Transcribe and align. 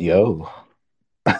Yo. 0.00 0.48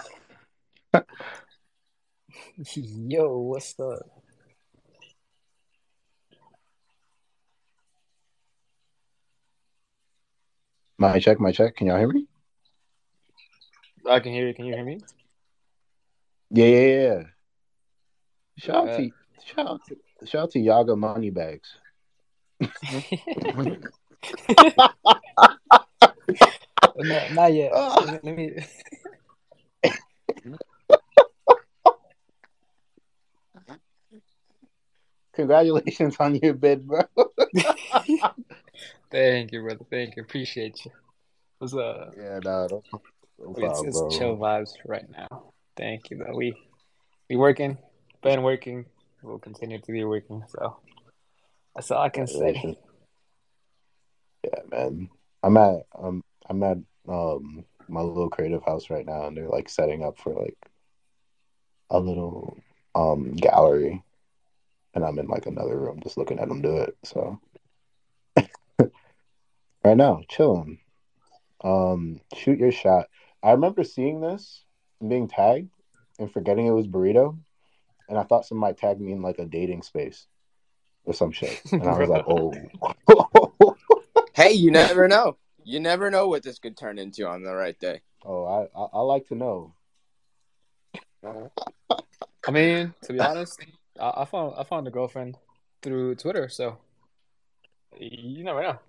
Yo, 2.75 3.37
what's 3.39 3.79
up? 3.79 4.03
My 10.99 11.17
check, 11.17 11.39
my 11.39 11.51
check. 11.51 11.75
Can 11.75 11.87
y'all 11.87 11.97
hear 11.97 12.07
me? 12.07 12.27
I 14.07 14.19
can 14.19 14.31
hear 14.31 14.47
you. 14.47 14.53
Can 14.53 14.65
you 14.65 14.75
hear 14.75 14.85
me? 14.85 14.99
Yeah, 16.51 16.65
yeah, 16.65 16.85
yeah. 16.85 17.23
Shout 18.59 18.75
out 18.75 18.89
Uh, 18.89 18.97
to 18.97 19.11
shout 19.43 19.67
out 19.67 19.81
to 19.87 19.95
shout 20.27 20.43
out 20.43 20.51
to 20.51 20.59
Yaga 20.59 20.95
Moneybags. 20.95 21.77
not, 26.97 27.33
not 27.33 27.53
yet. 27.53 27.71
Ah. 27.75 28.19
Let 28.23 28.23
me. 28.23 28.55
Congratulations 35.33 36.17
on 36.19 36.35
your 36.35 36.53
bid, 36.53 36.85
bro. 36.85 37.01
Thank 39.11 39.51
you, 39.51 39.61
brother. 39.61 39.85
Thank 39.89 40.15
you. 40.15 40.23
Appreciate 40.23 40.83
you. 40.85 40.91
What's 41.57 41.73
up? 41.73 42.13
yeah, 42.17 42.39
nah, 42.43 42.67
no, 42.67 42.83
no 42.91 43.01
It's, 43.51 43.59
problem, 43.59 43.87
it's 43.87 43.97
bro. 43.97 44.09
chill 44.09 44.37
vibes 44.37 44.71
right 44.85 45.09
now. 45.09 45.53
Thank 45.77 46.09
you, 46.09 46.17
though. 46.17 46.35
We 46.35 46.53
we 47.29 47.37
working, 47.37 47.77
been 48.21 48.43
working. 48.43 48.85
We'll 49.23 49.39
continue 49.39 49.79
to 49.79 49.91
be 49.91 50.03
working. 50.03 50.43
So 50.47 50.77
that's 51.75 51.91
all 51.91 52.01
I 52.01 52.09
can 52.09 52.27
say. 52.27 52.77
Yeah, 54.43 54.59
man. 54.69 55.09
I'm 55.43 55.57
at 55.57 55.85
um 55.97 56.23
I'm 56.51 56.63
at 56.63 56.77
um 57.07 57.63
my 57.87 58.01
little 58.01 58.29
creative 58.29 58.63
house 58.63 58.89
right 58.89 59.05
now 59.05 59.27
and 59.27 59.37
they're 59.37 59.47
like 59.47 59.69
setting 59.69 60.03
up 60.03 60.17
for 60.19 60.33
like 60.33 60.57
a 61.89 61.97
little 61.97 62.57
um 62.93 63.31
gallery 63.33 64.03
and 64.93 65.05
I'm 65.05 65.17
in 65.17 65.27
like 65.27 65.45
another 65.45 65.79
room 65.79 66.01
just 66.03 66.17
looking 66.17 66.39
at 66.39 66.49
them 66.49 66.61
do 66.61 66.77
it. 66.77 66.97
So 67.03 67.39
right 69.85 69.95
now, 69.95 70.23
chilling. 70.27 70.79
Um 71.63 72.19
shoot 72.35 72.59
your 72.59 72.73
shot. 72.73 73.07
I 73.41 73.51
remember 73.51 73.85
seeing 73.85 74.19
this 74.19 74.65
and 74.99 75.09
being 75.09 75.29
tagged 75.29 75.69
and 76.19 76.31
forgetting 76.31 76.67
it 76.67 76.71
was 76.71 76.87
burrito 76.87 77.37
and 78.09 78.17
I 78.17 78.23
thought 78.23 78.45
somebody 78.45 78.75
tagged 78.75 78.99
me 78.99 79.13
in 79.13 79.21
like 79.21 79.39
a 79.39 79.45
dating 79.45 79.83
space 79.83 80.27
or 81.05 81.13
some 81.13 81.31
shit. 81.31 81.61
And 81.71 81.83
I 81.83 81.97
was 81.97 82.09
like, 82.09 82.25
"Oh." 82.27 83.77
Hey, 84.33 84.53
you 84.53 84.71
never 84.71 85.09
know. 85.09 85.35
You 85.63 85.79
never 85.79 86.09
know 86.09 86.27
what 86.27 86.43
this 86.43 86.59
could 86.59 86.77
turn 86.77 86.97
into 86.97 87.27
on 87.27 87.43
the 87.43 87.53
right 87.53 87.79
day. 87.79 88.01
Oh, 88.23 88.45
I, 88.45 88.79
I 88.79 88.87
I 88.93 88.99
like 89.01 89.27
to 89.27 89.35
know. 89.35 89.73
I 91.23 92.51
mean, 92.51 92.93
to 93.03 93.13
be 93.13 93.19
honest, 93.19 93.59
I, 93.99 94.13
I 94.17 94.25
found 94.25 94.55
I 94.57 94.63
found 94.63 94.87
a 94.87 94.91
girlfriend 94.91 95.37
through 95.81 96.15
Twitter. 96.15 96.49
So 96.49 96.77
you 97.97 98.43
never 98.43 98.61
know. 98.61 98.79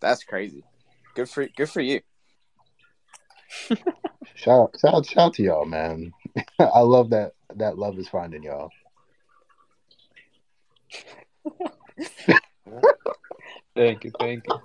That's 0.00 0.24
crazy. 0.24 0.64
Good 1.14 1.28
for 1.28 1.46
good 1.56 1.70
for 1.70 1.80
you. 1.80 2.00
Shout 4.34 4.76
shout 4.80 4.94
out, 4.94 5.06
shout 5.06 5.34
to 5.34 5.42
y'all, 5.42 5.64
man. 5.64 6.12
I 6.58 6.80
love 6.80 7.10
that 7.10 7.32
that 7.56 7.78
love 7.78 7.98
is 7.98 8.08
finding 8.08 8.42
y'all. 8.42 8.70
Thank 13.76 14.04
you, 14.04 14.12
thank 14.20 14.44
you. 14.46 14.60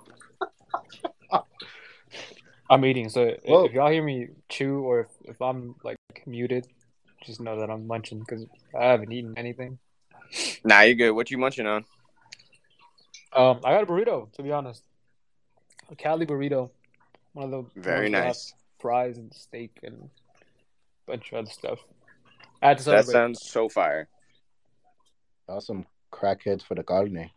I'm 2.70 2.84
eating, 2.84 3.08
so 3.08 3.22
if, 3.22 3.42
Whoa. 3.44 3.64
if 3.64 3.72
y'all 3.72 3.90
hear 3.90 4.02
me 4.02 4.28
chew 4.48 4.78
or 4.80 5.00
if, 5.00 5.08
if 5.24 5.42
I'm 5.42 5.74
like 5.82 5.96
muted, 6.24 6.68
just 7.24 7.40
know 7.40 7.58
that 7.58 7.68
I'm 7.68 7.88
munching 7.88 8.20
because 8.20 8.46
I 8.78 8.84
haven't 8.84 9.10
eaten 9.10 9.34
anything. 9.36 9.80
Nah, 10.64 10.82
you're 10.82 10.94
good. 10.94 11.10
What 11.10 11.32
you 11.32 11.38
munching 11.38 11.66
on? 11.66 11.84
Um, 13.32 13.60
I 13.64 13.72
got 13.72 13.82
a 13.82 13.86
burrito, 13.86 14.32
to 14.34 14.42
be 14.44 14.52
honest. 14.52 14.84
A 15.90 15.96
Cali 15.96 16.26
burrito, 16.26 16.70
one 17.32 17.46
of 17.46 17.50
the 17.50 17.80
Very 17.80 18.02
ones 18.02 18.12
that 18.12 18.18
have 18.18 18.26
nice. 18.26 18.54
fries 18.78 19.18
and 19.18 19.34
steak 19.34 19.80
and 19.82 20.08
a 21.08 21.10
bunch 21.10 21.32
of 21.32 21.38
other 21.38 21.50
stuff. 21.50 21.80
I 22.62 22.68
had 22.68 22.78
to 22.78 22.84
That 22.84 23.06
sounds 23.06 23.40
so 23.42 23.68
fire. 23.68 24.08
Y'all 25.48 25.60
some 25.60 25.86
crackheads 26.12 26.62
for 26.62 26.76
the 26.76 26.84
carne. 26.84 27.30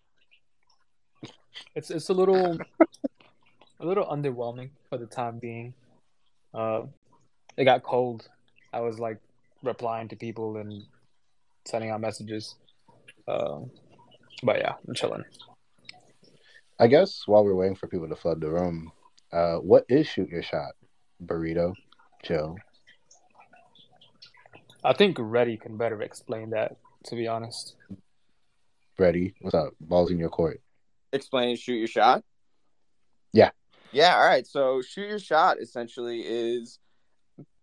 It's 1.75 1.89
it's 1.89 2.09
a 2.09 2.13
little 2.13 2.59
a 3.83 3.85
little 3.85 4.05
underwhelming 4.05 4.69
for 4.89 4.97
the 4.97 5.05
time 5.05 5.39
being. 5.39 5.73
Uh, 6.53 6.83
it 7.57 7.65
got 7.65 7.83
cold. 7.83 8.27
I 8.71 8.79
was 8.79 8.97
like 8.97 9.19
replying 9.61 10.07
to 10.09 10.15
people 10.15 10.57
and 10.57 10.83
sending 11.65 11.91
out 11.91 12.01
messages. 12.01 12.55
Um, 13.27 13.69
but 14.41 14.57
yeah, 14.57 14.73
I'm 14.87 14.95
chilling. 14.95 15.23
I 16.79 16.87
guess 16.87 17.23
while 17.27 17.43
we're 17.43 17.55
waiting 17.55 17.75
for 17.75 17.87
people 17.87 18.07
to 18.09 18.15
flood 18.15 18.41
the 18.41 18.49
room, 18.49 18.91
uh, 19.31 19.55
what 19.57 19.85
is 19.89 20.07
shoot 20.07 20.29
your 20.29 20.43
shot? 20.43 20.73
Burrito, 21.23 21.73
Joe. 22.23 22.55
I 24.83 24.93
think 24.93 25.17
Reddy 25.19 25.57
can 25.57 25.77
better 25.77 26.01
explain 26.01 26.49
that. 26.51 26.77
To 27.07 27.15
be 27.15 27.27
honest, 27.27 27.75
Reddy? 28.97 29.33
What's 29.41 29.55
up? 29.55 29.73
Balls 29.81 30.09
in 30.09 30.17
your 30.17 30.29
court. 30.29 30.61
Explain 31.11 31.57
shoot 31.57 31.75
your 31.75 31.87
shot. 31.87 32.23
Yeah. 33.33 33.49
Yeah, 33.93 34.15
all 34.15 34.25
right. 34.25 34.45
So 34.45 34.81
shoot 34.81 35.07
your 35.07 35.19
shot 35.19 35.59
essentially 35.61 36.21
is 36.21 36.79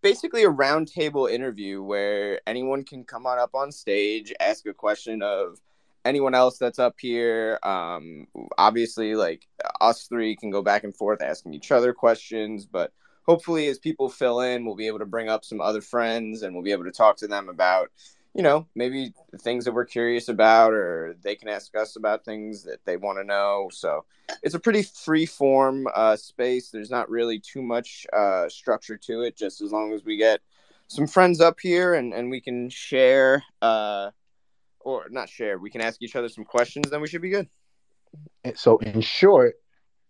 basically 0.02 0.44
a 0.44 0.50
roundtable 0.50 1.30
interview 1.30 1.82
where 1.82 2.40
anyone 2.46 2.84
can 2.84 3.04
come 3.04 3.26
on 3.26 3.38
up 3.38 3.54
on 3.54 3.72
stage, 3.72 4.32
ask 4.40 4.64
a 4.66 4.72
question 4.72 5.22
of 5.22 5.60
anyone 6.04 6.34
else 6.34 6.56
that's 6.58 6.78
up 6.78 6.94
here. 6.98 7.58
Um, 7.62 8.26
obviously, 8.56 9.14
like 9.14 9.46
us 9.80 10.06
three 10.06 10.36
can 10.36 10.50
go 10.50 10.62
back 10.62 10.84
and 10.84 10.94
forth 10.94 11.20
asking 11.20 11.54
each 11.54 11.72
other 11.72 11.92
questions, 11.92 12.64
but 12.64 12.92
hopefully, 13.26 13.68
as 13.68 13.78
people 13.78 14.08
fill 14.08 14.40
in, 14.40 14.64
we'll 14.64 14.76
be 14.76 14.86
able 14.86 15.00
to 15.00 15.06
bring 15.06 15.28
up 15.28 15.44
some 15.44 15.60
other 15.60 15.80
friends 15.80 16.42
and 16.42 16.54
we'll 16.54 16.64
be 16.64 16.72
able 16.72 16.84
to 16.84 16.92
talk 16.92 17.16
to 17.18 17.28
them 17.28 17.48
about, 17.48 17.90
you 18.34 18.42
know, 18.42 18.66
maybe 18.74 19.12
things 19.40 19.64
that 19.64 19.72
we're 19.72 19.84
curious 19.84 20.28
about, 20.28 20.72
or 20.72 21.16
they 21.22 21.34
can 21.34 21.48
ask 21.48 21.76
us 21.76 21.96
about 21.96 22.24
things 22.24 22.62
that 22.62 22.78
they 22.84 22.96
want 22.96 23.18
to 23.18 23.24
know. 23.24 23.68
So 23.72 24.04
it's 24.42 24.54
a 24.54 24.60
pretty 24.60 24.82
free 24.82 25.26
form 25.26 25.88
uh, 25.94 26.16
space. 26.16 26.70
There's 26.70 26.90
not 26.90 27.10
really 27.10 27.40
too 27.40 27.60
much 27.60 28.06
uh, 28.12 28.48
structure 28.48 28.96
to 28.96 29.22
it, 29.22 29.36
just 29.36 29.60
as 29.60 29.72
long 29.72 29.92
as 29.92 30.04
we 30.04 30.16
get 30.16 30.40
some 30.86 31.06
friends 31.06 31.40
up 31.40 31.58
here 31.60 31.94
and, 31.94 32.12
and 32.12 32.30
we 32.30 32.40
can 32.40 32.68
share, 32.70 33.42
uh, 33.62 34.10
or 34.80 35.08
not 35.10 35.28
share, 35.28 35.58
we 35.58 35.70
can 35.70 35.80
ask 35.80 36.00
each 36.00 36.16
other 36.16 36.28
some 36.28 36.44
questions, 36.44 36.88
then 36.90 37.00
we 37.00 37.08
should 37.08 37.22
be 37.22 37.30
good. 37.30 37.48
So 38.54 38.78
in 38.78 39.00
short, 39.00 39.54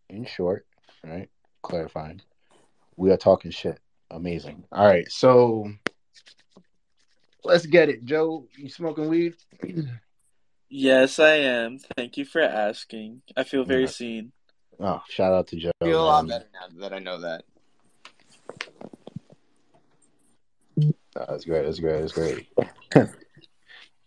in 0.09 0.25
short, 0.25 0.67
right? 1.03 1.29
Clarifying, 1.63 2.23
we 2.97 3.11
are 3.11 3.17
talking 3.17 3.51
shit. 3.51 3.79
Amazing. 4.11 4.65
All 4.73 4.87
right, 4.87 5.11
so 5.11 5.71
let's 7.45 7.67
get 7.67 7.89
it. 7.89 8.05
Joe, 8.05 8.47
you 8.57 8.69
smoking 8.69 9.09
weed? 9.09 9.35
Yes, 10.69 11.19
I 11.19 11.35
am. 11.37 11.79
Thank 11.97 12.17
you 12.17 12.25
for 12.25 12.41
asking. 12.41 13.23
I 13.37 13.45
feel 13.45 13.65
very 13.65 13.83
Yeah. 13.83 13.89
seen. 13.89 14.33
Oh, 14.79 15.03
shout 15.09 15.33
out 15.33 15.47
to 15.49 15.57
Joe. 15.57 15.73
I 15.81 15.85
feel 15.85 16.03
a 16.03 16.05
lot 16.05 16.27
man. 16.27 16.39
better 16.39 16.51
now 16.55 16.81
that 16.81 16.93
I 16.95 16.99
know 17.01 17.21
that. 17.21 17.45
Oh, 21.17 21.25
That's 21.29 21.45
great. 21.45 21.65
That's 21.65 21.81
great. 21.81 22.01
That's 22.01 22.13
great. 22.13 22.47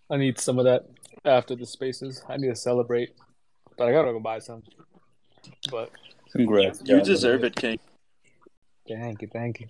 I 0.10 0.18
need 0.18 0.40
some 0.40 0.58
of 0.60 0.66
that 0.66 0.86
after 1.26 1.56
the 1.56 1.66
spaces. 1.66 2.24
I 2.28 2.38
need 2.38 2.48
to 2.50 2.56
celebrate, 2.56 3.14
but 3.78 3.88
I 3.88 3.92
gotta 3.92 4.12
go 4.12 4.20
buy 4.20 4.40
some. 4.40 4.64
But 5.70 5.92
Congrats. 6.32 6.82
You 6.86 7.02
deserve 7.02 7.44
it, 7.44 7.56
King. 7.56 7.80
thank 8.88 9.22
you, 9.22 9.28
thank 9.32 9.60
you. 9.60 9.68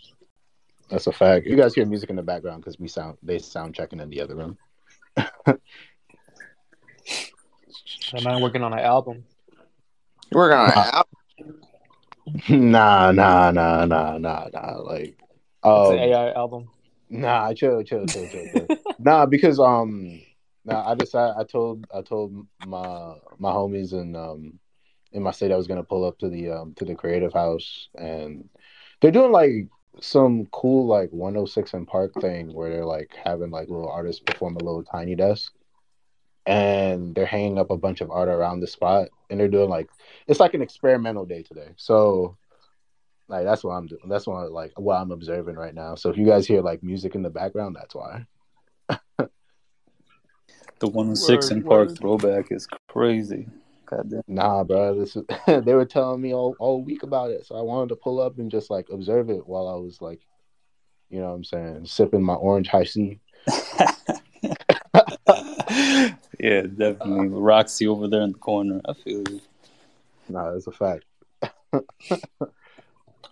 That's 0.94 1.08
a 1.08 1.12
fact. 1.12 1.48
You 1.48 1.56
guys 1.56 1.74
hear 1.74 1.88
music 1.88 2.12
in 2.12 2.16
the 2.18 2.22
background 2.22 2.62
because 2.62 2.78
we 2.78 2.88
sound 2.88 3.18
they 3.24 3.40
sound 3.40 3.74
checking 3.74 4.00
in 4.00 4.12
the 4.12 4.22
other 4.22 4.36
room. 4.36 4.60
I'm 5.48 5.58
not 8.24 8.40
working 8.40 8.62
on 8.62 8.74
an 8.74 8.80
album. 8.80 9.24
We're 10.32 10.52
gonna 10.52 10.72
Uh, 10.72 11.04
nah, 12.50 13.12
nah, 13.12 13.50
nah, 13.50 13.86
nah, 13.86 14.20
nah, 14.20 14.48
nah. 14.54 14.78
Like, 14.82 15.18
It's 15.18 15.58
um, 15.64 15.98
AI 15.98 16.32
album. 16.34 16.70
nah, 17.10 17.52
chill, 17.54 17.82
chill, 17.82 18.06
chill, 18.06 18.28
chill, 18.28 18.48
chill. 18.48 18.68
nah, 19.00 19.26
because 19.26 19.60
um, 19.60 20.22
nah, 20.64 20.88
I 20.88 20.94
decided 20.94 21.38
I 21.40 21.44
told 21.44 21.88
I 21.92 22.04
told 22.04 22.36
my 22.62 23.16
my 23.40 23.50
homies 23.52 23.94
in 23.94 24.16
um 24.16 24.60
in 25.12 25.24
my 25.24 25.32
state 25.32 25.52
I 25.52 25.58
was 25.58 25.66
gonna 25.66 25.84
pull 25.84 26.06
up 26.06 26.20
to 26.20 26.30
the 26.30 26.52
um 26.52 26.76
to 26.76 26.86
the 26.86 26.94
creative 26.94 27.34
house 27.34 27.90
and 27.96 28.48
they're 29.02 29.10
doing 29.10 29.32
like 29.32 29.70
some 30.02 30.48
cool 30.48 30.88
like 30.88 31.12
106 31.12 31.74
and 31.74 31.88
Park 31.88 32.14
thing 32.22 32.54
where 32.54 32.70
they're 32.70 32.86
like 32.86 33.16
having 33.24 33.52
like 33.52 33.70
little 33.70 33.90
artists 33.90 34.22
perform 34.22 34.56
a 34.56 34.64
little 34.64 34.84
tiny 34.84 35.16
desk 35.16 35.54
and 36.46 37.16
they're 37.16 37.26
hanging 37.26 37.58
up 37.58 37.72
a 37.72 37.78
bunch 37.78 38.02
of 38.02 38.12
art 38.12 38.28
around 38.30 38.60
the 38.60 38.68
spot 38.68 39.10
and 39.30 39.40
they're 39.40 39.48
doing 39.48 39.70
like 39.70 39.90
it's 40.28 40.40
like 40.40 40.54
an 40.54 40.62
experimental 40.62 41.26
day 41.26 41.44
today 41.44 41.70
so 41.78 42.38
Like 43.28 43.46
that's 43.46 43.64
what 43.64 43.72
I'm 43.72 43.88
doing. 43.88 44.02
That's 44.10 44.28
what 44.28 44.52
like 44.52 44.74
what 44.78 44.96
I'm 44.96 45.12
observing 45.12 45.56
right 45.56 45.74
now. 45.74 45.96
So 45.96 46.10
if 46.10 46.18
you 46.18 46.26
guys 46.26 46.46
hear 46.46 46.62
like 46.62 46.84
music 46.84 47.16
in 47.16 47.24
the 47.24 47.30
background, 47.30 47.76
that's 47.80 47.96
why. 47.96 48.26
The 50.80 50.90
one 50.90 51.10
in 51.10 51.16
six 51.16 51.50
Word, 51.50 51.58
in 51.58 51.64
Park 51.64 51.96
throwback 51.98 52.52
is 52.52 52.68
crazy. 52.90 53.48
God 53.86 54.10
damn. 54.10 54.24
Nah, 54.28 54.64
bro. 54.64 55.00
This 55.00 55.16
is, 55.16 55.24
they 55.48 55.74
were 55.74 55.86
telling 55.86 56.22
me 56.22 56.34
all, 56.34 56.56
all 56.60 56.84
week 56.84 57.04
about 57.04 57.32
it, 57.32 57.46
so 57.46 57.56
I 57.56 57.62
wanted 57.62 57.90
to 57.90 57.96
pull 57.96 58.20
up 58.20 58.38
and 58.40 58.52
just 58.52 58.70
like 58.70 58.90
observe 58.90 59.30
it 59.30 59.48
while 59.48 59.68
I 59.68 59.76
was 59.76 60.02
like, 60.02 60.22
you 61.10 61.20
know, 61.20 61.30
what 61.30 61.36
I'm 61.36 61.44
saying, 61.44 61.86
sipping 61.86 62.24
my 62.24 62.34
orange 62.34 62.68
Hi-C. 62.70 63.20
yeah, 66.40 66.62
definitely. 66.62 67.28
Roxy 67.28 67.88
over 67.88 68.08
there 68.08 68.22
in 68.22 68.32
the 68.32 68.38
corner. 68.40 68.82
I 68.88 68.94
feel 68.94 69.24
you. 69.30 69.42
Nah, 70.30 70.52
that's 70.52 70.68
a 70.68 70.72
fact. 70.72 71.06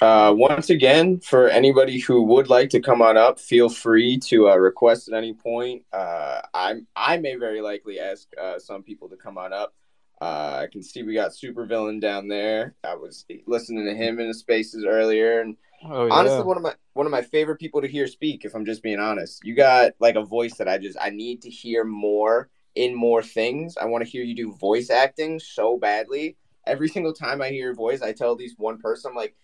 Uh, 0.02 0.34
once 0.36 0.72
again, 0.72 1.20
for 1.20 1.48
anybody 1.50 2.00
who 2.00 2.24
would 2.24 2.50
like 2.50 2.72
to 2.72 2.80
come 2.80 3.04
on 3.04 3.18
up, 3.18 3.40
feel 3.40 3.70
free 3.70 4.18
to 4.18 4.50
uh, 4.50 4.56
request 4.56 5.08
at 5.08 5.14
any 5.14 5.32
point. 5.32 5.84
Uh, 5.94 6.42
I'm 6.56 6.88
I 6.96 7.18
may 7.18 7.36
very 7.36 7.62
likely 7.62 8.00
ask 8.00 8.28
uh, 8.42 8.58
some 8.58 8.82
people 8.82 9.10
to 9.10 9.16
come 9.16 9.38
on 9.38 9.54
up. 9.54 9.76
Uh, 10.22 10.60
I 10.62 10.68
can 10.72 10.84
see 10.84 11.02
we 11.02 11.16
got 11.16 11.32
Supervillain 11.32 12.00
down 12.00 12.28
there. 12.28 12.76
I 12.84 12.94
was 12.94 13.26
listening 13.48 13.86
to 13.86 13.96
him 13.96 14.20
in 14.20 14.28
the 14.28 14.36
spaces 14.36 14.86
earlier, 14.86 15.42
and 15.42 15.58
Oh 15.84 16.06
yeah. 16.06 16.14
honestly, 16.14 16.46
one 16.46 16.58
of 16.58 16.64
my 16.64 16.76
one 16.94 17.08
of 17.08 17.12
my 17.12 17.24
favorite 17.24 17.58
people 17.60 17.82
to 17.82 17.88
hear 17.88 18.06
speak. 18.06 18.46
If 18.46 18.54
I'm 18.54 18.66
just 18.66 18.84
being 18.84 19.00
honest, 19.00 19.44
you 19.44 19.56
got 19.56 19.94
like 20.00 20.16
a 20.16 20.24
voice 20.24 20.56
that 20.58 20.68
I 20.68 20.78
just 20.78 20.96
I 21.02 21.10
need 21.10 21.42
to 21.42 21.50
hear 21.50 21.84
more 21.84 22.50
in 22.76 22.94
more 22.94 23.24
things. 23.24 23.78
I 23.78 23.86
want 23.86 24.04
to 24.04 24.10
hear 24.10 24.24
you 24.24 24.36
do 24.36 24.54
voice 24.54 24.92
acting 24.92 25.40
so 25.40 25.78
badly. 25.78 26.38
Every 26.68 26.88
single 26.96 27.14
time 27.14 27.42
I 27.42 27.50
hear 27.50 27.66
your 27.66 27.74
voice, 27.74 28.04
I 28.04 28.14
tell 28.14 28.32
at 28.32 28.38
least 28.38 28.60
one 28.60 28.78
person, 28.78 29.10
I'm 29.10 29.18
like, 29.18 29.36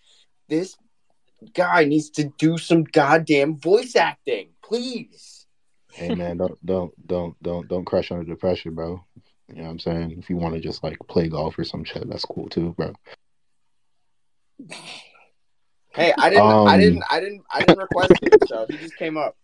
this 0.48 0.76
guy 1.54 1.84
needs 1.84 2.10
to 2.10 2.30
do 2.38 2.56
some 2.56 2.84
goddamn 2.84 3.58
voice 3.58 3.96
acting, 3.96 4.50
please. 4.62 5.46
Hey 5.90 6.14
man, 6.14 6.36
don't 6.36 6.64
don't 6.64 7.06
don't 7.06 7.42
don't 7.42 7.66
don't 7.66 7.84
crush 7.84 8.12
under 8.12 8.24
the 8.24 8.36
pressure, 8.36 8.70
bro. 8.70 9.04
You 9.48 9.56
know 9.56 9.62
what 9.64 9.70
I'm 9.70 9.78
saying? 9.78 10.16
If 10.18 10.28
you 10.28 10.36
want 10.36 10.54
to 10.54 10.60
just 10.60 10.82
like 10.82 10.98
play 11.08 11.28
golf 11.28 11.58
or 11.58 11.64
some 11.64 11.84
shit, 11.84 12.08
that's 12.08 12.24
cool 12.24 12.48
too, 12.48 12.74
bro. 12.76 12.92
Hey, 15.94 16.12
I 16.18 16.28
didn't, 16.28 16.44
I 16.44 16.74
Um, 16.74 16.80
didn't, 16.80 17.02
I 17.10 17.20
didn't, 17.20 17.42
I 17.52 17.60
didn't 17.60 17.78
request 17.78 18.12
it, 18.22 18.46
so 18.46 18.66
he 18.68 18.76
just 18.76 18.96
came 18.96 19.16
up. 19.16 19.36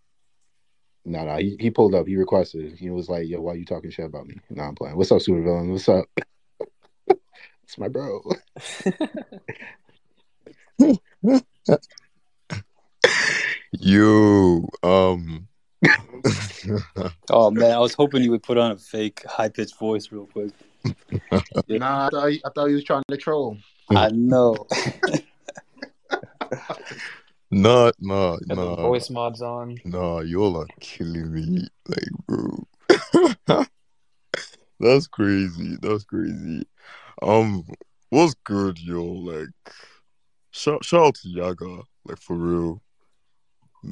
No, 1.06 1.25
no, 1.25 1.37
he, 1.37 1.56
he 1.59 1.71
pulled 1.71 1.95
up. 1.95 2.06
He 2.06 2.17
requested. 2.17 2.77
He 2.79 2.91
was 2.91 3.09
like, 3.09 3.29
"Yo, 3.29 3.41
why 3.41 3.55
you 3.55 3.65
talking 3.65 3.91
shit 3.91 4.06
about 4.06 4.27
me?" 4.27 4.37
No, 4.51 4.62
I'm 4.62 4.75
playing. 4.75 4.97
What's 4.97 5.12
up, 5.12 5.21
super 5.21 5.43
villain? 5.43 5.71
What's 5.71 5.89
up? 5.89 6.07
it's 7.62 7.79
my 7.79 7.89
bro. 7.89 8.23
you 13.73 14.69
um, 14.83 15.49
Oh 17.31 17.51
man, 17.51 17.73
I 17.73 17.79
was 17.79 17.95
hoping 17.95 18.23
you 18.23 18.31
would 18.31 18.43
put 18.43 18.59
on 18.59 18.73
a 18.73 18.77
fake 18.77 19.23
high 19.27 19.49
pitched 19.49 19.79
voice 19.79 20.11
real 20.13 20.27
quick. 20.27 20.53
Nah, 21.69 22.07
I 22.07 22.11
thought, 22.11 22.27
he, 22.31 22.43
I 22.45 22.51
thought 22.55 22.67
he 22.67 22.75
was 22.75 22.85
trying 22.85 23.03
to 23.11 23.17
troll. 23.17 23.57
I 23.91 24.11
know. 24.11 24.55
nah, 27.51 27.91
nah, 27.99 28.37
Got 28.37 28.49
the 28.49 28.55
nah, 28.55 28.77
voice 28.77 29.09
mods 29.11 29.41
on. 29.41 29.79
nah. 29.85 30.21
Y'all 30.21 30.59
are 30.59 30.67
killing 30.81 31.33
me, 31.33 31.67
like, 31.89 32.09
bro. 32.27 32.67
That's 34.81 35.07
crazy. 35.07 35.77
That's 35.81 36.05
crazy. 36.05 36.67
Um, 37.23 37.65
what's 38.11 38.35
good, 38.45 38.79
yo? 38.79 39.03
Like, 39.03 39.49
shout 40.51 40.85
shout 40.85 41.07
out 41.07 41.15
to 41.17 41.29
Yaga, 41.29 41.83
like 42.05 42.21
for 42.21 42.37
real. 42.37 42.83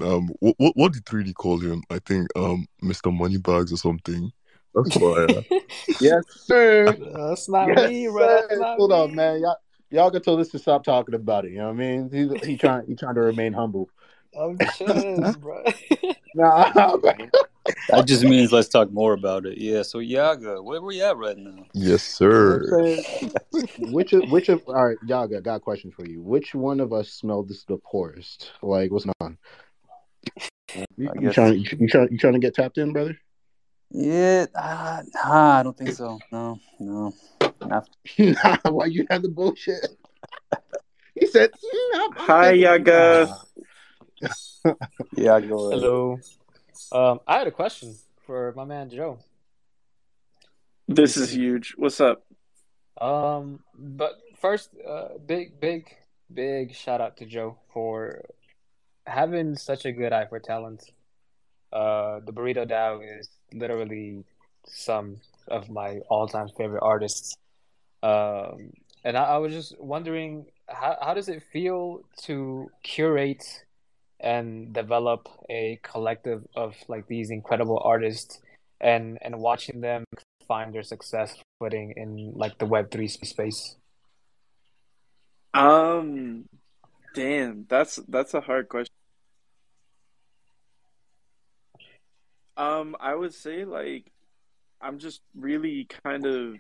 Um, 0.01 0.31
what 0.41 0.55
what, 0.59 0.77
what 0.77 0.93
did 0.93 1.05
3D 1.05 1.35
call 1.35 1.59
him? 1.59 1.83
I 1.91 1.99
think 2.01 2.29
um, 2.37 2.67
Mr. 2.83 3.13
Moneybags 3.13 3.73
or 3.73 3.77
something. 3.77 4.33
That's 4.75 4.97
why. 4.97 5.45
Yes, 6.01 6.25
sir. 6.29 6.97
That's 7.15 7.49
not 7.49 7.69
Yes, 7.69 7.91
me, 7.91 8.09
bro. 8.09 8.27
That's 8.27 8.59
not 8.59 8.79
Hold 8.79 8.91
me. 8.91 8.97
on, 8.97 9.15
man. 9.15 9.41
Y'all, 9.41 9.57
y'all 9.91 10.11
can 10.11 10.23
tell 10.23 10.37
this 10.37 10.49
to 10.49 10.59
stop 10.59 10.85
talking 10.85 11.15
about 11.15 11.45
it. 11.45 11.53
You 11.53 11.59
know 11.59 11.67
what 11.67 11.75
I 11.75 11.77
mean? 11.77 12.11
He's 12.13 12.49
he 12.49 12.57
trying 12.57 12.87
he 12.87 12.97
trying 12.97 13.15
to 13.15 13.21
remain 13.21 13.53
humble. 13.53 13.89
I'm 14.37 14.59
chilling, 14.77 15.21
bro. 15.41 15.63
Nah, 16.35 16.97
That 17.89 18.07
just 18.07 18.25
means 18.25 18.53
let's 18.53 18.69
talk 18.69 18.91
more 18.91 19.13
about 19.13 19.47
it. 19.47 19.59
Yeah. 19.59 19.83
So 19.83 19.99
Yaga, 19.99 20.63
where 20.63 20.81
we 20.81 21.03
at 21.03 21.17
right 21.17 21.37
now? 21.37 21.67
yes, 21.75 22.03
sir. 22.03 22.63
which 23.79 24.13
of, 24.13 24.31
which 24.31 24.49
of 24.49 24.63
all 24.67 24.87
right, 24.87 24.99
Yaga, 25.07 25.41
got 25.41 25.57
a 25.57 25.61
question 25.61 25.91
for 25.91 26.07
you. 26.07 26.23
Which 26.23 26.55
one 26.55 26.81
of 26.81 26.93
us 26.93 27.11
smelled 27.11 27.49
this 27.49 27.65
the 27.65 27.77
poorest? 27.77 28.51
Like, 28.63 28.91
what's 28.91 29.05
going 29.05 29.15
on? 29.21 29.39
You, 30.97 31.11
I 31.11 31.21
you 31.21 31.33
trying 31.33 31.55
you, 31.59 31.69
you 31.81 31.89
trying 31.89 32.09
you 32.11 32.19
trying 32.19 32.33
to 32.35 32.39
get 32.39 32.55
tapped 32.55 32.79
in, 32.79 32.93
brother? 32.93 33.19
Yeah. 33.91 34.47
Uh, 34.55 35.03
nah, 35.15 35.59
I 35.59 35.63
don't 35.63 35.77
think 35.77 35.93
so. 35.93 36.19
No, 36.31 36.59
no. 36.81 37.13
Nah, 38.19 38.57
why 38.71 38.87
you 38.87 39.07
have 39.11 39.23
the 39.23 39.29
bullshit? 39.29 39.87
He 41.15 41.27
said, 41.27 41.51
nah, 41.93 42.09
Hi, 42.17 42.45
thinking- 42.53 42.63
Yaga. 42.63 43.37
Yeah, 45.17 45.41
go 45.41 45.69
ahead. 45.69 45.83
Hello. 45.83 46.19
Um, 46.91 47.21
I 47.27 47.39
had 47.39 47.47
a 47.47 47.51
question 47.51 47.95
for 48.27 48.53
my 48.57 48.65
man 48.65 48.89
Joe. 48.89 49.19
This 50.89 51.17
is 51.17 51.31
huge. 51.35 51.75
What's 51.77 52.01
up? 52.01 52.25
Um, 53.01 53.61
but 53.75 54.21
first, 54.41 54.71
uh, 54.89 55.19
big, 55.25 55.61
big, 55.61 55.95
big 56.33 56.75
shout 56.75 57.01
out 57.01 57.17
to 57.19 57.27
Joe 57.27 57.59
for 57.73 58.25
having 59.07 59.57
such 59.57 59.85
a 59.85 59.93
good 59.93 60.13
eye 60.13 60.27
for 60.27 60.39
talent. 60.39 60.83
Uh, 61.73 62.21
the 62.25 62.33
Burrito 62.33 62.69
DAO 62.69 63.01
is 63.19 63.29
literally 63.53 64.25
some 64.67 65.17
of 65.49 65.71
my 65.71 65.99
all-time 66.09 66.49
favorite 66.57 66.83
artists. 66.83 67.35
Um, 68.03 68.73
and 69.05 69.17
I, 69.17 69.25
I 69.25 69.39
was 69.39 69.53
just 69.53 69.81
wondering, 69.81 70.47
how 70.69 70.97
how 71.01 71.15
does 71.15 71.29
it 71.29 71.43
feel 71.53 72.03
to 72.23 72.71
curate 72.83 73.45
and 74.21 74.73
develop 74.73 75.29
a 75.51 75.81
collective 75.83 76.47
of 76.55 76.77
like 76.89 77.07
these 77.09 77.31
incredible 77.31 77.81
artists, 77.85 78.41
and 78.81 79.19
and 79.23 79.41
watching 79.41 79.81
them 79.81 80.05
find 80.47 80.75
their 80.75 80.83
success 80.83 81.37
footing 81.59 81.95
in 81.97 82.33
like 82.35 82.59
the 82.59 82.67
Web 82.67 82.91
three 82.91 83.09
space? 83.09 83.77
Um, 85.55 86.49
damn, 87.15 87.67
that's 87.69 87.97
that's 88.09 88.35
a 88.35 88.41
hard 88.41 88.69
question. 88.69 88.95
Um, 92.57 92.97
I 93.01 93.15
would 93.15 93.35
say 93.35 93.65
like 93.65 94.11
I'm 94.81 94.99
just 94.99 95.21
really 95.35 95.89
kind 96.05 96.27
of 96.27 96.57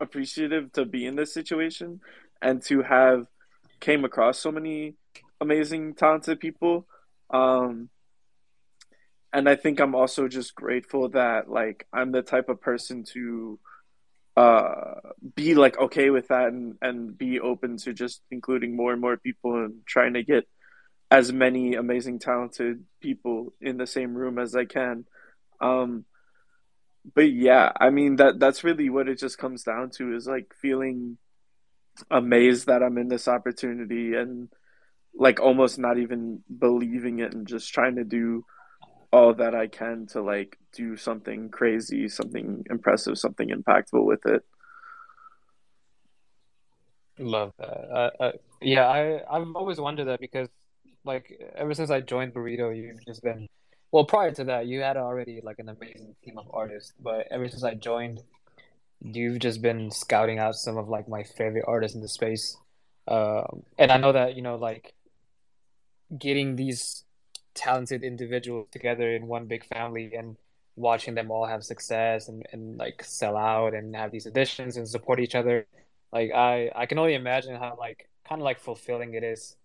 appreciative 0.00 0.72
to 0.72 0.84
be 0.84 1.06
in 1.06 1.16
this 1.16 1.32
situation 1.32 2.00
and 2.42 2.62
to 2.62 2.82
have 2.82 3.26
came 3.80 4.04
across 4.04 4.38
so 4.38 4.50
many 4.50 4.94
amazing 5.40 5.94
talented 5.94 6.40
people. 6.40 6.86
Um, 7.30 7.90
and 9.32 9.48
I 9.48 9.56
think 9.56 9.80
I'm 9.80 9.94
also 9.94 10.28
just 10.28 10.54
grateful 10.54 11.10
that 11.10 11.50
like 11.50 11.86
I'm 11.92 12.12
the 12.12 12.22
type 12.22 12.48
of 12.48 12.60
person 12.60 13.04
to 13.12 13.58
be 14.36 15.54
like 15.54 15.78
okay 15.78 16.10
with 16.10 16.28
that 16.28 16.48
and 16.48 16.76
and 16.82 17.16
be 17.16 17.40
open 17.40 17.78
to 17.78 17.94
just 17.94 18.20
including 18.30 18.76
more 18.76 18.92
and 18.92 19.00
more 19.00 19.16
people 19.16 19.64
and 19.64 19.86
trying 19.86 20.12
to 20.14 20.22
get 20.22 20.46
as 21.10 21.32
many 21.32 21.74
amazing 21.74 22.18
talented 22.18 22.84
people 23.00 23.54
in 23.60 23.78
the 23.78 23.86
same 23.86 24.14
room 24.14 24.38
as 24.38 24.54
I 24.54 24.66
can. 24.66 25.06
Um 25.60 26.04
but 27.14 27.32
yeah 27.32 27.72
I 27.80 27.90
mean 27.90 28.16
that 28.16 28.38
that's 28.38 28.64
really 28.64 28.90
what 28.90 29.08
it 29.08 29.18
just 29.18 29.38
comes 29.38 29.62
down 29.62 29.90
to 29.90 30.14
is 30.14 30.26
like 30.26 30.52
feeling 30.60 31.16
amazed 32.10 32.66
that 32.66 32.82
I'm 32.82 32.98
in 32.98 33.08
this 33.08 33.28
opportunity 33.28 34.14
and 34.14 34.50
like 35.14 35.40
almost 35.40 35.78
not 35.78 35.98
even 35.98 36.42
believing 36.58 37.20
it 37.20 37.32
and 37.32 37.46
just 37.46 37.72
trying 37.72 37.96
to 37.96 38.04
do 38.04 38.44
all 39.12 39.34
that 39.34 39.54
I 39.54 39.66
can 39.66 40.06
to 40.08 40.22
like 40.22 40.58
do 40.72 40.96
something 40.96 41.48
crazy, 41.48 42.08
something 42.08 42.64
impressive, 42.70 43.18
something 43.18 43.48
impactful 43.48 44.04
with 44.04 44.24
it. 44.26 44.42
Love 47.18 47.52
that. 47.58 47.66
Uh, 47.66 48.10
uh, 48.20 48.32
yeah, 48.60 48.86
I 48.86 49.20
I've 49.30 49.48
always 49.54 49.80
wondered 49.80 50.06
that 50.06 50.20
because 50.20 50.48
like 51.04 51.40
ever 51.54 51.72
since 51.72 51.90
I 51.90 52.00
joined 52.00 52.34
Burrito, 52.34 52.76
you've 52.76 53.04
just 53.06 53.22
been 53.22 53.48
well. 53.90 54.04
Prior 54.04 54.32
to 54.32 54.44
that, 54.44 54.66
you 54.66 54.80
had 54.80 54.96
already 54.96 55.40
like 55.42 55.58
an 55.58 55.68
amazing 55.68 56.14
team 56.22 56.36
of 56.38 56.46
artists, 56.52 56.92
but 57.00 57.26
ever 57.30 57.48
since 57.48 57.64
I 57.64 57.74
joined, 57.74 58.22
you've 59.00 59.38
just 59.38 59.62
been 59.62 59.90
scouting 59.90 60.38
out 60.38 60.56
some 60.56 60.76
of 60.76 60.88
like 60.88 61.08
my 61.08 61.22
favorite 61.22 61.64
artists 61.66 61.94
in 61.94 62.02
the 62.02 62.08
space. 62.08 62.56
Um, 63.08 63.62
and 63.78 63.90
I 63.90 63.96
know 63.96 64.12
that 64.12 64.36
you 64.36 64.42
know 64.42 64.56
like 64.56 64.92
getting 66.18 66.56
these 66.56 67.04
talented 67.56 68.04
individuals 68.04 68.68
together 68.70 69.10
in 69.10 69.26
one 69.26 69.46
big 69.46 69.64
family 69.64 70.14
and 70.14 70.36
watching 70.76 71.14
them 71.14 71.30
all 71.30 71.46
have 71.46 71.64
success 71.64 72.28
and, 72.28 72.46
and 72.52 72.76
like 72.78 73.02
sell 73.02 73.36
out 73.36 73.74
and 73.74 73.96
have 73.96 74.12
these 74.12 74.26
editions 74.26 74.76
and 74.76 74.86
support 74.86 75.18
each 75.18 75.34
other 75.34 75.66
like 76.12 76.30
i 76.32 76.70
i 76.76 76.86
can 76.86 76.98
only 76.98 77.14
imagine 77.14 77.56
how 77.56 77.74
like 77.78 78.08
kind 78.28 78.40
of 78.40 78.44
like 78.44 78.60
fulfilling 78.60 79.14
it 79.14 79.24
is 79.24 79.56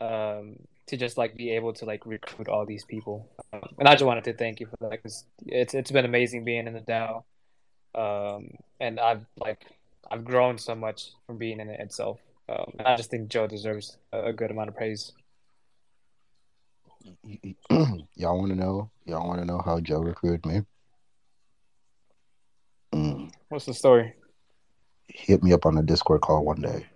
um, 0.00 0.56
to 0.86 0.96
just 0.96 1.16
like 1.16 1.36
be 1.36 1.50
able 1.50 1.72
to 1.74 1.84
like 1.84 2.04
recruit 2.06 2.48
all 2.48 2.66
these 2.66 2.84
people. 2.84 3.28
Um, 3.52 3.62
and 3.78 3.88
I 3.88 3.92
just 3.92 4.04
wanted 4.04 4.24
to 4.24 4.32
thank 4.32 4.60
you 4.60 4.66
for 4.66 4.76
that 4.80 4.90
because 4.90 5.24
it's 5.46 5.74
it's 5.74 5.90
been 5.90 6.04
amazing 6.04 6.44
being 6.44 6.66
in 6.66 6.74
the 6.74 6.80
DAO, 6.80 7.22
um, 7.94 8.50
and 8.80 8.98
I've 8.98 9.24
like 9.36 9.66
I've 10.10 10.24
grown 10.24 10.58
so 10.58 10.74
much 10.74 11.12
from 11.26 11.38
being 11.38 11.60
in 11.60 11.68
it 11.68 11.80
itself. 11.80 12.18
Um, 12.48 12.72
I 12.84 12.96
just 12.96 13.10
think 13.10 13.28
Joe 13.28 13.46
deserves 13.46 13.96
a, 14.12 14.26
a 14.26 14.32
good 14.32 14.50
amount 14.50 14.68
of 14.68 14.76
praise. 14.76 15.12
y'all 18.14 18.38
want 18.38 18.50
to 18.50 18.56
know? 18.56 18.90
Y'all 19.06 19.26
want 19.26 19.40
to 19.40 19.46
know 19.46 19.60
how 19.64 19.80
Joe 19.80 20.00
recruited 20.00 20.44
me? 20.46 20.62
Mm. 22.94 23.30
What's 23.48 23.66
the 23.66 23.74
story? 23.74 24.14
He 25.06 25.32
hit 25.32 25.42
me 25.42 25.52
up 25.52 25.66
on 25.66 25.78
a 25.78 25.82
Discord 25.82 26.20
call 26.20 26.44
one 26.44 26.60
day. 26.60 26.86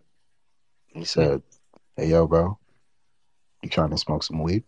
He 0.87 1.05
said, 1.05 1.43
"Hey, 1.97 2.09
yo, 2.09 2.27
bro, 2.27 2.59
you 3.63 3.69
trying 3.69 3.91
to 3.91 3.99
smoke 3.99 4.23
some 4.23 4.43
weed?" 4.43 4.65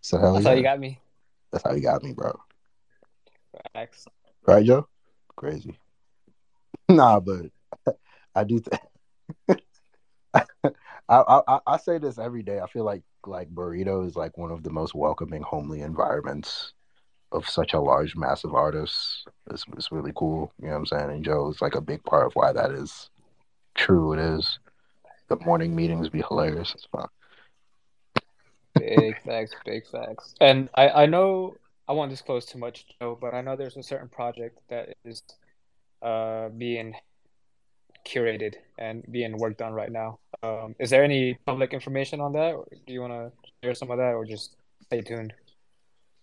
so 0.00 0.18
hell 0.18 0.34
That's 0.34 0.44
yeah. 0.44 0.50
how 0.50 0.56
you 0.56 0.62
got 0.62 0.80
me. 0.80 1.00
That's 1.50 1.64
how 1.64 1.72
you 1.72 1.82
got 1.82 2.02
me, 2.02 2.12
bro. 2.12 2.38
Facts. 3.72 4.06
Right, 4.46 4.64
Joe? 4.64 4.88
Crazy. 5.36 5.78
nah, 6.88 7.20
but 7.20 7.46
I 8.34 8.44
do. 8.44 8.60
Th- 8.60 9.62
I, 11.12 11.42
I 11.48 11.58
I 11.66 11.76
say 11.76 11.98
this 11.98 12.18
every 12.18 12.42
day. 12.42 12.60
I 12.60 12.66
feel 12.66 12.84
like 12.84 13.02
like 13.26 13.50
burrito 13.50 14.06
is 14.06 14.16
like 14.16 14.36
one 14.38 14.50
of 14.50 14.62
the 14.62 14.70
most 14.70 14.94
welcoming, 14.94 15.42
homely 15.42 15.80
environments 15.80 16.72
of 17.32 17.48
such 17.48 17.72
a 17.72 17.80
large, 17.80 18.14
massive 18.14 18.54
artist. 18.54 19.26
It's, 19.50 19.64
it's 19.76 19.92
really 19.92 20.12
cool. 20.14 20.52
You 20.60 20.66
know 20.66 20.74
what 20.74 20.78
I'm 20.78 20.86
saying? 20.86 21.10
And 21.10 21.24
Joe 21.24 21.48
is 21.50 21.62
like 21.62 21.74
a 21.74 21.80
big 21.80 22.04
part 22.04 22.26
of 22.26 22.34
why 22.34 22.52
that 22.52 22.70
is 22.70 23.10
true. 23.74 24.12
It 24.12 24.18
is. 24.18 24.58
The 25.28 25.36
morning 25.44 25.74
meetings 25.74 26.08
be 26.08 26.22
hilarious. 26.22 26.74
It's 26.74 26.86
fun. 26.86 27.08
Big 28.74 29.20
facts, 29.24 29.54
big 29.64 29.86
facts. 29.86 30.34
And 30.40 30.68
I, 30.74 30.88
I 30.90 31.06
know 31.06 31.56
I 31.88 31.92
won't 31.92 32.10
disclose 32.10 32.44
too 32.44 32.58
much, 32.58 32.84
Joe, 33.00 33.16
but 33.18 33.34
I 33.34 33.40
know 33.40 33.56
there's 33.56 33.76
a 33.76 33.82
certain 33.82 34.08
project 34.08 34.58
that 34.68 34.90
is 35.04 35.22
uh, 36.02 36.50
being 36.50 36.94
curated 38.04 38.54
and 38.78 39.04
being 39.10 39.36
worked 39.38 39.62
on 39.62 39.72
right 39.72 39.90
now. 39.90 40.18
Um, 40.42 40.74
is 40.78 40.90
there 40.90 41.04
any 41.04 41.38
public 41.46 41.72
information 41.72 42.20
on 42.20 42.32
that? 42.32 42.54
Do 42.86 42.92
you 42.92 43.00
want 43.00 43.12
to 43.12 43.32
share 43.62 43.74
some 43.74 43.90
of 43.90 43.98
that, 43.98 44.14
or 44.14 44.24
just 44.24 44.56
stay 44.84 45.00
tuned? 45.00 45.32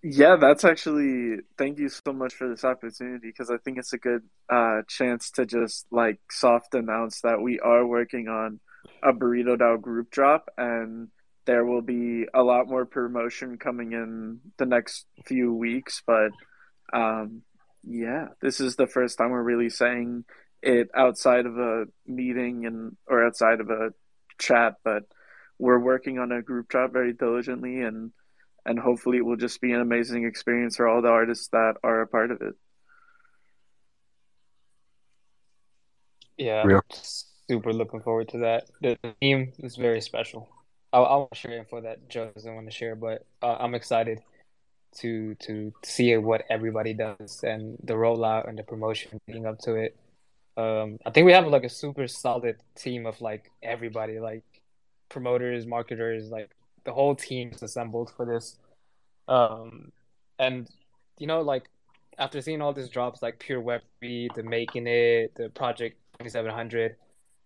Yeah, 0.01 0.37
that's 0.39 0.63
actually. 0.63 1.41
Thank 1.57 1.79
you 1.79 1.89
so 1.89 2.13
much 2.13 2.33
for 2.33 2.47
this 2.49 2.63
opportunity 2.63 3.27
because 3.27 3.49
I 3.49 3.57
think 3.57 3.77
it's 3.77 3.93
a 3.93 3.97
good 3.97 4.23
uh, 4.49 4.81
chance 4.87 5.31
to 5.31 5.45
just 5.45 5.85
like 5.91 6.19
soft 6.31 6.73
announce 6.73 7.21
that 7.21 7.41
we 7.41 7.59
are 7.59 7.85
working 7.85 8.27
on 8.27 8.59
a 9.03 9.11
Burrito 9.11 9.57
DAO 9.57 9.81
group 9.81 10.09
drop, 10.09 10.49
and 10.57 11.09
there 11.45 11.65
will 11.65 11.81
be 11.81 12.25
a 12.33 12.43
lot 12.43 12.67
more 12.67 12.85
promotion 12.85 13.57
coming 13.57 13.91
in 13.91 14.39
the 14.57 14.65
next 14.65 15.05
few 15.25 15.53
weeks. 15.53 16.01
But 16.05 16.31
um, 16.93 17.41
yeah, 17.83 18.27
this 18.41 18.59
is 18.59 18.75
the 18.75 18.87
first 18.87 19.17
time 19.17 19.31
we're 19.31 19.43
really 19.43 19.69
saying 19.69 20.25
it 20.61 20.89
outside 20.95 21.45
of 21.45 21.57
a 21.57 21.85
meeting 22.05 22.65
and 22.65 22.97
or 23.07 23.25
outside 23.25 23.61
of 23.61 23.69
a 23.69 23.91
chat. 24.39 24.75
But 24.83 25.03
we're 25.57 25.79
working 25.79 26.19
on 26.19 26.31
a 26.31 26.41
group 26.41 26.71
chat 26.71 26.91
very 26.91 27.13
diligently 27.13 27.81
and 27.81 28.11
and 28.65 28.77
hopefully 28.77 29.17
it 29.17 29.25
will 29.25 29.37
just 29.37 29.61
be 29.61 29.71
an 29.71 29.81
amazing 29.81 30.25
experience 30.25 30.75
for 30.75 30.87
all 30.87 31.01
the 31.01 31.09
artists 31.09 31.47
that 31.49 31.75
are 31.83 32.01
a 32.01 32.07
part 32.07 32.31
of 32.31 32.41
it. 32.41 32.53
Yeah, 36.37 36.63
Real. 36.63 36.81
super 36.91 37.73
looking 37.73 38.01
forward 38.01 38.29
to 38.29 38.39
that. 38.39 38.69
The 38.81 38.97
theme 39.19 39.51
is 39.59 39.75
very 39.75 40.01
special. 40.01 40.47
I'll, 40.93 41.05
I 41.05 41.15
want 41.17 41.31
to 41.31 41.37
share 41.37 41.57
info 41.57 41.81
that 41.81 42.09
Joe 42.09 42.31
doesn't 42.33 42.53
want 42.53 42.67
to 42.67 42.71
share, 42.71 42.95
but 42.95 43.25
uh, 43.41 43.57
I'm 43.59 43.75
excited 43.75 44.21
to 44.99 45.35
to 45.35 45.71
see 45.83 46.15
what 46.17 46.43
everybody 46.49 46.93
does 46.93 47.43
and 47.43 47.77
the 47.83 47.93
rollout 47.93 48.47
and 48.47 48.57
the 48.57 48.63
promotion 48.63 49.19
leading 49.27 49.45
up 49.45 49.59
to 49.59 49.75
it. 49.75 49.95
Um, 50.57 50.97
I 51.05 51.11
think 51.11 51.25
we 51.25 51.31
have 51.33 51.47
like 51.47 51.63
a 51.63 51.69
super 51.69 52.07
solid 52.07 52.57
team 52.75 53.05
of 53.05 53.21
like 53.21 53.51
everybody, 53.63 54.19
like 54.19 54.43
promoters, 55.09 55.65
marketers, 55.65 56.29
like 56.29 56.49
the 56.83 56.91
whole 56.93 57.15
team 57.15 57.51
is 57.53 57.63
assembled 57.63 58.11
for 58.15 58.25
this. 58.25 58.57
Um, 59.27 59.91
and 60.37 60.67
you 61.17 61.27
know, 61.27 61.41
like 61.41 61.69
after 62.17 62.41
seeing 62.41 62.61
all 62.61 62.73
these 62.73 62.89
drops, 62.89 63.21
like 63.21 63.39
Pure 63.39 63.61
Web 63.61 63.81
Three, 63.99 64.29
the 64.35 64.43
making 64.43 64.87
it, 64.87 65.33
the 65.35 65.49
Project 65.49 65.97
Twenty 66.17 66.29
Seven 66.29 66.51
Hundred, 66.51 66.95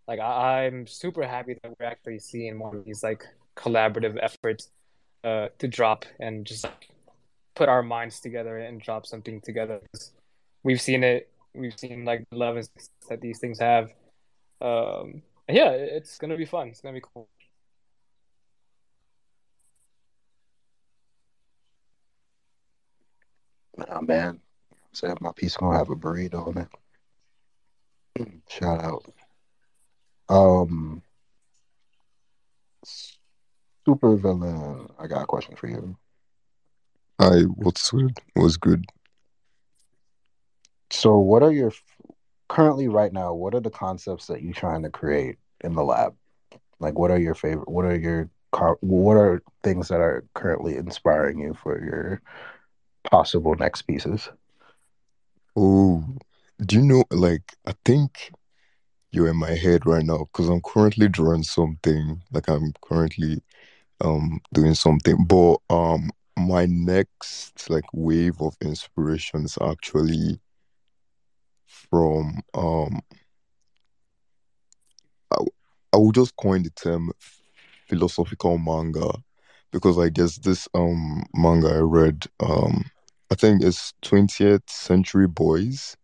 like 0.07 0.19
I- 0.19 0.65
I'm 0.65 0.88
super 0.88 1.24
happy 1.24 1.55
that 1.62 1.74
we're 1.79 1.86
actually 1.86 2.19
seeing 2.19 2.57
more 2.57 2.75
of 2.75 2.86
these 2.86 3.03
like 3.03 3.24
collaborative 3.55 4.17
efforts 4.22 4.69
uh, 5.24 5.50
to 5.60 5.67
drop 5.67 6.05
and 6.19 6.45
just 6.45 6.63
like, 6.63 6.89
put 7.55 7.69
our 7.69 7.83
minds 7.83 8.19
together 8.19 8.57
and 8.57 8.81
drop 8.81 9.05
something 9.05 9.39
together. 9.41 9.79
We've 10.63 10.81
seen 10.81 11.03
it. 11.03 11.29
We've 11.55 11.77
seen 11.77 12.05
like 12.05 12.25
the 12.29 12.38
love 12.38 12.57
and 12.57 12.67
that 13.10 13.22
these 13.22 13.39
things 13.39 13.60
have. 13.60 13.91
Um, 14.62 15.22
yeah, 15.50 15.72
it's 15.72 16.17
gonna 16.17 16.38
be 16.38 16.45
fun. 16.45 16.69
It's 16.69 16.81
gonna 16.81 16.93
be 16.95 17.01
cool. 17.13 17.27
Nah, 23.77 24.01
man. 24.01 24.39
Say 24.93 25.12
my 25.22 25.31
piece 25.36 25.57
gonna 25.57 25.77
have 25.77 25.89
a 25.89 25.95
burrito 25.95 26.48
on 26.48 26.67
it. 28.17 28.31
Shout 28.48 28.83
out. 28.83 29.05
Um, 30.29 31.01
super 33.86 34.15
villain. 34.15 34.88
I 35.00 35.07
got 35.07 35.24
a 35.24 35.25
question 35.25 35.55
for 35.55 35.67
you. 35.67 35.98
I 37.19 37.41
what's 37.41 37.89
good? 37.91 38.17
What's 38.33 38.57
good? 38.57 38.86
So, 40.93 41.17
what 41.17 41.41
are 41.41 41.51
your 41.51 41.71
currently 42.47 42.88
right 42.88 43.12
now? 43.12 43.33
What 43.33 43.55
are 43.55 43.59
the 43.59 43.71
concepts 43.71 44.27
that 44.27 44.43
you're 44.43 44.53
trying 44.53 44.83
to 44.83 44.91
create 44.91 45.38
in 45.62 45.73
the 45.73 45.83
lab? 45.83 46.15
Like, 46.79 46.97
what 47.00 47.09
are 47.09 47.17
your 47.17 47.33
favorite? 47.33 47.67
What 47.67 47.85
are 47.85 47.97
your 47.97 48.29
what 48.81 49.17
are 49.17 49.41
things 49.63 49.88
that 49.88 50.00
are 50.00 50.23
currently 50.35 50.75
inspiring 50.77 51.39
you 51.39 51.55
for 51.55 51.83
your 51.83 52.21
possible 53.09 53.55
next 53.55 53.81
pieces? 53.83 54.29
Oh, 55.55 56.05
do 56.63 56.75
you 56.77 56.83
know? 56.83 57.03
Like, 57.09 57.53
I 57.65 57.73
think 57.83 58.31
you're 59.12 59.29
in 59.29 59.38
my 59.38 59.51
head 59.55 59.85
right 59.88 60.05
now 60.05 60.19
because 60.31 60.47
I'm 60.47 60.62
currently 60.62 61.09
drawing 61.09 61.43
something. 61.43 62.21
Like, 62.31 62.47
I'm 62.47 62.71
currently 62.83 63.41
um 64.01 64.41
doing 64.53 64.75
something, 64.75 65.25
but 65.25 65.57
um, 65.71 66.12
my 66.38 66.67
next 66.67 67.69
like 67.69 67.85
wave 67.93 68.41
of 68.41 68.55
inspirations 68.62 69.57
actually 69.62 70.39
from 71.89 72.41
um, 72.53 73.01
I, 75.31 75.37
I 75.93 75.97
will 75.97 76.11
just 76.11 76.35
coin 76.35 76.63
the 76.63 76.69
term 76.71 77.11
philosophical 77.87 78.57
manga 78.57 79.13
because 79.71 79.97
like 79.97 80.15
there's 80.15 80.37
this 80.37 80.67
um 80.73 81.23
manga 81.33 81.69
I 81.69 81.79
read 81.79 82.25
um 82.39 82.85
I 83.31 83.35
think 83.35 83.63
it's 83.63 83.93
20th 84.03 84.69
Century 84.69 85.27
Boys 85.27 85.97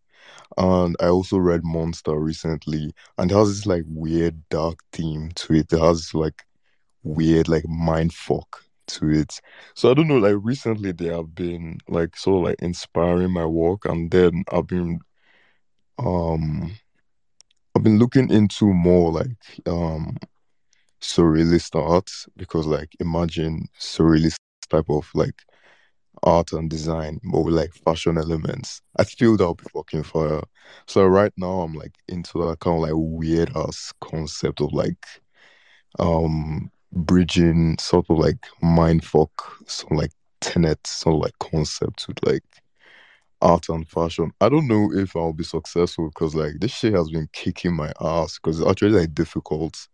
and 0.58 0.96
I 1.00 1.06
also 1.06 1.38
read 1.38 1.64
Monster 1.64 2.18
recently 2.18 2.92
and 3.16 3.30
it 3.30 3.34
has 3.34 3.48
this 3.48 3.66
like 3.66 3.84
weird 3.86 4.42
dark 4.48 4.80
theme 4.92 5.30
to 5.36 5.54
it. 5.54 5.72
It 5.72 5.78
has 5.78 6.12
like 6.12 6.44
weird 7.04 7.48
like 7.48 7.66
mind 7.68 8.12
fuck 8.12 8.64
to 8.88 9.10
it. 9.10 9.40
So 9.74 9.90
I 9.90 9.94
don't 9.94 10.08
know, 10.08 10.18
like 10.18 10.36
recently 10.42 10.92
they 10.92 11.06
have 11.06 11.34
been 11.34 11.78
like 11.88 12.16
so 12.16 12.32
like 12.32 12.56
inspiring 12.60 13.30
my 13.32 13.46
work 13.46 13.84
and 13.84 14.10
then 14.10 14.44
I've 14.52 14.66
been 14.66 15.00
um 16.00 16.72
I've 17.76 17.82
been 17.82 17.98
looking 17.98 18.30
into 18.30 18.66
more 18.72 19.12
like 19.12 19.60
um 19.66 20.16
surrealist 21.00 21.74
art 21.74 22.10
because 22.36 22.66
like 22.66 22.90
imagine 23.00 23.68
surrealist 23.78 24.36
type 24.68 24.86
of 24.88 25.08
like 25.14 25.42
art 26.22 26.52
and 26.52 26.68
design 26.68 27.18
but 27.32 27.40
with 27.42 27.54
like 27.54 27.72
fashion 27.72 28.18
elements. 28.18 28.82
I 28.98 29.04
feel 29.04 29.36
that'll 29.36 29.54
be 29.54 29.64
fucking 29.72 30.02
fire. 30.02 30.42
So 30.86 31.04
right 31.06 31.32
now 31.36 31.60
I'm 31.60 31.74
like 31.74 31.94
into 32.08 32.38
that 32.46 32.60
kind 32.60 32.76
of 32.76 32.82
like 32.82 32.92
weird 32.94 33.56
ass 33.56 33.92
concept 34.00 34.60
of 34.60 34.72
like 34.72 35.06
um 35.98 36.70
bridging 36.92 37.78
sort 37.78 38.06
of 38.10 38.18
like 38.18 38.38
mindfuck 38.62 39.30
some 39.66 39.96
like 39.96 40.12
tenet 40.40 40.84
sort 40.86 41.16
of 41.16 41.22
like 41.22 41.38
concept 41.38 42.06
with 42.08 42.18
like 42.24 42.44
art 43.42 43.68
and 43.68 43.88
fashion. 43.88 44.32
I 44.40 44.48
don't 44.48 44.68
know 44.68 44.90
if 44.92 45.16
I'll 45.16 45.32
be 45.32 45.44
successful 45.44 46.08
because 46.10 46.34
like 46.34 46.54
this 46.60 46.72
shit 46.72 46.94
has 46.94 47.10
been 47.10 47.28
kicking 47.32 47.74
my 47.74 47.92
ass 48.00 48.38
because 48.38 48.60
it's 48.60 48.70
actually 48.70 48.92
like 49.00 49.14
difficult 49.14 49.88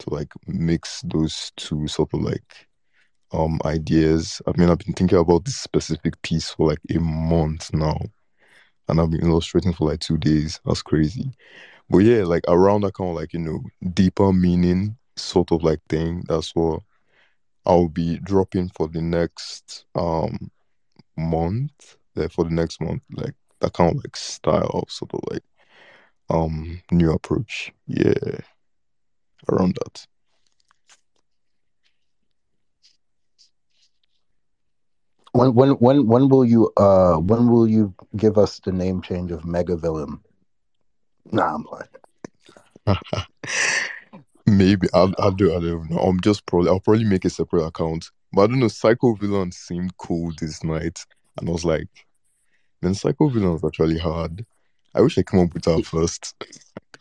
to 0.00 0.10
like 0.14 0.32
mix 0.46 1.02
those 1.02 1.52
two 1.56 1.88
sort 1.88 2.14
of 2.14 2.22
like 2.22 2.68
um 3.32 3.60
ideas. 3.64 4.42
I 4.46 4.52
mean 4.58 4.70
I've 4.70 4.78
been 4.78 4.94
thinking 4.94 5.18
about 5.18 5.44
this 5.46 5.56
specific 5.56 6.20
piece 6.22 6.50
for 6.50 6.68
like 6.68 6.80
a 6.94 6.98
month 7.00 7.70
now. 7.74 7.98
And 8.88 9.00
I've 9.00 9.10
been 9.10 9.22
illustrating 9.26 9.72
for 9.72 9.88
like 9.90 10.00
two 10.00 10.16
days. 10.18 10.60
That's 10.64 10.82
crazy. 10.82 11.32
But 11.90 11.98
yeah, 11.98 12.24
like 12.24 12.44
around 12.48 12.82
that 12.82 12.94
kind 12.94 13.10
of 13.10 13.16
like, 13.16 13.32
you 13.34 13.40
know, 13.40 13.62
deeper 13.94 14.32
meaning 14.32 14.98
sort 15.16 15.52
of 15.52 15.62
like 15.64 15.80
thing. 15.88 16.24
That's 16.28 16.54
what 16.54 16.82
I'll 17.66 17.88
be 17.88 18.18
dropping 18.20 18.70
for 18.70 18.88
the 18.88 19.02
next 19.02 19.86
um 19.94 20.50
month. 21.16 21.96
Yeah, 22.16 22.28
for 22.28 22.44
the 22.44 22.50
next 22.50 22.80
month, 22.80 23.02
like 23.12 23.34
that 23.60 23.74
kind 23.74 23.90
of 23.90 23.96
like 23.96 24.16
style, 24.16 24.84
sort 24.88 25.14
of 25.14 25.20
like 25.30 25.42
um 26.30 26.80
new 26.90 27.12
approach. 27.12 27.72
Yeah, 27.86 28.40
around 29.50 29.76
that. 29.84 30.06
When 35.32 35.54
when 35.54 35.70
when 35.72 36.06
when 36.06 36.28
will 36.28 36.44
you 36.44 36.72
uh 36.78 37.16
when 37.16 37.50
will 37.50 37.68
you 37.68 37.94
give 38.16 38.38
us 38.38 38.60
the 38.60 38.72
name 38.72 39.02
change 39.02 39.30
of 39.30 39.44
Mega 39.44 39.76
Villain? 39.76 40.20
Nah, 41.30 41.54
I'm 41.54 41.64
playing. 41.64 41.88
Maybe 44.46 44.86
I'll, 44.94 45.12
I'll 45.18 45.32
do 45.32 45.50
I 45.54 45.60
don't 45.60 45.90
know. 45.90 45.98
I'm 45.98 46.20
just 46.20 46.46
probably 46.46 46.70
I'll 46.70 46.80
probably 46.80 47.04
make 47.04 47.24
a 47.26 47.30
separate 47.30 47.66
account. 47.66 48.10
But 48.32 48.42
I 48.42 48.46
don't 48.46 48.60
know, 48.60 48.68
Psycho 48.68 49.14
Villain 49.14 49.52
seemed 49.52 49.96
cool 49.98 50.32
this 50.40 50.62
night. 50.64 51.04
And 51.38 51.48
I 51.48 51.52
was 51.52 51.64
like, 51.64 52.05
then 52.86 52.94
Psycho 52.94 53.28
Villain 53.28 53.52
was 53.52 53.64
actually 53.64 53.98
hard. 53.98 54.46
I 54.94 55.00
wish 55.00 55.18
I 55.18 55.22
came 55.22 55.40
up 55.40 55.52
with 55.52 55.64
that 55.64 55.84
first. 55.84 56.34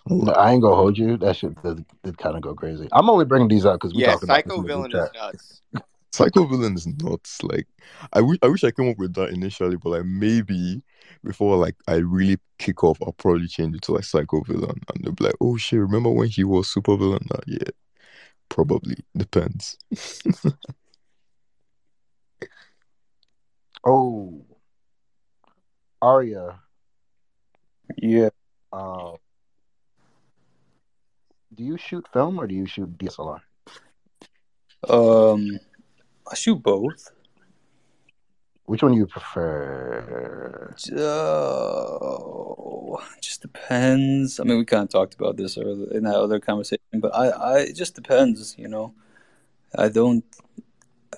No, 0.07 0.33
I 0.33 0.51
ain't 0.51 0.61
gonna 0.61 0.75
hold 0.75 0.97
you. 0.97 1.17
That 1.17 1.35
shit 1.35 1.61
did, 1.63 1.85
did 2.03 2.17
kind 2.17 2.35
of 2.35 2.41
go 2.41 2.53
crazy. 2.53 2.89
I'm 2.91 3.09
only 3.09 3.25
bringing 3.25 3.47
these 3.47 3.65
out 3.65 3.79
because 3.79 3.93
we 3.93 4.01
Yeah, 4.01 4.13
talking 4.13 4.29
about 4.29 4.43
this 4.43 4.53
Psycho 4.53 4.61
in 4.61 4.63
the 4.63 4.73
Villain 4.73 4.91
group 4.91 5.03
is 5.03 5.11
nuts. 5.13 5.61
Psycho 6.11 6.45
Villain 6.45 6.75
is 6.75 6.87
nuts. 6.87 7.43
Like 7.43 7.67
I 8.13 8.21
wish 8.21 8.37
I 8.41 8.47
wish 8.47 8.63
I 8.63 8.71
came 8.71 8.89
up 8.89 8.97
with 8.97 9.13
that 9.15 9.29
initially, 9.29 9.77
but 9.77 9.89
like 9.89 10.05
maybe 10.05 10.81
before 11.23 11.57
like 11.57 11.75
I 11.87 11.95
really 11.95 12.37
kick 12.59 12.83
off, 12.83 12.97
I'll 13.01 13.13
probably 13.13 13.47
change 13.47 13.75
it 13.75 13.81
to 13.83 13.93
like 13.93 14.03
Psycho 14.03 14.41
Villain 14.41 14.81
and 14.93 15.03
they'll 15.03 15.13
be 15.13 15.25
like, 15.25 15.35
oh 15.41 15.57
shit, 15.57 15.79
remember 15.79 16.09
when 16.09 16.27
he 16.27 16.43
was 16.43 16.67
super 16.71 16.97
villain? 16.97 17.25
Nah, 17.31 17.39
yeah. 17.47 17.69
Probably. 18.49 18.97
Depends. 19.15 19.77
Oh, 23.87 24.43
Arya. 26.05 26.59
Yeah. 27.97 28.29
Uh, 28.71 29.13
do 31.55 31.63
you 31.63 31.77
shoot 31.77 32.07
film 32.13 32.39
or 32.39 32.45
do 32.45 32.53
you 32.53 32.67
shoot 32.67 32.95
DSLR? 32.99 33.39
Um, 34.87 35.59
I 36.31 36.35
shoot 36.35 36.61
both. 36.61 37.09
Which 38.65 38.83
one 38.83 38.91
do 38.91 38.99
you 38.99 39.07
prefer? 39.07 40.75
Oh, 40.95 43.01
just 43.19 43.41
depends. 43.41 44.39
I 44.39 44.43
mean, 44.43 44.59
we 44.59 44.65
kind 44.65 44.83
of 44.83 44.89
talked 44.89 45.15
about 45.15 45.37
this 45.37 45.57
earlier 45.57 45.91
in 45.91 46.03
that 46.03 46.15
other 46.15 46.39
conversation, 46.39 46.99
but 46.99 47.15
I, 47.15 47.29
I, 47.29 47.59
it 47.61 47.75
just 47.75 47.95
depends. 47.95 48.55
You 48.59 48.67
know, 48.67 48.93
I 49.75 49.89
don't. 49.89 50.23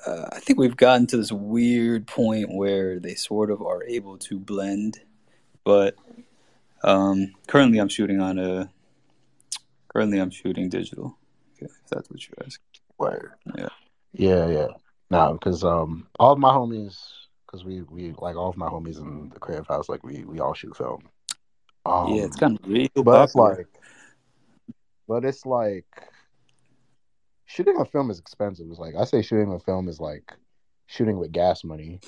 Uh, 0.05 0.27
I 0.31 0.39
think 0.39 0.59
we've 0.59 0.77
gotten 0.77 1.07
to 1.07 1.17
this 1.17 1.31
weird 1.31 2.07
point 2.07 2.53
where 2.53 2.99
they 2.99 3.15
sort 3.15 3.51
of 3.51 3.61
are 3.61 3.83
able 3.83 4.17
to 4.19 4.39
blend, 4.39 4.99
but 5.63 5.95
um, 6.83 7.33
currently 7.47 7.79
I'm 7.79 7.89
shooting 7.89 8.21
on 8.21 8.39
a. 8.39 8.69
Currently, 9.89 10.19
I'm 10.19 10.29
shooting 10.29 10.69
digital. 10.69 11.17
Okay, 11.55 11.65
if 11.65 11.89
that's 11.89 12.09
what 12.09 12.27
you're 12.27 12.45
asking. 12.45 12.63
Word. 12.97 13.31
Yeah. 13.55 13.69
Yeah, 14.13 14.47
yeah. 14.47 14.67
No, 15.09 15.33
because 15.33 15.63
um, 15.63 16.07
all 16.19 16.33
of 16.33 16.39
my 16.39 16.51
homies, 16.51 16.97
because 17.45 17.63
we 17.63 17.81
we 17.81 18.13
like 18.17 18.35
all 18.35 18.49
of 18.49 18.57
my 18.57 18.67
homies 18.67 18.97
in 18.97 19.29
the 19.29 19.39
creative 19.39 19.67
house, 19.67 19.89
like 19.89 20.03
we 20.03 20.23
we 20.25 20.39
all 20.39 20.53
shoot 20.53 20.75
film. 20.75 21.03
Um, 21.85 22.13
yeah, 22.13 22.23
it's 22.23 22.35
kind 22.35 22.59
of 22.59 22.69
real 22.69 22.89
but 22.95 23.23
it's 23.23 23.35
like, 23.35 23.67
but 25.07 25.23
it's 25.23 25.45
like 25.45 25.85
shooting 27.47 27.77
a 27.79 27.85
film 27.85 28.11
is 28.11 28.19
expensive. 28.19 28.67
It's 28.69 28.77
like 28.79 28.95
I 28.95 29.05
say, 29.05 29.23
shooting 29.23 29.51
a 29.51 29.59
film 29.59 29.89
is 29.89 29.99
like 29.99 30.33
shooting 30.85 31.17
with 31.17 31.31
gas 31.31 31.63
money. 31.63 31.99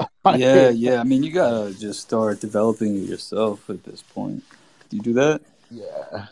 yeah, 0.34 0.70
yeah. 0.70 1.00
I 1.00 1.04
mean, 1.04 1.22
you 1.22 1.32
gotta 1.32 1.74
just 1.74 2.00
start 2.00 2.40
developing 2.40 2.96
it 2.96 3.08
yourself 3.08 3.68
at 3.68 3.84
this 3.84 4.00
point. 4.00 4.42
Do 4.88 4.96
you 4.96 5.02
do 5.02 5.12
that? 5.14 5.42
yeah. 5.70 6.26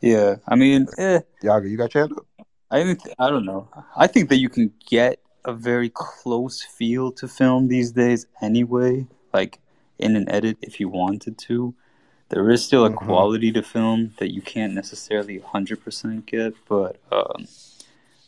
Yeah. 0.00 0.36
I 0.46 0.56
mean, 0.56 0.86
eh, 0.98 1.20
Yaga, 1.42 1.68
you 1.68 1.76
got 1.76 1.94
your 1.94 2.04
hand 2.04 2.18
up? 2.18 2.46
I 2.70 2.80
even 2.80 2.96
th- 2.96 3.14
I 3.18 3.28
don't 3.28 3.44
know. 3.44 3.68
I 3.96 4.06
think 4.06 4.28
that 4.28 4.36
you 4.36 4.48
can 4.48 4.72
get 4.88 5.20
a 5.44 5.52
very 5.52 5.90
close 5.92 6.62
feel 6.62 7.12
to 7.12 7.28
film 7.28 7.68
these 7.68 7.92
days 7.92 8.26
anyway, 8.42 9.06
like 9.32 9.60
in 9.98 10.16
an 10.16 10.28
edit 10.28 10.58
if 10.62 10.80
you 10.80 10.88
wanted 10.88 11.38
to. 11.38 11.74
There 12.28 12.50
is 12.50 12.64
still 12.64 12.84
a 12.84 12.90
Mhm. 12.90 12.96
quality 12.96 13.52
to 13.52 13.62
film 13.62 14.12
that 14.18 14.32
you 14.32 14.42
can't 14.42 14.74
necessarily 14.74 15.38
100% 15.38 16.26
get, 16.26 16.54
but 16.68 16.96
um, 17.12 17.46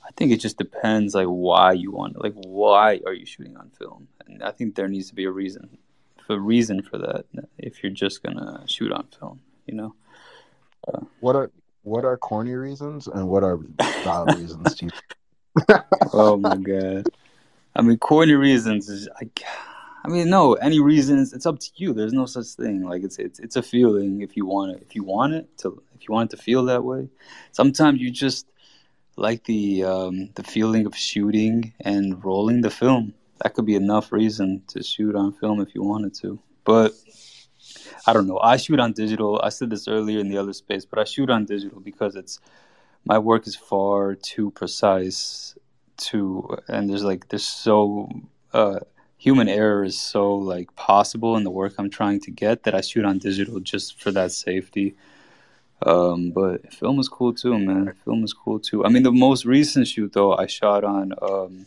I 0.07 0.11
think 0.17 0.31
it 0.33 0.39
just 0.39 0.57
depends 0.57 1.15
like 1.15 1.27
why 1.27 1.73
you 1.73 1.91
want 1.91 2.21
like 2.23 2.35
why 2.35 3.01
are 3.07 3.13
you 3.13 3.27
shooting 3.27 3.57
on 3.57 3.71
film? 3.71 4.09
And 4.27 4.43
I 4.43 4.53
think 4.53 4.75
there 4.75 4.89
needs 4.89 5.09
to 5.09 5.15
be 5.15 5.25
a 5.25 5.31
reason. 5.31 5.79
A 6.31 6.39
reason 6.39 6.83
for 6.83 6.99
that 6.99 7.25
if 7.57 7.83
you're 7.83 7.91
just 7.91 8.23
going 8.23 8.37
to 8.37 8.61
shoot 8.67 8.93
on 8.93 9.07
film, 9.19 9.41
you 9.67 9.75
know. 9.75 9.95
What 11.21 11.37
are 11.37 11.51
what 11.83 12.05
are 12.05 12.19
corny 12.19 12.55
reasons 12.55 13.07
and 13.09 13.29
what 13.29 13.43
are 13.43 13.59
valid 14.05 14.37
reasons 14.39 14.75
to 14.77 14.87
you? 14.87 14.91
oh 16.13 16.37
my 16.37 16.57
god. 16.57 17.11
I 17.75 17.81
mean, 17.83 17.97
corny 17.99 18.35
reasons 18.35 18.91
is 18.91 19.09
I, 19.21 19.31
I 20.05 20.09
mean, 20.09 20.31
no, 20.31 20.55
any 20.55 20.81
reasons. 20.81 21.33
It's 21.33 21.47
up 21.47 21.59
to 21.59 21.71
you. 21.75 21.93
There's 21.93 22.13
no 22.13 22.27
such 22.27 22.47
thing. 22.49 22.83
Like 22.83 23.03
it's 23.03 23.19
it's 23.19 23.39
it's 23.41 23.57
a 23.57 23.63
feeling. 23.63 24.23
If 24.23 24.37
you 24.37 24.47
want 24.47 24.73
it, 24.73 24.83
if 24.83 24.95
you 24.95 25.03
want 25.03 25.35
it 25.35 25.59
to, 25.59 25.83
if 25.95 26.09
you 26.09 26.15
want 26.15 26.33
it 26.33 26.37
to 26.37 26.43
feel 26.43 26.65
that 26.67 26.85
way. 26.85 27.09
Sometimes 27.53 28.01
you 28.01 28.11
just 28.11 28.47
like 29.17 29.45
the 29.45 29.85
um, 29.85 30.31
the 30.35 30.45
feeling 30.45 30.87
of 30.87 30.97
shooting 30.97 31.73
and 31.81 32.25
rolling 32.25 32.61
the 32.61 32.71
film. 32.71 33.15
That 33.43 33.55
could 33.55 33.67
be 33.67 33.75
enough 33.75 34.13
reason 34.13 34.63
to 34.69 34.83
shoot 34.83 35.15
on 35.15 35.33
film 35.33 35.61
if 35.61 35.75
you 35.75 35.83
wanted 35.83 36.15
to. 36.23 36.39
But 36.65 36.93
I 38.07 38.13
don't 38.13 38.27
know. 38.27 38.39
I 38.39 38.57
shoot 38.57 38.81
on 38.81 38.93
digital. 38.93 39.41
I 39.43 39.49
said 39.51 39.71
this 39.71 39.89
earlier 39.89 40.21
in 40.21 40.29
the 40.29 40.39
other 40.39 40.53
space, 40.53 40.85
but 40.85 40.99
I 40.99 41.05
shoot 41.05 41.31
on 41.31 41.45
digital 41.45 41.81
because 41.81 42.17
it's 42.17 42.41
my 43.05 43.19
work 43.19 43.47
is 43.47 43.57
far 43.57 44.15
too 44.15 44.51
precise 44.53 45.57
to 45.99 46.57
and 46.69 46.89
there's 46.89 47.03
like 47.03 47.29
there's 47.29 47.45
so 47.45 48.09
uh 48.53 48.79
human 49.19 49.49
error 49.49 49.85
is 49.85 50.01
so 50.01 50.35
like 50.35 50.75
possible 50.77 51.37
in 51.37 51.45
the 51.45 51.51
work 51.51 51.75
I'm 51.79 51.91
trying 51.91 52.21
to 52.21 52.31
get 52.31 52.63
that 52.63 52.75
I 52.75 52.81
shoot 52.81 53.05
on 53.05 53.19
digital 53.19 53.61
just 53.61 54.01
for 54.01 54.11
that 54.13 54.33
safety. 54.33 54.95
Um, 55.83 56.31
but 56.31 56.73
film 56.73 56.99
is 56.99 57.09
cool 57.09 57.35
too, 57.35 57.59
man. 57.59 57.93
Film 58.05 58.25
is 58.25 58.33
cool 58.33 58.59
too. 58.59 58.85
I 58.85 58.89
mean, 58.89 59.03
the 59.03 59.13
most 59.13 59.45
recent 59.45 59.87
shoot 59.87 60.13
though, 60.13 60.35
I 60.35 60.47
shot 60.47 60.85
on 60.85 61.13
um, 61.21 61.67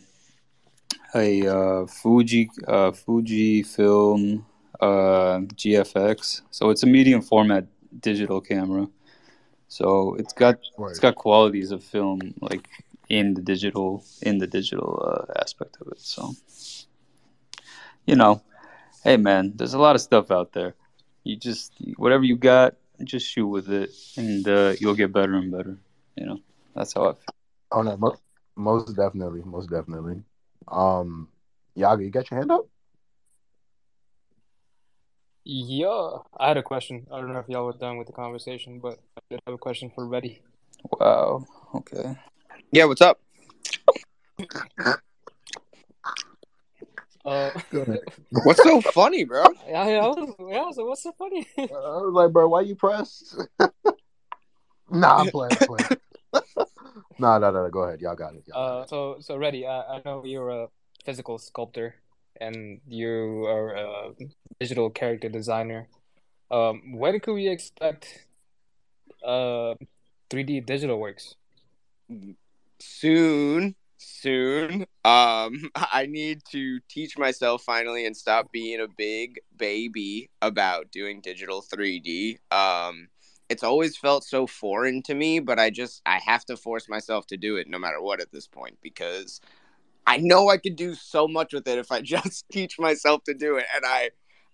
a 1.14 1.46
uh, 1.46 1.86
Fuji 1.86 2.50
uh, 2.66 2.92
Fuji 2.92 3.62
film 3.62 4.46
uh, 4.80 5.40
GFX. 5.54 6.42
So 6.50 6.70
it's 6.70 6.82
a 6.82 6.86
medium 6.86 7.22
format 7.22 7.66
digital 8.00 8.40
camera. 8.40 8.88
So 9.68 10.14
it's 10.16 10.32
got 10.32 10.58
it's 10.90 10.98
got 10.98 11.14
qualities 11.14 11.70
of 11.70 11.82
film 11.82 12.34
like 12.40 12.68
in 13.08 13.34
the 13.34 13.40
digital 13.40 14.04
in 14.22 14.38
the 14.38 14.46
digital 14.46 15.02
uh, 15.02 15.40
aspect 15.40 15.78
of 15.80 15.88
it. 15.88 16.00
So 16.00 16.34
you 18.06 18.16
know, 18.16 18.42
hey 19.04 19.16
man, 19.16 19.52
there's 19.56 19.74
a 19.74 19.78
lot 19.78 19.94
of 19.94 20.00
stuff 20.00 20.30
out 20.30 20.52
there. 20.52 20.74
You 21.24 21.36
just 21.36 21.72
whatever 21.96 22.24
you 22.24 22.36
got, 22.36 22.74
just 23.04 23.26
shoot 23.26 23.46
with 23.46 23.70
it, 23.70 23.90
and 24.16 24.46
uh, 24.46 24.74
you'll 24.78 24.94
get 24.94 25.12
better 25.12 25.34
and 25.34 25.50
better. 25.50 25.78
You 26.16 26.26
know, 26.26 26.40
that's 26.74 26.94
how 26.94 27.10
I 27.10 27.12
feel. 27.12 27.34
Oh 27.70 27.82
no, 27.82 27.96
most, 27.96 28.22
most 28.56 28.96
definitely, 28.96 29.42
most 29.44 29.70
definitely. 29.70 30.22
Um, 30.68 31.28
Yaga, 31.74 32.04
you 32.04 32.10
got 32.10 32.30
your 32.30 32.38
hand 32.38 32.50
up? 32.50 32.66
Yeah, 35.44 36.18
I 36.38 36.48
had 36.48 36.56
a 36.56 36.62
question. 36.62 37.06
I 37.12 37.20
don't 37.20 37.32
know 37.32 37.40
if 37.40 37.48
y'all 37.48 37.66
were 37.66 37.72
done 37.72 37.98
with 37.98 38.06
the 38.06 38.12
conversation, 38.12 38.78
but 38.78 39.00
I 39.16 39.20
did 39.28 39.40
have 39.46 39.54
a 39.54 39.58
question 39.58 39.90
for 39.92 40.06
Reddy. 40.06 40.40
Wow. 41.00 41.44
Okay. 41.74 42.16
Yeah, 42.70 42.84
what's 42.84 43.00
up? 43.00 43.20
Uh, 47.24 47.50
What's 48.44 48.62
so 48.62 48.80
funny, 48.80 49.24
bro? 49.24 49.44
yeah, 49.68 49.88
yeah, 49.88 49.98
I 50.00 50.08
was, 50.08 50.34
yeah, 50.50 50.70
so 50.72 50.86
what's 50.86 51.02
so 51.02 51.12
funny? 51.12 51.46
I 51.58 51.66
was 51.70 52.12
like, 52.12 52.32
bro, 52.32 52.48
why 52.48 52.62
you 52.62 52.74
pressed? 52.74 53.38
nah, 54.90 55.18
I'm 55.18 55.28
playing. 55.28 55.56
I'm 55.60 55.66
playing. 55.66 55.86
nah, 57.18 57.38
nah, 57.38 57.50
nah. 57.50 57.68
Go 57.68 57.82
ahead. 57.82 58.00
Y'all 58.00 58.16
got 58.16 58.34
it. 58.34 58.44
Y'all 58.48 58.80
got 58.80 58.82
Uh, 58.82 58.86
so 58.86 59.16
so 59.20 59.36
Reddy, 59.36 59.66
I, 59.66 59.82
I 59.82 60.02
know 60.04 60.24
you're 60.24 60.50
a 60.50 60.68
physical 61.04 61.38
sculptor 61.38 61.94
and 62.40 62.80
you 62.88 63.44
are 63.46 63.74
a 63.74 64.10
digital 64.58 64.90
character 64.90 65.28
designer. 65.28 65.88
Um, 66.50 66.92
when 66.98 67.20
could 67.20 67.34
we 67.34 67.48
expect 67.48 68.26
uh 69.24 69.74
3D 70.30 70.66
digital 70.66 70.98
works? 70.98 71.36
Soon, 72.80 73.76
soon. 74.02 74.86
Um, 75.04 75.70
I 75.74 76.06
need 76.08 76.42
to 76.50 76.80
teach 76.88 77.18
myself 77.18 77.62
finally 77.62 78.06
and 78.06 78.16
stop 78.16 78.52
being 78.52 78.80
a 78.80 78.88
big 78.88 79.40
baby 79.56 80.30
about 80.40 80.90
doing 80.90 81.20
digital 81.20 81.62
3D. 81.62 82.38
Um, 82.50 83.08
it's 83.48 83.62
always 83.62 83.96
felt 83.96 84.24
so 84.24 84.46
foreign 84.46 85.02
to 85.02 85.14
me, 85.14 85.38
but 85.38 85.58
I 85.58 85.70
just 85.70 86.00
I 86.06 86.18
have 86.18 86.44
to 86.46 86.56
force 86.56 86.88
myself 86.88 87.26
to 87.28 87.36
do 87.36 87.56
it 87.56 87.68
no 87.68 87.78
matter 87.78 88.00
what 88.00 88.20
at 88.20 88.32
this 88.32 88.46
point 88.46 88.78
because 88.82 89.40
I 90.06 90.16
know 90.16 90.48
I 90.48 90.56
could 90.56 90.76
do 90.76 90.94
so 90.94 91.28
much 91.28 91.52
with 91.52 91.68
it 91.68 91.78
if 91.78 91.92
I 91.92 92.00
just 92.02 92.48
teach 92.50 92.78
myself 92.78 93.24
to 93.24 93.34
do 93.34 93.56
it. 93.56 93.66
And 93.74 93.84
I 93.86 94.10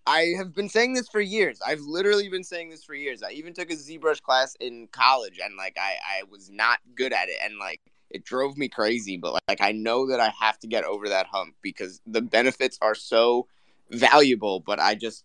I 0.06 0.32
have 0.38 0.54
been 0.54 0.70
saying 0.70 0.94
this 0.94 1.08
for 1.08 1.20
years. 1.20 1.60
I've 1.64 1.82
literally 1.82 2.28
been 2.28 2.42
saying 2.42 2.70
this 2.70 2.82
for 2.82 2.94
years. 2.94 3.22
I 3.22 3.30
even 3.32 3.52
took 3.52 3.70
a 3.70 3.74
ZBrush 3.74 4.22
class 4.22 4.56
in 4.58 4.88
college 4.90 5.38
and 5.42 5.56
like 5.56 5.76
I 5.78 5.96
I 6.18 6.22
was 6.30 6.50
not 6.50 6.78
good 6.94 7.12
at 7.12 7.28
it 7.28 7.36
and 7.44 7.58
like 7.58 7.82
it 8.10 8.24
drove 8.24 8.56
me 8.56 8.68
crazy, 8.68 9.16
but 9.16 9.40
like 9.48 9.60
I 9.60 9.72
know 9.72 10.08
that 10.08 10.20
I 10.20 10.32
have 10.40 10.58
to 10.60 10.66
get 10.66 10.84
over 10.84 11.08
that 11.08 11.26
hump 11.26 11.54
because 11.62 12.00
the 12.06 12.22
benefits 12.22 12.78
are 12.80 12.94
so 12.94 13.46
valuable, 13.90 14.60
but 14.60 14.78
I 14.80 14.94
just 14.94 15.24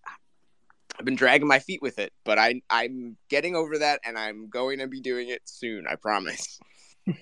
I've 0.97 1.05
been 1.05 1.15
dragging 1.15 1.47
my 1.47 1.59
feet 1.59 1.81
with 1.81 1.99
it, 1.99 2.13
but 2.23 2.37
I 2.37 2.61
I'm 2.69 3.17
getting 3.29 3.55
over 3.55 3.79
that, 3.79 4.01
and 4.05 4.17
I'm 4.17 4.49
going 4.49 4.79
to 4.79 4.87
be 4.87 5.01
doing 5.01 5.29
it 5.29 5.41
soon. 5.45 5.85
I 5.87 5.95
promise. 5.95 6.59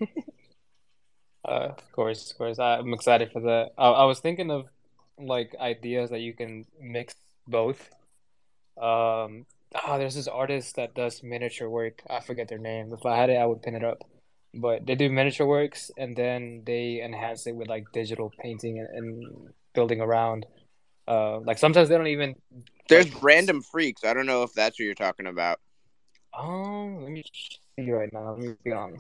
Uh, 1.44 1.74
of 1.76 1.92
course, 1.92 2.32
of 2.32 2.38
course. 2.38 2.60
I'm 2.60 2.94
excited 2.94 3.32
for 3.32 3.42
that. 3.42 3.72
I, 3.78 3.88
I 3.88 4.06
was 4.06 4.20
thinking 4.20 4.52
of 4.52 4.68
like 5.18 5.56
ideas 5.60 6.12
that 6.12 6.20
you 6.20 6.34
can 6.34 6.66
mix 6.80 7.16
both. 7.48 7.90
Um, 8.78 9.46
oh, 9.88 9.98
there's 9.98 10.16
this 10.16 10.28
artist 10.28 10.76
that 10.76 10.94
does 10.94 11.24
miniature 11.24 11.70
work. 11.70 12.04
I 12.10 12.20
forget 12.20 12.48
their 12.48 12.60
name. 12.60 12.94
If 12.94 13.06
I 13.06 13.18
had 13.18 13.30
it, 13.30 13.38
I 13.38 13.46
would 13.46 13.62
pin 13.62 13.76
it 13.76 13.84
up. 13.84 14.04
But 14.54 14.86
they 14.86 14.96
do 14.96 15.10
miniature 15.10 15.48
works 15.48 15.92
and 15.98 16.16
then 16.16 16.64
they 16.66 17.02
enhance 17.02 17.48
it 17.48 17.56
with 17.56 17.70
like 17.70 17.86
digital 17.94 18.32
painting 18.42 18.80
and, 18.80 18.90
and 18.90 19.54
building 19.74 20.02
around. 20.02 20.46
Uh, 21.08 21.40
like 21.40 21.58
sometimes 21.58 21.90
they 21.90 21.98
don't 21.98 22.08
even. 22.08 22.36
There's 22.90 23.12
like, 23.14 23.24
random 23.24 23.62
freaks. 23.62 24.04
I 24.04 24.14
don't 24.14 24.26
know 24.26 24.44
if 24.44 24.54
that's 24.54 24.78
what 24.78 24.86
you're 24.86 24.94
talking 24.94 25.28
about. 25.28 25.60
Oh, 26.34 26.98
let 27.02 27.12
me 27.12 27.24
see 27.78 27.92
right 27.92 28.12
now. 28.12 28.32
Let 28.32 28.40
me 28.40 28.56
get 28.66 28.74
on 28.74 29.00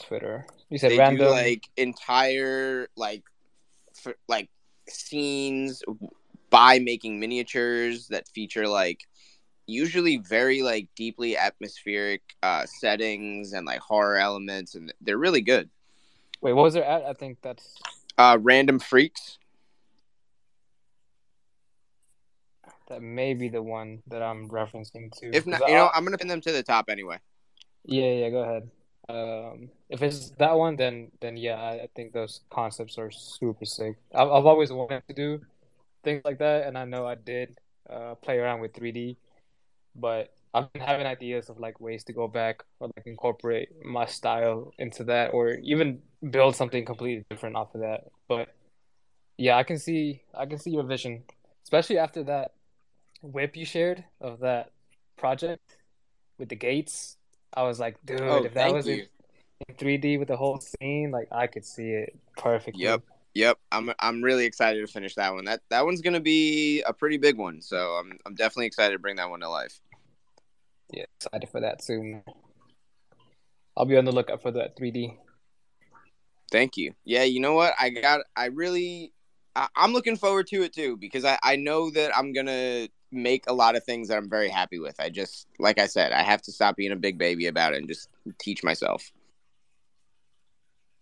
Twitter. 0.00 0.46
You 0.70 0.78
said 0.78 0.92
They 0.92 0.98
random. 0.98 1.26
do 1.26 1.30
like 1.30 1.68
entire 1.76 2.88
like 2.96 3.22
f- 4.04 4.14
like 4.28 4.48
scenes 4.88 5.82
by 6.50 6.78
making 6.78 7.18
miniatures 7.18 8.08
that 8.08 8.28
feature 8.28 8.68
like 8.68 9.06
usually 9.66 10.18
very 10.18 10.62
like 10.62 10.88
deeply 10.96 11.36
atmospheric 11.36 12.22
uh 12.42 12.66
settings 12.66 13.52
and 13.52 13.66
like 13.66 13.80
horror 13.80 14.16
elements 14.16 14.74
and 14.74 14.92
they're 15.00 15.18
really 15.18 15.40
good. 15.40 15.68
Wait, 16.40 16.52
what 16.52 16.64
was 16.64 16.74
it 16.74 16.84
at? 16.84 17.04
I 17.04 17.12
think 17.12 17.38
that's 17.42 17.78
Uh 18.18 18.38
random 18.40 18.78
freaks. 18.78 19.38
that 22.92 23.02
may 23.02 23.32
be 23.32 23.48
the 23.48 23.62
one 23.62 24.02
that 24.08 24.22
I'm 24.22 24.48
referencing 24.48 25.10
to. 25.18 25.34
If 25.34 25.46
not, 25.46 25.66
you 25.66 25.74
know, 25.74 25.90
I'm 25.94 26.04
gonna 26.04 26.18
pin 26.18 26.28
them 26.28 26.42
to 26.42 26.52
the 26.52 26.62
top 26.62 26.86
anyway. 26.90 27.18
Yeah, 27.84 28.12
yeah, 28.12 28.30
go 28.30 28.38
ahead. 28.42 28.70
Um, 29.08 29.70
if 29.88 30.02
it's 30.02 30.30
that 30.38 30.56
one, 30.56 30.76
then 30.76 31.10
then 31.20 31.36
yeah, 31.36 31.54
I, 31.54 31.72
I 31.84 31.88
think 31.96 32.12
those 32.12 32.40
concepts 32.50 32.98
are 32.98 33.10
super 33.10 33.64
sick. 33.64 33.96
I've 34.14 34.30
I've 34.30 34.46
always 34.46 34.70
wanted 34.72 35.02
to 35.08 35.14
do 35.14 35.40
things 36.04 36.22
like 36.24 36.38
that, 36.38 36.66
and 36.66 36.76
I 36.76 36.84
know 36.84 37.06
I 37.06 37.14
did 37.14 37.56
uh, 37.88 38.14
play 38.16 38.38
around 38.38 38.60
with 38.60 38.74
3D, 38.74 39.16
but 39.94 40.32
I've 40.54 40.72
been 40.72 40.82
having 40.82 41.06
ideas 41.06 41.48
of 41.48 41.58
like 41.58 41.80
ways 41.80 42.04
to 42.04 42.12
go 42.12 42.28
back 42.28 42.62
or 42.78 42.88
like 42.96 43.06
incorporate 43.06 43.68
my 43.84 44.06
style 44.06 44.72
into 44.78 45.04
that, 45.04 45.32
or 45.32 45.54
even 45.54 46.00
build 46.30 46.56
something 46.56 46.84
completely 46.84 47.24
different 47.30 47.56
off 47.56 47.74
of 47.74 47.80
that. 47.80 48.04
But 48.28 48.48
yeah, 49.38 49.56
I 49.56 49.62
can 49.62 49.78
see 49.78 50.22
I 50.34 50.46
can 50.46 50.58
see 50.58 50.70
your 50.70 50.84
vision, 50.84 51.22
especially 51.64 51.98
after 51.98 52.22
that 52.24 52.52
whip 53.22 53.56
you 53.56 53.64
shared 53.64 54.04
of 54.20 54.40
that 54.40 54.72
project 55.16 55.76
with 56.38 56.48
the 56.48 56.56
gates. 56.56 57.16
I 57.54 57.62
was 57.62 57.78
like, 57.78 57.96
dude, 58.04 58.20
Oh, 58.20 58.44
if 58.44 58.54
that 58.54 58.72
was 58.72 58.86
in, 58.86 59.06
in 59.68 59.74
3D 59.76 60.18
with 60.18 60.28
the 60.28 60.36
whole 60.36 60.60
scene, 60.60 61.10
like 61.10 61.28
I 61.30 61.46
could 61.46 61.64
see 61.64 61.90
it 61.90 62.18
perfectly. 62.36 62.82
Yep. 62.82 63.02
Yep, 63.34 63.58
I'm 63.70 63.92
I'm 63.98 64.22
really 64.22 64.44
excited 64.44 64.86
to 64.86 64.92
finish 64.92 65.14
that 65.14 65.32
one. 65.32 65.46
That 65.46 65.60
that 65.70 65.84
one's 65.84 66.02
gonna 66.02 66.20
be 66.20 66.82
a 66.82 66.92
pretty 66.92 67.16
big 67.16 67.38
one, 67.38 67.62
so 67.62 67.92
I'm 67.92 68.18
I'm 68.26 68.34
definitely 68.34 68.66
excited 68.66 68.92
to 68.92 68.98
bring 68.98 69.16
that 69.16 69.30
one 69.30 69.40
to 69.40 69.48
life. 69.48 69.80
Yeah, 70.92 71.04
excited 71.18 71.48
for 71.48 71.60
that 71.60 71.82
soon. 71.82 72.22
I'll 73.76 73.86
be 73.86 73.96
on 73.96 74.04
the 74.04 74.12
lookout 74.12 74.42
for 74.42 74.50
that 74.50 74.76
3D. 74.76 75.16
Thank 76.50 76.76
you. 76.76 76.92
Yeah, 77.04 77.22
you 77.22 77.40
know 77.40 77.54
what? 77.54 77.72
I 77.80 77.88
got. 77.88 78.20
I 78.36 78.46
really. 78.46 79.12
I, 79.56 79.68
I'm 79.76 79.94
looking 79.94 80.16
forward 80.16 80.46
to 80.48 80.62
it 80.62 80.74
too 80.74 80.98
because 80.98 81.24
I 81.24 81.38
I 81.42 81.56
know 81.56 81.90
that 81.90 82.16
I'm 82.16 82.34
gonna 82.34 82.88
make 83.10 83.44
a 83.46 83.54
lot 83.54 83.76
of 83.76 83.84
things 83.84 84.08
that 84.08 84.18
I'm 84.18 84.28
very 84.28 84.50
happy 84.50 84.78
with. 84.78 84.96
I 85.00 85.08
just 85.08 85.46
like 85.58 85.78
I 85.78 85.86
said, 85.86 86.12
I 86.12 86.22
have 86.22 86.42
to 86.42 86.52
stop 86.52 86.76
being 86.76 86.92
a 86.92 86.96
big 86.96 87.16
baby 87.16 87.46
about 87.46 87.72
it 87.72 87.78
and 87.78 87.88
just 87.88 88.10
teach 88.38 88.62
myself. 88.62 89.10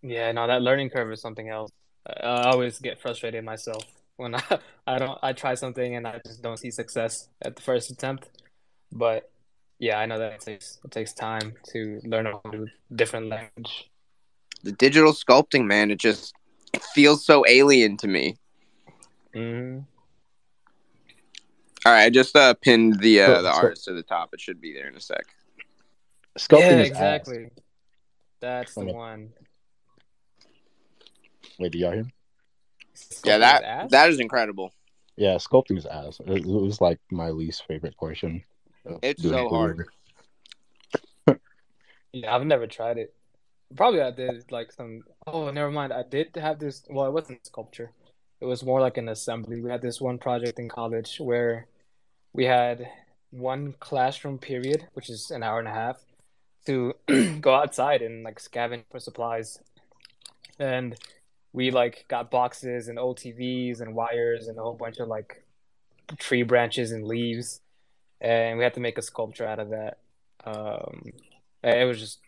Yeah, 0.03 0.31
no, 0.31 0.47
that 0.47 0.63
learning 0.63 0.91
curve 0.91 1.13
is 1.13 1.21
something 1.21 1.49
else. 1.49 1.73
I 2.07 2.27
I 2.27 2.51
always 2.51 2.79
get 2.79 3.01
frustrated 3.01 3.45
myself 3.45 3.85
when 4.17 4.35
I, 4.41 4.43
I 4.87 4.99
don't 4.99 5.19
I 5.23 5.33
try 5.33 5.55
something 5.55 5.97
and 5.97 6.07
I 6.07 6.21
just 6.27 6.43
don't 6.43 6.59
see 6.59 6.71
success 6.71 7.29
at 7.43 7.57
the 7.57 7.63
first 7.63 7.91
attempt. 7.91 8.29
But 8.93 9.31
yeah, 9.79 9.99
I 9.99 10.07
know 10.07 10.19
that 10.19 10.33
it 10.35 10.41
takes 10.41 10.79
it 10.85 10.91
takes 10.91 11.13
time 11.13 11.55
to 11.73 12.01
learn 12.05 12.27
a 12.27 12.41
different 12.95 13.29
language. 13.29 13.91
The 14.63 14.73
digital 14.73 15.13
sculpting, 15.13 15.65
man, 15.67 15.91
it 15.91 15.99
just 15.99 16.35
it 16.73 16.83
feels 16.95 17.25
so 17.25 17.45
alien 17.47 17.97
to 17.99 18.09
me. 18.09 18.37
hmm 19.33 19.79
All 21.87 21.93
right, 21.93 22.05
I 22.05 22.11
just 22.11 22.37
uh, 22.37 22.53
pinned 22.61 23.01
the 23.01 23.23
uh, 23.23 23.27
So- 23.27 23.43
the 23.43 23.53
so- 23.53 23.59
artist 23.59 23.85
to 23.85 23.93
the 23.95 24.03
top. 24.03 24.35
It 24.35 24.41
should 24.41 24.61
be 24.61 24.75
there 24.75 24.89
in 24.89 24.97
a 24.97 25.01
sec. 25.01 25.25
Sculpting 26.39 26.61
Yeah, 26.61 26.81
is 26.81 26.91
ass. 26.91 26.91
exactly. 26.91 27.51
That's 28.41 28.75
the 28.75 28.85
one. 28.85 29.33
Wait, 31.61 31.73
do 31.73 31.79
y'all 31.79 31.93
hear? 31.93 32.05
me? 32.05 32.11
Yeah, 33.25 33.39
that 33.39 33.91
that 33.91 34.09
is 34.09 34.19
incredible. 34.19 34.73
Yeah, 35.17 35.35
sculpting 35.35 35.77
is 35.77 35.85
ass. 35.85 36.19
It, 36.27 36.39
it 36.39 36.47
was 36.47 36.81
like 36.81 36.99
my 37.11 37.29
least 37.29 37.67
favorite 37.69 37.97
portion. 37.97 38.43
It's 39.03 39.23
so 39.23 39.49
hard. 39.49 39.87
Yeah, 42.13 42.35
I've 42.35 42.45
never 42.45 42.67
tried 42.67 42.99
it. 42.99 43.15
Probably 43.77 44.01
I 44.01 44.11
did 44.11 44.51
like 44.51 44.73
some. 44.73 45.05
Oh, 45.29 45.49
never 45.53 45.71
mind. 45.71 45.93
I 45.93 46.03
did 46.03 46.35
have 46.35 46.59
this. 46.59 46.83
Well, 46.91 47.07
it 47.07 47.13
wasn't 47.13 47.47
sculpture. 47.47 47.93
It 48.41 48.47
was 48.47 48.65
more 48.65 48.81
like 48.81 48.97
an 48.97 49.09
assembly. 49.09 49.61
We 49.61 49.71
had 49.71 49.81
this 49.81 50.01
one 50.01 50.19
project 50.19 50.59
in 50.59 50.69
college 50.69 51.21
where 51.21 51.69
we 52.33 52.47
had 52.47 52.91
one 53.31 53.75
classroom 53.79 54.39
period, 54.39 54.89
which 54.95 55.09
is 55.09 55.31
an 55.31 55.45
hour 55.45 55.61
and 55.61 55.69
a 55.69 55.73
half, 55.73 55.99
to 56.67 56.95
go 57.41 57.55
outside 57.55 58.03
and 58.03 58.25
like 58.25 58.41
scavenge 58.41 58.87
for 58.91 58.99
supplies. 58.99 59.61
And 60.59 60.97
we 61.53 61.71
like 61.71 62.05
got 62.09 62.31
boxes 62.31 62.89
and 62.89 62.99
old 62.99 63.19
TVs 63.19 63.81
and 63.81 63.95
wires 63.95 64.49
and 64.49 64.59
a 64.59 64.63
whole 64.63 64.75
bunch 64.75 64.99
of 64.99 65.09
like 65.09 65.45
tree 66.19 66.43
branches 66.43 66.93
and 66.93 67.07
leaves, 67.07 67.61
and 68.21 68.59
we 68.59 68.65
had 68.65 68.75
to 68.75 68.81
make 68.81 68.99
a 68.99 69.03
sculpture 69.03 69.47
out 69.47 69.59
of 69.59 69.71
that. 69.71 69.99
Um, 70.45 71.13
it 71.63 71.87
was 71.87 71.99
just 71.99 72.21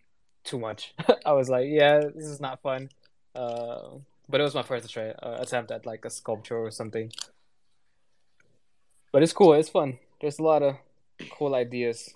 too 0.44 0.58
much. 0.58 0.94
I 1.26 1.32
was 1.32 1.48
like, 1.48 1.66
yeah, 1.68 2.00
this 2.00 2.26
is 2.26 2.40
not 2.40 2.62
fun. 2.62 2.90
Uh, 3.34 3.98
but 4.28 4.40
it 4.40 4.44
was 4.44 4.54
my 4.54 4.62
first 4.62 4.90
try, 4.90 5.10
uh, 5.10 5.38
attempt 5.40 5.70
at 5.70 5.86
like 5.86 6.04
a 6.04 6.10
sculpture 6.10 6.56
or 6.56 6.70
something. 6.70 7.12
But 9.12 9.22
it's 9.22 9.32
cool. 9.32 9.52
It's 9.54 9.68
fun. 9.68 9.98
There's 10.20 10.38
a 10.38 10.42
lot 10.42 10.62
of 10.62 10.76
cool 11.30 11.54
ideas. 11.54 12.14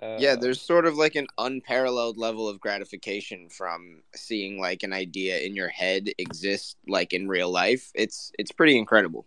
Uh, 0.00 0.16
Yeah, 0.18 0.36
there's 0.36 0.60
sort 0.60 0.86
of 0.86 0.96
like 0.96 1.14
an 1.14 1.26
unparalleled 1.38 2.16
level 2.16 2.48
of 2.48 2.60
gratification 2.60 3.48
from 3.48 4.02
seeing 4.14 4.60
like 4.60 4.82
an 4.82 4.92
idea 4.92 5.38
in 5.38 5.54
your 5.54 5.68
head 5.68 6.10
exist 6.18 6.76
like 6.88 7.12
in 7.12 7.28
real 7.28 7.50
life. 7.50 7.90
It's 7.94 8.32
it's 8.38 8.52
pretty 8.52 8.78
incredible. 8.78 9.26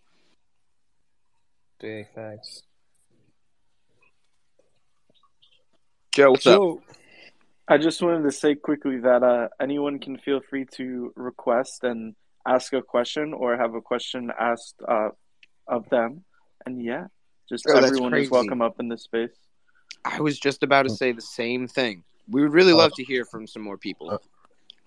big 1.80 2.08
thanks. 2.14 2.62
Joe, 6.14 6.30
what's 6.30 6.46
up? 6.46 6.62
I 7.68 7.78
just 7.78 8.00
wanted 8.00 8.22
to 8.22 8.32
say 8.32 8.54
quickly 8.54 8.98
that 9.00 9.22
uh, 9.22 9.48
anyone 9.60 9.98
can 9.98 10.18
feel 10.18 10.40
free 10.40 10.66
to 10.76 11.12
request 11.16 11.82
and 11.82 12.14
ask 12.46 12.72
a 12.72 12.80
question 12.80 13.34
or 13.34 13.56
have 13.56 13.74
a 13.74 13.80
question 13.80 14.30
asked 14.38 14.76
uh, 14.88 15.10
of 15.66 15.88
them. 15.90 16.24
And 16.64 16.82
yeah, 16.82 17.06
just 17.48 17.66
Oh, 17.68 17.76
everyone 17.76 18.14
is 18.14 18.30
welcome 18.30 18.62
up 18.62 18.78
in 18.78 18.88
this 18.88 19.02
space. 19.02 19.36
I 20.06 20.20
was 20.20 20.38
just 20.38 20.62
about 20.62 20.84
to 20.84 20.90
say 20.90 21.12
the 21.12 21.20
same 21.20 21.66
thing. 21.66 22.04
We 22.30 22.42
would 22.42 22.52
really 22.52 22.72
love 22.72 22.92
to 22.94 23.04
hear 23.04 23.24
from 23.24 23.46
some 23.46 23.62
more 23.62 23.76
people. 23.76 24.10
Uh, 24.10 24.18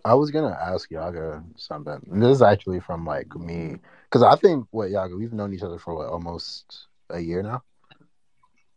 I 0.06 0.14
was 0.14 0.32
gonna 0.32 0.58
ask 0.60 0.90
Yaga 0.90 1.44
something. 1.58 2.02
And 2.10 2.22
this 2.22 2.36
is 2.36 2.42
actually 2.42 2.80
from 2.80 3.06
like 3.06 3.36
me, 3.36 3.76
because 4.06 4.24
I 4.24 4.36
think 4.36 4.66
what 4.72 4.90
Yaga, 4.90 5.16
we've 5.16 5.34
known 5.34 5.54
each 5.54 5.62
other 5.62 5.78
for 5.78 5.94
what 5.94 6.08
almost 6.08 6.88
a 7.10 7.20
year 7.20 7.44
now. 7.44 7.64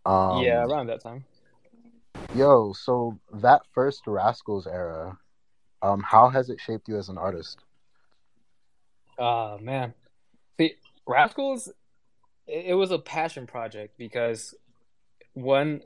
Um, 0.04 0.42
yeah, 0.42 0.64
around 0.64 0.88
that 0.88 1.00
time. 1.00 1.24
Yo, 2.34 2.72
so 2.72 3.18
that 3.34 3.62
first 3.72 4.02
Rascals 4.06 4.66
era, 4.66 5.16
um, 5.80 6.02
how 6.02 6.28
has 6.28 6.50
it 6.50 6.60
shaped 6.60 6.88
you 6.88 6.98
as 6.98 7.08
an 7.08 7.18
artist? 7.18 7.60
Oh 9.18 9.58
man, 9.58 9.94
see, 10.58 10.74
Rascals, 11.06 11.68
it, 12.48 12.66
it 12.68 12.74
was 12.74 12.90
a 12.90 12.98
passion 12.98 13.46
project 13.46 13.96
because 13.96 14.54
one, 15.34 15.82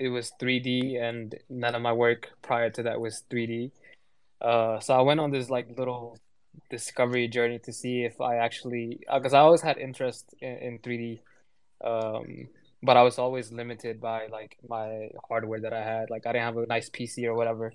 it 0.00 0.08
was 0.08 0.32
3D, 0.40 0.98
and 0.98 1.34
none 1.50 1.74
of 1.74 1.82
my 1.82 1.92
work 1.92 2.30
prior 2.40 2.70
to 2.70 2.82
that 2.84 2.98
was 2.98 3.22
3D. 3.30 3.70
Uh, 4.40 4.80
so 4.80 4.94
I 4.94 5.02
went 5.02 5.20
on 5.20 5.30
this 5.30 5.50
like 5.50 5.76
little 5.76 6.18
discovery 6.70 7.28
journey 7.28 7.58
to 7.60 7.72
see 7.72 8.04
if 8.04 8.18
I 8.18 8.36
actually, 8.36 9.00
because 9.12 9.34
I 9.34 9.40
always 9.40 9.60
had 9.60 9.76
interest 9.76 10.34
in, 10.40 10.56
in 10.56 10.78
3D, 10.78 11.20
um, 11.84 12.48
but 12.82 12.96
I 12.96 13.02
was 13.02 13.18
always 13.18 13.52
limited 13.52 14.00
by 14.00 14.28
like 14.28 14.56
my 14.66 15.10
hardware 15.28 15.60
that 15.60 15.74
I 15.74 15.82
had. 15.82 16.08
Like 16.08 16.26
I 16.26 16.32
didn't 16.32 16.46
have 16.46 16.56
a 16.56 16.66
nice 16.66 16.88
PC 16.88 17.26
or 17.26 17.34
whatever. 17.34 17.70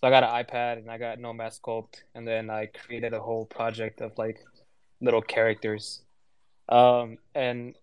So 0.00 0.06
I 0.06 0.10
got 0.10 0.22
an 0.22 0.44
iPad 0.44 0.78
and 0.78 0.88
I 0.88 0.96
got 0.96 1.18
Nomad 1.18 1.52
Sculpt, 1.52 2.02
and 2.14 2.26
then 2.26 2.50
I 2.50 2.66
created 2.66 3.14
a 3.14 3.20
whole 3.20 3.46
project 3.46 4.00
of 4.00 4.16
like 4.16 4.38
little 5.00 5.22
characters. 5.22 6.02
Um, 6.68 7.18
and 7.34 7.74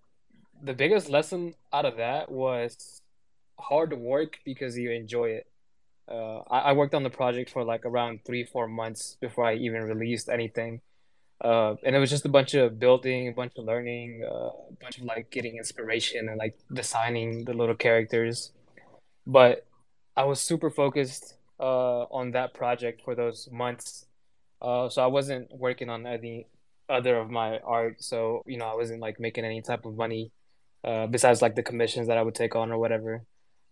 the 0.64 0.74
biggest 0.74 1.10
lesson 1.10 1.56
out 1.74 1.86
of 1.86 1.98
that 1.98 2.32
was 2.32 3.01
hard 3.62 3.94
work 3.94 4.40
because 4.46 4.78
you 4.78 4.92
enjoy 4.92 5.30
it. 5.30 5.48
Uh, 6.10 6.40
I, 6.50 6.60
I 6.60 6.72
worked 6.74 6.94
on 6.94 7.04
the 7.04 7.10
project 7.10 7.50
for 7.50 7.64
like 7.64 7.86
around 7.86 8.26
three, 8.26 8.44
four 8.44 8.68
months 8.68 9.18
before 9.22 9.46
I 9.46 9.56
even 9.56 9.84
released 9.84 10.30
anything. 10.30 10.82
Uh, 11.40 11.76
and 11.84 11.96
it 11.96 12.00
was 12.00 12.10
just 12.10 12.26
a 12.26 12.30
bunch 12.30 12.54
of 12.54 12.80
building, 12.80 13.28
a 13.28 13.32
bunch 13.32 13.54
of 13.58 13.66
learning, 13.66 14.24
uh, 14.24 14.50
a 14.50 14.74
bunch 14.80 14.98
of 15.00 15.06
like 15.06 15.32
getting 15.32 15.58
inspiration 15.58 16.30
and 16.30 16.38
like 16.38 16.56
designing 16.72 17.46
the 17.46 17.54
little 17.54 17.76
characters. 17.76 18.52
But 19.26 19.66
I 20.16 20.26
was 20.26 20.40
super 20.40 20.70
focused 20.70 21.36
uh, 21.60 22.04
on 22.04 22.32
that 22.32 22.54
project 22.54 23.02
for 23.04 23.16
those 23.16 23.50
months. 23.52 24.06
Uh, 24.62 24.90
so 24.90 25.02
I 25.02 25.08
wasn't 25.08 25.52
working 25.52 25.90
on 25.90 26.06
any 26.06 26.48
other 26.90 27.18
of 27.18 27.32
my 27.32 27.60
art. 27.60 28.04
So, 28.04 28.44
you 28.46 28.58
know, 28.58 28.66
I 28.66 28.76
wasn't 28.76 29.00
like 29.02 29.20
making 29.20 29.46
any 29.46 29.62
type 29.62 29.86
of 29.86 29.96
money 29.96 30.32
uh, 30.84 31.08
besides 31.08 31.42
like 31.42 31.56
the 31.56 31.64
commissions 31.64 32.08
that 32.08 32.18
I 32.18 32.22
would 32.22 32.36
take 32.36 32.56
on 32.56 32.72
or 32.72 32.78
whatever. 32.78 33.24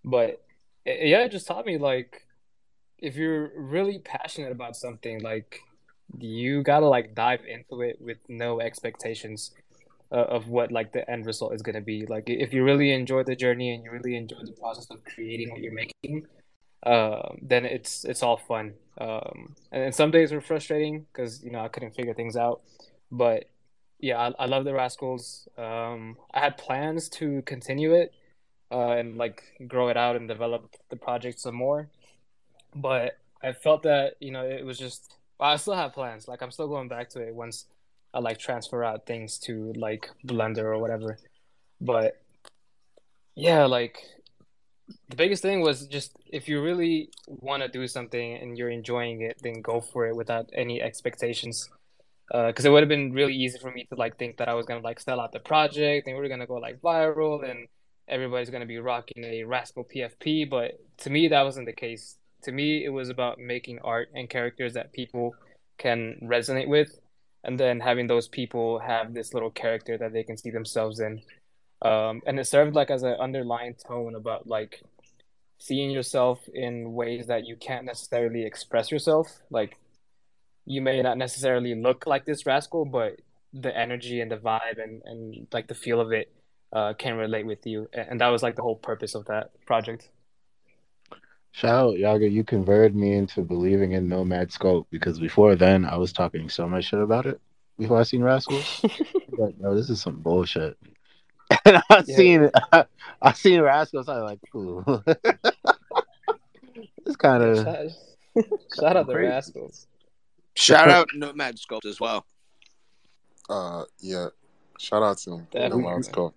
But 0.04 0.42
yeah, 0.86 1.24
it 1.24 1.32
just 1.32 1.48
taught 1.48 1.66
me 1.66 1.78
like 1.78 2.24
if 2.98 3.16
you're 3.16 3.52
really 3.56 4.00
passionate 4.00 4.52
about 4.52 4.76
something, 4.76 5.22
like 5.22 5.62
you 6.18 6.64
gotta 6.64 6.88
like 6.88 7.16
dive 7.16 7.42
into 7.46 7.82
it 7.82 7.98
with 8.02 8.18
no 8.28 8.60
expectations 8.60 9.52
uh, 10.12 10.16
of 10.16 10.48
what 10.48 10.72
like 10.72 10.92
the 10.92 11.10
end 11.10 11.26
result 11.26 11.54
is 11.54 11.62
gonna 11.62 11.82
be. 11.82 12.06
Like 12.06 12.30
if 12.30 12.54
you 12.54 12.64
really 12.64 12.92
enjoy 12.92 13.24
the 13.24 13.36
journey 13.36 13.74
and 13.74 13.84
you 13.84 13.92
really 13.92 14.16
enjoy 14.16 14.44
the 14.44 14.52
process 14.54 14.88
of 14.90 15.04
creating 15.06 15.52
what 15.52 15.62
you're 15.62 15.74
making, 15.74 16.28
uh, 16.84 17.30
then 17.42 17.66
it's 17.66 18.06
it's 18.06 18.24
all 18.24 18.38
fun. 18.38 18.74
Um, 18.98 19.56
and 19.72 19.94
some 19.94 20.12
days 20.12 20.32
were 20.32 20.42
frustrating 20.42 21.06
because 21.12 21.44
you 21.44 21.52
know 21.52 21.60
I 21.60 21.68
couldn't 21.68 21.96
figure 21.96 22.14
things 22.14 22.36
out, 22.36 22.62
but 23.12 23.46
yeah, 24.00 24.18
I, 24.18 24.44
I 24.44 24.46
love 24.46 24.64
the 24.64 24.74
Rascals. 24.74 25.48
Um, 25.58 26.18
I 26.34 26.40
had 26.40 26.58
plans 26.58 27.10
to 27.10 27.42
continue 27.42 27.94
it 27.94 28.14
uh, 28.72 28.92
and 28.92 29.18
like 29.18 29.44
grow 29.68 29.90
it 29.90 29.98
out 29.98 30.16
and 30.16 30.28
develop 30.28 30.76
the 30.90 30.96
project 30.96 31.40
some 31.40 31.56
more, 31.56 31.90
but 32.76 33.18
I 33.42 33.54
felt 33.54 33.84
that 33.84 34.16
you 34.20 34.32
know 34.32 34.46
it 34.46 34.66
was 34.66 34.78
just 34.78 35.16
I 35.40 35.56
still 35.56 35.76
have 35.76 35.94
plans. 35.94 36.28
Like 36.28 36.42
I'm 36.42 36.52
still 36.52 36.68
going 36.68 36.88
back 36.88 37.10
to 37.12 37.22
it 37.22 37.34
once 37.34 37.66
I 38.14 38.20
like 38.20 38.40
transfer 38.40 38.84
out 38.84 39.06
things 39.06 39.38
to 39.40 39.74
like 39.76 40.10
Blender 40.26 40.66
or 40.66 40.78
whatever. 40.80 41.18
But 41.80 42.22
yeah, 43.36 43.66
like 43.66 44.04
the 45.08 45.16
biggest 45.16 45.42
thing 45.42 45.62
was 45.62 45.88
just 45.88 46.16
if 46.28 46.50
you 46.50 46.62
really 46.62 47.10
want 47.28 47.64
to 47.64 47.70
do 47.70 47.88
something 47.88 48.36
and 48.36 48.58
you're 48.58 48.70
enjoying 48.70 49.22
it, 49.22 49.40
then 49.42 49.62
go 49.62 49.80
for 49.80 50.08
it 50.08 50.16
without 50.16 50.50
any 50.54 50.82
expectations. 50.82 51.70
Because 52.28 52.66
uh, 52.66 52.70
it 52.70 52.72
would 52.72 52.84
have 52.84 52.90
been 52.90 53.12
really 53.14 53.34
easy 53.34 53.58
for 53.58 53.72
me 53.72 53.86
to 53.86 53.96
like 53.96 54.18
think 54.18 54.38
that 54.38 54.48
I 54.48 54.54
was 54.54 54.66
gonna 54.66 54.82
like 54.82 55.00
sell 55.00 55.20
out 55.20 55.32
the 55.32 55.40
project 55.40 56.08
and 56.08 56.18
we 56.18 56.26
are 56.26 56.30
gonna 56.30 56.46
go 56.46 56.56
like 56.56 56.80
viral 56.82 57.50
and 57.50 57.68
everybody's 58.10 58.50
gonna 58.50 58.66
be 58.66 58.80
rocking 58.80 59.24
a 59.24 59.44
Rascal 59.44 59.86
PFP. 59.86 60.50
But 60.50 60.80
to 61.00 61.10
me, 61.10 61.28
that 61.28 61.44
wasn't 61.44 61.66
the 61.68 61.74
case. 61.74 62.18
To 62.44 62.52
me, 62.52 62.86
it 62.86 62.90
was 62.90 63.10
about 63.10 63.40
making 63.40 63.80
art 63.84 64.10
and 64.14 64.30
characters 64.30 64.74
that 64.74 64.94
people 64.94 65.36
can 65.78 66.20
resonate 66.24 66.68
with, 66.68 67.00
and 67.44 67.60
then 67.60 67.80
having 67.80 68.08
those 68.08 68.28
people 68.28 68.80
have 68.80 69.14
this 69.14 69.34
little 69.34 69.52
character 69.52 69.98
that 69.98 70.14
they 70.14 70.24
can 70.24 70.38
see 70.38 70.52
themselves 70.52 71.00
in 71.00 71.22
um, 71.82 72.22
and 72.26 72.40
it 72.40 72.48
served 72.48 72.76
like 72.76 72.92
as 72.92 73.04
an 73.04 73.16
underlying 73.20 73.76
tone 73.76 74.16
about 74.16 74.48
like 74.48 74.84
seeing 75.60 75.92
yourself 75.92 76.40
in 76.54 76.94
ways 76.94 77.28
that 77.28 77.46
you 77.46 77.56
can't 77.56 77.86
necessarily 77.86 78.46
express 78.46 78.92
yourself 78.92 79.42
like 79.50 79.78
you 80.66 80.82
may 80.82 81.02
not 81.02 81.18
necessarily 81.18 81.76
look 81.76 82.06
like 82.06 82.26
this 82.26 82.46
rascal 82.46 82.86
but 82.86 83.20
the 83.54 83.76
energy 83.76 84.22
and 84.22 84.32
the 84.32 84.38
vibe 84.38 84.82
and, 84.82 85.02
and 85.06 85.48
like 85.52 85.68
the 85.68 85.74
feel 85.74 86.00
of 86.00 86.12
it 86.12 86.32
uh, 86.74 86.94
can 86.94 87.16
relate 87.16 87.46
with 87.46 87.66
you 87.66 87.90
and 87.94 88.22
that 88.22 88.28
was 88.28 88.44
like 88.44 88.56
the 88.56 88.62
whole 88.62 88.76
purpose 88.76 89.16
of 89.16 89.26
that 89.26 89.52
project 89.66 90.10
Shout 91.52 91.72
out, 91.72 91.98
Yaga, 91.98 92.30
you 92.30 92.44
converted 92.44 92.96
me 92.96 93.14
into 93.14 93.42
believing 93.42 93.94
in 93.94 94.08
Nomad 94.08 94.50
Sculpt 94.50 94.86
because 94.92 95.20
before 95.20 95.56
then 95.56 95.84
I 95.84 95.98
was 95.98 96.14
talking 96.14 96.48
so 96.48 96.68
much 96.68 96.86
shit 96.86 97.00
about 97.00 97.26
it 97.26 97.42
before 97.78 98.00
I 98.00 98.04
seen 98.04 98.22
Rascals. 98.22 98.82
like, 99.38 99.60
no, 99.60 99.76
this 99.76 99.90
is 99.90 100.02
some 100.02 100.18
bullshit. 100.18 100.78
and 101.66 101.78
I 101.90 102.04
yeah. 102.06 102.16
seen 102.16 102.52
I, 102.72 102.86
I 103.22 103.34
seen 103.34 103.62
Rascals. 103.62 104.08
I 104.08 104.22
was 104.22 104.32
like, 104.32 104.56
ooh, 104.56 104.84
it's 107.06 107.16
kind 107.16 107.44
of 107.44 107.58
shout, 107.58 108.46
shout 108.76 108.98
out 108.98 109.08
the 109.08 109.16
Rascals. 109.16 109.88
Shout 110.56 110.90
out 110.90 111.08
Nomad 111.16 111.56
Sculpt 111.56 111.86
as 111.86 112.00
well. 112.00 112.26
Uh, 113.50 113.86
yeah, 114.00 114.28
shout 114.78 115.02
out 115.02 115.18
to 115.20 115.42
Nomad 115.54 116.04
Sculpt. 116.04 116.34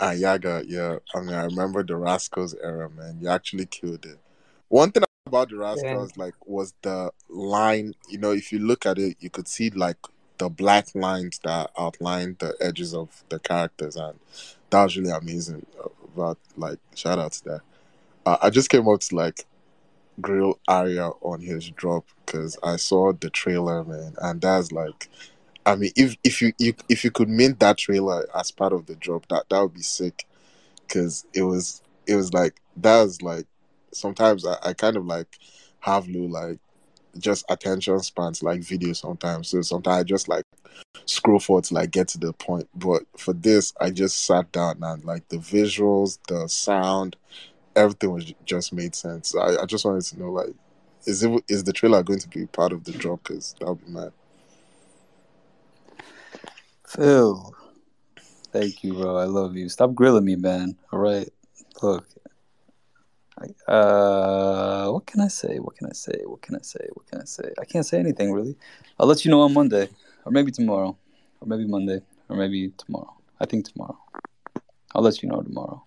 Yaga, 0.00 0.64
yeah. 0.66 0.98
I 1.14 1.20
mean, 1.20 1.34
I 1.34 1.44
remember 1.44 1.82
the 1.82 1.96
Rascals 1.96 2.54
era, 2.62 2.88
man. 2.90 3.18
You 3.20 3.28
actually 3.28 3.66
killed 3.66 4.04
it. 4.06 4.18
One 4.68 4.92
thing 4.92 5.02
about 5.26 5.50
the 5.50 5.56
Rascals, 5.56 6.12
yeah. 6.16 6.24
like, 6.24 6.34
was 6.46 6.74
the 6.82 7.10
line. 7.28 7.94
You 8.08 8.18
know, 8.18 8.32
if 8.32 8.52
you 8.52 8.58
look 8.60 8.86
at 8.86 8.98
it, 8.98 9.16
you 9.20 9.30
could 9.30 9.48
see 9.48 9.70
like 9.70 9.96
the 10.38 10.48
black 10.48 10.94
lines 10.94 11.40
that 11.44 11.70
outline 11.78 12.36
the 12.38 12.54
edges 12.60 12.94
of 12.94 13.24
the 13.28 13.38
characters, 13.38 13.96
and 13.96 14.18
that 14.70 14.84
was 14.84 14.96
really 14.96 15.10
amazing. 15.10 15.66
But 16.14 16.38
like, 16.56 16.78
shout 16.94 17.18
out 17.18 17.32
to 17.32 17.44
that. 17.44 17.60
Uh, 18.24 18.36
I 18.42 18.50
just 18.50 18.70
came 18.70 18.88
out 18.88 19.00
to 19.02 19.16
like 19.16 19.46
grill 20.20 20.58
Arya 20.68 21.10
on 21.22 21.40
his 21.40 21.70
drop 21.70 22.04
because 22.24 22.58
I 22.62 22.76
saw 22.76 23.12
the 23.12 23.30
trailer, 23.30 23.84
man, 23.84 24.14
and 24.20 24.40
that's 24.40 24.70
like, 24.72 25.08
I 25.68 25.76
mean, 25.76 25.92
if 25.96 26.16
if 26.24 26.40
you, 26.40 26.52
you 26.58 26.74
if 26.88 27.04
you 27.04 27.10
could 27.10 27.28
mint 27.28 27.60
that 27.60 27.76
trailer 27.76 28.26
as 28.34 28.50
part 28.50 28.72
of 28.72 28.86
the 28.86 28.94
drop, 28.96 29.28
that 29.28 29.44
that 29.50 29.60
would 29.60 29.74
be 29.74 29.82
sick, 29.82 30.26
because 30.86 31.26
it 31.34 31.42
was 31.42 31.82
it 32.06 32.16
was 32.16 32.32
like 32.32 32.60
that 32.78 33.02
was 33.02 33.20
like 33.20 33.44
sometimes 33.92 34.46
I, 34.46 34.56
I 34.62 34.72
kind 34.72 34.96
of 34.96 35.04
like 35.04 35.38
have 35.80 36.08
Lou 36.08 36.26
like 36.26 36.58
just 37.18 37.44
attention 37.50 38.00
spans 38.00 38.42
like 38.42 38.62
video 38.62 38.94
sometimes. 38.94 39.48
So 39.48 39.60
sometimes 39.60 40.00
I 40.00 40.04
just 40.04 40.28
like 40.28 40.44
scroll 41.04 41.38
forward 41.38 41.64
to 41.64 41.74
like 41.74 41.90
get 41.90 42.08
to 42.08 42.18
the 42.18 42.32
point. 42.32 42.68
But 42.74 43.02
for 43.18 43.34
this, 43.34 43.74
I 43.78 43.90
just 43.90 44.24
sat 44.24 44.50
down 44.52 44.78
and 44.82 45.04
like 45.04 45.28
the 45.28 45.36
visuals, 45.36 46.18
the 46.28 46.48
sound, 46.48 47.16
everything 47.76 48.12
was 48.12 48.32
just 48.46 48.72
made 48.72 48.94
sense. 48.94 49.34
I, 49.36 49.56
I 49.62 49.66
just 49.66 49.84
wanted 49.84 50.04
to 50.04 50.18
know 50.18 50.32
like, 50.32 50.54
is 51.04 51.22
it 51.22 51.44
is 51.46 51.64
the 51.64 51.74
trailer 51.74 52.02
going 52.02 52.20
to 52.20 52.28
be 52.28 52.46
part 52.46 52.72
of 52.72 52.84
the 52.84 52.92
drop? 52.92 53.24
Because 53.24 53.54
that 53.60 53.66
would 53.66 53.84
be 53.84 53.92
mad. 53.92 54.12
Phil, 56.88 57.54
thank 58.50 58.82
you, 58.82 58.94
bro. 58.94 59.18
I 59.18 59.24
love 59.24 59.54
you. 59.54 59.68
Stop 59.68 59.94
grilling 59.94 60.24
me, 60.24 60.36
man. 60.36 60.74
All 60.90 60.98
right, 60.98 61.28
look, 61.82 62.06
uh, 63.68 64.88
what 64.88 65.04
can 65.04 65.20
I 65.20 65.28
say? 65.28 65.58
What 65.58 65.76
can 65.76 65.88
I 65.88 65.92
say? 65.92 66.18
What 66.24 66.40
can 66.40 66.56
I 66.56 66.62
say? 66.62 66.88
What 66.94 67.06
can 67.06 67.20
I 67.20 67.24
say? 67.24 67.52
I 67.60 67.66
can't 67.66 67.84
say 67.84 67.98
anything 67.98 68.32
really. 68.32 68.56
I'll 68.98 69.06
let 69.06 69.22
you 69.22 69.30
know 69.30 69.42
on 69.42 69.52
Monday, 69.52 69.90
or 70.24 70.32
maybe 70.32 70.50
tomorrow, 70.50 70.96
or 71.42 71.46
maybe 71.46 71.66
Monday, 71.66 72.00
or 72.30 72.36
maybe 72.36 72.72
tomorrow. 72.78 73.14
I 73.38 73.44
think 73.44 73.70
tomorrow. 73.70 73.98
I'll 74.94 75.02
let 75.02 75.22
you 75.22 75.28
know 75.28 75.42
tomorrow. 75.42 75.84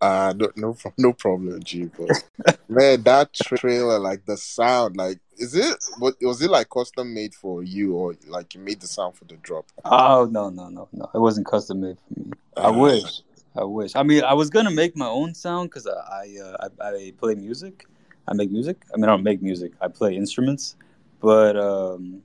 Uh 0.00 0.32
no, 0.36 0.50
no, 0.54 0.76
no 0.96 1.12
problem, 1.12 1.60
G. 1.62 1.90
But 1.98 2.24
man, 2.68 3.02
that 3.02 3.34
trailer, 3.34 3.98
like 3.98 4.24
the 4.26 4.36
sound, 4.36 4.96
like, 4.96 5.18
is 5.38 5.56
it? 5.56 5.76
What 5.98 6.14
was 6.20 6.40
it 6.40 6.50
like 6.50 6.68
custom 6.70 7.12
made 7.12 7.34
for 7.34 7.64
you, 7.64 7.94
or 7.94 8.14
like 8.28 8.54
you 8.54 8.60
made 8.60 8.80
the 8.80 8.86
sound 8.86 9.16
for 9.16 9.24
the 9.24 9.36
drop? 9.36 9.66
Oh 9.84 10.28
no, 10.30 10.50
no, 10.50 10.68
no, 10.68 10.88
no! 10.92 11.10
It 11.12 11.18
wasn't 11.18 11.46
custom 11.46 11.80
made 11.80 11.96
for 11.98 12.20
me. 12.20 12.32
Uh, 12.56 12.60
I 12.60 12.70
wish. 12.70 13.22
I 13.56 13.64
wish. 13.64 13.96
I 13.96 14.04
mean, 14.04 14.22
I 14.22 14.34
was 14.34 14.50
gonna 14.50 14.70
make 14.70 14.94
my 14.96 15.08
own 15.08 15.34
sound 15.34 15.70
because 15.70 15.88
I 15.88 15.92
I, 15.92 16.38
uh, 16.44 16.68
I, 16.80 16.86
I 16.86 17.12
play 17.18 17.34
music. 17.34 17.84
I 18.28 18.34
make 18.34 18.52
music. 18.52 18.84
I 18.94 18.98
mean, 18.98 19.04
I 19.04 19.08
don't 19.08 19.24
make 19.24 19.42
music. 19.42 19.72
I 19.80 19.88
play 19.88 20.14
instruments, 20.14 20.76
but 21.20 21.56
um, 21.56 22.22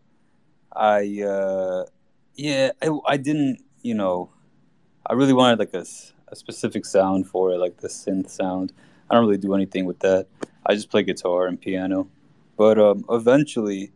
I 0.72 1.24
uh, 1.24 1.86
yeah, 2.36 2.72
I, 2.84 2.90
I 3.08 3.18
didn't. 3.18 3.64
You 3.82 3.96
know, 3.96 4.30
I 5.06 5.14
really 5.14 5.34
wanted 5.34 5.58
like 5.58 5.74
a, 5.74 5.86
a 6.34 6.36
specific 6.36 6.84
sound 6.84 7.28
for 7.28 7.52
it, 7.52 7.58
like 7.58 7.78
the 7.78 7.88
synth 7.88 8.30
sound. 8.30 8.74
I 9.10 9.14
don't 9.14 9.26
really 9.26 9.38
do 9.38 9.54
anything 9.54 9.86
with 9.86 10.00
that. 10.00 10.26
I 10.66 10.74
just 10.74 10.90
play 10.90 11.04
guitar 11.04 11.46
and 11.46 11.62
piano. 11.62 12.10
But 12.58 12.80
um, 12.80 13.06
eventually, 13.10 13.92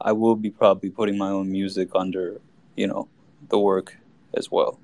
I 0.00 0.12
will 0.12 0.34
be 0.34 0.50
probably 0.50 0.90
putting 0.90 1.18
my 1.18 1.28
own 1.28 1.52
music 1.52 1.90
under, 1.94 2.40
you 2.76 2.86
know, 2.86 3.08
the 3.48 3.58
work 3.58 3.98
as 4.34 4.50
well. 4.50 4.80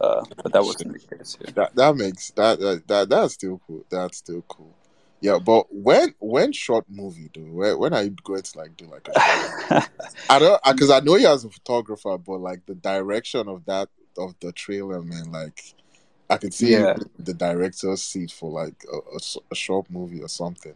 Uh, 0.00 0.24
but 0.42 0.52
that 0.52 0.62
wasn't 0.62 0.92
the 0.92 1.16
case 1.16 1.36
here. 1.38 1.52
That 1.54 1.74
that 1.76 1.96
makes 1.96 2.30
that, 2.32 2.58
that 2.60 2.86
that 2.88 3.08
that's 3.08 3.34
still 3.34 3.60
cool. 3.66 3.84
That's 3.90 4.18
still 4.18 4.42
cool. 4.48 4.74
Yeah, 5.20 5.38
but 5.38 5.66
when 5.70 6.14
when 6.18 6.52
short 6.52 6.84
movie 6.90 7.30
though? 7.34 7.40
When, 7.42 7.78
when 7.78 7.94
are 7.94 8.02
you 8.02 8.10
going 8.22 8.42
to 8.42 8.58
like 8.58 8.76
do 8.76 8.86
like 8.86 9.08
a 9.08 9.12
I 10.28 10.38
don't 10.38 10.60
because 10.64 10.90
I 10.90 11.00
know 11.00 11.16
you 11.16 11.28
as 11.28 11.44
a 11.44 11.50
photographer, 11.50 12.18
but 12.18 12.38
like 12.38 12.66
the 12.66 12.74
direction 12.74 13.48
of 13.48 13.64
that 13.64 13.88
of 14.18 14.34
the 14.40 14.52
trailer, 14.52 15.00
man, 15.00 15.30
like 15.30 15.74
I 16.30 16.36
could 16.38 16.54
see 16.54 16.70
Yeah. 16.72 16.96
the 17.18 17.34
director's 17.34 18.02
seat 18.02 18.30
for 18.32 18.50
like 18.50 18.84
a 19.50 19.54
short 19.54 19.90
movie 19.90 20.22
or 20.22 20.28
something. 20.28 20.74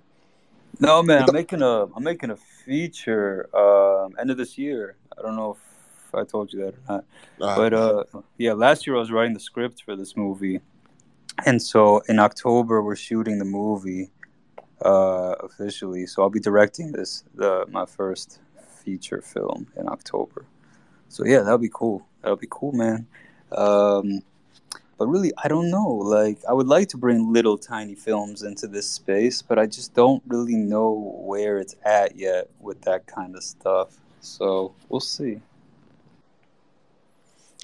No 0.81 1.03
man, 1.03 1.25
I'm 1.25 1.33
making 1.33 1.63
a 1.63 1.87
I'm 1.95 2.05
making 2.05 2.31
a 2.31 2.37
feature 2.37 3.49
um 3.57 4.15
end 4.21 4.31
of 4.31 4.37
this 4.37 4.59
year. 4.59 4.97
I 5.19 5.23
don't 5.23 5.37
know 5.37 5.57
if 5.57 6.15
I 6.15 6.25
told 6.25 6.53
you 6.53 6.61
that 6.61 6.75
or 6.75 6.83
not. 6.89 7.05
Ah, 7.41 7.55
But 7.57 7.73
uh 7.73 8.05
yeah, 8.37 8.53
last 8.53 8.87
year 8.87 8.97
I 8.97 9.01
was 9.01 9.11
writing 9.11 9.35
the 9.35 9.41
script 9.41 9.83
for 9.85 9.97
this 9.97 10.17
movie. 10.17 10.61
And 11.47 11.61
so 11.61 12.03
in 12.09 12.19
October 12.19 12.83
we're 12.83 12.97
shooting 12.97 13.39
the 13.39 13.45
movie 13.45 14.11
uh 14.85 15.35
officially. 15.41 16.07
So 16.07 16.23
I'll 16.23 16.31
be 16.31 16.41
directing 16.41 16.93
this 16.93 17.25
the 17.35 17.65
my 17.71 17.87
first 17.87 18.41
feature 18.85 19.23
film 19.23 19.67
in 19.77 19.89
October. 19.89 20.45
So 21.09 21.25
yeah, 21.25 21.41
that'll 21.41 21.59
be 21.59 21.71
cool. 21.73 22.07
That'll 22.23 22.37
be 22.37 22.49
cool, 22.51 22.73
man. 22.73 23.07
Um 23.53 24.23
but 24.99 25.07
really 25.07 25.33
I 25.43 25.49
don't 25.49 25.71
know. 25.71 25.87
Like 25.89 26.39
I 26.49 26.53
would 26.53 26.67
like 26.67 26.89
to 26.91 26.97
bring 26.97 27.33
little 27.33 27.57
tiny 27.57 27.95
films 27.95 28.43
into 28.43 28.67
this 28.67 28.91
space, 28.91 29.41
but 29.41 29.59
I 29.59 29.67
just 29.67 29.95
don't 29.95 30.23
really 30.27 30.57
know 30.57 31.15
where 31.25 31.59
it's 31.59 31.77
at 31.85 32.17
yet 32.17 32.51
with 32.61 32.83
that 32.83 33.07
kind 33.07 33.37
of 33.37 33.43
stuff. 33.43 33.97
So 34.21 34.75
we'll 34.89 35.01
see. 35.01 35.41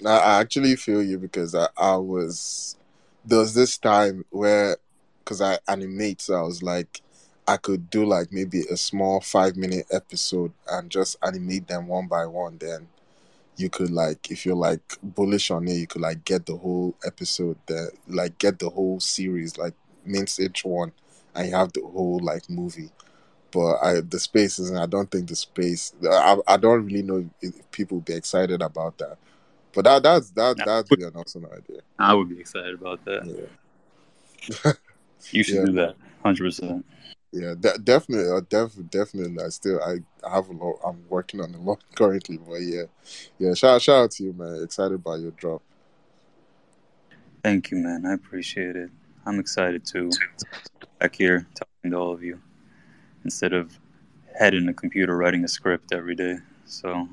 I, 0.05 0.41
actually 0.41 0.75
feel 0.75 1.01
you 1.01 1.17
because 1.17 1.55
I, 1.55 1.67
I 1.77 1.95
was 1.97 2.75
there 3.23 3.39
was 3.39 3.53
this 3.53 3.77
time 3.77 4.25
where 4.29 4.77
because 5.19 5.41
I 5.41 5.59
animate, 5.67 6.21
so 6.21 6.35
I 6.35 6.41
was 6.41 6.63
like 6.63 7.01
I 7.47 7.57
could 7.57 7.89
do 7.89 8.05
like 8.05 8.31
maybe 8.31 8.61
a 8.71 8.77
small 8.77 9.21
five 9.21 9.55
minute 9.55 9.87
episode 9.91 10.51
and 10.69 10.89
just 10.89 11.17
animate 11.21 11.67
them 11.67 11.87
one 11.87 12.07
by 12.07 12.25
one. 12.25 12.57
Then 12.57 12.87
you 13.57 13.69
could 13.69 13.91
like 13.91 14.31
if 14.31 14.45
you're 14.45 14.55
like 14.55 14.81
bullish 15.01 15.51
on 15.51 15.67
it, 15.67 15.73
you 15.75 15.87
could 15.87 16.01
like 16.01 16.25
get 16.25 16.45
the 16.45 16.55
whole 16.57 16.95
episode 17.05 17.57
there, 17.67 17.91
like 18.07 18.37
get 18.37 18.59
the 18.59 18.69
whole 18.69 18.99
series, 18.99 19.57
like 19.57 19.73
mince 20.05 20.39
each 20.39 20.65
one, 20.65 20.91
and 21.35 21.47
you 21.49 21.55
have 21.55 21.71
the 21.73 21.81
whole 21.81 22.19
like 22.21 22.49
movie. 22.49 22.89
But 23.51 23.75
I 23.77 24.01
the 24.01 24.19
space 24.19 24.59
isn't. 24.59 24.77
I 24.77 24.85
don't 24.85 25.09
think 25.09 25.29
the 25.29 25.35
space. 25.35 25.93
I, 26.03 26.37
I 26.47 26.57
don't 26.57 26.85
really 26.85 27.03
know 27.03 27.29
if 27.41 27.71
people 27.71 27.97
would 27.97 28.05
be 28.05 28.13
excited 28.13 28.61
about 28.61 28.97
that. 28.97 29.17
But 29.73 29.85
that 29.85 30.03
that's 30.03 30.29
that 30.31 30.57
that'd 30.57 30.89
be 30.97 31.03
an 31.05 31.13
awesome 31.15 31.45
idea. 31.45 31.81
I 31.99 32.13
would 32.13 32.29
be 32.29 32.39
excited 32.39 32.73
about 32.75 33.03
that. 33.05 33.25
Yeah. 33.25 34.71
You 35.31 35.43
should 35.43 35.55
Yeah. 35.55 35.65
do 35.65 35.71
that, 35.73 35.95
hundred 36.23 36.43
percent. 36.45 36.85
Yeah, 37.35 37.53
de- 37.59 37.77
definitely, 37.79 38.31
uh, 38.31 38.39
def- 38.47 38.89
definitely. 38.89 39.43
I 39.43 39.49
still, 39.49 39.81
I 39.83 39.97
have 40.33 40.47
a 40.47 40.53
lot. 40.53 40.79
I'm 40.85 41.03
working 41.09 41.41
on 41.41 41.53
a 41.53 41.59
lot 41.59 41.83
currently, 41.95 42.37
but 42.37 42.61
yeah, 42.61 42.83
yeah. 43.37 43.53
Shout, 43.53 43.81
shout 43.81 44.03
out 44.05 44.11
to 44.11 44.23
you, 44.23 44.31
man. 44.31 44.63
Excited 44.63 45.03
by 45.03 45.17
your 45.17 45.31
drop. 45.31 45.61
Thank 47.43 47.71
you, 47.71 47.77
man. 47.77 48.05
I 48.05 48.13
appreciate 48.13 48.77
it. 48.77 48.89
I'm 49.25 49.41
excited 49.41 49.85
too. 49.85 50.11
Back 50.99 51.15
here 51.15 51.45
talking 51.55 51.91
to 51.91 51.97
all 51.97 52.13
of 52.13 52.23
you 52.23 52.39
instead 53.25 53.51
of 53.51 53.77
head 54.39 54.53
in 54.53 54.65
the 54.65 54.73
computer 54.73 55.17
writing 55.17 55.43
a 55.43 55.49
script 55.49 55.93
every 55.93 56.15
day. 56.15 56.37
So 56.65 57.09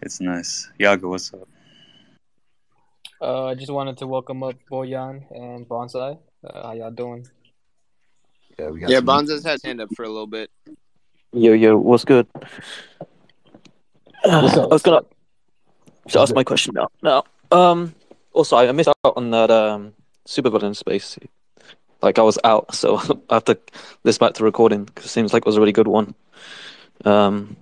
it's 0.00 0.20
nice. 0.20 0.72
Yaga, 0.80 1.06
what's 1.06 1.32
up? 1.32 1.46
Uh, 3.20 3.46
I 3.46 3.54
just 3.54 3.70
wanted 3.70 3.96
to 3.98 4.08
welcome 4.08 4.42
up 4.42 4.56
Boyan 4.68 5.22
and 5.30 5.68
Bonsai. 5.68 6.18
Uh, 6.44 6.62
how 6.66 6.72
y'all 6.72 6.90
doing? 6.90 7.24
Yeah, 8.58 8.70
we 8.70 8.80
got 8.80 8.90
Yeah, 8.90 8.96
some- 8.98 9.04
Bonza's 9.06 9.44
had 9.44 9.52
his 9.52 9.62
hand 9.62 9.80
up 9.80 9.88
for 9.94 10.04
a 10.04 10.08
little 10.08 10.26
bit. 10.26 10.50
Yo, 11.32 11.52
yo, 11.52 11.76
what's 11.78 12.04
good? 12.04 12.26
What's 14.24 14.56
up? 14.56 14.64
I 14.64 14.66
was 14.74 14.82
gonna 14.82 15.02
so 16.08 16.22
ask 16.22 16.32
my 16.34 16.44
question 16.44 16.74
now. 16.74 16.88
Now, 17.02 17.24
um, 17.50 17.94
also 18.32 18.56
I 18.56 18.70
missed 18.70 18.88
out 19.04 19.14
on 19.16 19.30
that 19.30 19.50
um 19.50 19.94
supervillain 20.28 20.76
space. 20.76 21.18
Like 22.02 22.18
I 22.18 22.22
was 22.22 22.38
out, 22.44 22.72
so 22.74 22.98
I 23.30 23.34
have 23.34 23.44
to 23.46 23.58
listen 24.04 24.20
back 24.20 24.34
to 24.34 24.44
recording 24.44 24.84
because 24.84 25.06
it 25.06 25.08
seems 25.08 25.32
like 25.32 25.42
it 25.42 25.46
was 25.46 25.56
a 25.56 25.60
really 25.60 25.72
good 25.72 25.88
one. 25.88 26.14
Um, 27.04 27.56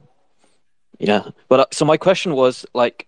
yeah, 0.99 1.31
but 1.49 1.61
uh, 1.61 1.67
so 1.73 1.85
my 1.87 1.97
question 1.97 2.35
was 2.35 2.67
like 2.75 3.07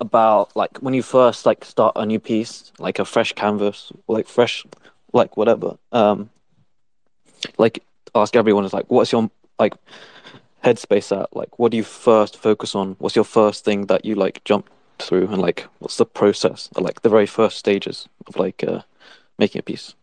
about 0.00 0.56
like 0.56 0.78
when 0.78 0.94
you 0.94 1.02
first 1.02 1.46
like 1.46 1.64
start 1.64 1.92
a 1.96 2.04
new 2.04 2.18
piece, 2.18 2.72
like 2.80 2.98
a 2.98 3.04
fresh 3.04 3.32
canvas, 3.34 3.92
like 4.08 4.26
fresh, 4.26 4.64
like 5.12 5.36
whatever. 5.36 5.76
Um, 5.92 6.30
like 7.58 7.82
ask 8.14 8.36
everyone 8.36 8.64
is 8.64 8.72
like, 8.72 8.90
what's 8.90 9.12
your 9.12 9.30
like 9.58 9.74
headspace 10.64 11.16
at? 11.18 11.34
Like, 11.34 11.58
what 11.58 11.70
do 11.70 11.76
you 11.76 11.84
first 11.84 12.36
focus 12.36 12.74
on? 12.74 12.96
What's 12.98 13.16
your 13.16 13.24
first 13.24 13.64
thing 13.64 13.86
that 13.86 14.04
you 14.04 14.14
like 14.14 14.44
jump 14.44 14.68
through, 14.98 15.28
and 15.28 15.40
like, 15.40 15.66
what's 15.78 15.96
the 15.96 16.06
process? 16.06 16.68
Or, 16.76 16.82
like 16.82 17.02
the 17.02 17.08
very 17.08 17.26
first 17.26 17.58
stages 17.58 18.08
of 18.26 18.36
like 18.36 18.64
uh, 18.64 18.82
making 19.38 19.60
a 19.60 19.62
piece. 19.62 19.94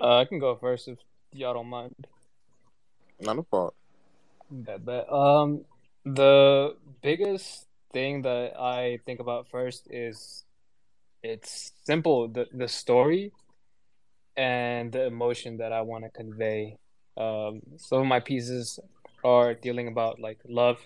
Uh, 0.00 0.18
I 0.18 0.24
can 0.24 0.40
go 0.40 0.56
first 0.56 0.88
if 0.88 0.98
y'all 1.32 1.54
don't 1.54 1.68
mind. 1.68 1.94
Not 3.20 3.38
a 3.38 3.42
part. 3.44 3.74
Bet, 4.50 4.84
bet. 4.84 5.10
Um, 5.12 5.64
the 6.04 6.76
biggest 7.02 7.66
thing 7.92 8.22
that 8.22 8.58
I 8.58 8.98
think 9.06 9.20
about 9.20 9.46
first 9.46 9.86
is 9.90 10.44
it's 11.22 11.72
simple, 11.84 12.28
the 12.28 12.46
the 12.52 12.68
story 12.68 13.32
and 14.36 14.92
the 14.92 15.06
emotion 15.06 15.58
that 15.58 15.72
I 15.72 15.82
want 15.82 16.04
to 16.04 16.10
convey. 16.10 16.78
Um, 17.16 17.60
some 17.76 18.00
of 18.00 18.06
my 18.06 18.20
pieces 18.20 18.78
are 19.24 19.54
dealing 19.54 19.88
about 19.88 20.20
like 20.20 20.38
love. 20.48 20.78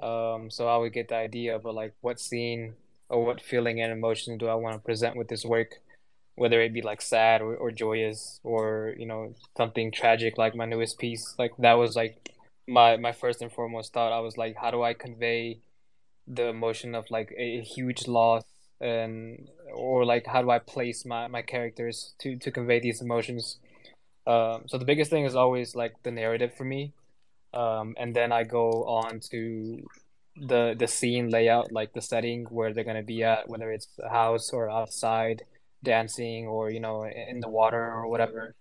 Um, 0.00 0.50
so 0.50 0.68
I 0.68 0.76
would 0.76 0.92
get 0.92 1.08
the 1.08 1.16
idea 1.16 1.56
of 1.56 1.64
like 1.64 1.94
what 2.00 2.20
scene 2.20 2.74
or 3.08 3.24
what 3.24 3.40
feeling 3.40 3.80
and 3.80 3.92
emotion 3.92 4.38
do 4.38 4.46
I 4.48 4.54
want 4.54 4.74
to 4.76 4.80
present 4.80 5.16
with 5.16 5.28
this 5.28 5.44
work, 5.44 5.80
whether 6.36 6.60
it 6.62 6.72
be 6.72 6.82
like 6.82 7.02
sad 7.02 7.42
or, 7.42 7.56
or 7.56 7.70
joyous 7.70 8.40
or 8.44 8.94
you 8.98 9.06
know 9.06 9.34
something 9.56 9.90
tragic 9.90 10.38
like 10.38 10.54
my 10.54 10.66
newest 10.66 10.98
piece. 10.98 11.34
Like 11.38 11.52
that 11.58 11.74
was 11.74 11.96
like 11.96 12.30
my 12.68 12.96
my 12.96 13.12
first 13.12 13.42
and 13.42 13.52
foremost 13.52 13.92
thought. 13.92 14.12
I 14.12 14.20
was 14.20 14.36
like, 14.36 14.56
how 14.56 14.70
do 14.70 14.82
I 14.82 14.94
convey 14.94 15.58
the 16.26 16.48
emotion 16.48 16.94
of 16.94 17.10
like 17.10 17.32
a, 17.36 17.58
a 17.58 17.62
huge 17.62 18.06
loss 18.06 18.44
and 18.80 19.48
or 19.74 20.04
like 20.04 20.26
how 20.26 20.42
do 20.42 20.50
I 20.50 20.58
place 20.58 21.04
my 21.04 21.28
my 21.28 21.42
characters 21.42 22.14
to 22.20 22.36
to 22.36 22.50
convey 22.50 22.80
these 22.80 23.00
emotions? 23.00 23.58
Um, 24.26 24.64
so 24.66 24.78
the 24.78 24.84
biggest 24.84 25.10
thing 25.10 25.24
is 25.24 25.34
always 25.34 25.74
like 25.74 25.94
the 26.02 26.10
narrative 26.10 26.54
for 26.54 26.64
me, 26.64 26.92
um, 27.54 27.94
and 27.98 28.14
then 28.14 28.32
I 28.32 28.44
go 28.44 28.84
on 28.84 29.20
to 29.30 29.82
the 30.36 30.74
the 30.78 30.86
scene 30.86 31.30
layout, 31.30 31.72
like 31.72 31.92
the 31.92 32.02
setting 32.02 32.44
where 32.50 32.72
they're 32.72 32.84
gonna 32.84 33.02
be 33.02 33.22
at, 33.24 33.48
whether 33.48 33.72
it's 33.72 33.88
a 34.02 34.08
house 34.08 34.52
or 34.52 34.70
outside, 34.70 35.42
dancing 35.82 36.46
or 36.46 36.70
you 36.70 36.80
know 36.80 37.04
in 37.04 37.40
the 37.40 37.48
water 37.48 37.82
or 37.82 38.08
whatever. 38.08 38.54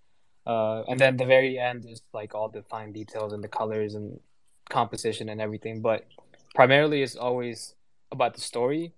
Uh, 0.45 0.83
and 0.87 0.99
then 0.99 1.17
the 1.17 1.25
very 1.25 1.59
end 1.59 1.85
is 1.85 2.01
like 2.13 2.33
all 2.33 2.47
the 2.49 2.63
fine 2.63 2.93
details 2.93 3.33
and 3.33 3.43
the 3.43 3.49
colors 3.49 3.95
and 3.95 4.19
composition 4.69 5.27
and 5.29 5.41
everything. 5.41 5.81
But 5.81 6.05
primarily, 6.55 7.01
it's 7.03 7.17
always 7.17 7.75
about 8.11 8.33
the 8.35 8.41
story. 8.41 8.93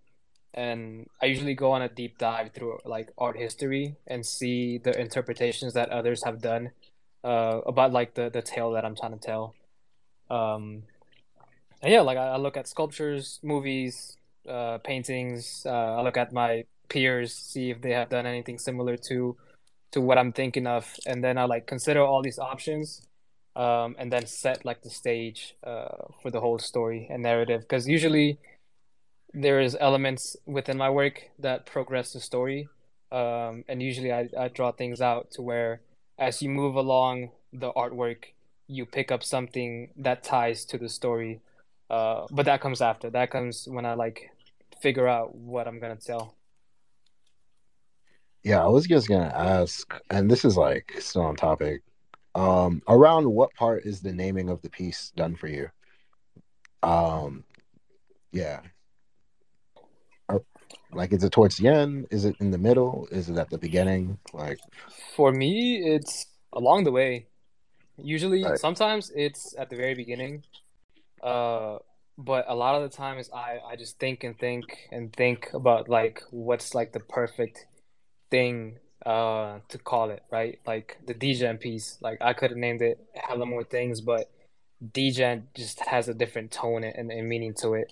And 0.54 1.08
I 1.22 1.28
usually 1.28 1.54
go 1.54 1.72
on 1.72 1.82
a 1.82 1.89
deep 1.89 2.18
dive 2.18 2.52
through 2.54 2.80
like 2.86 3.10
art 3.18 3.38
history 3.38 3.95
and 4.08 4.26
see 4.26 4.80
the 4.80 5.00
interpretations 5.00 5.74
that 5.74 5.89
others 5.89 6.24
have 6.24 6.41
done 6.41 6.72
uh, 7.24 7.62
about 7.66 7.91
like 7.93 8.16
the 8.16 8.30
the 8.30 8.41
tale 8.41 8.72
that 8.72 8.86
I'm 8.86 8.95
trying 8.95 9.14
to 9.14 9.20
tell. 9.20 9.56
Um, 10.30 10.84
and 11.82 11.91
yeah, 11.93 12.02
like 12.02 12.18
I, 12.18 12.30
I 12.30 12.38
look 12.38 12.58
at 12.58 12.68
sculptures, 12.68 13.39
movies, 13.43 14.18
uh, 14.47 14.80
paintings. 14.80 15.64
Uh, 15.66 15.97
I 15.97 16.02
look 16.02 16.18
at 16.18 16.34
my 16.34 16.66
peers, 16.89 17.34
see 17.34 17.70
if 17.70 17.82
they 17.82 17.91
have 17.91 18.10
done 18.10 18.26
anything 18.26 18.58
similar 18.58 18.97
to 19.10 19.38
to 19.91 20.02
what 20.02 20.18
I'm 20.18 20.32
thinking 20.32 20.68
of, 20.68 20.86
and 21.06 21.24
then 21.24 21.38
I 21.38 21.45
like 21.45 21.66
consider 21.66 22.02
all 22.02 22.22
these 22.22 22.38
options, 22.38 23.02
um, 23.56 23.95
and 23.97 24.12
then 24.12 24.26
set 24.28 24.66
like 24.66 24.82
the 24.84 24.89
stage 24.89 25.56
uh, 25.64 26.08
for 26.22 26.30
the 26.32 26.39
whole 26.39 26.60
story 26.60 27.08
and 27.10 27.24
narrative. 27.24 27.62
Because 27.62 27.88
usually 27.88 28.39
there 29.34 29.60
is 29.60 29.78
elements 29.80 30.36
within 30.46 30.78
my 30.78 30.90
work 30.90 31.30
that 31.40 31.66
progress 31.66 32.14
the 32.14 32.20
story, 32.20 32.68
um, 33.12 33.64
and 33.68 33.82
usually 33.82 34.12
I, 34.12 34.30
I 34.38 34.48
draw 34.48 34.72
things 34.72 35.02
out 35.02 35.32
to 35.32 35.42
where 35.42 35.82
as 36.18 36.42
you 36.42 36.50
move 36.50 36.76
along 36.76 37.32
the 37.54 37.72
artwork, 37.74 38.26
you 38.68 38.86
pick 38.86 39.12
up 39.12 39.24
something 39.24 39.90
that 39.98 40.24
ties 40.24 40.66
to 40.66 40.78
the 40.78 40.90
story. 40.90 41.42
Uh, 41.90 42.28
but 42.30 42.46
that 42.46 42.62
comes 42.62 42.82
after. 42.82 43.10
That 43.10 43.32
comes 43.32 43.68
when 43.68 43.86
I 43.86 43.96
like 43.96 44.30
figure 44.82 45.08
out 45.08 45.34
what 45.34 45.68
I'm 45.68 45.80
gonna 45.80 45.96
tell. 45.96 46.36
Yeah, 48.44 48.64
I 48.64 48.68
was 48.68 48.86
just 48.86 49.08
gonna 49.08 49.34
ask, 49.36 49.94
and 50.10 50.30
this 50.30 50.46
is 50.46 50.56
like 50.56 50.94
still 51.00 51.24
on 51.24 51.36
topic. 51.36 51.82
Um, 52.36 52.82
around 52.88 53.30
what 53.30 53.54
part 53.56 53.86
is 53.86 54.02
the 54.02 54.14
naming 54.14 54.50
of 54.50 54.62
the 54.62 54.70
piece 54.70 55.12
done 55.16 55.36
for 55.36 55.48
you? 55.48 55.70
Um, 56.84 57.44
yeah. 58.32 58.62
Like, 60.92 61.14
is 61.14 61.24
it 61.24 61.32
towards 61.32 61.58
the 61.58 61.68
end? 61.68 62.08
Is 62.12 62.26
it 62.26 62.36
in 62.40 62.52
the 62.52 62.58
middle? 62.58 63.08
Is 63.12 63.30
it 63.30 63.38
at 63.38 63.50
the 63.50 63.58
beginning? 63.58 64.18
Like, 64.34 64.60
For 65.16 65.32
me, 65.32 65.78
it's 65.86 66.26
along 66.54 66.84
the 66.86 66.92
way. 66.92 67.28
Usually, 67.98 68.44
Right. 68.44 68.60
sometimes 68.60 69.12
it's 69.16 69.56
at 69.58 69.70
the 69.70 69.76
very 69.76 69.94
beginning. 69.96 70.44
Uh, 71.22 71.80
but 72.18 72.46
a 72.48 72.56
lot 72.56 72.76
of 72.76 72.82
the 72.90 72.96
times 72.96 73.30
I, 73.34 73.60
I 73.66 73.76
just 73.76 74.00
think 74.00 74.24
and 74.24 74.38
think 74.38 74.88
and 74.92 75.14
think 75.14 75.50
about 75.54 75.90
like 75.90 76.22
what's 76.32 76.74
like 76.76 76.92
the 76.92 77.00
perfect 77.00 77.66
thing 78.30 78.78
uh 79.06 79.60
to 79.70 79.78
call 79.78 80.10
it, 80.10 80.24
right? 80.32 80.60
Like 80.66 80.98
the 81.06 81.14
DGen 81.14 81.60
piece. 81.60 81.98
Like 82.02 82.18
I 82.22 82.34
could 82.34 82.52
have 82.52 82.58
named 82.58 82.82
it 82.82 83.00
hella 83.16 83.46
more 83.46 83.64
things, 83.64 84.02
but 84.02 84.30
DGen 84.94 85.44
just 85.56 85.80
has 85.82 86.10
a 86.10 86.14
different 86.14 86.52
tone 86.52 86.84
and, 86.84 87.12
and 87.12 87.28
meaning 87.30 87.54
to 87.56 87.74
it. 87.74 87.92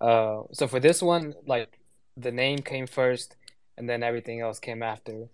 Uh, 0.00 0.42
so 0.52 0.66
for 0.68 0.80
this 0.80 1.02
one, 1.02 1.34
like 1.46 1.68
the 2.16 2.32
name 2.32 2.58
came 2.58 2.86
first, 2.86 3.36
and 3.76 3.88
then 3.88 4.02
everything 4.02 4.40
else 4.40 4.58
came 4.58 4.82
after. 4.82 5.28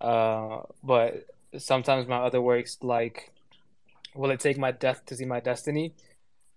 Uh, 0.00 0.60
but 0.82 1.26
sometimes 1.58 2.06
my 2.06 2.18
other 2.18 2.40
works, 2.40 2.78
like 2.82 3.32
Will 4.14 4.30
It 4.30 4.40
Take 4.40 4.58
My 4.58 4.70
Death 4.72 5.04
to 5.06 5.16
See 5.16 5.24
My 5.24 5.40
Destiny, 5.40 5.94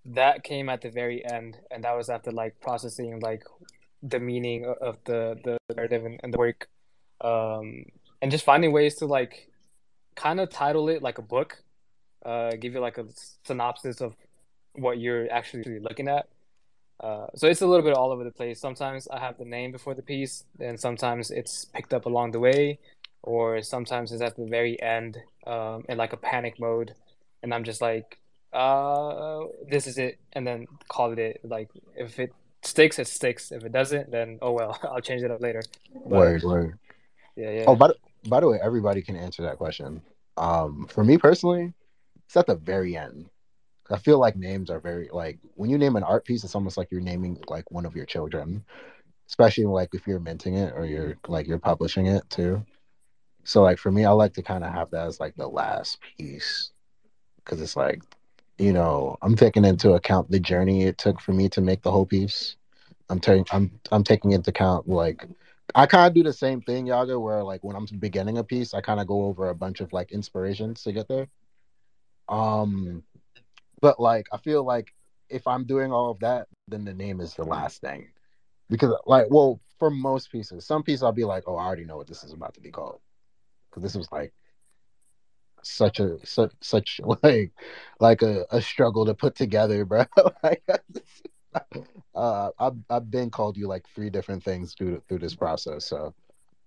that 0.06 0.44
came 0.44 0.70
at 0.70 0.82
the 0.82 0.90
very 0.90 1.26
end, 1.26 1.58
and 1.72 1.84
that 1.84 1.96
was 1.96 2.10
after 2.10 2.32
like 2.32 2.60
processing 2.62 3.20
like 3.20 3.44
the 4.02 4.20
meaning 4.20 4.66
of 4.66 4.98
the 5.06 5.40
the 5.44 5.58
narrative 5.76 6.06
and, 6.06 6.20
and 6.24 6.34
the 6.34 6.38
work, 6.38 6.68
um, 7.22 7.86
and 8.22 8.32
just 8.32 8.44
finding 8.44 8.72
ways 8.72 8.96
to 8.96 9.06
like 9.06 9.50
kind 10.16 10.40
of 10.40 10.50
title 10.50 10.90
it 10.90 11.02
like 11.02 11.18
a 11.18 11.22
book, 11.22 11.64
uh, 12.26 12.52
give 12.52 12.74
you 12.74 12.80
like 12.80 12.98
a 12.98 13.06
synopsis 13.46 14.02
of 14.02 14.16
what 14.74 15.00
you're 15.00 15.32
actually 15.32 15.80
looking 15.80 16.08
at. 16.08 16.28
Uh, 17.00 17.28
so 17.36 17.48
it's 17.48 17.62
a 17.62 17.68
little 17.68 17.84
bit 17.84 17.94
all 17.94 18.12
over 18.12 18.24
the 18.24 18.32
place. 18.32 18.60
Sometimes 18.60 19.08
I 19.10 19.20
have 19.20 19.38
the 19.38 19.46
name 19.46 19.72
before 19.72 19.94
the 19.94 20.02
piece, 20.02 20.46
and 20.60 20.80
sometimes 20.80 21.32
it's 21.32 21.66
picked 21.66 21.94
up 21.94 22.06
along 22.06 22.32
the 22.32 22.40
way, 22.40 22.80
or 23.24 23.62
sometimes 23.62 24.12
it's 24.12 24.22
at 24.22 24.36
the 24.36 24.46
very 24.46 24.82
end 24.82 25.18
um, 25.46 25.84
in 25.90 25.98
like 25.98 26.14
a 26.14 26.18
panic 26.18 26.60
mode, 26.60 26.94
and 27.42 27.54
I'm 27.54 27.64
just 27.64 27.82
like, 27.82 28.20
uh, 28.54 29.46
this 29.70 29.88
is 29.88 29.98
it, 29.98 30.20
and 30.34 30.46
then 30.46 30.68
call 30.88 31.12
it 31.12 31.20
it. 31.20 31.42
Like 31.44 31.70
if 31.96 32.20
it 32.20 32.34
sticks, 32.62 33.00
it 33.00 33.08
sticks. 33.08 33.52
If 33.52 33.64
it 33.64 33.72
doesn't, 33.72 34.12
then 34.12 34.40
oh 34.42 34.52
well, 34.52 34.80
I'll 34.84 35.02
change 35.02 35.24
it 35.24 35.32
up 35.32 35.42
later. 35.42 35.62
But 35.94 36.04
word, 36.06 36.44
word. 36.44 36.80
yeah, 37.36 37.50
yeah. 37.50 37.64
Oh, 37.68 37.76
by 37.76 37.88
the, 37.88 37.96
by 38.30 38.40
the 38.40 38.48
way, 38.48 38.60
everybody 38.62 39.02
can 39.02 39.16
answer 39.16 39.44
that 39.44 39.58
question. 39.58 40.02
Um, 40.38 40.88
for 40.90 41.04
me 41.04 41.18
personally, 41.18 41.74
it's 42.26 42.38
at 42.38 42.48
the 42.48 42.56
very 42.56 42.96
end. 42.96 43.30
I 43.94 43.98
feel 43.98 44.20
like 44.20 44.36
names 44.36 44.70
are 44.70 44.80
very 44.80 45.10
like 45.12 45.40
when 45.56 45.70
you 45.70 45.78
name 45.78 45.96
an 45.96 46.04
art 46.04 46.26
piece, 46.26 46.44
it's 46.44 46.56
almost 46.56 46.78
like 46.78 46.90
you're 46.92 47.02
naming 47.02 47.40
like 47.48 47.70
one 47.72 47.86
of 47.86 47.96
your 47.96 48.06
children, 48.06 48.66
especially 49.30 49.66
like 49.66 49.90
if 49.94 50.08
you're 50.08 50.20
minting 50.20 50.56
it 50.56 50.74
or 50.76 50.86
you're 50.86 51.18
like 51.28 51.48
you're 51.48 51.60
publishing 51.60 52.08
it 52.08 52.28
too. 52.30 52.66
So 53.44 53.62
like 53.62 53.78
for 53.78 53.92
me, 53.92 54.06
I 54.06 54.12
like 54.12 54.34
to 54.36 54.42
kind 54.42 54.64
of 54.64 54.74
have 54.74 54.90
that 54.92 55.08
as 55.08 55.20
like 55.20 55.36
the 55.36 55.48
last 55.48 56.00
piece 56.18 56.72
because 57.38 57.62
it's 57.62 57.76
like 57.76 58.02
you 58.58 58.74
know 58.74 59.18
I'm 59.22 59.36
taking 59.36 59.66
into 59.66 59.94
account 59.94 60.32
the 60.32 60.40
journey 60.40 60.84
it 60.84 60.98
took 60.98 61.20
for 61.22 61.34
me 61.34 61.50
to 61.50 61.62
make 61.62 61.84
the 61.84 61.92
whole 61.92 62.06
piece. 62.06 62.56
I'm 63.10 63.20
taking 63.20 63.46
I'm 63.52 63.80
I'm 63.92 64.04
taking 64.04 64.32
into 64.32 64.50
account 64.50 64.90
like 64.90 65.28
I 65.76 65.86
kind 65.86 66.08
of 66.08 66.14
do 66.14 66.24
the 66.24 66.34
same 66.34 66.62
thing, 66.62 66.88
Yaga, 66.88 67.20
where 67.20 67.44
like 67.44 67.64
when 67.64 67.76
I'm 67.76 67.86
beginning 68.00 68.38
a 68.38 68.44
piece, 68.44 68.74
I 68.74 68.82
kind 68.82 69.00
of 69.00 69.08
go 69.08 69.24
over 69.26 69.50
a 69.50 69.56
bunch 69.56 69.82
of 69.82 69.94
like 69.94 70.12
inspirations 70.12 70.84
to 70.84 70.92
get 70.92 71.08
there. 71.08 71.28
Um, 72.30 73.04
but 73.84 74.00
like 74.00 74.28
I 74.32 74.38
feel 74.38 74.64
like 74.64 74.94
if 75.30 75.46
I'm 75.46 75.66
doing 75.66 75.92
all 75.92 76.10
of 76.10 76.20
that, 76.20 76.48
then 76.70 76.86
the 76.86 76.94
name 76.94 77.20
is 77.20 77.34
the 77.34 77.44
last 77.44 77.82
thing. 77.82 78.08
Because 78.70 78.94
like, 79.06 79.26
well, 79.30 79.60
for 79.78 79.92
most 79.92 80.32
pieces, 80.32 80.66
some 80.66 80.84
pieces 80.84 81.04
I'll 81.04 81.12
be 81.12 81.26
like, 81.26 81.44
oh, 81.48 81.58
I 81.58 81.66
already 81.66 81.84
know 81.84 81.98
what 81.98 82.08
this 82.08 82.24
is 82.24 82.32
about 82.32 82.54
to 82.54 82.62
be 82.62 82.72
called. 82.72 83.02
Because 83.70 83.84
this 83.84 83.96
was 83.96 84.10
like 84.10 84.34
such 85.64 86.00
a 86.00 86.18
such 86.26 86.54
such 86.62 87.02
like 87.24 87.52
like 88.00 88.22
a, 88.22 88.46
a 88.52 88.62
struggle 88.62 89.06
to 89.06 89.14
put 89.14 89.36
together, 89.36 89.84
bro. 89.84 90.06
like, 90.44 90.64
uh, 92.16 92.52
I've 92.58 92.78
I've 92.90 93.12
been 93.12 93.32
called 93.32 93.58
you 93.58 93.68
like 93.68 93.86
three 93.94 94.10
different 94.10 94.46
things 94.46 94.76
through 94.76 95.02
through 95.10 95.20
this 95.20 95.36
process. 95.36 95.84
So 95.84 96.14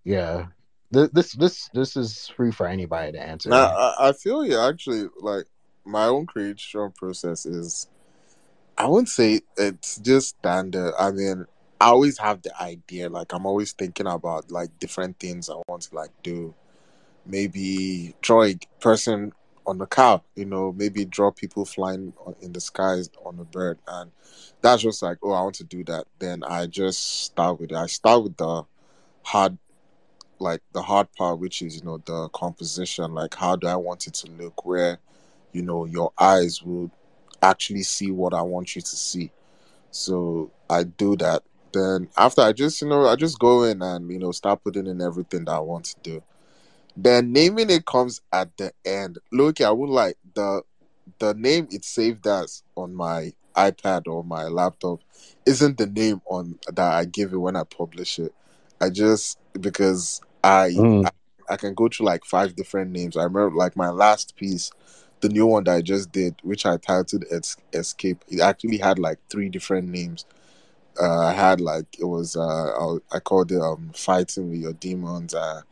yeah, 0.05 0.49
this 0.91 1.09
this 1.13 1.33
this 1.33 1.71
this 1.73 1.97
is 1.97 2.29
free 2.29 2.53
for 2.53 2.67
anybody 2.67 3.13
to 3.13 3.23
answer. 3.23 3.49
Now, 3.49 3.69
I, 3.69 4.09
I 4.11 4.13
feel 4.13 4.45
you 4.45 4.59
actually 4.61 5.09
like 5.19 5.47
my 5.87 6.07
own 6.07 6.27
creation 6.27 6.93
process 6.93 7.47
is. 7.47 7.89
I 8.79 8.87
wouldn't 8.87 9.09
say 9.09 9.41
it's 9.57 9.97
just 9.97 10.37
standard. 10.39 10.93
I 10.99 11.11
mean, 11.11 11.47
I 11.81 11.87
always 11.87 12.19
have 12.19 12.43
the 12.43 12.61
idea. 12.61 13.09
Like 13.09 13.33
I'm 13.33 13.47
always 13.47 13.73
thinking 13.73 14.07
about 14.07 14.51
like 14.51 14.79
different 14.79 15.19
things 15.19 15.49
I 15.49 15.55
want 15.69 15.83
to 15.83 15.95
like 15.95 16.11
do. 16.23 16.55
Maybe 17.25 18.15
draw 18.21 18.45
a 18.45 18.59
person 18.81 19.33
on 19.67 19.79
the 19.79 19.87
cow. 19.87 20.23
You 20.35 20.45
know, 20.45 20.73
maybe 20.73 21.05
draw 21.05 21.31
people 21.31 21.65
flying 21.65 22.13
in 22.41 22.53
the 22.53 22.61
skies 22.61 23.11
on 23.25 23.39
a 23.39 23.45
bird, 23.45 23.79
and 23.89 24.11
that's 24.61 24.83
just 24.83 25.03
like, 25.03 25.19
oh, 25.23 25.33
I 25.33 25.43
want 25.43 25.57
to 25.57 25.65
do 25.65 25.85
that. 25.85 26.07
Then 26.19 26.43
I 26.45 26.67
just 26.67 27.25
start 27.25 27.61
with 27.61 27.73
it. 27.73 27.77
I 27.77 27.87
start 27.87 28.23
with 28.23 28.37
the 28.37 28.65
hard 29.23 29.59
like 30.39 30.61
the 30.73 30.83
hard 30.83 31.13
part, 31.13 31.39
which 31.39 31.63
is 31.63 31.77
you 31.77 31.83
know 31.83 31.99
the 31.99 32.29
composition. 32.31 33.15
Like, 33.15 33.35
how 33.35 33.57
do 33.57 33.67
I 33.67 33.77
want 33.77 34.07
it 34.07 34.15
to 34.15 34.31
look? 34.33 34.65
Where 34.65 34.99
you 35.57 35.63
know 35.63 35.87
your 35.87 36.13
eyes 36.21 36.63
will 36.63 36.91
actually 37.43 37.83
see 37.83 38.13
what 38.13 38.35
I 38.35 38.43
want 38.43 38.77
you 38.77 38.83
to 38.83 38.97
see. 38.97 39.33
So 39.91 40.51
I 40.71 40.85
do 40.85 41.17
that. 41.19 41.43
Then 41.73 42.09
after 42.17 42.43
I 42.43 42.53
just 42.53 42.81
you 42.83 42.89
know 42.89 43.07
I 43.07 43.17
just 43.17 43.39
go 43.39 43.65
in 43.65 43.83
and 43.83 44.11
you 44.11 44.19
know 44.19 44.33
start 44.33 44.65
putting 44.65 44.87
in 44.87 45.03
everything 45.03 45.47
that 45.47 45.53
I 45.55 45.61
want 45.61 45.87
to 45.87 45.97
do. 46.03 46.23
Then 46.97 47.33
naming 47.33 47.71
it 47.71 47.87
comes 47.87 48.21
at 48.33 48.57
the 48.57 48.73
end. 48.85 49.19
Look, 49.33 49.61
I 49.61 49.71
would 49.71 49.91
like 49.91 50.17
the 50.35 50.63
the 51.19 51.35
name 51.35 51.69
it's 51.71 51.89
saved 51.89 52.27
as 52.27 52.63
on 52.77 52.95
my 52.95 53.33
iPad 53.57 54.07
or 54.09 54.25
my 54.25 54.45
laptop 54.45 55.01
isn't 55.47 55.79
the 55.79 55.87
name 55.87 56.21
on 56.27 56.59
that 56.67 56.93
I 56.93 57.05
give 57.07 57.33
it 57.33 57.39
when 57.39 57.57
I 57.57 57.65
publish 57.65 58.19
it. 58.19 58.35
I 58.81 58.91
just 58.91 59.39
because 59.61 60.21
I 60.45 60.83
Mm. 60.83 61.05
I, 61.05 61.11
I 61.51 61.57
can 61.57 61.75
go 61.75 61.89
through 61.89 62.07
like 62.07 62.25
five 62.25 62.57
different 62.57 62.91
names. 62.93 63.17
I 63.17 63.25
remember 63.25 63.57
like 63.57 63.77
my 63.77 63.91
last 63.91 64.37
piece, 64.37 64.71
the 65.21 65.29
new 65.29 65.47
one 65.47 65.65
that 65.65 65.77
I 65.77 65.83
just 65.83 66.13
did, 66.13 66.37
which 66.43 66.67
I 66.67 66.77
titled 66.77 67.25
Es- 67.31 67.57
Escape. 67.73 68.25
It 68.29 68.41
actually 68.41 68.79
had 68.79 68.99
like 68.99 69.19
three 69.31 69.49
different 69.49 69.89
names. 69.89 70.25
Uh, 71.01 71.27
I 71.27 71.33
had 71.33 71.61
like 71.61 71.87
it 71.99 72.05
was 72.05 72.37
uh 72.37 72.41
I, 72.43 73.17
I 73.17 73.21
called 73.21 73.53
it 73.53 73.61
um 73.61 73.91
fighting 73.95 74.51
with 74.51 74.61
your 74.61 74.73
demons. 74.75 75.35
Uh, 75.35 75.63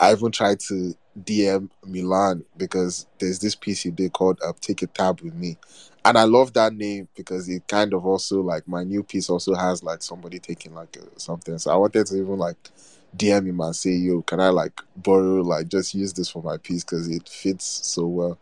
I 0.00 0.12
even 0.12 0.32
tried 0.32 0.60
to 0.60 0.94
DM 1.22 1.70
Milan 1.86 2.44
because 2.56 3.06
there's 3.18 3.38
this 3.38 3.54
piece 3.54 3.82
he 3.82 3.90
did 3.90 4.12
called 4.12 4.40
uh, 4.44 4.52
"Take 4.60 4.82
a 4.82 4.88
Tab 4.88 5.20
with 5.20 5.34
Me," 5.34 5.56
and 6.04 6.18
I 6.18 6.24
love 6.24 6.52
that 6.54 6.74
name 6.74 7.08
because 7.16 7.48
it 7.48 7.68
kind 7.68 7.94
of 7.94 8.04
also 8.04 8.40
like 8.40 8.66
my 8.66 8.82
new 8.82 9.02
piece 9.04 9.30
also 9.30 9.54
has 9.54 9.82
like 9.84 10.02
somebody 10.02 10.38
taking 10.40 10.74
like 10.74 10.96
uh, 11.00 11.06
something. 11.16 11.58
So 11.58 11.70
I 11.72 11.76
wanted 11.76 12.06
to 12.06 12.16
even 12.16 12.38
like 12.38 12.56
DM 13.16 13.46
him 13.46 13.60
and 13.60 13.76
say, 13.76 13.92
"Yo, 13.92 14.22
can 14.22 14.40
I 14.40 14.48
like 14.48 14.80
borrow 14.96 15.42
like 15.42 15.68
just 15.68 15.94
use 15.94 16.12
this 16.12 16.28
for 16.30 16.42
my 16.42 16.56
piece 16.56 16.82
because 16.82 17.08
it 17.08 17.28
fits 17.28 17.66
so 17.86 18.06
well." 18.06 18.38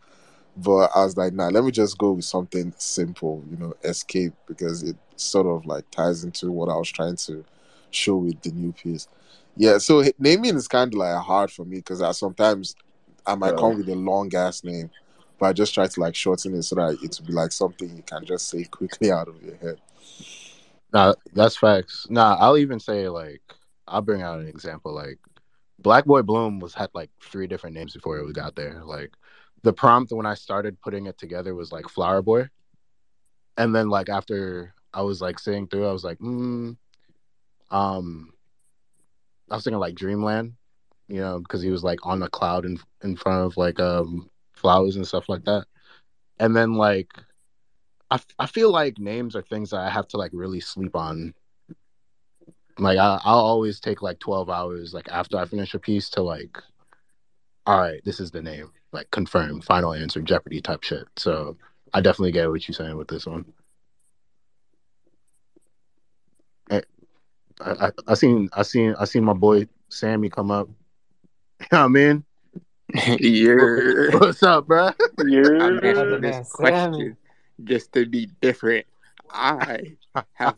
But 0.55 0.91
I 0.95 1.05
was 1.05 1.17
like, 1.17 1.33
nah, 1.33 1.47
let 1.47 1.63
me 1.63 1.71
just 1.71 1.97
go 1.97 2.11
with 2.13 2.25
something 2.25 2.73
simple, 2.77 3.43
you 3.49 3.57
know, 3.57 3.73
escape, 3.83 4.33
because 4.47 4.83
it 4.83 4.97
sort 5.15 5.47
of 5.47 5.65
like 5.65 5.89
ties 5.91 6.23
into 6.23 6.51
what 6.51 6.69
I 6.69 6.75
was 6.75 6.91
trying 6.91 7.15
to 7.17 7.45
show 7.89 8.17
with 8.17 8.41
the 8.41 8.51
new 8.51 8.73
piece. 8.73 9.07
Yeah, 9.55 9.77
so 9.77 10.03
naming 10.19 10.55
is 10.55 10.67
kind 10.67 10.93
of 10.93 10.97
like 10.97 11.17
hard 11.23 11.51
for 11.51 11.65
me 11.65 11.77
because 11.77 12.01
I 12.01 12.11
sometimes 12.11 12.75
I 13.25 13.35
might 13.35 13.55
Yeah. 13.55 13.55
come 13.55 13.77
with 13.77 13.89
a 13.89 13.95
long 13.95 14.33
ass 14.35 14.63
name, 14.63 14.89
but 15.39 15.47
I 15.47 15.53
just 15.53 15.73
try 15.73 15.87
to 15.87 15.99
like 15.99 16.15
shorten 16.15 16.55
it 16.55 16.63
so 16.63 16.75
that 16.75 16.97
it 17.01 17.17
will 17.19 17.27
be 17.27 17.33
like 17.33 17.51
something 17.51 17.95
you 17.95 18.03
can 18.03 18.25
just 18.25 18.49
say 18.49 18.63
quickly 18.65 19.11
out 19.13 19.27
of 19.29 19.41
your 19.43 19.55
head. 19.57 19.77
Nah, 20.93 21.13
that's 21.33 21.57
facts. 21.57 22.07
Nah, 22.09 22.35
I'll 22.39 22.57
even 22.57 22.79
say 22.79 23.07
like 23.09 23.41
I'll 23.87 24.01
bring 24.01 24.21
out 24.21 24.39
an 24.39 24.47
example. 24.47 24.93
Like 24.93 25.19
Black 25.79 26.05
Boy 26.05 26.21
Bloom 26.21 26.59
was 26.59 26.73
had 26.73 26.89
like 26.93 27.09
three 27.23 27.47
different 27.47 27.75
names 27.75 27.93
before 27.93 28.17
it 28.17 28.23
was 28.25 28.33
got 28.33 28.55
there. 28.55 28.83
Like 28.83 29.13
the 29.63 29.73
prompt 29.73 30.11
when 30.11 30.25
I 30.25 30.33
started 30.33 30.81
putting 30.81 31.05
it 31.05 31.17
together 31.17 31.53
was 31.55 31.71
like 31.71 31.87
Flower 31.89 32.21
Boy, 32.21 32.49
and 33.57 33.75
then 33.75 33.89
like 33.89 34.09
after 34.09 34.73
I 34.93 35.01
was 35.01 35.21
like 35.21 35.39
seeing 35.39 35.67
through, 35.67 35.87
I 35.87 35.91
was 35.91 36.03
like, 36.03 36.19
mm, 36.19 36.75
um, 37.69 38.33
I 39.49 39.55
was 39.55 39.63
thinking 39.63 39.79
like 39.79 39.95
Dreamland, 39.95 40.53
you 41.07 41.19
know, 41.19 41.39
because 41.39 41.61
he 41.61 41.69
was 41.69 41.83
like 41.83 41.99
on 42.05 42.23
a 42.23 42.29
cloud 42.29 42.65
in 42.65 42.79
in 43.03 43.15
front 43.15 43.45
of 43.45 43.57
like 43.57 43.79
um 43.79 44.29
flowers 44.53 44.95
and 44.95 45.07
stuff 45.07 45.29
like 45.29 45.43
that. 45.45 45.65
And 46.39 46.55
then 46.55 46.73
like 46.73 47.11
I, 48.09 48.19
I 48.39 48.45
feel 48.47 48.71
like 48.71 48.99
names 48.99 49.35
are 49.35 49.41
things 49.41 49.71
that 49.71 49.79
I 49.79 49.89
have 49.89 50.07
to 50.09 50.17
like 50.17 50.31
really 50.33 50.59
sleep 50.59 50.95
on. 50.95 51.33
Like 52.77 52.97
I, 52.97 53.19
I'll 53.23 53.39
always 53.39 53.79
take 53.79 54.01
like 54.01 54.19
twelve 54.19 54.49
hours 54.49 54.93
like 54.93 55.09
after 55.09 55.37
I 55.37 55.45
finish 55.45 55.73
a 55.73 55.79
piece 55.79 56.09
to 56.11 56.21
like, 56.21 56.57
all 57.65 57.79
right, 57.79 58.01
this 58.03 58.19
is 58.19 58.31
the 58.31 58.41
name, 58.41 58.71
like 58.91 59.09
confirm, 59.11 59.61
final 59.61 59.93
answer, 59.93 60.21
Jeopardy 60.21 60.61
type 60.61 60.83
shit. 60.83 61.05
So 61.17 61.57
I 61.93 62.01
definitely 62.01 62.31
get 62.31 62.49
what 62.49 62.67
you're 62.67 62.75
saying 62.75 62.97
with 62.97 63.07
this 63.07 63.25
one. 63.25 63.45
Eh, 66.69 66.81
I, 67.61 67.71
I, 67.71 67.91
I 68.07 68.13
seen 68.13 68.49
I 68.53 68.63
seen 68.63 68.95
I 68.99 69.05
seen 69.05 69.23
my 69.23 69.33
boy 69.33 69.67
Sammy 69.89 70.29
come 70.29 70.51
up. 70.51 70.67
You 71.61 71.67
know 71.73 71.79
what 71.81 71.85
I 71.85 71.87
mean? 71.89 72.23
You're 73.19 74.11
What's 74.17 74.41
up, 74.41 74.65
bro? 74.65 74.89
I'm 75.19 75.27
You're 75.27 75.79
the 75.79 75.89
asking 75.89 76.09
man, 76.09 76.21
this 76.21 76.51
question 76.51 77.17
just 77.63 77.93
to 77.93 78.05
be 78.05 78.27
different. 78.41 78.85
I 79.29 79.95
have 80.33 80.57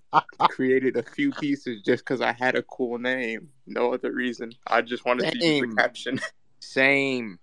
created 0.49 0.97
a 0.97 1.03
few 1.03 1.31
pieces 1.31 1.81
just 1.81 2.03
because 2.03 2.21
I 2.21 2.31
had 2.31 2.55
a 2.55 2.63
cool 2.63 2.97
name. 2.97 3.49
No 3.67 3.93
other 3.93 4.11
reason. 4.11 4.53
I 4.67 4.81
just 4.81 5.05
wanted 5.05 5.31
to 5.31 5.45
use 5.45 5.61
the 5.61 5.75
caption. 5.75 6.19
Same. 6.59 7.39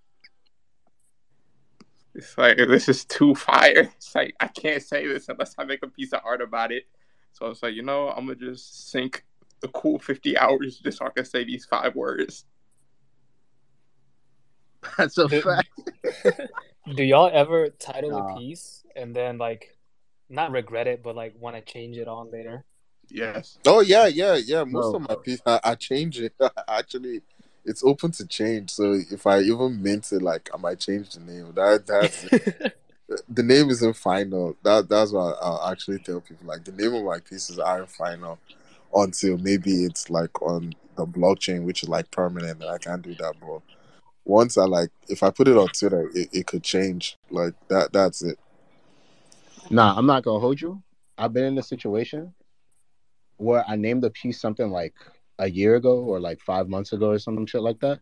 It's 2.13 2.37
like 2.37 2.57
this 2.57 2.89
is 2.89 3.05
too 3.05 3.35
fire. 3.35 3.89
It's 3.97 4.13
like 4.15 4.35
I 4.39 4.47
can't 4.47 4.81
say 4.83 5.07
this 5.07 5.29
unless 5.29 5.55
I 5.57 5.63
make 5.63 5.83
a 5.83 5.87
piece 5.87 6.11
of 6.13 6.21
art 6.25 6.41
about 6.41 6.71
it. 6.71 6.83
So 7.33 7.45
I 7.45 7.49
was 7.49 7.63
like, 7.63 7.73
you 7.73 7.83
know, 7.83 8.09
I'm 8.09 8.25
gonna 8.25 8.35
just 8.35 8.89
sink 8.91 9.23
a 9.63 9.67
cool 9.69 9.99
50 9.99 10.37
hours 10.37 10.79
just 10.79 10.97
so 10.97 11.05
I 11.05 11.09
can 11.09 11.23
say 11.25 11.43
these 11.43 11.65
five 11.65 11.95
words. 11.95 12.45
That's 14.97 15.17
a 15.17 15.27
Do- 15.27 15.41
fact. 15.41 15.69
Do 16.95 17.03
y'all 17.03 17.29
ever 17.31 17.69
title 17.69 18.09
Nah. 18.11 18.33
a 18.33 18.37
piece 18.37 18.83
and 18.95 19.15
then 19.15 19.37
like 19.37 19.77
not 20.29 20.51
regret 20.51 20.87
it, 20.87 21.03
but 21.03 21.15
like 21.15 21.35
want 21.39 21.55
to 21.55 21.61
change 21.61 21.97
it 21.97 22.07
on 22.07 22.31
later? 22.31 22.65
Yes. 23.09 23.57
Oh 23.67 23.81
yeah, 23.81 24.07
yeah, 24.07 24.35
yeah. 24.35 24.63
Most 24.63 24.91
Bro. 24.91 24.95
of 24.95 25.09
my 25.09 25.15
pieces, 25.23 25.41
I, 25.45 25.59
I 25.63 25.75
change 25.75 26.19
it. 26.19 26.33
Actually, 26.67 27.21
it's 27.65 27.83
open 27.83 28.11
to 28.11 28.25
change. 28.25 28.71
So 28.71 28.93
if 28.93 29.27
I 29.27 29.39
even 29.41 29.81
meant 29.81 30.11
it, 30.11 30.21
like 30.21 30.49
I 30.53 30.57
might 30.57 30.79
change 30.79 31.11
the 31.11 31.19
name. 31.19 31.53
That 31.53 31.85
that's 31.85 32.21
the 33.29 33.43
name 33.43 33.69
isn't 33.69 33.95
final. 33.95 34.55
That 34.63 34.89
that's 34.89 35.11
what 35.11 35.37
I'll 35.41 35.69
actually 35.71 35.99
tell 35.99 36.21
people. 36.21 36.47
Like 36.47 36.63
the 36.63 36.71
name 36.71 36.93
of 36.93 37.03
my 37.03 37.19
pieces 37.19 37.59
aren't 37.59 37.89
final 37.89 38.39
until 38.93 39.37
maybe 39.37 39.85
it's 39.85 40.09
like 40.09 40.41
on 40.41 40.73
the 40.95 41.05
blockchain, 41.05 41.63
which 41.63 41.83
is 41.83 41.89
like 41.89 42.11
permanent, 42.11 42.61
and 42.61 42.69
I 42.69 42.77
can't 42.77 43.01
do 43.01 43.15
that. 43.15 43.35
But 43.39 43.61
once 44.25 44.57
I 44.57 44.65
like, 44.65 44.89
if 45.07 45.23
I 45.23 45.29
put 45.29 45.47
it 45.47 45.57
on 45.57 45.67
Twitter, 45.69 46.09
it, 46.13 46.29
it 46.31 46.47
could 46.47 46.63
change. 46.63 47.17
Like 47.29 47.53
that. 47.69 47.93
That's 47.93 48.21
it. 48.21 48.37
Nah, 49.69 49.97
I'm 49.97 50.05
not 50.05 50.23
gonna 50.23 50.39
hold 50.39 50.59
you. 50.59 50.81
I've 51.17 51.33
been 51.33 51.45
in 51.45 51.57
a 51.57 51.63
situation 51.63 52.33
where 53.37 53.63
I 53.67 53.75
named 53.75 54.03
a 54.03 54.09
piece 54.09 54.39
something 54.39 54.69
like 54.69 54.93
a 55.41 55.49
year 55.49 55.75
ago 55.75 55.99
or 55.99 56.19
like 56.19 56.39
five 56.39 56.69
months 56.69 56.93
ago 56.93 57.09
or 57.11 57.19
some 57.19 57.45
shit 57.45 57.61
like 57.61 57.79
that. 57.79 57.99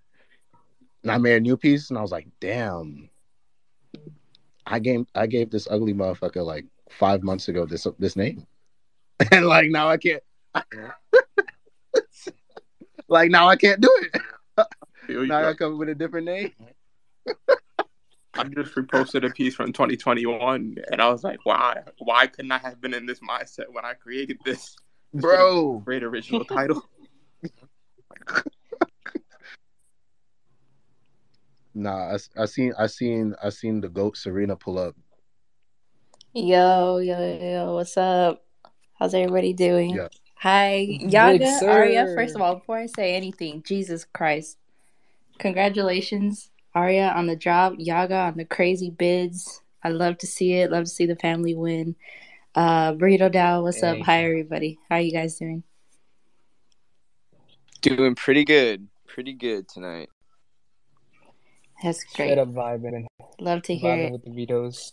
And 1.04 1.12
I 1.12 1.18
made 1.18 1.38
a 1.38 1.40
new 1.40 1.58
piece 1.58 1.90
and 1.90 1.98
I 1.98 2.02
was 2.02 2.12
like, 2.12 2.28
damn. 2.40 3.10
I 4.66 4.80
gave 4.80 5.06
I 5.16 5.26
gave 5.26 5.50
this 5.50 5.68
ugly 5.70 5.94
motherfucker 5.94 6.46
like 6.46 6.66
five 6.92 7.24
months 7.24 7.48
ago 7.48 7.66
this 7.66 7.88
this 7.98 8.16
name. 8.16 8.46
And 9.32 9.48
like 9.48 9.70
now 9.70 9.90
I 9.90 9.98
can't 9.98 10.24
like 13.10 13.32
now 13.32 13.48
I 13.50 13.56
can't 13.58 13.82
do 13.82 13.90
it. 14.02 14.22
Now 15.28 15.48
I 15.48 15.54
come 15.54 15.74
up 15.74 15.80
with 15.80 15.90
a 15.90 15.96
different 15.96 16.28
name. 16.28 16.54
I 18.36 18.44
just 18.44 18.76
reposted 18.76 19.26
a 19.26 19.34
piece 19.34 19.56
from 19.56 19.74
2021, 19.74 20.78
and 20.92 21.02
I 21.02 21.10
was 21.10 21.24
like, 21.24 21.40
why? 21.44 21.82
Why 21.98 22.28
couldn't 22.28 22.52
I 22.52 22.60
have 22.60 22.80
been 22.80 22.94
in 22.94 23.06
this 23.06 23.20
mindset 23.20 23.66
when 23.72 23.84
I 23.84 23.94
created 23.94 24.38
this? 24.46 24.78
This 25.14 25.24
would've 25.24 25.30
been 25.32 25.40
a 25.40 25.44
Bro. 25.44 25.80
great 25.86 26.04
original 26.04 26.46
title. 26.46 26.84
Nah, 31.76 32.16
I, 32.16 32.42
I 32.42 32.46
seen 32.46 32.74
I 32.78 32.88
seen 32.88 33.36
I 33.42 33.50
seen 33.50 33.80
the 33.80 33.90
goat 33.90 34.18
Serena 34.18 34.56
pull 34.56 34.80
up. 34.80 34.96
Yo, 36.34 36.98
yo, 36.98 37.40
yo, 37.42 37.74
what's 37.76 37.96
up? 37.96 38.44
How's 38.96 39.14
everybody 39.14 39.54
doing? 39.54 39.96
Yeah. 39.96 40.08
Hi, 40.40 40.86
Big 40.88 41.12
Yaga, 41.12 41.60
Arya. 41.68 42.08
sir. 42.08 42.16
First 42.16 42.36
of 42.36 42.42
all, 42.42 42.56
before 42.56 42.78
I 42.78 42.88
say 42.88 43.16
anything, 43.16 43.64
Jesus 43.64 44.06
Christ. 44.14 44.58
Congratulations, 45.38 46.50
Arya, 46.76 47.14
on 47.16 47.28
the 47.28 47.36
job, 47.36 47.76
Yaga 47.78 48.16
on 48.16 48.38
the 48.38 48.46
crazy 48.46 48.90
bids. 48.90 49.62
I 49.84 49.90
love 49.90 50.18
to 50.20 50.28
see 50.28 50.54
it. 50.54 50.72
Love 50.72 50.84
to 50.84 50.90
see 50.90 51.06
the 51.06 51.16
family 51.16 51.56
win. 51.56 51.96
Uh 52.56 52.94
Burrito 52.94 53.32
DAO, 53.32 53.64
what's 53.64 53.84
up? 53.84 54.00
Hi 54.02 54.24
everybody. 54.26 54.80
How 54.90 54.98
are 54.98 55.02
you 55.02 55.14
guys 55.14 55.36
doing? 55.38 55.64
Doing 57.82 58.16
pretty 58.16 58.44
good. 58.44 58.88
Pretty 59.08 59.34
good 59.34 59.68
tonight. 59.68 60.10
That's 61.82 62.02
Straight 62.10 62.28
great. 62.28 62.38
up 62.38 62.50
vibing, 62.50 63.06
Love 63.40 63.62
to 63.64 63.76
hear 63.76 63.96
vibing 63.96 64.08
it. 64.08 64.12
with 64.12 64.24
the 64.26 64.32
Vitos. 64.32 64.92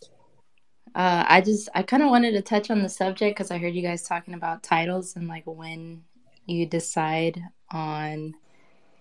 Uh, 0.94 1.24
I 1.28 1.40
just 1.40 1.68
I 1.74 1.82
kind 1.82 2.02
of 2.02 2.10
wanted 2.10 2.32
to 2.32 2.42
touch 2.42 2.70
on 2.70 2.82
the 2.82 2.88
subject 2.88 3.36
because 3.36 3.50
I 3.50 3.58
heard 3.58 3.74
you 3.74 3.82
guys 3.82 4.04
talking 4.04 4.34
about 4.34 4.62
titles 4.62 5.16
and 5.16 5.26
like 5.28 5.42
when 5.46 6.04
you 6.46 6.64
decide 6.64 7.42
on. 7.70 8.34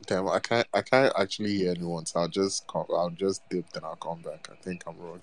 Damn, 0.08 0.28
I 0.28 0.40
can't. 0.40 0.68
I 0.74 0.82
can't 0.82 1.14
actually 1.18 1.56
hear 1.56 1.72
anyone. 1.72 2.06
So 2.06 2.20
I'll 2.22 2.28
just. 2.28 2.66
I'll 2.74 3.12
just 3.16 3.48
dip, 3.50 3.70
then 3.72 3.84
I'll 3.86 3.96
come 3.96 4.22
back. 4.22 4.50
I 4.52 4.56
think 4.62 4.84
I'm 4.88 4.98
wrong. 4.98 5.22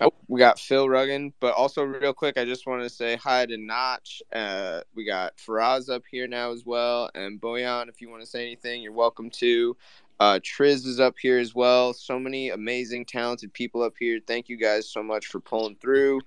Oh, 0.00 0.12
we 0.26 0.40
got 0.40 0.58
Phil 0.58 0.88
Ruggan, 0.88 1.32
but 1.38 1.54
also 1.54 1.84
real 1.84 2.12
quick, 2.12 2.36
I 2.36 2.44
just 2.44 2.66
want 2.66 2.82
to 2.82 2.90
say 2.90 3.16
hi 3.16 3.46
to 3.46 3.56
Notch. 3.56 4.22
Uh, 4.32 4.80
we 4.94 5.04
got 5.04 5.36
Faraz 5.36 5.88
up 5.88 6.02
here 6.10 6.26
now 6.26 6.52
as 6.52 6.64
well, 6.66 7.10
and 7.14 7.40
Boyan. 7.40 7.88
If 7.88 8.00
you 8.00 8.10
want 8.10 8.22
to 8.22 8.26
say 8.26 8.44
anything, 8.44 8.82
you're 8.82 8.92
welcome 8.92 9.30
to. 9.30 9.76
Uh, 10.18 10.40
Triz 10.42 10.86
is 10.86 10.98
up 10.98 11.14
here 11.20 11.38
as 11.38 11.54
well. 11.54 11.92
So 11.92 12.18
many 12.18 12.50
amazing, 12.50 13.04
talented 13.04 13.52
people 13.52 13.82
up 13.82 13.94
here. 13.98 14.20
Thank 14.26 14.48
you 14.48 14.56
guys 14.56 14.88
so 14.88 15.02
much 15.02 15.26
for 15.26 15.38
pulling 15.38 15.76
through. 15.76 16.20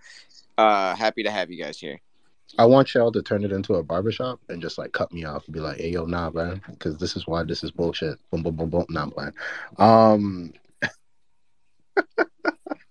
Uh, 0.58 0.96
happy 0.96 1.24
to 1.24 1.32
have 1.32 1.52
you 1.52 1.62
guys 1.62 1.78
here. 1.78 2.00
I 2.58 2.66
want 2.66 2.94
y'all 2.94 3.12
to 3.12 3.22
turn 3.22 3.44
it 3.44 3.52
into 3.52 3.76
a 3.76 3.84
barbershop 3.84 4.40
and 4.48 4.62
just 4.62 4.78
like 4.78 4.94
cut 4.94 5.12
me 5.12 5.26
off 5.26 5.46
and 5.46 5.54
be 5.54 5.60
like, 5.60 5.78
"Hey, 5.78 5.90
yo, 5.90 6.06
nah, 6.06 6.30
man, 6.30 6.62
because 6.70 6.98
this 6.98 7.18
is 7.18 7.28
why 7.28 7.44
this 7.44 7.64
is 7.64 7.72
bullshit." 7.72 8.18
Boom, 8.32 8.44
boom, 8.44 8.56
boom, 8.56 8.70
boom. 8.70 8.86
Nah, 8.90 9.10
playing. 9.10 9.34
Um, 9.78 10.54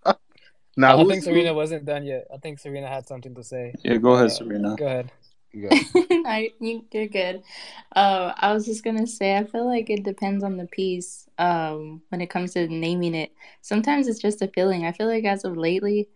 now 0.76 0.96
I 0.98 1.02
who's, 1.02 1.08
think 1.10 1.24
Serena 1.24 1.54
wasn't 1.54 1.84
done 1.84 2.04
yet. 2.04 2.26
I 2.32 2.38
think 2.38 2.58
Serena 2.58 2.88
had 2.88 3.06
something 3.06 3.34
to 3.34 3.42
say. 3.42 3.74
Yeah, 3.82 3.96
go 3.96 4.12
ahead, 4.12 4.26
Uh, 4.26 4.30
Serena. 4.30 4.76
Go 4.76 4.86
ahead. 4.86 5.10
who- 5.52 5.58
yeah. 5.60 5.70
I, 6.26 6.50
you, 6.60 6.84
you're 6.92 7.06
good. 7.06 7.42
Uh, 7.94 8.32
I 8.36 8.52
was 8.52 8.66
just 8.66 8.84
gonna 8.84 9.06
say 9.06 9.36
I 9.38 9.44
feel 9.44 9.66
like 9.66 9.88
it 9.88 10.02
depends 10.02 10.44
on 10.44 10.56
the 10.58 10.66
piece. 10.66 11.26
Um, 11.38 12.02
when 12.10 12.20
it 12.20 12.28
comes 12.28 12.52
to 12.54 12.66
naming 12.68 13.14
it, 13.14 13.32
sometimes 13.62 14.06
it's 14.06 14.20
just 14.20 14.42
a 14.42 14.48
feeling. 14.48 14.84
I 14.84 14.92
feel 14.92 15.06
like 15.06 15.24
as 15.24 15.44
of 15.44 15.56
lately, 15.56 16.08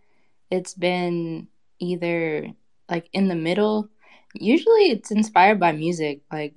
it's 0.51 0.73
been 0.75 1.47
either 1.79 2.47
like 2.89 3.09
in 3.13 3.27
the 3.29 3.35
middle. 3.35 3.89
Usually, 4.35 4.91
it's 4.91 5.09
inspired 5.11 5.59
by 5.59 5.71
music. 5.71 6.21
Like, 6.31 6.53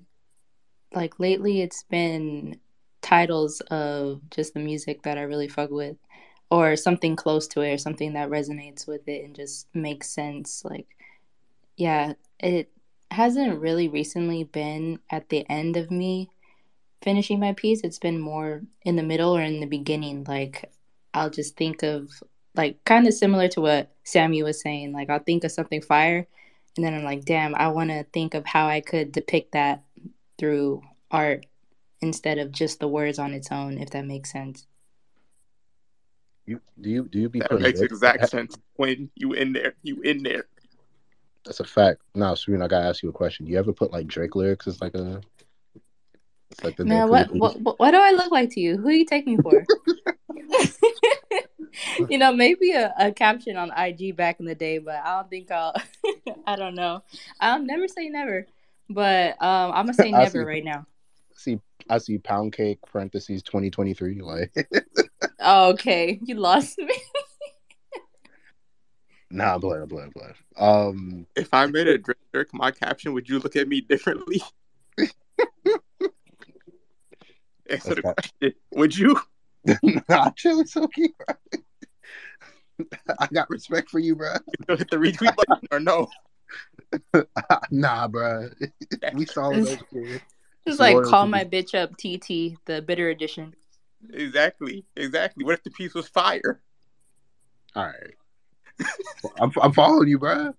like 0.94 1.18
lately, 1.18 1.62
it's 1.62 1.84
been 1.84 2.60
titles 3.00 3.60
of 3.70 4.20
just 4.30 4.52
the 4.54 4.60
music 4.60 5.02
that 5.02 5.16
I 5.18 5.22
really 5.22 5.48
fuck 5.48 5.70
with, 5.70 5.96
or 6.54 6.76
something 6.76 7.16
close 7.16 7.48
to 7.48 7.60
it, 7.62 7.72
or 7.74 7.78
something 7.78 8.12
that 8.14 8.30
resonates 8.30 8.86
with 8.86 9.08
it 9.08 9.24
and 9.24 9.34
just 9.34 9.66
makes 9.74 10.08
sense. 10.08 10.64
Like, 10.64 10.86
yeah, 11.76 12.14
it 12.38 12.70
hasn't 13.10 13.60
really 13.60 13.88
recently 13.88 14.44
been 14.44 14.98
at 15.10 15.28
the 15.28 15.48
end 15.50 15.76
of 15.76 15.90
me 15.90 16.30
finishing 17.02 17.38
my 17.40 17.52
piece. 17.52 17.82
It's 17.82 17.98
been 17.98 18.18
more 18.18 18.62
in 18.82 18.96
the 18.96 19.02
middle 19.02 19.36
or 19.36 19.42
in 19.42 19.60
the 19.60 19.66
beginning. 19.66 20.24
Like, 20.24 20.70
I'll 21.12 21.30
just 21.30 21.56
think 21.56 21.82
of, 21.82 22.10
like, 22.54 22.84
kind 22.84 23.06
of 23.06 23.14
similar 23.14 23.48
to 23.48 23.60
what 23.60 23.92
Sammy 24.04 24.42
was 24.42 24.60
saying. 24.60 24.92
Like, 24.92 25.10
I'll 25.10 25.18
think 25.18 25.44
of 25.44 25.52
something 25.52 25.82
fire, 25.82 26.26
and 26.76 26.84
then 26.84 26.94
I'm 26.94 27.04
like, 27.04 27.24
damn, 27.24 27.54
I 27.54 27.68
want 27.68 27.90
to 27.90 28.04
think 28.12 28.34
of 28.34 28.46
how 28.46 28.66
I 28.66 28.80
could 28.80 29.12
depict 29.12 29.52
that 29.52 29.82
through 30.38 30.82
art 31.10 31.46
instead 32.00 32.38
of 32.38 32.52
just 32.52 32.80
the 32.80 32.88
words 32.88 33.18
on 33.18 33.32
its 33.32 33.52
own, 33.52 33.78
if 33.78 33.90
that 33.90 34.06
makes 34.06 34.32
sense. 34.32 34.66
You 36.46 36.60
do 36.80 36.90
you 36.90 37.08
do 37.08 37.20
you 37.20 37.28
be 37.28 37.40
That 37.40 37.50
putting 37.50 37.62
makes 37.62 37.78
Drake- 37.78 37.90
exact 37.90 38.28
sense. 38.28 38.58
When 38.76 39.10
you 39.14 39.32
in 39.32 39.52
there, 39.52 39.74
you 39.82 40.00
in 40.02 40.22
there. 40.22 40.46
That's 41.44 41.60
a 41.60 41.64
fact. 41.64 42.00
Now, 42.14 42.34
Serena, 42.34 42.64
I 42.64 42.68
gotta 42.68 42.86
ask 42.86 43.02
you 43.02 43.08
a 43.08 43.12
question. 43.12 43.46
You 43.46 43.58
ever 43.58 43.72
put 43.72 43.92
like 43.92 44.06
Drake 44.06 44.34
lyrics 44.34 44.66
as 44.66 44.80
like 44.80 44.94
a 44.94 45.20
it's 46.50 46.62
like 46.62 46.76
the 46.76 46.84
Man, 46.84 47.00
name 47.02 47.08
what, 47.10 47.30
what 47.34 47.60
what 47.60 47.78
what 47.80 47.90
do 47.90 47.98
I 47.98 48.12
look 48.12 48.30
like 48.30 48.50
to 48.50 48.60
you? 48.60 48.76
Who 48.76 48.90
you 48.90 49.04
take 49.04 49.26
me 49.26 49.36
for? 49.36 49.64
you 52.08 52.18
know, 52.18 52.32
maybe 52.32 52.72
a, 52.72 52.92
a 52.98 53.12
caption 53.12 53.56
on 53.56 53.72
IG 53.76 54.16
back 54.16 54.40
in 54.40 54.46
the 54.46 54.54
day, 54.54 54.78
but 54.78 54.96
I 54.96 55.16
don't 55.16 55.30
think 55.30 55.50
I'll. 55.50 55.74
I 56.46 56.56
don't 56.56 56.74
know. 56.74 57.02
I'll 57.40 57.62
never 57.62 57.88
say 57.88 58.08
never, 58.08 58.46
but 58.88 59.42
um, 59.42 59.72
I'm 59.72 59.86
gonna 59.86 59.94
say 59.94 60.12
never 60.12 60.44
right 60.44 60.64
now. 60.64 60.86
See 61.34 61.58
I 61.88 61.98
see 61.98 62.18
pound 62.18 62.52
cake 62.52 62.78
parentheses 62.86 63.42
twenty 63.42 63.70
twenty 63.70 63.94
three 63.94 64.20
like 64.20 64.52
Oh, 65.40 65.70
okay, 65.72 66.20
you 66.24 66.36
lost 66.36 66.78
me. 66.78 66.88
nah 69.30 69.54
I'm 69.54 69.60
playing 69.60 69.82
I'm 69.82 69.88
playing 69.88 70.06
I'm 70.06 70.12
playing. 70.12 70.34
Um 70.56 71.26
If 71.36 71.52
I 71.52 71.66
made 71.66 71.88
a 71.88 71.98
Drake 71.98 72.16
Drake 72.32 72.54
my 72.54 72.70
caption, 72.70 73.12
would 73.14 73.28
you 73.28 73.38
look 73.40 73.56
at 73.56 73.66
me 73.68 73.80
differently? 73.80 74.40
Answer 77.70 77.94
the 77.94 78.00
Okay. 78.00 78.12
question. 78.12 78.52
Would 78.72 78.96
you? 78.96 79.18
nah, 80.08 80.30
chill, 80.36 80.60
it's 80.60 80.76
okay. 80.76 81.08
I 83.18 83.26
got 83.32 83.48
respect 83.50 83.90
for 83.90 83.98
you, 83.98 84.14
bro. 84.16 84.34
You 84.68 84.76
hit 84.76 84.90
the 84.90 84.96
retweet 84.98 85.34
button 85.36 85.60
or 85.70 85.80
no? 85.80 86.08
nah, 87.70 88.08
bro. 88.08 88.50
we 89.14 89.24
saw 89.26 89.50
It's- 89.52 89.64
that 89.64 89.78
shit. 89.92 90.22
Just 90.66 90.80
like 90.80 90.96
call 91.02 91.26
my 91.26 91.44
bitch 91.44 91.74
up, 91.74 91.92
TT, 91.96 92.58
the 92.64 92.80
bitter 92.82 93.10
edition. 93.10 93.54
Exactly, 94.12 94.84
exactly. 94.96 95.44
What 95.44 95.54
if 95.54 95.62
the 95.62 95.70
piece 95.70 95.94
was 95.94 96.08
fire? 96.08 96.60
All 97.74 97.84
right. 97.84 98.14
I'm, 99.40 99.52
I'm 99.60 99.72
following 99.72 100.08
you, 100.08 100.18
bro. 100.18 100.54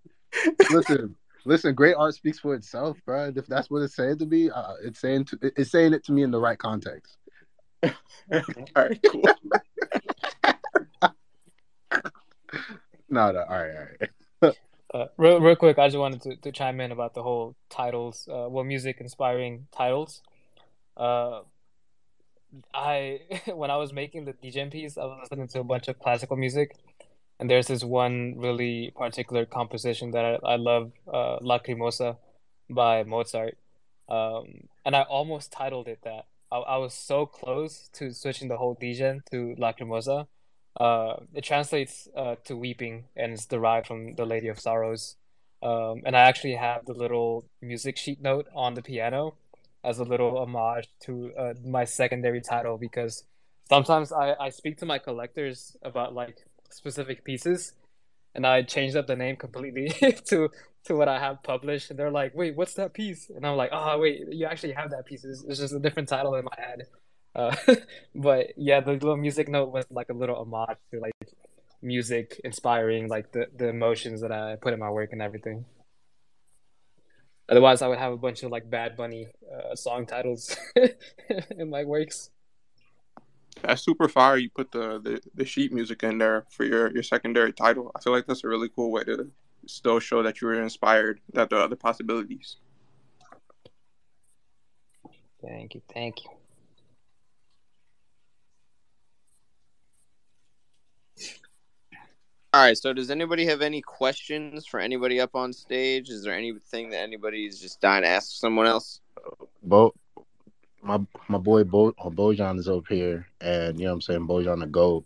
Listen, 0.70 1.16
listen. 1.46 1.74
Great 1.74 1.96
art 1.96 2.16
speaks 2.16 2.40
for 2.40 2.56
itself, 2.56 2.98
bro. 3.06 3.32
If 3.36 3.48
that's 3.48 3.70
what 3.70 3.82
it's 3.82 3.96
saying 3.96 4.20
to 4.20 4.26
me, 4.26 4.50
uh, 4.50 4.74
it's 4.84 5.00
saying 5.00 5.26
to, 5.26 5.40
it's 5.56 5.72
saying 5.72 5.94
it 5.94 6.04
to 6.06 6.12
me 6.12 6.24
in 6.24 6.32
the 6.32 6.40
right 6.40 6.58
context. 6.58 7.18
All 7.84 7.92
right, 8.76 9.00
cool. 9.12 9.24
No, 13.08 13.32
no. 13.32 13.44
All 13.44 13.58
right, 13.58 13.76
all 13.76 13.86
right. 14.02 14.10
Real, 15.18 15.40
real 15.40 15.56
quick, 15.56 15.80
I 15.80 15.88
just 15.88 15.98
wanted 15.98 16.22
to, 16.24 16.36
to 16.36 16.52
chime 16.52 16.82
in 16.82 16.92
about 16.92 17.14
the 17.14 17.24
whole 17.24 17.56
titles, 17.70 18.28
uh, 18.30 18.48
well, 18.50 18.66
music 18.66 18.98
inspiring 19.00 19.68
titles. 19.72 20.22
Uh, 20.98 21.42
I 22.74 23.22
when 23.48 23.72
I 23.72 23.78
was 23.78 23.94
making 23.94 24.26
the 24.26 24.34
DJ 24.34 24.70
piece, 24.70 24.98
I 24.98 25.06
was 25.06 25.20
listening 25.22 25.48
to 25.50 25.62
a 25.62 25.64
bunch 25.64 25.88
of 25.88 26.00
classical 26.00 26.36
music, 26.36 26.76
and 27.40 27.50
there's 27.50 27.68
this 27.68 27.82
one 27.84 28.36
really 28.38 28.92
particular 28.94 29.46
composition 29.46 30.12
that 30.12 30.26
I, 30.26 30.54
I 30.54 30.56
love, 30.58 30.92
uh, 31.08 31.40
Lacrimosa 31.40 32.18
by 32.70 33.04
Mozart. 33.04 33.58
Um, 34.10 34.68
and 34.86 34.96
I 34.98 35.04
almost 35.04 35.52
titled 35.52 35.88
it 35.88 36.00
that. 36.04 36.26
I, 36.52 36.58
I 36.58 36.78
was 36.78 36.94
so 36.94 37.26
close 37.26 37.90
to 37.94 38.14
switching 38.14 38.50
the 38.50 38.58
whole 38.58 38.76
DJ 38.76 39.22
to 39.32 39.56
Lacrimosa. 39.58 40.28
Uh, 40.80 41.16
it 41.34 41.44
translates 41.44 42.08
uh, 42.16 42.36
to 42.44 42.56
weeping 42.56 43.06
and 43.16 43.34
it's 43.34 43.46
derived 43.46 43.88
from 43.88 44.16
the 44.16 44.26
Lady 44.26 44.48
of 44.48 44.60
Sorrows. 44.60 45.16
Um, 45.64 46.02
and 46.06 46.16
I 46.16 46.22
actually 46.22 46.56
have 46.56 46.86
the 46.86 46.94
little 46.94 47.46
music 47.62 47.98
sheet 47.98 48.22
note 48.22 48.48
on 48.54 48.74
the 48.74 48.82
piano 48.82 49.36
as 49.84 50.00
a 50.00 50.04
little 50.04 50.38
homage 50.38 50.88
to 51.04 51.32
uh, 51.38 51.54
my 51.64 51.86
secondary 51.86 52.42
title 52.42 52.78
because 52.78 53.24
sometimes 53.70 54.12
I, 54.12 54.34
I 54.40 54.50
speak 54.50 54.78
to 54.80 54.86
my 54.86 55.00
collectors 55.00 55.78
about 55.82 56.14
like 56.14 56.46
specific 56.70 57.24
pieces 57.24 57.74
and 58.34 58.46
I 58.46 58.64
changed 58.64 58.98
up 58.98 59.08
the 59.08 59.16
name 59.16 59.38
completely 59.38 59.90
to 60.28 60.50
to 60.86 60.96
what 60.96 61.08
I 61.08 61.20
have 61.20 61.42
published 61.42 61.90
and 61.90 61.98
they're 61.98 62.12
like, 62.12 62.36
wait, 62.36 62.56
what's 62.56 62.76
that 62.76 62.94
piece? 62.94 63.30
And 63.30 63.46
I'm 63.46 63.56
like, 63.58 63.72
oh 63.72 63.98
wait, 64.00 64.22
you 64.32 64.46
actually 64.46 64.74
have 64.74 64.92
that 64.92 65.06
piece. 65.06 65.24
It's, 65.24 65.44
it's 65.44 65.60
just 65.60 65.74
a 65.74 65.80
different 65.80 66.10
title 66.10 66.36
in 66.36 66.46
my 66.46 66.64
head. 66.64 66.84
Uh, 67.36 67.56
but 68.16 68.54
yeah, 68.58 68.80
the 68.80 68.94
little 68.94 69.18
music 69.18 69.50
note 69.50 69.72
was 69.72 69.86
like 69.92 70.10
a 70.10 70.14
little 70.14 70.38
homage 70.38 70.78
to 70.92 71.00
like 71.00 71.14
music 71.82 72.40
inspiring 72.44 73.08
like 73.08 73.32
the, 73.32 73.48
the 73.56 73.68
emotions 73.68 74.22
that 74.22 74.32
I 74.32 74.56
put 74.56 74.74
in 74.74 74.80
my 74.80 74.90
work 74.90 75.12
and 75.12 75.22
everything. 75.22 75.66
Otherwise, 77.48 77.82
I 77.82 77.88
would 77.88 78.00
have 78.00 78.14
a 78.14 78.18
bunch 78.18 78.42
of 78.42 78.52
like 78.52 78.70
Bad 78.70 78.96
Bunny 78.96 79.28
uh, 79.54 79.76
song 79.76 80.08
titles 80.08 80.56
in 81.58 81.70
my 81.70 81.84
works. 81.84 82.32
That's 83.62 83.84
super 83.84 84.10
fire. 84.10 84.38
You 84.38 84.50
put 84.50 84.72
the, 84.72 85.00
the, 85.00 85.22
the 85.34 85.46
sheet 85.46 85.72
music 85.72 86.04
in 86.04 86.18
there 86.18 86.46
for 86.50 86.66
your, 86.66 86.92
your 86.92 87.04
secondary 87.04 87.54
title. 87.54 87.92
I 87.96 88.00
feel 88.02 88.14
like 88.14 88.26
that's 88.26 88.44
a 88.44 88.48
really 88.48 88.70
cool 88.70 88.92
way 88.92 89.04
to 89.04 89.30
still 89.68 90.00
show 90.00 90.24
that 90.24 90.42
you 90.42 90.48
were 90.48 90.62
inspired, 90.62 91.22
that 91.34 91.50
there 91.50 91.60
are 91.60 91.64
other 91.64 91.76
possibilities. 91.76 92.58
Thank 95.42 95.76
you, 95.76 95.82
thank 95.94 96.24
you. 96.24 96.32
All 102.56 102.62
right. 102.62 102.78
So, 102.78 102.94
does 102.94 103.12
anybody 103.12 103.46
have 103.48 103.62
any 103.62 103.82
questions 103.82 104.66
for 104.66 104.80
anybody 104.80 105.20
up 105.20 105.36
on 105.36 105.52
stage? 105.52 106.10
Is 106.10 106.24
there 106.24 106.34
anything 106.34 106.90
that 106.92 107.02
anybody's 107.02 107.60
just 107.60 107.82
dying 107.82 108.04
to 108.04 108.08
ask 108.08 108.32
someone 108.32 108.66
else? 108.66 109.02
Bo, 109.62 109.94
my 110.82 111.02
my 111.28 111.38
boy 111.38 111.66
Bo 111.66 111.90
uh, 111.90 112.10
Bojan 112.10 112.58
is 112.58 112.70
up 112.70 112.86
here, 112.88 113.28
and 113.42 113.78
you 113.78 113.84
know 113.84 113.92
what 113.92 113.96
I'm 113.96 114.02
saying 114.04 114.26
Bojan 114.26 114.62
the 114.62 114.68
goat. 114.68 115.04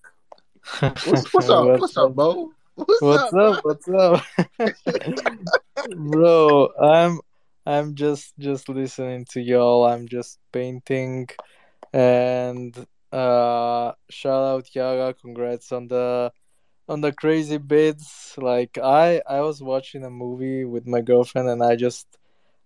What's, 0.79 1.33
what's 1.33 1.49
up? 1.49 1.79
What's 1.79 1.97
up, 1.97 2.13
Bo? 2.13 2.51
What's, 2.75 3.01
What's 3.01 3.31
bro? 3.31 3.53
up? 3.53 3.65
What's 3.65 3.87
up? 3.89 4.23
Bro, 5.95 6.69
I'm 6.79 7.19
I'm 7.65 7.95
just 7.95 8.33
just 8.37 8.69
listening 8.69 9.25
to 9.31 9.41
y'all. 9.41 9.87
I'm 9.87 10.07
just 10.07 10.37
painting 10.51 11.27
and 11.93 12.77
uh 13.11 13.93
shout 14.11 14.43
out 14.43 14.75
Yaga, 14.75 15.15
congrats 15.15 15.71
on 15.71 15.87
the 15.87 16.31
on 16.89 17.01
the 17.01 17.13
crazy 17.13 17.57
bits. 17.59 18.35
Like 18.37 18.77
I 18.77 19.21
I 19.27 19.41
was 19.41 19.63
watching 19.63 20.03
a 20.03 20.09
movie 20.09 20.65
with 20.65 20.87
my 20.87 21.01
girlfriend 21.01 21.49
and 21.49 21.63
I 21.63 21.75
just 21.77 22.07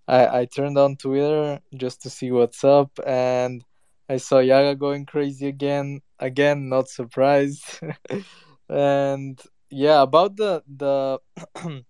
I 0.07 0.41
I 0.41 0.45
turned 0.45 0.78
on 0.78 0.95
Twitter 0.97 1.59
just 1.76 2.01
to 2.03 2.09
see 2.09 2.32
what's 2.32 2.63
up 2.63 2.91
and 3.05 3.63
I 4.09 4.17
saw 4.17 4.39
Yaga 4.39 4.76
going 4.76 5.05
crazy 5.05 5.47
again. 5.47 6.01
Again, 6.19 6.69
not 6.69 6.89
surprised. 6.89 7.82
and 8.69 9.41
yeah, 9.69 10.01
about 10.01 10.38
the 10.38 10.63
the 10.67 11.19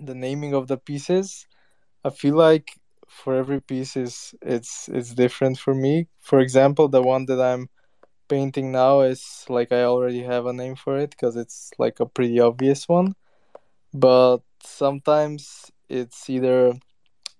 the 0.00 0.14
naming 0.14 0.54
of 0.54 0.68
the 0.68 0.78
pieces, 0.78 1.46
I 2.04 2.10
feel 2.10 2.36
like 2.36 2.70
for 3.08 3.34
every 3.36 3.60
piece 3.60 3.96
is 3.96 4.34
it's 4.42 4.88
it's 4.92 5.14
different 5.14 5.58
for 5.58 5.74
me. 5.74 6.08
For 6.20 6.40
example, 6.40 6.88
the 6.88 7.02
one 7.02 7.26
that 7.26 7.40
I'm 7.40 7.68
painting 8.28 8.72
now 8.72 9.00
is 9.00 9.44
like 9.48 9.72
I 9.72 9.84
already 9.84 10.22
have 10.22 10.46
a 10.46 10.52
name 10.52 10.76
for 10.76 10.98
it 10.98 11.10
because 11.10 11.36
it's 11.36 11.70
like 11.78 12.00
a 12.00 12.06
pretty 12.06 12.40
obvious 12.40 12.88
one. 12.88 13.14
But 13.92 14.38
sometimes 14.62 15.70
it's 15.88 16.28
either 16.30 16.74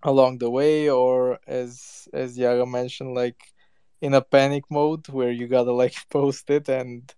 along 0.03 0.39
the 0.39 0.51
way 0.51 0.91
or 0.91 1.39
as 1.47 2.09
as 2.13 2.39
Yaga 2.39 2.67
mentioned, 2.67 3.15
like 3.15 3.55
in 4.01 4.15
a 4.15 4.23
panic 4.23 4.65
mode 4.71 5.09
where 5.09 5.31
you 5.33 5.49
gotta 5.49 5.73
like 5.73 5.97
post 6.11 6.51
it 6.51 6.69
and 6.69 7.13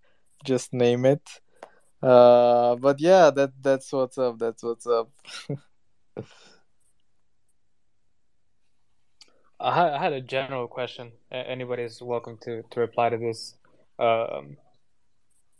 just 0.44 0.72
name 0.72 1.04
it. 1.04 1.22
Uh, 2.02 2.76
but 2.76 3.00
yeah, 3.00 3.30
that 3.30 3.52
that's 3.62 3.92
what's 3.92 4.18
up. 4.18 4.38
That's 4.38 4.62
what's 4.62 4.86
up. 4.86 5.10
I 9.66 9.98
had, 9.98 10.12
a 10.12 10.20
general 10.20 10.68
question. 10.68 11.10
Anybody's 11.32 12.00
welcome 12.00 12.38
to, 12.42 12.62
to 12.70 12.80
reply 12.80 13.08
to 13.08 13.16
this. 13.16 13.56
Um, 13.98 14.58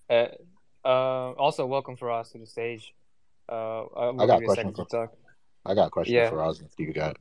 uh, 0.09 0.27
uh, 0.85 1.33
also, 1.33 1.67
welcome 1.67 1.97
Faraz 1.97 2.31
to 2.31 2.39
the 2.39 2.47
stage. 2.47 2.95
Uh, 3.49 3.83
I 3.97 4.27
got 4.27 4.41
a 4.41 4.45
question 4.45 4.73
for 4.73 4.85
to 4.85 4.91
talk. 4.91 5.13
I 5.65 5.75
got 5.75 5.89
a 5.89 5.91
question 5.91 6.15
Yeah. 6.15 6.31
for 6.31 6.49
if 6.51 6.79
you 6.79 6.93
got. 6.93 7.17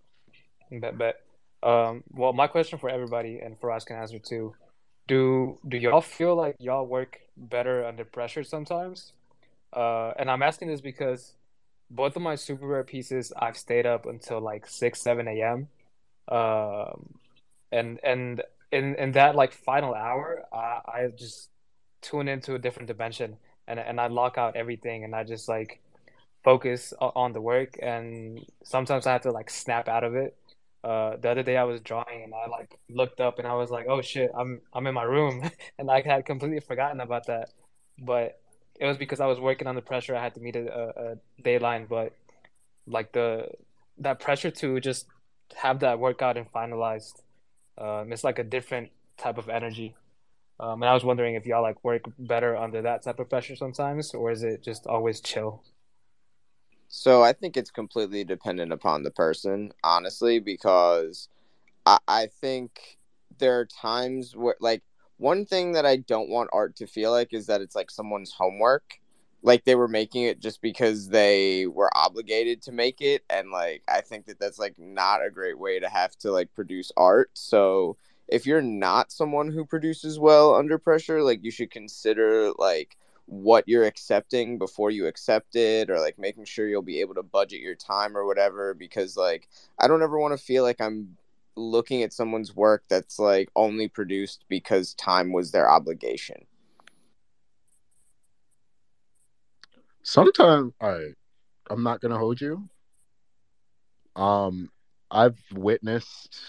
Bet, 0.71 0.95
bet. 0.95 1.21
Um, 1.63 2.03
well, 2.11 2.33
my 2.33 2.45
question 2.45 2.77
for 2.77 2.91
everybody, 2.91 3.39
and 3.39 3.59
for 3.59 3.71
Faraz 3.71 3.83
can 3.83 3.95
answer 3.95 4.19
too. 4.19 4.53
Do 5.07 5.57
do 5.67 5.77
y'all 5.77 6.01
feel 6.01 6.35
like 6.35 6.55
y'all 6.59 6.85
work 6.85 7.19
better 7.35 7.83
under 7.83 8.05
pressure 8.05 8.43
sometimes? 8.43 9.13
Uh, 9.73 10.11
and 10.19 10.29
I'm 10.29 10.43
asking 10.43 10.67
this 10.67 10.81
because 10.81 11.33
both 11.89 12.15
of 12.15 12.21
my 12.21 12.35
super 12.35 12.67
rare 12.67 12.83
pieces, 12.83 13.33
I've 13.35 13.57
stayed 13.57 13.87
up 13.87 14.05
until 14.05 14.39
like 14.39 14.67
six, 14.67 15.01
seven 15.01 15.27
a.m. 15.27 15.67
Um, 16.27 17.15
and 17.71 17.99
and 18.03 18.41
in 18.71 18.95
in 18.95 19.11
that 19.13 19.35
like 19.35 19.53
final 19.53 19.93
hour, 19.93 20.43
I 20.53 20.81
I 20.87 21.07
just 21.15 21.49
tune 22.01 22.27
into 22.27 22.55
a 22.55 22.59
different 22.59 22.87
dimension, 22.87 23.37
and 23.67 23.79
and 23.79 23.99
I 23.99 24.07
lock 24.07 24.37
out 24.37 24.55
everything, 24.55 25.03
and 25.03 25.15
I 25.15 25.23
just 25.23 25.47
like 25.49 25.81
focus 26.43 26.93
on 26.99 27.33
the 27.33 27.41
work. 27.41 27.77
And 27.81 28.45
sometimes 28.63 29.07
I 29.07 29.13
have 29.13 29.21
to 29.23 29.31
like 29.31 29.49
snap 29.49 29.87
out 29.87 30.03
of 30.03 30.15
it. 30.15 30.35
Uh, 30.83 31.17
the 31.17 31.29
other 31.31 31.43
day 31.43 31.57
I 31.57 31.63
was 31.63 31.81
drawing 31.81 32.23
and 32.23 32.33
I 32.33 32.47
like 32.47 32.77
looked 32.89 33.19
up 33.19 33.39
and 33.39 33.47
I 33.47 33.55
was 33.55 33.71
like, 33.71 33.87
"Oh 33.89 34.01
shit, 34.01 34.31
I'm 34.37 34.61
I'm 34.73 34.85
in 34.87 34.93
my 34.93 35.03
room," 35.03 35.49
and 35.79 35.89
I 35.89 36.01
had 36.01 36.25
completely 36.25 36.59
forgotten 36.59 37.01
about 37.01 37.27
that. 37.27 37.49
But 37.99 38.39
it 38.79 38.85
was 38.85 38.97
because 38.97 39.19
I 39.19 39.25
was 39.25 39.39
working 39.39 39.67
under 39.67 39.81
pressure. 39.81 40.15
I 40.15 40.21
had 40.23 40.35
to 40.35 40.41
meet 40.41 40.55
a, 40.55 40.67
a, 40.71 41.11
a 41.13 41.15
deadline, 41.43 41.87
but 41.87 42.13
like 42.87 43.11
the 43.13 43.49
that 43.99 44.19
pressure 44.19 44.51
to 44.51 44.79
just 44.79 45.07
have 45.55 45.79
that 45.81 45.99
workout 45.99 46.37
and 46.37 46.51
finalized, 46.51 47.21
um, 47.77 48.11
it's 48.11 48.23
like 48.23 48.39
a 48.39 48.43
different 48.43 48.89
type 49.17 49.37
of 49.37 49.49
energy. 49.49 49.95
Um, 50.59 50.81
and 50.81 50.89
I 50.89 50.93
was 50.93 51.03
wondering 51.03 51.35
if 51.35 51.45
y'all 51.45 51.61
like 51.61 51.83
work 51.83 52.03
better 52.17 52.55
under 52.55 52.81
that 52.81 53.03
type 53.03 53.19
of 53.19 53.29
pressure 53.29 53.55
sometimes, 53.55 54.13
or 54.13 54.31
is 54.31 54.43
it 54.43 54.63
just 54.63 54.87
always 54.87 55.19
chill? 55.19 55.63
So 56.87 57.23
I 57.23 57.33
think 57.33 57.57
it's 57.57 57.71
completely 57.71 58.23
dependent 58.23 58.71
upon 58.71 59.03
the 59.03 59.11
person, 59.11 59.73
honestly, 59.83 60.39
because 60.39 61.27
I, 61.85 61.97
I 62.07 62.27
think 62.27 62.97
there 63.37 63.59
are 63.59 63.65
times 63.65 64.35
where, 64.35 64.55
like, 64.61 64.81
one 65.17 65.45
thing 65.45 65.73
that 65.73 65.85
I 65.85 65.97
don't 65.97 66.29
want 66.29 66.49
art 66.53 66.75
to 66.77 66.87
feel 66.87 67.11
like 67.11 67.33
is 67.33 67.47
that 67.47 67.61
it's 67.61 67.75
like 67.75 67.91
someone's 67.91 68.31
homework. 68.31 68.99
Like 69.45 69.63
they 69.63 69.75
were 69.75 69.87
making 69.87 70.23
it 70.23 70.39
just 70.39 70.61
because 70.61 71.09
they 71.09 71.67
were 71.67 71.95
obligated 71.95 72.63
to 72.63 72.71
make 72.71 72.99
it. 73.01 73.23
And, 73.29 73.51
like, 73.51 73.83
I 73.87 74.01
think 74.01 74.25
that 74.25 74.39
that's, 74.39 74.59
like, 74.59 74.79
not 74.79 75.23
a 75.23 75.29
great 75.29 75.59
way 75.59 75.79
to 75.79 75.87
have 75.87 76.17
to, 76.19 76.31
like, 76.31 76.53
produce 76.55 76.91
art. 76.97 77.29
So 77.33 77.97
if 78.27 78.47
you're 78.47 78.63
not 78.63 79.11
someone 79.11 79.51
who 79.51 79.63
produces 79.65 80.19
well 80.19 80.55
under 80.55 80.79
pressure, 80.79 81.21
like, 81.21 81.43
you 81.43 81.51
should 81.51 81.69
consider, 81.71 82.53
like, 82.57 82.97
what 83.27 83.65
you're 83.67 83.85
accepting 83.85 84.57
before 84.57 84.91
you 84.91 85.07
accept 85.07 85.55
it 85.55 85.89
or 85.89 85.99
like 85.99 86.19
making 86.19 86.45
sure 86.45 86.67
you'll 86.67 86.81
be 86.83 87.01
able 87.01 87.15
to 87.15 87.23
budget 87.23 87.59
your 87.59 87.73
time 87.75 88.15
or 88.15 88.25
whatever 88.25 88.75
because 88.75 89.17
like 89.17 89.49
I 89.79 89.87
don't 89.87 90.03
ever 90.03 90.19
want 90.19 90.37
to 90.37 90.45
feel 90.45 90.63
like 90.63 90.79
I'm 90.79 91.17
looking 91.55 92.03
at 92.03 92.13
someone's 92.13 92.55
work 92.55 92.83
that's 92.87 93.17
like 93.17 93.49
only 93.55 93.87
produced 93.87 94.45
because 94.47 94.93
time 94.93 95.31
was 95.31 95.51
their 95.51 95.69
obligation. 95.69 96.45
Sometimes 100.05 100.71
I 100.79 101.13
I'm 101.69 101.81
not 101.81 101.99
gonna 101.99 102.17
hold 102.17 102.39
you. 102.39 102.69
Um 104.15 104.69
I've 105.09 105.39
witnessed 105.51 106.39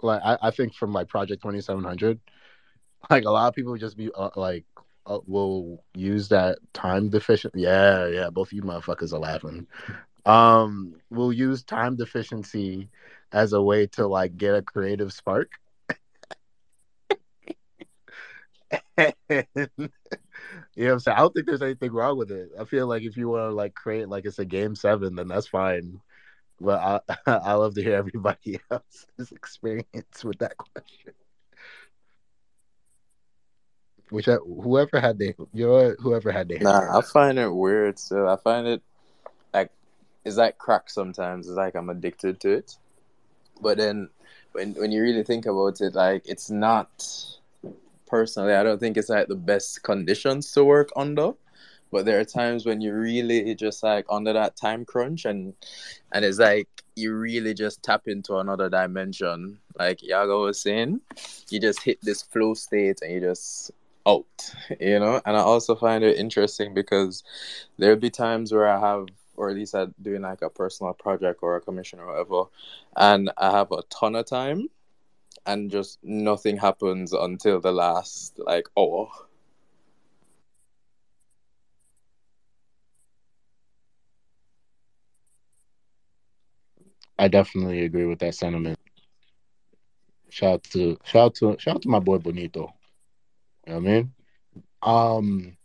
like 0.00 0.22
I, 0.24 0.38
I 0.40 0.50
think 0.52 0.74
from 0.74 0.92
like 0.92 1.08
Project 1.08 1.42
Twenty 1.42 1.60
Seven 1.60 1.82
Hundred, 1.82 2.20
like 3.10 3.24
a 3.24 3.30
lot 3.30 3.48
of 3.48 3.54
people 3.54 3.76
just 3.76 3.96
be 3.96 4.08
uh, 4.14 4.30
like 4.36 4.64
uh, 5.06 5.18
will 5.26 5.82
use 5.94 6.28
that 6.28 6.58
time 6.72 7.08
deficient. 7.10 7.54
Yeah, 7.56 8.06
yeah. 8.06 8.30
Both 8.30 8.48
of 8.48 8.52
you 8.52 8.62
motherfuckers 8.62 9.12
are 9.12 9.18
laughing. 9.18 9.66
Um, 10.24 10.94
will 11.10 11.32
use 11.32 11.64
time 11.64 11.96
deficiency 11.96 12.88
as 13.32 13.52
a 13.52 13.60
way 13.60 13.88
to 13.88 14.06
like 14.06 14.36
get 14.36 14.54
a 14.54 14.62
creative 14.62 15.12
spark. 15.12 15.50
you 20.74 20.84
know 20.84 20.90
what 20.90 20.94
I'm 20.94 21.00
saying? 21.00 21.16
I 21.16 21.20
don't 21.20 21.34
think 21.34 21.46
there's 21.46 21.62
anything 21.62 21.92
wrong 21.92 22.18
with 22.18 22.30
it. 22.30 22.50
I 22.58 22.64
feel 22.64 22.86
like 22.86 23.02
if 23.02 23.16
you 23.16 23.28
want 23.28 23.50
to 23.50 23.54
like 23.54 23.74
create 23.74 24.08
like 24.08 24.24
it's 24.24 24.38
a 24.38 24.44
game 24.44 24.74
seven, 24.74 25.14
then 25.14 25.28
that's 25.28 25.48
fine. 25.48 26.00
But 26.60 26.80
I 26.80 27.16
I 27.26 27.52
love 27.54 27.74
to 27.74 27.82
hear 27.82 27.96
everybody 27.96 28.60
else's 28.70 29.32
experience 29.32 30.24
with 30.24 30.38
that 30.38 30.56
question. 30.56 31.12
Which 34.10 34.28
uh, 34.28 34.38
whoever 34.38 35.00
had 35.00 35.18
their 35.18 35.34
you 35.52 35.66
know 35.66 35.94
whoever 35.98 36.30
had 36.30 36.48
their 36.48 36.58
Nah, 36.58 36.98
I 36.98 37.02
find 37.02 37.38
it 37.38 37.52
weird. 37.52 37.98
So 37.98 38.28
I 38.28 38.36
find 38.36 38.66
it 38.66 38.82
like 39.52 39.70
it's 40.24 40.36
like 40.36 40.58
crack. 40.58 40.90
Sometimes 40.90 41.48
it's 41.48 41.56
like 41.56 41.74
I'm 41.74 41.90
addicted 41.90 42.40
to 42.40 42.50
it. 42.50 42.76
But 43.60 43.78
then 43.78 44.10
when 44.52 44.74
when 44.74 44.92
you 44.92 45.02
really 45.02 45.24
think 45.24 45.46
about 45.46 45.80
it, 45.80 45.94
like 45.94 46.22
it's 46.26 46.50
not 46.50 47.04
personally. 48.06 48.54
I 48.54 48.62
don't 48.62 48.78
think 48.78 48.96
it's 48.96 49.08
like 49.08 49.28
the 49.28 49.36
best 49.36 49.82
conditions 49.82 50.52
to 50.52 50.64
work 50.64 50.90
under. 50.96 51.32
But 51.90 52.06
there 52.06 52.18
are 52.18 52.24
times 52.24 52.66
when 52.66 52.80
you 52.80 52.92
really 52.92 53.54
just 53.54 53.82
like 53.84 54.04
under 54.10 54.32
that 54.32 54.56
time 54.56 54.84
crunch 54.84 55.26
and 55.26 55.54
and 56.10 56.24
it's 56.24 56.40
like 56.40 56.68
you 56.96 57.14
really 57.14 57.54
just 57.54 57.84
tap 57.84 58.02
into 58.06 58.38
another 58.38 58.68
dimension. 58.68 59.58
Like 59.78 60.02
Yaga 60.02 60.36
was 60.36 60.60
saying, 60.60 61.00
you 61.50 61.60
just 61.60 61.82
hit 61.82 61.98
this 62.02 62.22
flow 62.22 62.54
state 62.54 63.00
and 63.02 63.12
you 63.12 63.20
just 63.20 63.70
out, 64.06 64.54
you 64.80 64.98
know. 64.98 65.20
And 65.24 65.36
I 65.36 65.40
also 65.40 65.74
find 65.74 66.04
it 66.04 66.18
interesting 66.18 66.74
because 66.74 67.22
there'll 67.78 67.96
be 67.96 68.10
times 68.10 68.52
where 68.52 68.68
I 68.68 68.78
have, 68.80 69.06
or 69.36 69.50
at 69.50 69.56
least 69.56 69.74
I'm 69.74 69.94
doing 70.02 70.22
like 70.22 70.42
a 70.42 70.50
personal 70.50 70.94
project 70.94 71.40
or 71.42 71.56
a 71.56 71.60
commission 71.60 72.00
or 72.00 72.06
whatever, 72.06 72.44
and 72.96 73.30
I 73.36 73.50
have 73.52 73.72
a 73.72 73.82
ton 73.90 74.14
of 74.14 74.26
time, 74.26 74.68
and 75.46 75.70
just 75.70 75.98
nothing 76.02 76.56
happens 76.58 77.12
until 77.12 77.60
the 77.60 77.72
last 77.72 78.38
like 78.46 78.66
hour. 78.78 79.08
I 87.18 87.26
definitely 87.28 87.84
agree 87.84 88.06
with 88.06 88.20
that 88.20 88.34
sentiment. 88.36 88.78
Shout 90.30 90.52
out 90.54 90.62
to 90.72 90.98
shout 91.04 91.22
out 91.26 91.34
to 91.36 91.56
shout 91.58 91.76
out 91.76 91.82
to 91.82 91.88
my 91.88 91.98
boy 92.00 92.18
Bonito. 92.18 92.72
You 93.66 93.74
know 93.74 93.80
what 93.80 93.88
I 93.88 93.92
mean? 93.92 94.14
Um 94.82 95.56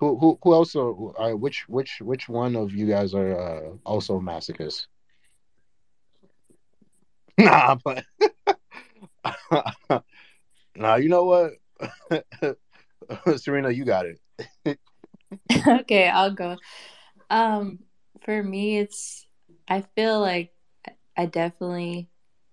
who 0.00 0.18
who 0.18 0.38
who 0.42 0.54
else 0.54 0.76
are, 0.76 0.90
uh, 1.20 1.36
which 1.36 1.68
which 1.68 2.00
which 2.02 2.28
one 2.28 2.56
of 2.56 2.72
you 2.72 2.86
guys 2.88 3.14
are 3.14 3.38
uh, 3.38 3.76
also 3.84 4.20
masochists? 4.20 4.86
Nah, 7.38 7.76
but 7.84 8.04
nah, 10.76 10.96
you 10.96 11.08
know 11.08 11.24
what? 11.24 11.52
Serena, 13.36 13.70
you 13.70 13.84
got 13.84 14.06
it. 14.06 14.78
okay, 15.66 16.08
I'll 16.08 16.32
go. 16.32 16.56
Um, 17.30 17.80
for 18.24 18.42
me, 18.42 18.78
it's 18.78 19.26
I 19.68 19.82
feel 19.94 20.20
like 20.20 20.52
I 21.16 21.26
definitely 21.26 22.08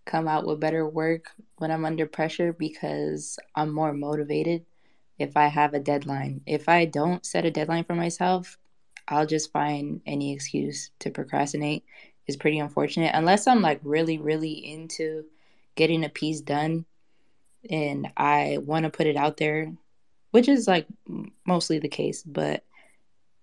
come 0.06 0.28
out 0.28 0.46
with 0.46 0.60
better 0.60 0.88
work 0.88 1.32
when 1.58 1.72
I'm 1.72 1.86
under 1.86 2.08
pressure 2.08 2.54
because 2.54 3.38
I'm 3.56 3.74
more 3.74 3.94
motivated 3.94 4.66
if 5.18 5.38
I 5.38 5.48
have 5.48 5.74
a 5.74 5.80
deadline. 5.80 6.42
If 6.46 6.68
I 6.68 6.86
don't 6.86 7.26
set 7.26 7.46
a 7.46 7.52
deadline 7.52 7.84
for 7.84 7.96
myself, 7.96 8.58
I'll 9.08 9.26
just 9.26 9.52
find 9.52 10.02
any 10.06 10.34
excuse 10.34 10.92
to 11.00 11.12
procrastinate. 11.12 11.84
Is 12.28 12.38
pretty 12.38 12.60
unfortunate 12.60 13.12
unless 13.16 13.48
I'm 13.48 13.62
like 13.62 13.80
really 13.84 14.20
really 14.20 14.52
into 14.52 15.26
getting 15.80 16.04
a 16.04 16.10
piece 16.10 16.42
done 16.42 16.86
and 17.70 18.12
I 18.18 18.58
want 18.62 18.84
to 18.84 18.90
put 18.90 19.08
it 19.08 19.16
out 19.16 19.38
there, 19.38 19.72
which 20.32 20.50
is 20.50 20.68
like 20.68 20.86
mostly 21.48 21.80
the 21.80 21.88
case, 21.88 22.22
but 22.22 22.66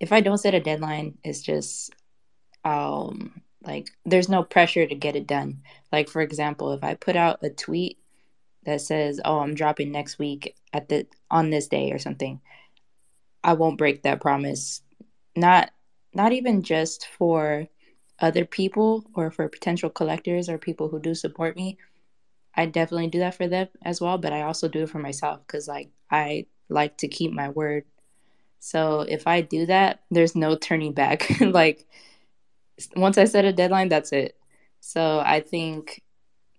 if 0.01 0.13
I 0.13 0.21
don't 0.21 0.37
set 0.37 0.55
a 0.55 0.61
deadline, 0.61 1.17
it's 1.25 1.41
just 1.41 1.95
um 2.63 3.41
like 3.65 3.89
there's 4.05 4.29
no 4.29 4.43
pressure 4.43 4.87
to 4.87 4.95
get 4.95 5.17
it 5.17 5.27
done. 5.27 5.63
Like 5.91 6.11
for 6.11 6.21
example, 6.21 6.73
if 6.73 6.85
I 6.85 6.93
put 6.95 7.17
out 7.17 7.43
a 7.43 7.49
tweet 7.49 7.99
that 8.65 8.83
says, 8.83 9.19
"Oh, 9.25 9.39
I'm 9.39 9.55
dropping 9.55 9.91
next 9.91 10.19
week 10.19 10.55
at 10.75 10.91
the 10.91 11.07
on 11.31 11.49
this 11.49 11.69
day 11.69 11.91
or 11.91 11.99
something," 11.99 12.43
I 13.43 13.55
won't 13.55 13.79
break 13.79 14.03
that 14.03 14.21
promise. 14.21 14.83
Not 15.35 15.71
not 16.13 16.33
even 16.33 16.63
just 16.63 17.07
for 17.07 17.67
other 18.21 18.45
people 18.45 19.07
or 19.15 19.31
for 19.31 19.49
potential 19.49 19.89
collectors 19.89 20.51
or 20.51 20.59
people 20.59 20.89
who 20.89 21.01
do 21.01 21.15
support 21.15 21.57
me. 21.57 21.79
I 22.57 22.67
definitely 22.67 23.09
do 23.09 23.19
that 23.21 23.35
for 23.35 23.49
them 23.49 23.69
as 23.83 24.01
well, 24.01 24.19
but 24.19 24.33
I 24.33 24.43
also 24.43 24.69
do 24.69 24.83
it 24.83 24.91
for 24.91 24.99
myself 24.99 25.47
cuz 25.47 25.69
like 25.69 25.91
I 26.11 26.47
like 26.69 26.99
to 26.99 27.09
keep 27.09 27.33
my 27.33 27.51
word. 27.51 27.85
So 28.61 29.01
if 29.03 29.27
I 29.27 29.43
do 29.43 29.67
that, 29.67 30.01
there's 30.11 30.35
no 30.35 30.57
turning 30.57 30.93
back. 30.93 31.29
like 31.41 31.87
once 32.97 33.19
I 33.19 33.25
set 33.25 33.45
a 33.45 33.53
deadline, 33.53 33.89
that's 33.89 34.13
it. 34.13 34.37
So 34.81 35.23
I 35.25 35.41
think 35.41 36.03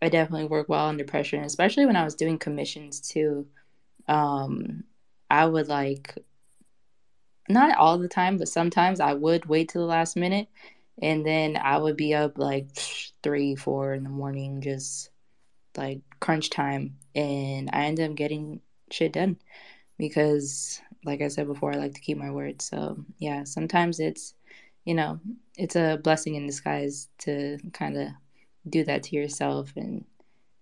I 0.01 0.09
definitely 0.09 0.47
work 0.47 0.69
well 0.69 0.87
under 0.87 1.03
pressure, 1.03 1.37
and 1.37 1.45
especially 1.45 1.85
when 1.85 1.95
I 1.95 2.03
was 2.03 2.15
doing 2.15 2.37
commissions 2.37 2.99
too. 3.01 3.47
Um, 4.07 4.83
I 5.29 5.45
would 5.45 5.67
like 5.67 6.17
not 7.49 7.77
all 7.77 7.97
the 7.97 8.07
time, 8.07 8.37
but 8.37 8.47
sometimes 8.47 8.99
I 8.99 9.13
would 9.13 9.45
wait 9.45 9.69
till 9.69 9.81
the 9.81 9.87
last 9.87 10.15
minute, 10.15 10.47
and 11.01 11.25
then 11.25 11.57
I 11.57 11.77
would 11.77 11.97
be 11.97 12.13
up 12.13 12.37
like 12.37 12.69
three, 13.23 13.55
four 13.55 13.93
in 13.93 14.03
the 14.03 14.09
morning, 14.09 14.61
just 14.61 15.09
like 15.77 16.01
crunch 16.19 16.49
time, 16.49 16.97
and 17.15 17.69
I 17.73 17.85
ended 17.85 18.09
up 18.09 18.15
getting 18.17 18.61
shit 18.91 19.13
done 19.13 19.37
because, 19.97 20.81
like 21.05 21.21
I 21.21 21.27
said 21.27 21.47
before, 21.47 21.73
I 21.73 21.77
like 21.77 21.93
to 21.93 22.01
keep 22.01 22.17
my 22.17 22.31
word. 22.31 22.61
So 22.61 22.97
yeah, 23.19 23.43
sometimes 23.43 23.99
it's 23.99 24.33
you 24.87 24.93
know 24.93 25.19
it's 25.57 25.75
a 25.75 25.99
blessing 26.01 26.35
in 26.35 26.47
disguise 26.47 27.09
to 27.19 27.57
kind 27.73 27.97
of 27.97 28.07
do 28.69 28.85
that 28.85 29.03
to 29.03 29.17
yourself 29.17 29.73
and 29.75 30.05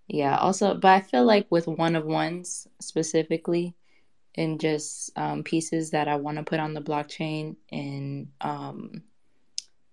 yeah 0.08 0.36
also 0.38 0.74
but 0.74 0.90
i 0.90 1.00
feel 1.00 1.24
like 1.24 1.46
with 1.52 1.68
one 1.68 1.96
of 1.96 2.06
ones 2.06 2.68
specifically 2.82 3.76
and 4.34 4.60
just 4.60 5.12
um, 5.16 5.44
pieces 5.44 5.92
that 5.92 6.08
i 6.08 6.16
want 6.16 6.38
to 6.38 6.44
put 6.44 6.60
on 6.60 6.74
the 6.74 6.82
blockchain 6.82 7.56
and 7.72 8.28
um, 8.42 9.04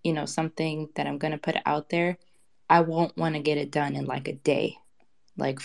you 0.02 0.14
know 0.14 0.24
something 0.24 0.88
that 0.96 1.06
i'm 1.06 1.18
going 1.18 1.32
to 1.32 1.38
put 1.38 1.56
out 1.66 1.90
there 1.90 2.16
i 2.70 2.80
won't 2.80 3.14
want 3.18 3.34
to 3.34 3.40
get 3.40 3.58
it 3.58 3.70
done 3.70 3.94
in 3.94 4.06
like 4.06 4.28
a 4.28 4.32
day 4.32 4.74
like 5.36 5.60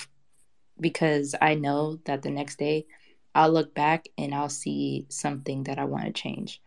because 0.80 1.36
i 1.42 1.56
know 1.56 2.00
that 2.06 2.22
the 2.22 2.30
next 2.32 2.58
day 2.60 2.86
i'll 3.36 3.52
look 3.52 3.74
back 3.76 4.06
and 4.18 4.34
i'll 4.36 4.50
see 4.50 5.06
something 5.10 5.64
that 5.64 5.80
i 5.80 5.86
want 5.86 6.06
to 6.06 6.12
change 6.14 6.62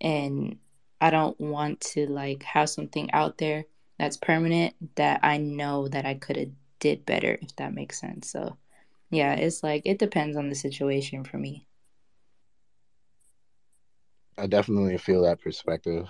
and 0.00 0.58
i 1.00 1.10
don't 1.10 1.40
want 1.40 1.80
to 1.80 2.06
like 2.06 2.42
have 2.44 2.70
something 2.70 3.10
out 3.12 3.38
there 3.38 3.64
that's 4.00 4.16
permanent 4.16 4.74
that 4.96 5.20
I 5.22 5.36
know 5.36 5.86
that 5.88 6.06
I 6.06 6.14
could 6.14 6.36
have 6.38 6.48
did 6.78 7.04
better 7.04 7.38
if 7.42 7.54
that 7.56 7.74
makes 7.74 8.00
sense. 8.00 8.30
So 8.30 8.56
yeah, 9.10 9.34
it's 9.34 9.62
like 9.62 9.82
it 9.84 9.98
depends 9.98 10.38
on 10.38 10.48
the 10.48 10.54
situation 10.54 11.22
for 11.22 11.36
me. 11.36 11.66
I 14.38 14.46
definitely 14.46 14.98
feel 14.98 15.22
that 15.22 15.40
perspective. 15.40 16.08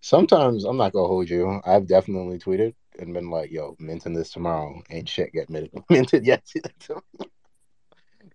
Sometimes 0.00 0.64
I'm 0.64 0.76
not 0.76 0.92
gonna 0.92 1.08
hold 1.08 1.30
you. 1.30 1.60
I've 1.64 1.86
definitely 1.88 2.38
tweeted 2.38 2.74
and 2.98 3.12
been 3.12 3.30
like, 3.30 3.50
"Yo, 3.50 3.76
minting 3.78 4.14
this 4.14 4.30
tomorrow 4.30 4.82
ain't 4.90 5.08
shit 5.08 5.32
get 5.32 5.50
minted, 5.50 5.72
minted 5.90 6.24
yet." 6.24 6.42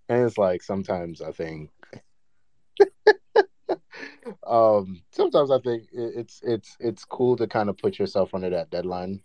and 0.09 0.25
it's 0.25 0.37
like 0.37 0.63
sometimes 0.63 1.21
I 1.21 1.31
think, 1.31 1.71
um, 4.47 5.01
sometimes 5.11 5.51
I 5.51 5.59
think 5.59 5.83
it's 5.91 6.41
it's 6.43 6.75
it's 6.79 7.05
cool 7.05 7.35
to 7.37 7.47
kind 7.47 7.69
of 7.69 7.77
put 7.77 7.99
yourself 7.99 8.33
under 8.33 8.49
that 8.49 8.69
deadline. 8.69 9.21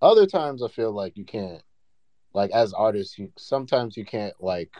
Other 0.00 0.26
times 0.26 0.62
I 0.62 0.68
feel 0.68 0.92
like 0.92 1.16
you 1.16 1.24
can't, 1.24 1.62
like 2.34 2.50
as 2.52 2.72
artists, 2.72 3.18
you 3.18 3.32
sometimes 3.36 3.96
you 3.96 4.04
can't 4.04 4.34
like 4.40 4.72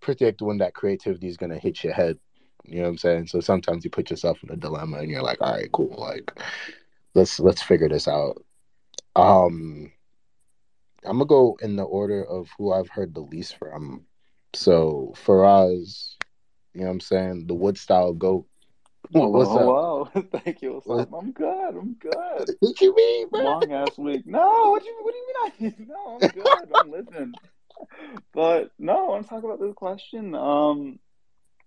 predict 0.00 0.42
when 0.42 0.58
that 0.58 0.74
creativity 0.74 1.28
is 1.28 1.36
gonna 1.36 1.58
hit 1.58 1.82
your 1.82 1.94
head. 1.94 2.18
You 2.64 2.76
know 2.76 2.82
what 2.84 2.88
I'm 2.88 2.98
saying? 2.98 3.26
So 3.26 3.40
sometimes 3.40 3.84
you 3.84 3.90
put 3.90 4.10
yourself 4.10 4.42
in 4.42 4.50
a 4.50 4.56
dilemma 4.56 4.98
and 4.98 5.10
you're 5.10 5.22
like, 5.22 5.40
all 5.40 5.52
right, 5.52 5.70
cool, 5.72 5.94
like 5.98 6.32
let's 7.14 7.40
let's 7.40 7.62
figure 7.62 7.88
this 7.88 8.08
out. 8.08 8.42
Um 9.16 9.92
I'm 11.04 11.18
gonna 11.18 11.26
go 11.26 11.58
in 11.60 11.76
the 11.76 11.84
order 11.84 12.24
of 12.24 12.48
who 12.56 12.72
I've 12.72 12.88
heard 12.88 13.14
the 13.14 13.20
least 13.20 13.58
from. 13.58 14.04
So 14.54 15.14
Faraz, 15.16 16.14
you 16.72 16.80
know 16.80 16.86
what 16.86 16.92
I'm 16.92 17.00
saying, 17.00 17.46
the 17.46 17.54
wood 17.54 17.76
style 17.76 18.14
goat. 18.14 18.46
Whoa, 19.10 19.28
What's 19.28 19.50
up? 19.50 19.66
whoa. 19.66 20.08
Thank 20.44 20.62
you. 20.62 20.80
What? 20.84 21.08
I'm 21.12 21.32
good. 21.32 21.76
I'm 21.76 21.94
good. 21.94 22.56
what 22.60 22.80
you 22.80 22.94
mean, 22.94 23.28
bro? 23.28 23.42
Long 23.44 23.72
ass 23.72 23.98
week. 23.98 24.26
No, 24.26 24.70
what 24.70 24.84
you 24.84 24.96
what 25.02 25.12
do 25.12 25.18
you 25.18 25.26
mean 25.26 25.78
I 25.78 25.84
no, 25.92 26.18
I'm 26.20 26.28
good. 26.28 26.72
I'm 26.74 26.90
listening. 26.90 27.34
But 28.32 28.70
no, 28.78 29.06
I 29.06 29.08
want 29.08 29.22
to 29.24 29.28
talk 29.28 29.44
about 29.44 29.60
this 29.60 29.74
question. 29.74 30.34
Um 30.34 30.98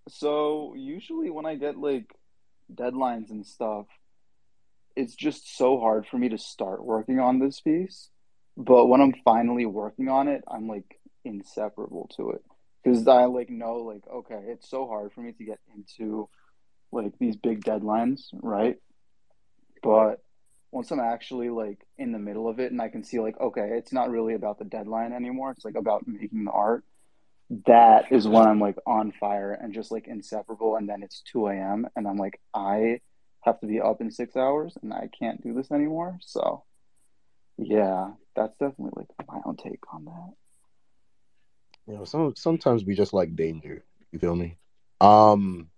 so 0.08 0.74
usually 0.76 1.30
when 1.30 1.46
I 1.46 1.54
get 1.54 1.76
like 1.78 2.12
deadlines 2.74 3.30
and 3.30 3.46
stuff, 3.46 3.86
it's 4.98 5.14
just 5.14 5.56
so 5.56 5.78
hard 5.78 6.06
for 6.06 6.18
me 6.18 6.28
to 6.30 6.38
start 6.38 6.84
working 6.84 7.20
on 7.20 7.38
this 7.38 7.60
piece. 7.60 8.10
But 8.56 8.86
when 8.86 9.00
I'm 9.00 9.14
finally 9.24 9.64
working 9.64 10.08
on 10.08 10.26
it, 10.26 10.42
I'm 10.48 10.66
like 10.66 10.98
inseparable 11.24 12.10
to 12.16 12.30
it. 12.30 12.44
Because 12.82 13.06
I 13.06 13.26
like 13.26 13.48
know 13.48 13.76
like, 13.76 14.02
okay, 14.12 14.40
it's 14.48 14.68
so 14.68 14.88
hard 14.88 15.12
for 15.12 15.20
me 15.20 15.32
to 15.32 15.44
get 15.44 15.60
into 15.74 16.28
like 16.90 17.12
these 17.20 17.36
big 17.36 17.62
deadlines, 17.64 18.22
right? 18.32 18.76
But 19.84 20.20
once 20.72 20.90
I'm 20.90 20.98
actually 20.98 21.50
like 21.50 21.78
in 21.96 22.10
the 22.10 22.18
middle 22.18 22.48
of 22.48 22.58
it 22.58 22.72
and 22.72 22.82
I 22.82 22.88
can 22.88 23.04
see 23.04 23.20
like, 23.20 23.38
okay, 23.40 23.70
it's 23.74 23.92
not 23.92 24.10
really 24.10 24.34
about 24.34 24.58
the 24.58 24.64
deadline 24.64 25.12
anymore. 25.12 25.52
It's 25.52 25.64
like 25.64 25.76
about 25.76 26.08
making 26.08 26.44
the 26.44 26.50
art. 26.50 26.84
That 27.66 28.10
is 28.10 28.26
when 28.26 28.46
I'm 28.46 28.60
like 28.60 28.76
on 28.84 29.12
fire 29.12 29.52
and 29.52 29.72
just 29.72 29.92
like 29.92 30.08
inseparable. 30.08 30.74
And 30.74 30.88
then 30.88 31.04
it's 31.04 31.22
2 31.32 31.46
a.m. 31.46 31.86
and 31.94 32.08
I'm 32.08 32.16
like, 32.16 32.40
I 32.52 33.00
have 33.42 33.60
to 33.60 33.66
be 33.66 33.80
up 33.80 34.00
in 34.00 34.10
six 34.10 34.36
hours 34.36 34.76
and 34.82 34.92
I 34.92 35.08
can't 35.18 35.42
do 35.42 35.54
this 35.54 35.70
anymore. 35.70 36.18
So 36.20 36.64
yeah, 37.56 38.10
that's 38.36 38.56
definitely 38.58 38.92
like 38.96 39.28
my 39.28 39.40
own 39.44 39.56
take 39.56 39.80
on 39.92 40.04
that. 40.04 40.32
You 41.86 41.94
know, 41.98 42.04
some 42.04 42.34
sometimes 42.36 42.84
we 42.84 42.94
just 42.94 43.12
like 43.12 43.34
danger. 43.34 43.84
You 44.12 44.18
feel 44.18 44.36
me? 44.36 44.56
Um 45.00 45.68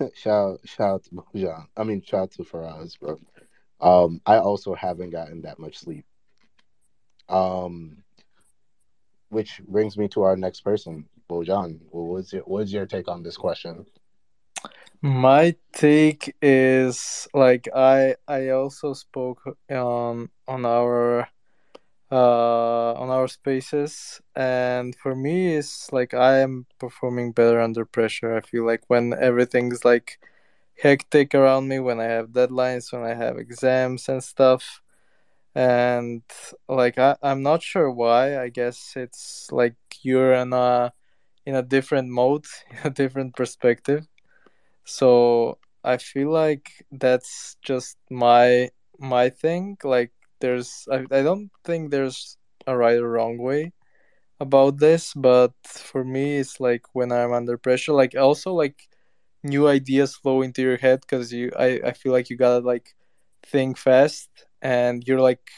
shout 0.14 0.60
shout 0.64 0.90
out 0.90 1.04
to. 1.34 1.66
I 1.76 1.84
mean 1.84 2.02
shout 2.02 2.22
out 2.22 2.30
to 2.32 2.44
Faraz, 2.44 2.98
bro. 2.98 3.18
Um 3.80 4.20
I 4.26 4.38
also 4.38 4.74
haven't 4.74 5.10
gotten 5.10 5.42
that 5.42 5.58
much 5.58 5.78
sleep. 5.78 6.04
Um 7.28 7.98
which 9.30 9.60
brings 9.66 9.96
me 9.96 10.06
to 10.08 10.22
our 10.22 10.36
next 10.36 10.60
person, 10.60 11.06
Bojan. 11.28 11.80
What 11.90 12.14
was 12.14 12.32
your 12.32 12.42
what's 12.42 12.72
your 12.72 12.86
take 12.86 13.08
on 13.08 13.22
this 13.22 13.36
question? 13.36 13.86
My 15.04 15.54
take 15.72 16.34
is 16.40 17.28
like 17.34 17.68
I 17.74 18.16
I 18.26 18.48
also 18.48 18.94
spoke 18.94 19.42
on 19.70 20.30
on 20.48 20.64
our 20.64 21.28
uh 22.12 22.92
on 23.02 23.10
our 23.10 23.28
spaces 23.28 24.20
and 24.36 24.94
for 24.96 25.14
me 25.16 25.56
it's 25.56 25.92
like 25.92 26.14
I 26.14 26.40
am 26.40 26.66
performing 26.80 27.32
better 27.32 27.60
under 27.60 27.84
pressure. 27.86 28.36
I 28.36 28.40
feel 28.42 28.66
like 28.66 28.82
when 28.88 29.14
everything's 29.14 29.84
like 29.84 30.18
hectic 30.82 31.34
around 31.34 31.68
me, 31.68 31.80
when 31.80 32.00
I 32.00 32.06
have 32.06 32.30
deadlines, 32.30 32.92
when 32.92 33.02
I 33.04 33.14
have 33.14 33.38
exams 33.38 34.08
and 34.08 34.22
stuff. 34.24 34.82
And 35.54 36.22
like 36.68 36.98
I, 36.98 37.16
I'm 37.22 37.42
not 37.42 37.62
sure 37.62 37.90
why. 37.90 38.38
I 38.40 38.48
guess 38.50 38.94
it's 38.96 39.48
like 39.52 39.76
you're 40.02 40.34
in 40.34 40.52
a 40.54 40.92
in 41.46 41.54
a 41.56 41.62
different 41.62 42.08
mode, 42.10 42.46
a 42.84 42.90
different 42.90 43.36
perspective. 43.36 44.06
So 44.84 45.58
I 45.82 45.96
feel 45.98 46.30
like 46.30 46.84
that's 46.92 47.56
just 47.62 47.96
my 48.10 48.70
my 48.98 49.30
thing. 49.30 49.76
Like 49.84 50.12
there's 50.40 50.86
I, 50.90 50.98
I 51.10 51.22
don't 51.22 51.50
think 51.64 51.90
there's 51.90 52.36
a 52.66 52.76
right 52.76 52.98
or 52.98 53.10
wrong 53.10 53.38
way 53.38 53.72
about 54.40 54.78
this, 54.78 55.14
but 55.14 55.52
for 55.66 56.04
me 56.04 56.36
it's 56.38 56.60
like 56.60 56.82
when 56.94 57.12
I'm 57.12 57.32
under 57.32 57.58
pressure, 57.58 57.92
like 57.92 58.16
also 58.16 58.52
like 58.54 58.88
new 59.42 59.68
ideas 59.68 60.16
flow 60.16 60.42
into 60.42 60.62
your 60.62 60.78
head 60.78 61.00
because 61.02 61.32
you 61.32 61.50
I, 61.58 61.80
I 61.86 61.92
feel 61.92 62.12
like 62.12 62.30
you 62.30 62.36
gotta 62.36 62.64
like 62.66 62.94
think 63.44 63.76
fast 63.78 64.30
and 64.62 65.04
you're 65.06 65.20
like 65.20 65.50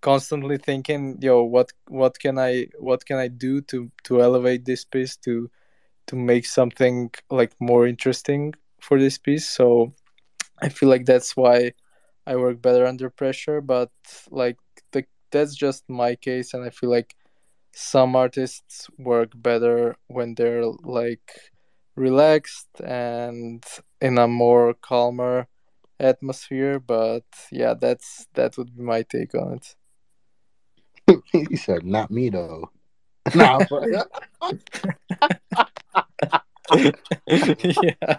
constantly 0.00 0.58
thinking, 0.58 1.18
yo, 1.20 1.42
what 1.44 1.72
what 1.88 2.18
can 2.18 2.38
I 2.38 2.68
what 2.78 3.04
can 3.06 3.18
I 3.18 3.28
do 3.28 3.60
to 3.62 3.90
to 4.04 4.22
elevate 4.22 4.64
this 4.64 4.84
piece 4.84 5.16
to 5.18 5.50
to 6.08 6.16
make 6.16 6.46
something 6.46 7.10
like 7.30 7.52
more 7.60 7.86
interesting 7.86 8.54
for 8.80 8.98
this 8.98 9.18
piece. 9.18 9.48
So 9.48 9.92
I 10.60 10.68
feel 10.68 10.88
like 10.88 11.06
that's 11.06 11.36
why 11.36 11.72
I 12.26 12.36
work 12.36 12.60
better 12.60 12.86
under 12.86 13.10
pressure. 13.10 13.60
But 13.60 13.90
like 14.30 14.58
the 14.92 15.04
that's 15.30 15.54
just 15.54 15.88
my 15.88 16.14
case, 16.14 16.54
and 16.54 16.64
I 16.64 16.70
feel 16.70 16.90
like 16.90 17.14
some 17.72 18.16
artists 18.16 18.88
work 18.98 19.32
better 19.34 19.96
when 20.08 20.34
they're 20.34 20.64
like 20.64 21.52
relaxed 21.96 22.68
and 22.84 23.64
in 24.00 24.18
a 24.18 24.28
more 24.28 24.74
calmer 24.74 25.48
atmosphere. 26.00 26.78
But 26.78 27.24
yeah, 27.52 27.74
that's 27.74 28.26
that 28.34 28.56
would 28.56 28.76
be 28.76 28.82
my 28.82 29.02
take 29.02 29.34
on 29.34 29.54
it. 29.54 29.74
he 31.32 31.56
said, 31.56 31.84
not 31.84 32.10
me 32.10 32.30
though. 32.30 32.70
Nah, 33.34 33.62
but 33.68 34.08
yeah, 36.76 36.92
yeah, 37.26 38.18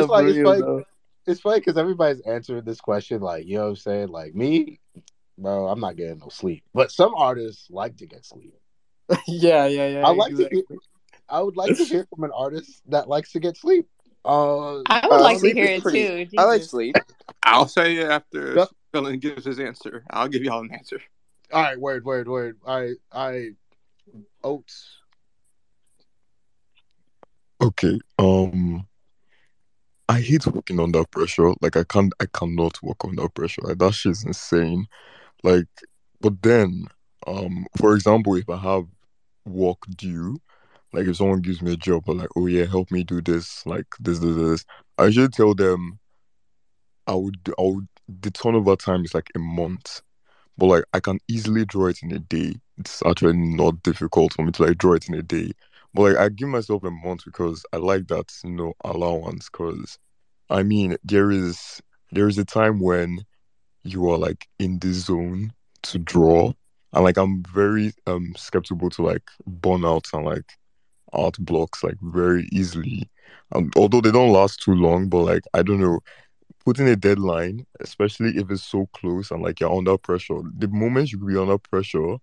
it's 0.00 0.08
like 0.08 0.24
for 0.24 0.28
it's 0.28 0.38
like 0.38 0.60
though. 0.60 0.84
it's 1.26 1.40
funny 1.40 1.60
because 1.60 1.76
everybody's 1.76 2.20
answering 2.22 2.64
this 2.64 2.80
question 2.80 3.20
like 3.20 3.46
you 3.46 3.56
know 3.58 3.64
what 3.64 3.68
I'm 3.70 3.76
saying. 3.76 4.08
Like 4.08 4.34
me, 4.34 4.80
bro, 5.38 5.68
I'm 5.68 5.80
not 5.80 5.96
getting 5.96 6.18
no 6.18 6.28
sleep. 6.28 6.62
But 6.74 6.90
some 6.92 7.14
artists 7.16 7.66
like 7.70 7.96
to 7.98 8.06
get 8.06 8.24
sleep. 8.24 8.54
yeah, 9.26 9.66
yeah, 9.66 9.88
yeah, 9.88 10.06
I 10.06 10.10
like 10.10 10.34
to. 10.36 10.48
Hear. 10.50 10.62
I 11.28 11.40
would 11.40 11.56
like 11.56 11.76
to 11.76 11.84
hear 11.84 12.06
from 12.14 12.24
an 12.24 12.30
artist 12.34 12.82
that 12.88 13.08
likes 13.08 13.32
to 13.32 13.40
get 13.40 13.56
sleep. 13.56 13.88
Uh, 14.24 14.78
I 14.88 15.06
would 15.08 15.12
Uh, 15.16 15.22
like 15.22 15.34
to 15.36 15.40
sleep 15.40 15.56
hear 15.56 15.64
it 15.66 15.82
pretty. 15.82 16.26
too. 16.28 16.38
I 16.38 16.44
like 16.44 16.62
sleep. 16.62 16.96
I'll 17.42 17.68
say 17.68 17.96
it 17.96 18.08
after 18.10 18.54
Yep. 18.54 18.68
Dylan 18.94 19.20
gives 19.20 19.44
his 19.44 19.58
answer. 19.60 20.04
I'll 20.10 20.28
give 20.28 20.42
y'all 20.42 20.60
an 20.60 20.70
answer. 20.72 21.00
all 21.52 21.62
right, 21.62 21.78
word, 21.78 22.04
word, 22.04 22.28
word. 22.28 22.58
I, 22.66 22.92
I, 23.12 23.50
oats. 24.42 24.98
Okay. 27.66 27.98
Um, 28.18 28.86
I 30.08 30.20
hate 30.20 30.46
working 30.46 30.78
under 30.78 31.04
pressure. 31.04 31.52
Like 31.60 31.76
I 31.76 31.84
can't, 31.84 32.12
I 32.20 32.26
cannot 32.32 32.80
work 32.82 33.04
under 33.04 33.28
pressure. 33.28 33.62
Like 33.62 33.78
that 33.78 33.92
shit's 33.94 34.24
insane. 34.24 34.86
Like, 35.44 35.68
but 36.20 36.42
then, 36.42 36.86
um, 37.26 37.66
for 37.78 37.94
example, 37.94 38.36
if 38.36 38.48
I 38.50 38.58
have 38.58 38.86
work 39.46 39.78
due, 39.96 40.38
like 40.92 41.06
if 41.08 41.16
someone 41.16 41.40
gives 41.42 41.62
me 41.62 41.74
a 41.74 41.76
job, 41.76 42.08
like, 42.08 42.30
oh 42.36 42.46
yeah, 42.46 42.66
help 42.66 42.90
me 42.92 43.04
do 43.04 43.22
this, 43.22 43.66
like 43.66 43.86
this, 44.00 44.20
this, 44.20 44.36
this, 44.36 44.66
I 44.98 45.10
should 45.10 45.32
tell 45.32 45.54
them 45.54 45.98
I 47.06 47.14
would, 47.14 47.38
I 47.58 47.62
would. 47.62 47.88
The 48.08 48.30
turnover 48.30 48.76
time 48.76 49.04
is 49.04 49.14
like 49.14 49.30
a 49.34 49.38
month, 49.40 50.00
but 50.58 50.66
like 50.66 50.84
I 50.94 51.00
can 51.00 51.20
easily 51.28 51.64
draw 51.64 51.86
it 51.86 52.02
in 52.02 52.12
a 52.12 52.20
day. 52.20 52.54
It's 52.78 53.02
actually 53.06 53.34
not 53.34 53.82
difficult 53.82 54.34
for 54.34 54.44
me 54.44 54.52
to 54.52 54.64
like 54.64 54.78
draw 54.78 54.94
it 54.94 55.08
in 55.08 55.14
a 55.14 55.22
day. 55.22 55.52
But 55.96 56.14
like 56.14 56.18
I 56.18 56.30
give 56.30 56.48
myself 56.50 56.84
a 56.84 56.92
month 56.92 57.24
because 57.26 57.66
I 57.74 57.78
like 57.78 58.08
that, 58.08 58.32
you 58.44 58.52
know, 58.52 58.74
allowance. 58.84 59.50
Because 59.50 59.98
I 60.50 60.64
mean, 60.64 60.96
there 61.04 61.32
is 61.32 61.82
there 62.12 62.28
is 62.28 62.38
a 62.38 62.46
time 62.46 62.80
when 62.80 63.26
you 63.84 64.10
are 64.10 64.18
like 64.18 64.48
in 64.58 64.78
the 64.80 64.92
zone 64.92 65.52
to 65.84 65.98
draw, 65.98 66.52
and 66.94 67.04
like 67.04 67.18
I'm 67.18 67.44
very 67.44 67.92
um 68.06 68.34
skeptical 68.36 68.90
to 68.90 69.02
like 69.02 69.24
burnout 69.48 70.12
and 70.14 70.24
like 70.26 70.52
art 71.12 71.36
blocks 71.40 71.84
like 71.84 71.98
very 72.02 72.48
easily. 72.52 73.10
Um, 73.54 73.70
although 73.76 74.00
they 74.00 74.12
don't 74.12 74.32
last 74.32 74.62
too 74.62 74.74
long, 74.74 75.08
but 75.08 75.22
like 75.24 75.44
I 75.54 75.62
don't 75.62 75.80
know, 75.80 76.00
putting 76.64 76.88
a 76.88 76.96
deadline, 76.96 77.66
especially 77.80 78.36
if 78.38 78.50
it's 78.50 78.64
so 78.64 78.88
close 78.94 79.30
and 79.30 79.42
like 79.42 79.60
you're 79.60 79.72
under 79.76 79.98
pressure, 79.98 80.40
the 80.58 80.68
moment 80.68 81.12
you 81.12 81.18
be 81.18 81.36
under 81.38 81.58
pressure 81.58 82.18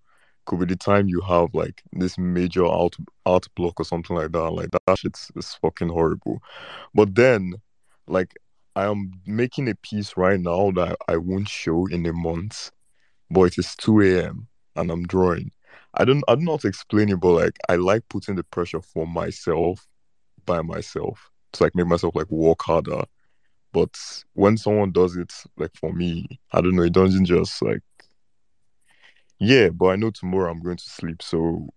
could 0.46 0.60
be 0.60 0.66
the 0.66 0.76
time 0.76 1.08
you 1.08 1.22
have 1.22 1.54
like 1.54 1.82
this 1.94 2.18
major 2.18 2.66
out 2.66 2.96
out 3.26 3.48
block 3.56 3.80
or 3.80 3.86
something 3.86 4.16
like 4.16 4.32
that. 4.32 4.52
Like 4.52 4.70
that 4.72 5.00
shit's 5.00 5.32
is 5.36 5.54
fucking 5.56 5.90
horrible. 5.90 6.42
But 6.94 7.16
then, 7.16 7.56
like 8.08 8.34
I 8.76 8.86
am 8.86 9.12
making 9.26 9.70
a 9.70 9.76
piece 9.76 10.18
right 10.18 10.40
now 10.40 10.72
that 10.72 10.98
I 11.08 11.18
won't 11.18 11.48
show 11.48 11.86
in 11.88 12.06
a 12.06 12.14
month, 12.14 12.72
but 13.30 13.44
it 13.44 13.58
is 13.60 13.76
2 13.76 14.02
a.m. 14.02 14.48
and 14.76 14.92
I'm 14.92 15.06
drawing. 15.06 15.52
I 15.96 16.06
don't 16.06 16.24
I 16.28 16.36
don't 16.36 16.46
know 16.46 16.54
how 16.54 16.58
to 16.58 16.68
explain 16.68 17.10
it, 17.10 17.20
but 17.20 17.34
like 17.34 17.58
I 17.70 17.76
like 17.76 18.08
putting 18.10 18.36
the 18.36 18.44
pressure 18.44 18.82
for 18.82 19.08
myself 19.08 19.88
by 20.46 20.62
myself 20.62 21.32
to 21.54 21.64
like 21.64 21.76
make 21.76 21.88
myself 21.88 22.16
like 22.16 22.30
work 22.32 22.62
harder. 22.64 23.04
But 23.74 23.98
when 24.34 24.58
someone 24.58 24.92
does 24.92 25.16
it 25.18 25.34
like 25.58 25.72
for 25.76 25.94
me, 25.94 26.40
I 26.52 26.62
don't 26.62 26.76
know, 26.76 26.84
it 26.84 26.94
doesn't 26.94 27.26
just 27.26 27.62
like 27.62 27.82
yeah, 29.40 29.70
but 29.70 29.88
I 29.88 29.96
know 29.96 30.12
tomorrow 30.12 30.52
I'm 30.52 30.62
going 30.62 30.78
to 30.78 30.90
sleep, 30.90 31.22
so 31.22 31.70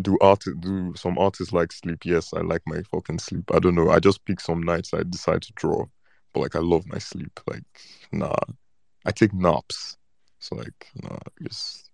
do 0.00 0.16
art 0.20 0.44
do 0.60 0.94
some 0.96 1.18
artists 1.18 1.52
like 1.52 1.72
sleep? 1.72 2.04
Yes, 2.04 2.32
I 2.34 2.40
like 2.40 2.62
my 2.66 2.82
fucking 2.92 3.18
sleep. 3.18 3.50
I 3.52 3.58
don't 3.58 3.74
know. 3.74 3.90
I 3.90 4.00
just 4.00 4.24
pick 4.24 4.40
some 4.40 4.62
nights 4.62 4.94
I 4.94 5.02
decide 5.04 5.42
to 5.42 5.52
draw. 5.54 5.86
But 6.32 6.40
like 6.40 6.56
I 6.56 6.60
love 6.60 6.86
my 6.86 6.98
sleep. 6.98 7.40
Like, 7.46 7.64
nah. 8.12 8.36
I 9.06 9.12
take 9.12 9.34
naps. 9.34 9.96
So 10.38 10.56
like, 10.56 10.88
nah, 11.02 11.18
just 11.42 11.90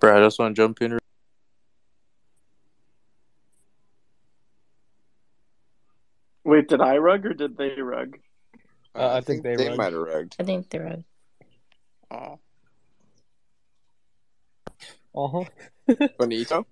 Bro, 0.00 0.18
I 0.20 0.26
just 0.26 0.38
want 0.38 0.56
to 0.56 0.62
jump 0.62 0.82
in. 0.82 0.98
Wait, 6.44 6.68
did 6.68 6.80
I 6.80 6.98
rug 6.98 7.26
or 7.26 7.34
did 7.34 7.56
they 7.56 7.80
rug? 7.80 8.18
Uh, 8.94 9.14
I 9.14 9.20
think 9.20 9.42
they 9.42 9.56
they 9.56 9.76
might 9.76 9.92
have 9.92 9.94
rugged. 9.94 10.36
I 10.38 10.44
think 10.44 10.70
they're 10.70 10.84
right. 10.84 11.04
Oh. 12.10 12.38
Uh-huh. 15.14 15.44
Bonito. 16.18 16.66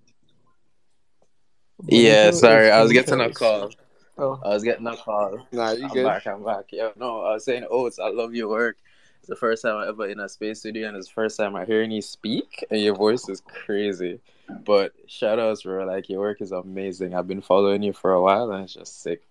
Yeah, 1.85 2.31
sorry, 2.31 2.71
I 2.71 2.81
was 2.81 2.93
getting 2.93 3.19
a 3.19 3.29
call. 3.31 3.71
Oh. 4.17 4.39
I 4.43 4.49
was 4.49 4.63
getting 4.63 4.87
a 4.87 4.95
call. 4.95 5.47
Nah, 5.51 5.71
you 5.71 5.85
I'm 5.85 5.93
good. 5.93 6.05
back. 6.05 6.27
I'm 6.27 6.43
back. 6.43 6.65
Yeah, 6.71 6.89
no, 6.95 7.21
I 7.21 7.33
was 7.33 7.45
saying, 7.45 7.65
Oates, 7.69 7.99
I 7.99 8.09
love 8.09 8.33
your 8.33 8.47
work. 8.47 8.77
It's 9.19 9.29
the 9.29 9.35
first 9.35 9.63
time 9.63 9.77
I 9.77 9.87
ever 9.87 10.07
in 10.07 10.19
a 10.19 10.29
space 10.29 10.59
studio, 10.59 10.87
and 10.87 10.97
it's 10.97 11.07
the 11.07 11.13
first 11.13 11.37
time 11.37 11.55
I 11.55 11.65
hearing 11.65 11.91
you 11.91 12.01
speak, 12.01 12.65
and 12.69 12.81
your 12.81 12.95
voice 12.95 13.27
is 13.29 13.41
crazy. 13.41 14.19
But 14.65 14.93
shout 15.07 15.39
outs, 15.39 15.63
bro. 15.63 15.85
Like 15.85 16.09
your 16.09 16.19
work 16.19 16.41
is 16.41 16.51
amazing. 16.51 17.15
I've 17.15 17.27
been 17.27 17.41
following 17.41 17.83
you 17.83 17.93
for 17.93 18.11
a 18.11 18.21
while, 18.21 18.51
and 18.51 18.65
it's 18.65 18.73
just 18.73 19.01
sick. 19.01 19.25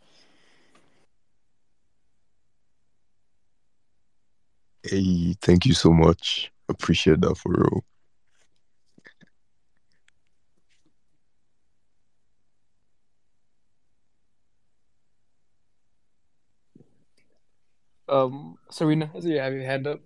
Hey, 4.85 5.35
thank 5.41 5.67
you 5.67 5.75
so 5.75 5.91
much. 5.91 6.51
Appreciate 6.69 7.21
that 7.21 7.37
for 7.37 7.53
real. 7.53 7.85
Um, 18.09 18.59
Serena, 18.71 19.11
I 19.15 19.21
see 19.21 19.33
you 19.33 19.39
have 19.41 19.53
your 19.53 19.63
hand 19.65 19.87
up. 19.87 20.01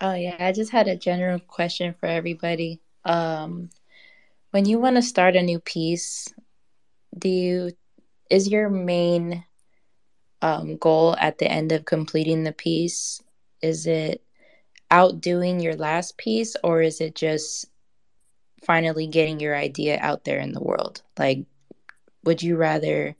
Oh 0.00 0.14
yeah, 0.14 0.36
I 0.38 0.52
just 0.52 0.72
had 0.72 0.88
a 0.88 0.96
general 0.96 1.38
question 1.38 1.94
for 2.00 2.06
everybody. 2.06 2.80
Um, 3.04 3.70
when 4.50 4.64
you 4.64 4.78
want 4.78 4.96
to 4.96 5.02
start 5.02 5.36
a 5.36 5.42
new 5.42 5.60
piece, 5.60 6.32
do 7.16 7.28
you 7.28 7.72
is 8.30 8.48
your 8.48 8.68
main 8.68 9.44
um, 10.40 10.76
goal 10.76 11.16
at 11.18 11.38
the 11.38 11.50
end 11.50 11.72
of 11.72 11.84
completing 11.84 12.44
the 12.44 12.52
piece? 12.52 13.20
Is 13.62 13.86
it 13.86 14.22
outdoing 14.90 15.60
your 15.60 15.76
last 15.76 16.18
piece, 16.18 16.56
or 16.62 16.82
is 16.82 17.00
it 17.00 17.14
just 17.14 17.66
finally 18.64 19.06
getting 19.06 19.40
your 19.40 19.56
idea 19.56 19.98
out 20.00 20.24
there 20.24 20.38
in 20.38 20.52
the 20.52 20.62
world? 20.62 21.02
Like, 21.18 21.46
would 22.24 22.42
you 22.42 22.56
rather, 22.56 23.16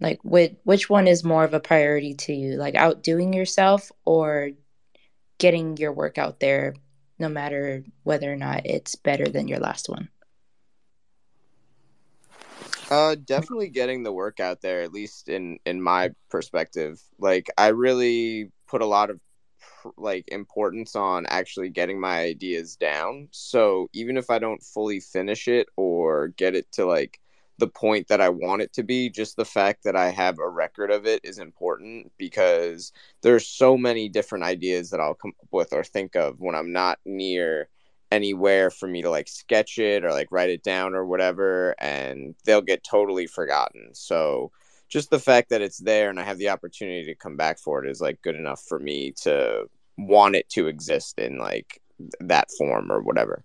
like, 0.00 0.20
which 0.22 0.54
which 0.64 0.88
one 0.88 1.08
is 1.08 1.24
more 1.24 1.44
of 1.44 1.54
a 1.54 1.60
priority 1.60 2.14
to 2.14 2.32
you? 2.32 2.56
Like 2.56 2.74
outdoing 2.74 3.32
yourself 3.32 3.90
or 4.04 4.50
getting 5.38 5.76
your 5.76 5.92
work 5.92 6.18
out 6.18 6.40
there, 6.40 6.74
no 7.18 7.28
matter 7.28 7.84
whether 8.02 8.32
or 8.32 8.36
not 8.36 8.66
it's 8.66 8.94
better 8.94 9.26
than 9.26 9.48
your 9.48 9.58
last 9.58 9.88
one? 9.88 10.08
Uh, 12.90 13.16
definitely 13.24 13.68
getting 13.70 14.02
the 14.02 14.12
work 14.12 14.40
out 14.40 14.60
there, 14.60 14.82
at 14.82 14.92
least 14.92 15.28
in 15.28 15.58
in 15.64 15.80
my 15.80 16.10
perspective. 16.30 17.00
Like, 17.18 17.48
I 17.56 17.68
really 17.68 18.50
put 18.68 18.82
a 18.82 18.86
lot 18.86 19.10
of 19.10 19.18
like 19.96 20.24
importance 20.28 20.96
on 20.96 21.26
actually 21.26 21.70
getting 21.70 22.00
my 22.00 22.20
ideas 22.20 22.76
down. 22.76 23.28
So 23.30 23.88
even 23.92 24.16
if 24.16 24.30
I 24.30 24.38
don't 24.38 24.62
fully 24.62 25.00
finish 25.00 25.48
it 25.48 25.68
or 25.76 26.28
get 26.28 26.54
it 26.54 26.70
to 26.72 26.86
like 26.86 27.20
the 27.58 27.68
point 27.68 28.08
that 28.08 28.20
I 28.20 28.30
want 28.30 28.62
it 28.62 28.72
to 28.74 28.82
be, 28.82 29.08
just 29.10 29.36
the 29.36 29.44
fact 29.44 29.84
that 29.84 29.96
I 29.96 30.10
have 30.10 30.38
a 30.38 30.48
record 30.48 30.90
of 30.90 31.06
it 31.06 31.20
is 31.24 31.38
important 31.38 32.12
because 32.18 32.92
there's 33.22 33.46
so 33.46 33.76
many 33.76 34.08
different 34.08 34.44
ideas 34.44 34.90
that 34.90 35.00
I'll 35.00 35.14
come 35.14 35.32
up 35.40 35.48
with 35.52 35.72
or 35.72 35.84
think 35.84 36.16
of 36.16 36.40
when 36.40 36.54
I'm 36.54 36.72
not 36.72 36.98
near 37.04 37.68
anywhere 38.10 38.70
for 38.70 38.86
me 38.86 39.02
to 39.02 39.10
like 39.10 39.28
sketch 39.28 39.78
it 39.78 40.04
or 40.04 40.10
like 40.12 40.30
write 40.30 40.50
it 40.50 40.62
down 40.62 40.94
or 40.94 41.04
whatever 41.04 41.74
and 41.80 42.34
they'll 42.44 42.60
get 42.60 42.84
totally 42.84 43.26
forgotten 43.26 43.90
so 43.92 44.52
just 44.88 45.10
the 45.10 45.18
fact 45.18 45.50
that 45.50 45.62
it's 45.62 45.78
there 45.78 46.10
and 46.10 46.20
i 46.20 46.22
have 46.22 46.38
the 46.38 46.48
opportunity 46.48 47.04
to 47.04 47.14
come 47.14 47.36
back 47.36 47.58
for 47.58 47.84
it 47.84 47.90
is 47.90 48.00
like 48.00 48.20
good 48.22 48.36
enough 48.36 48.62
for 48.68 48.78
me 48.78 49.12
to 49.12 49.64
want 49.96 50.34
it 50.34 50.48
to 50.48 50.66
exist 50.66 51.18
in 51.18 51.38
like 51.38 51.80
that 52.20 52.50
form 52.58 52.90
or 52.90 53.00
whatever 53.02 53.44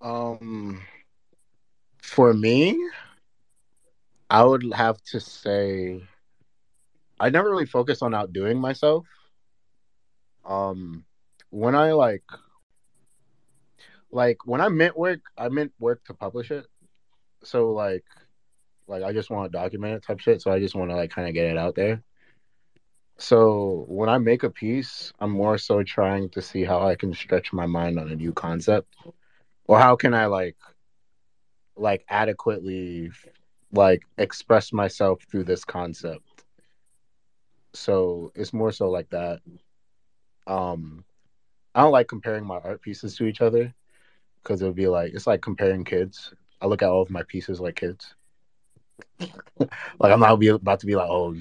Um, 0.00 0.80
for 2.02 2.32
me, 2.32 2.78
I 4.30 4.44
would 4.44 4.64
have 4.72 5.02
to 5.04 5.20
say 5.20 6.02
I 7.18 7.28
never 7.30 7.50
really 7.50 7.66
focused 7.66 8.02
on 8.02 8.14
outdoing 8.14 8.58
myself. 8.58 9.06
Um, 10.44 11.04
when 11.50 11.74
I 11.74 11.92
like, 11.92 12.24
like 14.10 14.46
when 14.46 14.60
I 14.60 14.68
meant 14.68 14.96
work, 14.96 15.20
I 15.36 15.48
meant 15.48 15.72
work 15.78 16.04
to 16.06 16.14
publish 16.14 16.50
it. 16.50 16.66
So 17.44 17.72
like, 17.72 18.04
like 18.90 19.04
I 19.04 19.12
just 19.12 19.30
want 19.30 19.50
to 19.50 19.58
document 19.58 19.94
it 19.94 20.02
type 20.02 20.18
shit. 20.18 20.42
So 20.42 20.52
I 20.52 20.58
just 20.58 20.74
want 20.74 20.90
to 20.90 20.96
like 20.96 21.10
kind 21.10 21.28
of 21.28 21.34
get 21.34 21.46
it 21.46 21.56
out 21.56 21.74
there. 21.76 22.02
So 23.18 23.84
when 23.88 24.08
I 24.08 24.18
make 24.18 24.42
a 24.42 24.50
piece, 24.50 25.12
I'm 25.20 25.30
more 25.30 25.58
so 25.58 25.82
trying 25.82 26.30
to 26.30 26.42
see 26.42 26.64
how 26.64 26.80
I 26.80 26.96
can 26.96 27.14
stretch 27.14 27.52
my 27.52 27.66
mind 27.66 27.98
on 27.98 28.10
a 28.10 28.16
new 28.16 28.32
concept, 28.32 28.96
or 29.66 29.78
how 29.78 29.94
can 29.94 30.14
I 30.14 30.26
like, 30.26 30.56
like 31.76 32.04
adequately, 32.08 33.10
like 33.72 34.02
express 34.18 34.72
myself 34.72 35.22
through 35.30 35.44
this 35.44 35.64
concept. 35.64 36.44
So 37.74 38.32
it's 38.34 38.52
more 38.52 38.72
so 38.72 38.90
like 38.90 39.10
that. 39.10 39.40
Um, 40.46 41.04
I 41.74 41.82
don't 41.82 41.92
like 41.92 42.08
comparing 42.08 42.44
my 42.44 42.56
art 42.56 42.82
pieces 42.82 43.16
to 43.16 43.24
each 43.24 43.42
other 43.42 43.72
because 44.42 44.62
it 44.62 44.66
would 44.66 44.74
be 44.74 44.88
like 44.88 45.12
it's 45.12 45.26
like 45.26 45.42
comparing 45.42 45.84
kids. 45.84 46.32
I 46.60 46.66
look 46.66 46.82
at 46.82 46.88
all 46.88 47.02
of 47.02 47.10
my 47.10 47.22
pieces 47.24 47.60
like 47.60 47.76
kids. 47.76 48.14
Like 49.58 50.12
I'm 50.12 50.20
not 50.20 50.36
be 50.36 50.48
about 50.48 50.80
to 50.80 50.86
be 50.86 50.96
like, 50.96 51.08
oh, 51.08 51.34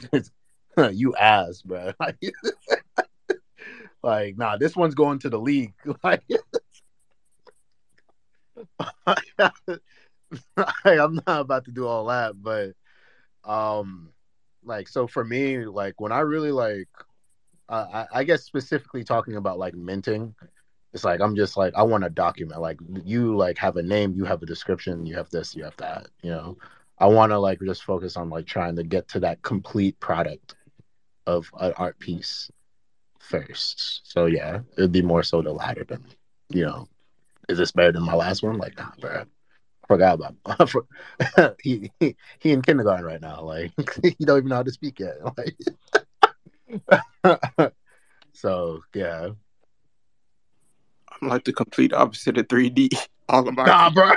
you 0.91 1.15
ass, 1.15 1.61
bro. 1.61 1.91
Like, 1.99 2.17
like, 4.03 4.37
nah, 4.37 4.57
this 4.57 4.75
one's 4.75 4.95
going 4.95 5.19
to 5.19 5.29
the 5.29 5.39
league. 5.39 5.73
Like, 10.55 10.99
I'm 10.99 11.19
not 11.25 11.41
about 11.41 11.65
to 11.65 11.71
do 11.71 11.87
all 11.87 12.05
that, 12.05 12.33
but 12.39 12.73
um, 13.43 14.09
like, 14.63 14.87
so 14.87 15.07
for 15.07 15.23
me, 15.23 15.65
like 15.65 15.99
when 15.99 16.11
I 16.11 16.19
really 16.19 16.51
like, 16.51 16.87
I, 17.67 18.05
I 18.13 18.23
guess 18.23 18.43
specifically 18.43 19.03
talking 19.03 19.35
about 19.35 19.59
like 19.59 19.73
minting, 19.73 20.35
it's 20.93 21.03
like 21.03 21.21
I'm 21.21 21.35
just 21.35 21.55
like 21.55 21.73
I 21.75 21.83
want 21.83 22.03
to 22.03 22.09
document. 22.09 22.61
Like 22.61 22.79
you 23.03 23.35
like 23.35 23.57
have 23.59 23.77
a 23.77 23.83
name, 23.83 24.13
you 24.15 24.25
have 24.25 24.41
a 24.41 24.47
description, 24.47 25.05
you 25.05 25.15
have 25.15 25.29
this, 25.29 25.55
you 25.55 25.63
have 25.63 25.77
that. 25.77 26.07
You 26.23 26.31
know, 26.31 26.57
I 26.99 27.07
want 27.07 27.31
to 27.31 27.39
like 27.39 27.59
just 27.61 27.83
focus 27.83 28.17
on 28.17 28.29
like 28.29 28.45
trying 28.45 28.75
to 28.75 28.83
get 28.83 29.07
to 29.09 29.21
that 29.21 29.41
complete 29.41 29.99
product 29.99 30.55
of 31.25 31.49
an 31.59 31.73
art 31.77 31.97
piece 31.99 32.51
first. 33.19 34.01
So 34.03 34.25
yeah, 34.25 34.59
it'd 34.77 34.91
be 34.91 35.01
more 35.01 35.23
so 35.23 35.41
the 35.41 35.53
latter 35.53 35.85
than 35.85 36.03
you 36.49 36.65
know. 36.65 36.87
Is 37.47 37.57
this 37.57 37.71
better 37.71 37.91
than 37.91 38.03
my 38.03 38.13
last 38.13 38.43
one? 38.43 38.57
Like, 38.57 38.77
nah, 38.77 38.91
bro. 38.99 39.23
Forgot 39.87 40.19
about 40.19 41.55
he, 41.63 41.91
he 41.99 42.15
he 42.39 42.51
in 42.51 42.61
kindergarten 42.61 43.05
right 43.05 43.21
now. 43.21 43.41
Like 43.41 43.71
he 44.03 44.25
don't 44.25 44.39
even 44.39 44.49
know 44.49 44.57
how 44.57 44.63
to 44.63 44.71
speak 44.71 44.99
yet. 44.99 45.17
Like, 45.37 45.55
so 48.33 48.81
yeah. 48.93 49.29
I'm 51.21 51.27
like 51.27 51.43
the 51.43 51.53
complete 51.53 51.91
opposite 51.91 52.37
of 52.37 52.47
3D. 52.47 52.89
All 53.29 53.47
about 53.47 53.67
Nah, 53.67 53.89
bro. 53.91 54.11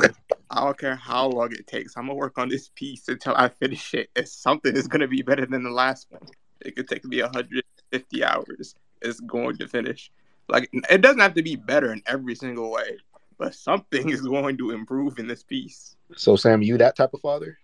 I 0.50 0.64
don't 0.64 0.78
care 0.78 0.96
how 0.96 1.28
long 1.28 1.52
it 1.52 1.66
takes. 1.66 1.96
I'm 1.96 2.06
gonna 2.06 2.14
work 2.14 2.38
on 2.38 2.48
this 2.48 2.70
piece 2.74 3.06
until 3.08 3.34
I 3.36 3.48
finish 3.48 3.94
it. 3.94 4.10
If 4.16 4.28
something 4.28 4.74
is 4.74 4.88
gonna 4.88 5.06
be 5.06 5.22
better 5.22 5.46
than 5.46 5.62
the 5.62 5.70
last 5.70 6.06
one, 6.10 6.22
it 6.60 6.74
could 6.74 6.88
take 6.88 7.04
me 7.04 7.22
150 7.22 8.24
hours. 8.24 8.74
It's 9.02 9.20
going 9.20 9.56
to 9.58 9.68
finish. 9.68 10.10
Like 10.48 10.68
it 10.72 11.02
doesn't 11.02 11.20
have 11.20 11.34
to 11.34 11.42
be 11.42 11.54
better 11.54 11.92
in 11.92 12.02
every 12.06 12.34
single 12.34 12.72
way, 12.72 12.98
but 13.38 13.54
something 13.54 14.08
is 14.08 14.22
going 14.22 14.56
to 14.58 14.70
improve 14.72 15.18
in 15.18 15.28
this 15.28 15.44
piece. 15.44 15.96
So 16.16 16.34
Sam, 16.34 16.62
you 16.62 16.78
that 16.78 16.96
type 16.96 17.14
of 17.14 17.20
father? 17.20 17.58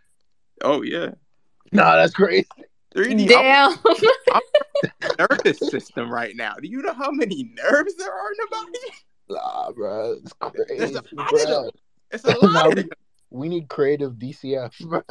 Oh 0.63 0.83
yeah, 0.83 1.11
Nah, 1.73 1.97
that's 1.97 2.15
crazy. 2.15 2.47
3D. 2.95 3.29
Damn. 3.29 3.73
I'm, 4.33 4.41
I'm 5.01 5.17
nervous 5.19 5.59
system 5.59 6.11
right 6.11 6.35
now. 6.35 6.55
Do 6.55 6.69
you 6.69 6.81
know 6.83 6.95
how 6.95 7.11
many 7.11 7.51
nerves 7.55 7.95
there 7.97 8.13
are 8.13 8.31
in 8.31 8.37
the 8.39 8.47
body? 8.51 8.97
Nah, 9.29 9.73
bro, 9.73 10.13
it's 10.13 10.33
There's 10.55 10.67
crazy, 10.67 10.95
a 10.95 11.17
lot 11.17 11.35
of 11.35 11.41
them. 11.41 11.49
bro. 11.49 11.71
It's 12.11 12.25
a 12.25 12.29
nah, 12.43 12.49
lot 12.49 12.77
we, 12.77 12.89
we 13.31 13.49
need 13.49 13.69
creative 13.69 14.15
DCF, 14.15 14.79
bro. 14.89 15.03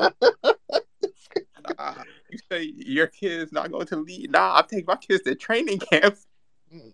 Nah, 1.77 1.95
you 2.29 2.39
say 2.49 2.71
your 2.75 3.07
kid's 3.07 3.51
not 3.51 3.71
going 3.71 3.87
to 3.87 3.97
lead. 3.97 4.31
Nah, 4.31 4.57
I'm 4.57 4.67
taking 4.67 4.85
my 4.87 4.95
kids 4.95 5.23
to 5.23 5.35
training 5.35 5.79
camps. 5.79 6.25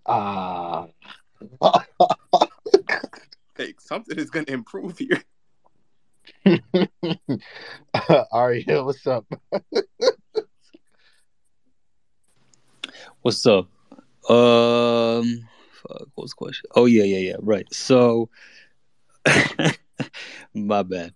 Ah. 0.06 0.88
Like 3.58 3.80
something 3.80 4.18
is 4.18 4.32
going 4.32 4.46
to 4.46 4.54
improve 4.54 4.98
here. 4.98 5.22
Aria, 8.32 8.84
what's 8.84 9.06
up? 9.06 9.26
What's 13.22 13.46
up? 13.46 13.68
Um, 14.28 15.48
fuck, 15.82 16.08
what 16.16 16.24
was 16.24 16.32
the 16.32 16.36
question? 16.36 16.70
Oh 16.76 16.86
yeah, 16.86 17.04
yeah, 17.04 17.18
yeah. 17.18 17.36
Right. 17.40 17.72
So, 17.74 18.30
my 20.54 20.84
bad. 20.84 21.14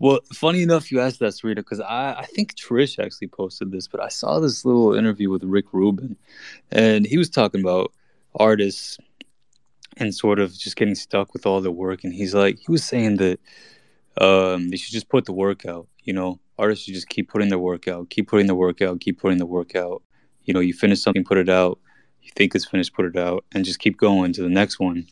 Well, 0.00 0.20
funny 0.32 0.62
enough, 0.62 0.92
you 0.92 1.00
asked 1.00 1.18
that, 1.18 1.32
Sarita, 1.32 1.56
because 1.56 1.80
I, 1.80 2.14
I 2.20 2.24
think 2.24 2.54
Trish 2.54 3.04
actually 3.04 3.26
posted 3.28 3.72
this, 3.72 3.88
but 3.88 4.00
I 4.00 4.08
saw 4.08 4.38
this 4.38 4.64
little 4.64 4.94
interview 4.94 5.28
with 5.28 5.42
Rick 5.42 5.72
Rubin, 5.72 6.16
and 6.70 7.04
he 7.04 7.18
was 7.18 7.28
talking 7.28 7.60
about 7.60 7.92
artists 8.36 8.98
and 9.96 10.14
sort 10.14 10.38
of 10.38 10.56
just 10.56 10.76
getting 10.76 10.94
stuck 10.94 11.32
with 11.32 11.46
all 11.46 11.60
the 11.60 11.72
work, 11.72 12.04
and 12.04 12.14
he's 12.14 12.32
like, 12.32 12.58
he 12.58 12.70
was 12.70 12.84
saying 12.84 13.16
that 13.16 13.40
um, 14.20 14.68
they 14.68 14.76
should 14.76 14.92
just 14.92 15.08
put 15.08 15.24
the 15.24 15.32
work 15.32 15.66
out. 15.66 15.88
You 16.04 16.12
know, 16.12 16.38
artists 16.58 16.84
should 16.84 16.94
just 16.94 17.08
keep 17.08 17.28
putting 17.28 17.48
their 17.48 17.58
work 17.58 17.88
out, 17.88 18.08
keep 18.08 18.28
putting 18.28 18.46
the 18.46 18.54
work 18.54 18.80
out, 18.80 19.00
keep 19.00 19.18
putting 19.18 19.38
the 19.38 19.46
work 19.46 19.74
out. 19.74 20.02
You 20.44 20.54
know, 20.54 20.60
you 20.60 20.74
finish 20.74 21.02
something, 21.02 21.24
put 21.24 21.38
it 21.38 21.48
out. 21.48 21.80
You 22.28 22.32
think 22.36 22.54
it's 22.54 22.66
finished, 22.66 22.92
put 22.92 23.06
it 23.06 23.16
out, 23.16 23.46
and 23.54 23.64
just 23.64 23.78
keep 23.78 23.96
going 23.96 24.34
to 24.34 24.42
the 24.42 24.50
next 24.50 24.78
one. 24.78 25.06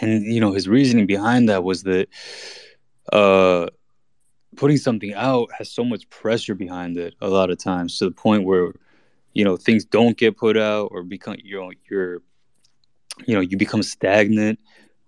And 0.00 0.24
you 0.24 0.40
know, 0.40 0.52
his 0.52 0.68
reasoning 0.68 1.06
behind 1.06 1.48
that 1.48 1.64
was 1.64 1.82
that 1.82 2.08
uh, 3.12 3.66
putting 4.56 4.76
something 4.76 5.12
out 5.14 5.50
has 5.58 5.68
so 5.68 5.84
much 5.84 6.08
pressure 6.10 6.54
behind 6.54 6.96
it 6.96 7.14
a 7.20 7.28
lot 7.28 7.50
of 7.50 7.58
times 7.58 7.98
to 7.98 8.04
the 8.04 8.12
point 8.12 8.44
where 8.44 8.72
you 9.34 9.44
know 9.44 9.56
things 9.56 9.84
don't 9.84 10.16
get 10.16 10.36
put 10.36 10.56
out 10.56 10.88
or 10.92 11.02
become 11.02 11.36
you 11.42 11.58
know 11.58 11.72
you're 11.90 12.22
you 13.26 13.34
know 13.34 13.40
you 13.40 13.56
become 13.56 13.82
stagnant 13.82 14.60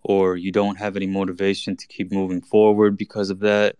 or 0.02 0.36
you 0.36 0.50
don't 0.50 0.78
have 0.78 0.96
any 0.96 1.06
motivation 1.06 1.76
to 1.76 1.86
keep 1.86 2.10
moving 2.10 2.40
forward 2.40 2.96
because 2.96 3.30
of 3.30 3.38
that 3.38 3.76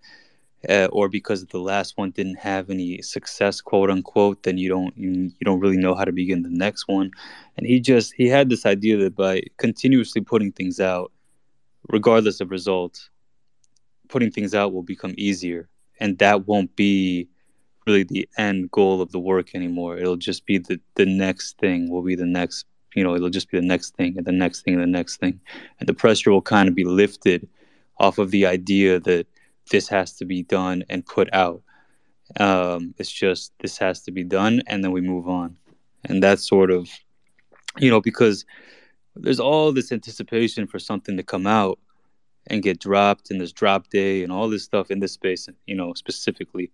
uh, 0.68 0.88
or 0.92 1.08
because 1.08 1.44
the 1.46 1.58
last 1.58 1.96
one 1.96 2.10
didn't 2.10 2.36
have 2.36 2.70
any 2.70 3.02
success 3.02 3.60
quote 3.60 3.90
unquote 3.90 4.42
then 4.42 4.58
you 4.58 4.68
don't 4.68 4.96
you, 4.96 5.10
you 5.10 5.44
don't 5.44 5.60
really 5.60 5.76
know 5.76 5.94
how 5.94 6.04
to 6.04 6.12
begin 6.12 6.42
the 6.42 6.50
next 6.50 6.88
one. 6.88 7.10
And 7.56 7.66
he 7.66 7.80
just 7.80 8.12
he 8.16 8.28
had 8.28 8.48
this 8.48 8.66
idea 8.66 8.96
that 8.98 9.14
by 9.14 9.42
continuously 9.58 10.20
putting 10.20 10.52
things 10.52 10.80
out 10.80 11.12
regardless 11.90 12.40
of 12.40 12.50
result, 12.50 13.08
putting 14.08 14.30
things 14.30 14.54
out 14.54 14.72
will 14.72 14.82
become 14.82 15.14
easier. 15.16 15.68
And 16.00 16.18
that 16.18 16.46
won't 16.46 16.74
be 16.76 17.28
really 17.86 18.04
the 18.04 18.28
end 18.38 18.70
goal 18.70 19.00
of 19.00 19.12
the 19.12 19.18
work 19.18 19.54
anymore. 19.54 19.98
It'll 19.98 20.16
just 20.16 20.46
be 20.46 20.58
the 20.58 20.80
the 20.94 21.06
next 21.06 21.58
thing 21.58 21.90
will 21.90 22.02
be 22.02 22.14
the 22.14 22.26
next 22.26 22.66
you 22.94 23.02
know 23.02 23.14
it'll 23.14 23.30
just 23.30 23.50
be 23.50 23.58
the 23.58 23.66
next 23.66 23.96
thing 23.96 24.16
and 24.16 24.26
the 24.26 24.32
next 24.32 24.62
thing 24.62 24.74
and 24.74 24.82
the 24.82 24.86
next 24.86 25.18
thing. 25.18 25.40
And 25.78 25.88
the 25.88 25.94
pressure 25.94 26.30
will 26.30 26.42
kind 26.42 26.68
of 26.68 26.74
be 26.74 26.84
lifted 26.84 27.48
off 27.98 28.18
of 28.18 28.30
the 28.30 28.46
idea 28.46 28.98
that 29.00 29.26
this 29.70 29.88
has 29.88 30.14
to 30.16 30.24
be 30.24 30.42
done 30.42 30.84
and 30.88 31.06
put 31.06 31.32
out. 31.32 31.62
Um, 32.38 32.94
it's 32.98 33.10
just 33.10 33.52
this 33.60 33.78
has 33.78 34.02
to 34.02 34.10
be 34.10 34.24
done 34.24 34.62
and 34.66 34.82
then 34.82 34.92
we 34.92 35.00
move 35.00 35.28
on. 35.28 35.56
And 36.04 36.22
that's 36.22 36.46
sort 36.48 36.70
of 36.70 36.88
you 37.78 37.90
know 37.90 38.00
because 38.00 38.44
there's 39.16 39.40
all 39.40 39.72
this 39.72 39.92
anticipation 39.92 40.66
for 40.66 40.78
something 40.78 41.16
to 41.16 41.22
come 41.22 41.46
out 41.46 41.78
and 42.48 42.62
get 42.62 42.80
dropped 42.80 43.30
and 43.30 43.40
there's 43.40 43.52
drop 43.52 43.88
day 43.88 44.22
and 44.22 44.32
all 44.32 44.48
this 44.48 44.64
stuff 44.64 44.90
in 44.90 45.00
this 45.00 45.12
space 45.12 45.48
you 45.66 45.74
know 45.74 45.92
specifically. 45.94 46.70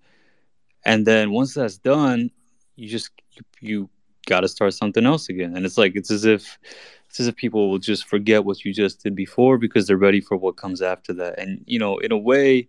And 0.84 1.06
then 1.06 1.30
once 1.30 1.54
that's 1.54 1.78
done 1.78 2.30
you 2.76 2.88
just 2.88 3.10
you, 3.32 3.42
you 3.60 3.90
got 4.26 4.40
to 4.40 4.48
start 4.48 4.74
something 4.74 5.06
else 5.06 5.28
again. 5.28 5.56
And 5.56 5.64
it's 5.66 5.78
like 5.78 5.92
it's 5.94 6.10
as 6.10 6.24
if 6.24 6.58
it's 7.08 7.20
as 7.20 7.26
if 7.26 7.36
people 7.36 7.70
will 7.70 7.78
just 7.78 8.06
forget 8.06 8.44
what 8.44 8.64
you 8.64 8.72
just 8.72 9.02
did 9.02 9.14
before 9.14 9.58
because 9.58 9.86
they're 9.86 9.96
ready 9.96 10.20
for 10.20 10.36
what 10.36 10.56
comes 10.56 10.80
after 10.80 11.12
that. 11.14 11.38
And 11.38 11.62
you 11.66 11.78
know 11.78 11.98
in 11.98 12.12
a 12.12 12.18
way 12.18 12.68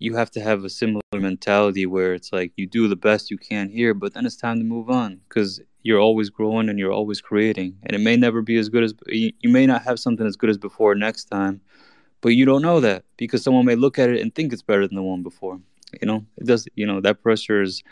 you 0.00 0.16
have 0.16 0.30
to 0.32 0.40
have 0.40 0.64
a 0.64 0.70
similar 0.70 1.02
mentality 1.14 1.86
where 1.86 2.14
it's 2.14 2.32
like 2.32 2.52
you 2.56 2.66
do 2.66 2.88
the 2.88 2.96
best 2.96 3.30
you 3.30 3.38
can 3.38 3.68
here 3.68 3.94
but 3.94 4.14
then 4.14 4.26
it's 4.26 4.36
time 4.36 4.58
to 4.58 4.64
move 4.64 4.90
on 4.90 5.20
because 5.28 5.60
you're 5.82 6.00
always 6.00 6.28
growing 6.28 6.68
and 6.68 6.78
you're 6.78 6.92
always 6.92 7.22
creating. 7.22 7.74
And 7.84 7.94
it 7.94 8.00
may 8.00 8.14
never 8.14 8.42
be 8.42 8.58
as 8.58 8.68
good 8.68 8.84
as 8.84 8.92
you 9.06 9.48
may 9.48 9.66
not 9.66 9.82
have 9.82 9.98
something 9.98 10.26
as 10.26 10.36
good 10.36 10.50
as 10.50 10.58
before 10.58 10.94
next 10.94 11.26
time 11.26 11.60
but 12.22 12.30
you 12.30 12.44
don't 12.44 12.62
know 12.62 12.80
that 12.80 13.04
because 13.16 13.42
someone 13.42 13.64
may 13.64 13.74
look 13.74 13.98
at 13.98 14.10
it 14.10 14.20
and 14.20 14.34
think 14.34 14.52
it's 14.52 14.62
better 14.62 14.86
than 14.86 14.96
the 14.96 15.02
one 15.02 15.22
before 15.22 15.58
you 16.00 16.06
know? 16.06 16.24
It 16.36 16.46
does 16.46 16.66
you 16.74 16.86
know 16.86 17.00
that 17.00 17.22
pressure 17.22 17.62
is 17.62 17.82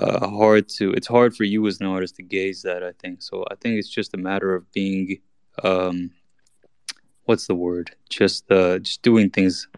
uh, 0.00 0.26
hard 0.28 0.68
to 0.68 0.92
it's 0.92 1.06
hard 1.06 1.36
for 1.36 1.44
you 1.44 1.66
as 1.66 1.80
an 1.80 1.86
artist 1.86 2.16
to 2.16 2.22
gauge 2.22 2.62
that 2.62 2.82
i 2.82 2.92
think. 2.92 3.22
So 3.22 3.44
i 3.50 3.54
think 3.56 3.78
it's 3.78 3.90
just 3.90 4.14
a 4.14 4.18
matter 4.18 4.54
of 4.54 4.70
being 4.72 5.18
um 5.62 6.10
what's 7.24 7.46
the 7.46 7.54
word? 7.54 7.94
Just 8.08 8.50
uh 8.50 8.78
just 8.78 9.02
doing 9.02 9.30
things 9.30 9.68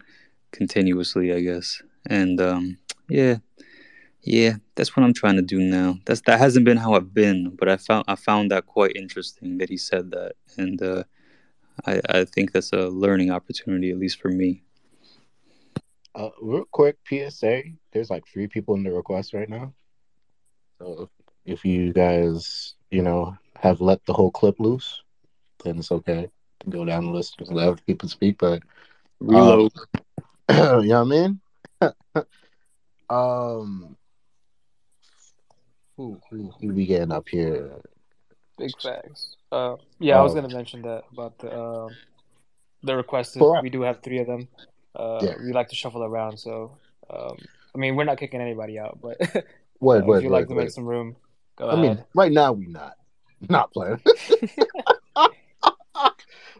continuously 0.55 1.33
i 1.33 1.39
guess 1.39 1.81
and 2.07 2.39
um 2.41 2.77
yeah 3.09 3.35
yeah 4.21 4.53
that's 4.75 4.95
what 4.95 5.03
i'm 5.03 5.13
trying 5.13 5.35
to 5.35 5.41
do 5.41 5.59
now 5.59 5.97
that's 6.05 6.21
that 6.21 6.39
hasn't 6.39 6.65
been 6.65 6.77
how 6.77 6.93
i've 6.93 7.13
been 7.13 7.55
but 7.59 7.69
i 7.69 7.77
found 7.77 8.03
i 8.07 8.15
found 8.15 8.49
that 8.49 8.65
quite 8.65 8.95
interesting 8.95 9.57
that 9.57 9.69
he 9.69 9.77
said 9.77 10.09
that 10.11 10.33
and 10.57 10.81
uh 10.81 11.03
i 11.85 12.01
i 12.09 12.25
think 12.25 12.51
that's 12.51 12.73
a 12.73 12.87
learning 12.89 13.31
opportunity 13.31 13.91
at 13.91 13.99
least 13.99 14.19
for 14.19 14.29
me 14.29 14.63
Uh, 16.15 16.29
real 16.41 16.63
quick 16.71 16.95
PSA. 17.09 17.63
There's 17.91 18.09
like 18.09 18.23
three 18.25 18.47
people 18.47 18.75
in 18.75 18.83
the 18.83 18.91
request 18.91 19.33
right 19.33 19.49
now. 19.49 19.73
So 20.79 21.09
if 21.45 21.65
you 21.65 21.91
guys, 21.91 22.75
you 22.89 23.01
know, 23.01 23.37
have 23.57 23.81
let 23.81 24.05
the 24.05 24.13
whole 24.13 24.31
clip 24.31 24.59
loose, 24.59 25.01
then 25.63 25.77
it's 25.77 25.91
okay 25.91 26.29
to 26.61 26.69
go 26.69 26.85
down 26.85 27.05
the 27.05 27.11
list 27.11 27.35
and 27.39 27.49
let 27.49 27.67
other 27.67 27.81
people 27.85 28.07
speak. 28.07 28.37
But 28.37 28.63
reload 29.19 29.71
uh, 29.75 29.99
you 30.49 30.55
know 30.55 30.81
what 30.81 30.95
I 30.95 31.03
mean? 31.03 31.39
um, 33.09 33.95
who, 35.97 36.19
who 36.29 36.51
who 36.59 36.73
we 36.73 36.85
getting 36.85 37.11
up 37.11 37.27
here? 37.29 37.71
Big 38.57 38.71
facts. 38.81 39.37
Uh, 39.51 39.75
yeah, 39.99 40.17
I 40.17 40.21
was 40.21 40.33
Um, 40.33 40.41
gonna 40.41 40.53
mention 40.53 40.81
that 40.83 41.03
about 41.11 41.37
the 41.39 41.49
uh, 41.51 41.89
the. 42.83 43.03
Correct. 43.03 43.63
We 43.63 43.69
do 43.69 43.81
have 43.81 44.01
three 44.01 44.19
of 44.19 44.27
them. 44.27 44.47
Uh, 44.95 45.19
Yeah. 45.21 45.35
We 45.43 45.51
like 45.53 45.69
to 45.69 45.75
shuffle 45.75 46.03
around, 46.03 46.37
so 46.39 46.77
um, 47.09 47.37
I 47.73 47.77
mean, 47.77 47.95
we're 47.95 48.03
not 48.05 48.17
kicking 48.17 48.41
anybody 48.41 48.79
out, 48.79 48.99
but 49.01 49.19
uh, 49.35 49.41
Wait, 49.79 50.03
if 50.03 50.23
you'd 50.23 50.31
like 50.31 50.47
to 50.47 50.55
make 50.55 50.69
some 50.69 50.85
room, 50.85 51.15
go 51.57 51.69
I 51.69 51.73
ahead. 51.73 51.97
mean, 51.97 52.05
right 52.13 52.31
now 52.31 52.53
we 52.53 52.67
not 52.67 52.93
not 53.49 53.71
playing. 53.73 54.01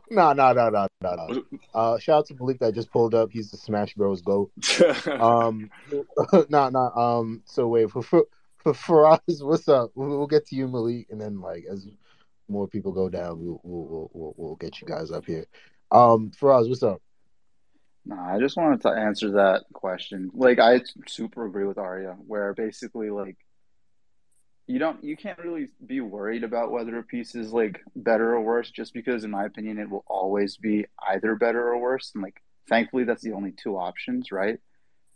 no, 0.10 0.34
no, 0.34 0.54
no, 0.54 0.70
no, 0.70 0.88
no, 1.02 1.16
no. 1.16 1.44
Uh, 1.74 1.98
shout 1.98 2.20
out 2.20 2.26
to 2.28 2.36
Malik 2.36 2.60
that 2.60 2.74
just 2.74 2.92
pulled 2.92 3.16
up. 3.16 3.32
He's 3.32 3.52
the 3.52 3.58
Smash 3.58 3.94
Bros. 3.94 4.22
Goat. 4.22 4.52
Um, 5.08 5.70
no, 6.50 6.70
no. 6.70 6.92
Um, 6.96 7.42
so 7.46 7.68
wait 7.68 7.90
for 7.92 8.02
for 8.02 8.26
for 8.58 8.74
Faraz, 8.74 9.44
what's 9.44 9.68
up? 9.68 9.92
We'll, 9.96 10.10
we'll 10.10 10.28
get 10.28 10.48
to 10.48 10.56
you, 10.56 10.68
Malik, 10.68 11.08
and 11.10 11.22
then 11.22 11.40
like 11.42 11.66
as 11.70 11.88
more 12.48 12.68
people 12.68 12.92
go 12.92 13.10
down, 13.10 13.40
we'll 13.40 13.62
we'll 13.64 13.86
we'll, 13.86 14.12
we'll, 14.14 14.34
we'll 14.38 14.56
get 14.56 14.82
you 14.82 14.88
guys 14.88 15.12
up 15.12 15.26
here. 15.26 15.46
Um, 15.92 16.32
Faraz, 16.32 16.68
what's 16.68 16.84
up? 16.84 17.02
Nah, 18.06 18.36
I 18.36 18.40
just 18.40 18.56
wanted 18.56 18.82
to 18.82 18.90
answer 18.90 19.32
that 19.32 19.64
question. 19.74 20.30
Like, 20.34 20.60
I 20.60 20.82
super 21.08 21.46
agree 21.46 21.66
with 21.66 21.80
Arya, 21.80 22.16
where 22.28 22.54
basically, 22.54 23.10
like, 23.10 23.38
you 24.68 24.80
don't, 24.80 25.04
you 25.04 25.16
can't 25.16 25.38
really 25.40 25.70
be 25.86 26.02
worried 26.02 26.44
about 26.44 26.72
whether 26.72 26.98
a 26.98 27.04
piece 27.04 27.36
is 27.36 27.52
like 27.52 27.82
better 27.96 28.34
or 28.36 28.42
worse, 28.42 28.72
just 28.72 28.94
because, 28.94 29.24
in 29.24 29.32
my 29.32 29.46
opinion, 29.46 29.78
it 29.78 29.90
will 29.90 30.06
always 30.08 30.58
be 30.58 30.86
either 31.08 31.36
better 31.36 31.68
or 31.72 31.78
worse. 31.78 32.12
And 32.16 32.24
like, 32.24 32.42
thankfully, 32.68 33.04
that's 33.04 33.22
the 33.22 33.34
only 33.34 33.52
two 33.52 33.78
options, 33.78 34.32
right? 34.32 34.58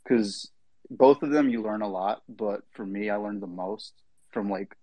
Because 0.04 0.52
both 0.90 1.24
of 1.24 1.32
them 1.32 1.50
you 1.50 1.62
learn 1.62 1.82
a 1.82 1.90
lot, 1.90 2.22
but 2.28 2.62
for 2.72 2.86
me, 2.86 3.10
I 3.10 3.16
learned 3.16 3.42
the 3.42 3.48
most 3.48 3.94
from 4.32 4.50
like 4.50 4.76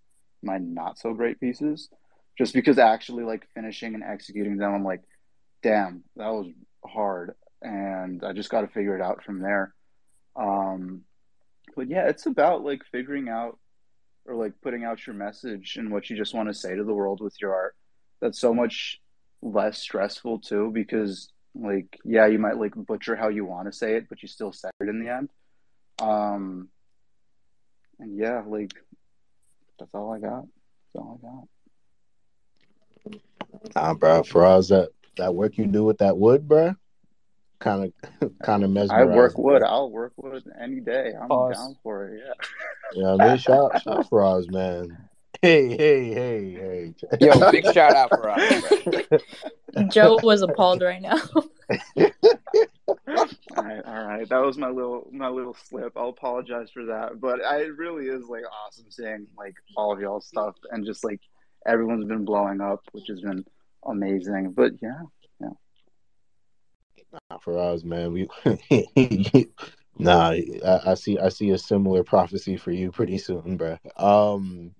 my 0.42 0.58
not 0.58 0.98
so 0.98 1.14
great 1.14 1.40
pieces, 1.40 1.88
just 2.36 2.52
because 2.52 2.78
actually 2.78 3.24
like 3.24 3.48
finishing 3.54 3.94
and 3.94 4.04
executing 4.04 4.56
them, 4.56 4.74
I'm 4.74 4.84
like, 4.84 5.02
damn, 5.62 6.02
that 6.16 6.28
was 6.28 6.48
hard, 6.84 7.34
and 7.62 8.24
I 8.24 8.32
just 8.32 8.50
got 8.50 8.62
to 8.62 8.68
figure 8.68 8.96
it 8.96 9.02
out 9.02 9.24
from 9.24 9.40
there. 9.40 9.74
Um, 10.36 11.02
but 11.74 11.88
yeah, 11.88 12.08
it's 12.08 12.26
about 12.26 12.64
like 12.64 12.82
figuring 12.92 13.28
out 13.28 13.58
or 14.26 14.34
like 14.34 14.52
putting 14.62 14.84
out 14.84 15.06
your 15.06 15.14
message 15.14 15.76
and 15.76 15.90
what 15.90 16.10
you 16.10 16.16
just 16.16 16.34
want 16.34 16.48
to 16.48 16.54
say 16.54 16.74
to 16.74 16.84
the 16.84 16.94
world 16.94 17.20
with 17.20 17.34
your 17.40 17.54
art. 17.54 17.74
That's 18.20 18.38
so 18.38 18.52
much 18.54 19.00
less 19.42 19.78
stressful 19.78 20.40
too, 20.40 20.70
because 20.72 21.30
like 21.54 21.98
yeah, 22.04 22.26
you 22.26 22.38
might 22.38 22.58
like 22.58 22.74
butcher 22.74 23.16
how 23.16 23.28
you 23.28 23.44
want 23.44 23.70
to 23.70 23.72
say 23.76 23.94
it, 23.94 24.08
but 24.08 24.22
you 24.22 24.28
still 24.28 24.52
said 24.52 24.72
it 24.80 24.88
in 24.88 25.02
the 25.02 25.10
end. 25.10 25.28
Um, 26.00 26.68
and 27.98 28.16
yeah, 28.18 28.42
like 28.46 28.72
that's 29.78 29.94
all 29.94 30.12
I 30.12 30.18
got. 30.18 30.44
That's 30.94 31.04
all 31.04 31.20
I 31.22 31.26
got. 31.26 31.48
Nah, 33.74 33.94
bro, 33.94 34.22
Faraz, 34.22 34.68
that 34.70 34.90
that 35.16 35.34
work 35.34 35.56
you 35.58 35.66
do 35.66 35.84
with 35.84 35.98
that 35.98 36.16
wood, 36.18 36.46
bro. 36.48 36.74
Kind 37.58 37.92
of 38.20 38.32
kind 38.42 38.64
of 38.64 38.70
mesmerized. 38.70 39.10
I 39.10 39.14
work 39.14 39.38
wood. 39.38 39.62
I'll 39.62 39.90
work 39.90 40.12
wood 40.16 40.44
any 40.60 40.80
day. 40.80 41.12
I'm 41.20 41.28
Pause. 41.28 41.56
down 41.56 41.76
for 41.82 42.08
it. 42.08 42.22
Yeah. 42.24 42.46
You 42.94 43.02
know 43.02 43.16
what 43.16 43.20
I 43.22 43.28
mean? 43.28 43.38
Shout, 43.38 43.82
shout 43.82 43.98
out 43.98 44.06
Faraz, 44.10 44.50
man. 44.50 45.08
Hey, 45.42 45.68
hey, 45.68 46.14
hey, 46.14 46.50
hey. 46.52 46.94
Yo, 47.20 47.50
big 47.50 47.64
shout 47.72 47.94
out 47.94 48.08
for 48.08 48.30
us. 48.30 49.22
Joe 49.90 50.18
was 50.22 50.42
appalled 50.42 50.82
right 50.82 51.02
now. 51.02 51.18
All 53.56 53.64
right, 53.64 53.84
all 53.84 54.06
right. 54.06 54.28
That 54.28 54.42
was 54.42 54.56
my 54.56 54.70
little 54.70 55.08
my 55.12 55.28
little 55.28 55.54
slip. 55.54 55.92
I'll 55.96 56.10
apologize 56.10 56.70
for 56.72 56.86
that. 56.86 57.20
But 57.20 57.44
I, 57.44 57.62
it 57.62 57.76
really 57.76 58.06
is 58.06 58.26
like 58.28 58.44
awesome 58.66 58.90
seeing 58.90 59.26
like 59.36 59.54
all 59.76 59.92
of 59.92 60.00
y'all 60.00 60.20
stuff 60.20 60.54
and 60.70 60.84
just 60.84 61.04
like 61.04 61.20
everyone's 61.66 62.06
been 62.06 62.24
blowing 62.24 62.60
up, 62.60 62.80
which 62.92 63.08
has 63.08 63.20
been 63.20 63.44
amazing. 63.84 64.52
But 64.52 64.72
yeah, 64.80 65.00
yeah. 65.02 65.02
Nah, 67.12 67.38
Faraz, 67.38 67.84
man. 67.84 68.12
We 68.12 68.28
nah. 69.98 70.30
I, 70.30 70.80
I 70.90 70.94
see. 70.94 71.18
I 71.18 71.28
see 71.28 71.50
a 71.50 71.58
similar 71.58 72.04
prophecy 72.04 72.56
for 72.56 72.70
you 72.72 72.90
pretty 72.90 73.18
soon, 73.18 73.58
bruh. 73.58 73.78
Um, 74.00 74.74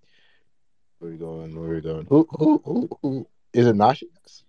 where 0.99 1.11
we 1.11 1.17
going? 1.17 1.59
Where 1.59 1.71
we 1.71 1.81
going? 1.81 2.07
Who? 2.09 2.27
Who? 2.39 2.63
Who? 2.65 2.89
who 3.03 3.29
is 3.53 3.67
it? 3.67 3.77
Nashias? 3.77 4.45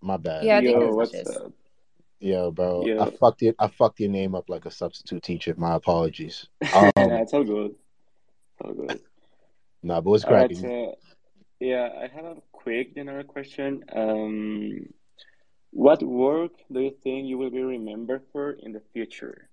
My 0.00 0.16
bad. 0.16 0.44
Yeah, 0.44 0.58
I 0.58 0.60
think 0.60 0.72
Yo, 0.74 0.86
it's 0.88 0.96
what's 0.96 1.14
Luscious. 1.14 1.36
up? 1.36 1.52
Yo, 2.20 2.50
bro. 2.52 2.86
Yo. 2.86 3.02
I 3.02 3.10
fucked 3.10 3.42
it. 3.42 3.56
I 3.58 3.66
fucked 3.66 4.00
your 4.00 4.10
name 4.10 4.34
up 4.34 4.48
like 4.48 4.64
a 4.64 4.70
substitute 4.70 5.22
teacher. 5.22 5.54
My 5.56 5.74
apologies. 5.74 6.46
Um, 6.74 6.92
nah, 6.96 7.20
it's 7.20 7.34
all 7.34 7.44
good. 7.44 7.72
It's 7.72 8.60
all 8.64 8.72
good. 8.72 9.00
nah, 9.82 10.00
but 10.00 10.10
what's 10.10 10.24
All 10.24 10.32
right, 10.32 10.48
cracking? 10.48 10.62
so 10.62 10.94
yeah, 11.60 11.88
I 12.00 12.06
have 12.06 12.24
a 12.24 12.36
quick 12.52 12.94
general 12.94 13.24
question. 13.24 13.84
Um, 13.94 14.86
what 15.72 16.02
work 16.02 16.52
do 16.70 16.80
you 16.80 16.94
think 17.02 17.26
you 17.26 17.38
will 17.38 17.50
be 17.50 17.62
remembered 17.62 18.22
for 18.30 18.52
in 18.52 18.72
the 18.72 18.82
future? 18.92 19.48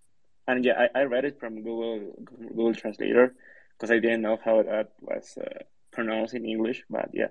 And 0.48 0.66
yeah, 0.66 0.88
I, 0.94 1.02
I 1.02 1.04
read 1.04 1.26
it 1.26 1.40
from 1.40 1.56
Google 1.64 2.14
Google 2.24 2.76
Translator 2.76 3.34
because 3.74 3.90
I 3.90 4.00
didn't 4.00 4.22
know 4.22 4.38
how 4.44 4.62
that 4.62 4.92
was 5.00 5.38
uh, 5.40 5.64
pronounced 5.92 6.34
in 6.34 6.46
English, 6.46 6.84
but 6.90 7.10
yeah, 7.14 7.28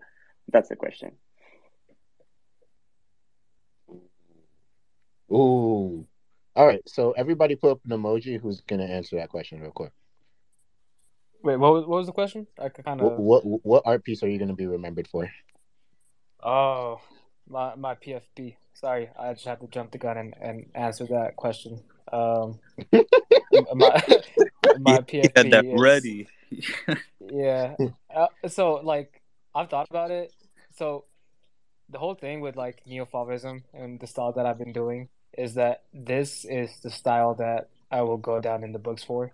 that's 0.50 0.70
the 0.70 0.76
question. 0.76 1.12
Ooh. 5.30 6.06
All 6.56 6.66
right. 6.66 6.82
So 6.88 7.12
everybody 7.12 7.54
put 7.54 7.72
up 7.72 7.80
an 7.84 7.90
emoji. 7.90 8.40
Who's 8.40 8.62
gonna 8.62 8.84
answer 8.86 9.16
that 9.16 9.28
question 9.28 9.60
real 9.60 9.70
quick? 9.70 9.92
Wait, 11.42 11.56
what 11.56 11.72
was, 11.72 11.86
what 11.86 11.98
was 11.98 12.06
the 12.06 12.12
question? 12.12 12.46
I 12.58 12.68
kind 12.70 13.00
What, 13.00 13.12
of. 13.12 13.18
what 13.18 13.42
what 13.44 13.82
art 13.84 14.04
piece 14.04 14.22
are 14.22 14.28
you 14.28 14.38
gonna 14.38 14.54
be 14.54 14.66
remembered 14.66 15.06
for? 15.06 15.30
Oh, 16.42 17.00
my 17.48 17.74
my 17.74 17.94
PFP. 17.94 18.56
Sorry, 18.74 19.10
I 19.18 19.32
just 19.32 19.46
had 19.46 19.60
to 19.60 19.66
jump 19.66 19.90
the 19.90 19.98
gun 19.98 20.16
and, 20.16 20.34
and 20.40 20.66
answer 20.74 21.06
that 21.06 21.36
question. 21.36 21.82
Um, 22.12 22.60
my 22.92 24.02
my 24.80 25.04
You 25.12 25.22
had 25.34 25.50
that 25.50 25.64
PFP 25.64 25.74
is 25.74 25.80
ready. 25.80 26.28
yeah. 27.20 27.74
Uh, 28.14 28.26
so 28.48 28.74
like 28.84 29.20
I've 29.54 29.68
thought 29.68 29.88
about 29.90 30.10
it. 30.10 30.32
So 30.76 31.04
the 31.90 31.98
whole 31.98 32.14
thing 32.14 32.40
with 32.40 32.56
like 32.56 32.82
neo-Fauvism 32.86 33.62
and 33.72 33.98
the 33.98 34.06
style 34.06 34.32
that 34.32 34.46
I've 34.46 34.58
been 34.58 34.72
doing 34.72 35.08
is 35.36 35.54
that 35.54 35.84
this 35.92 36.44
is 36.44 36.70
the 36.82 36.90
style 36.90 37.34
that 37.34 37.68
I 37.90 38.02
will 38.02 38.18
go 38.18 38.40
down 38.40 38.62
in 38.62 38.72
the 38.72 38.78
books 38.78 39.02
for. 39.02 39.32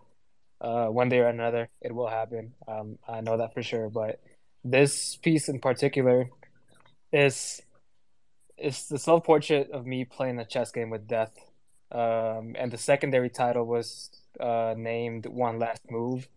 Uh, 0.61 0.87
one 0.87 1.09
day 1.09 1.19
or 1.19 1.27
another, 1.27 1.69
it 1.83 1.95
will 1.95 2.09
happen. 2.09 2.55
Um, 2.67 2.99
I 3.09 3.21
know 3.21 3.37
that 3.37 3.53
for 3.53 3.63
sure. 3.63 3.91
But 3.91 4.21
this 4.63 5.17
piece 5.17 5.49
in 5.49 5.61
particular 5.61 6.31
is 7.13 7.61
is 8.59 8.89
the 8.89 8.99
self-portrait 8.99 9.71
of 9.71 9.87
me 9.87 10.05
playing 10.05 10.39
a 10.39 10.45
chess 10.45 10.71
game 10.71 10.91
with 10.91 11.09
death. 11.09 11.33
Um, 11.93 12.57
and 12.59 12.73
the 12.73 12.79
secondary 12.79 13.31
title 13.31 13.65
was 13.65 14.11
uh, 14.41 14.75
named 14.77 15.27
One 15.27 15.59
Last 15.59 15.83
Move, 15.91 16.29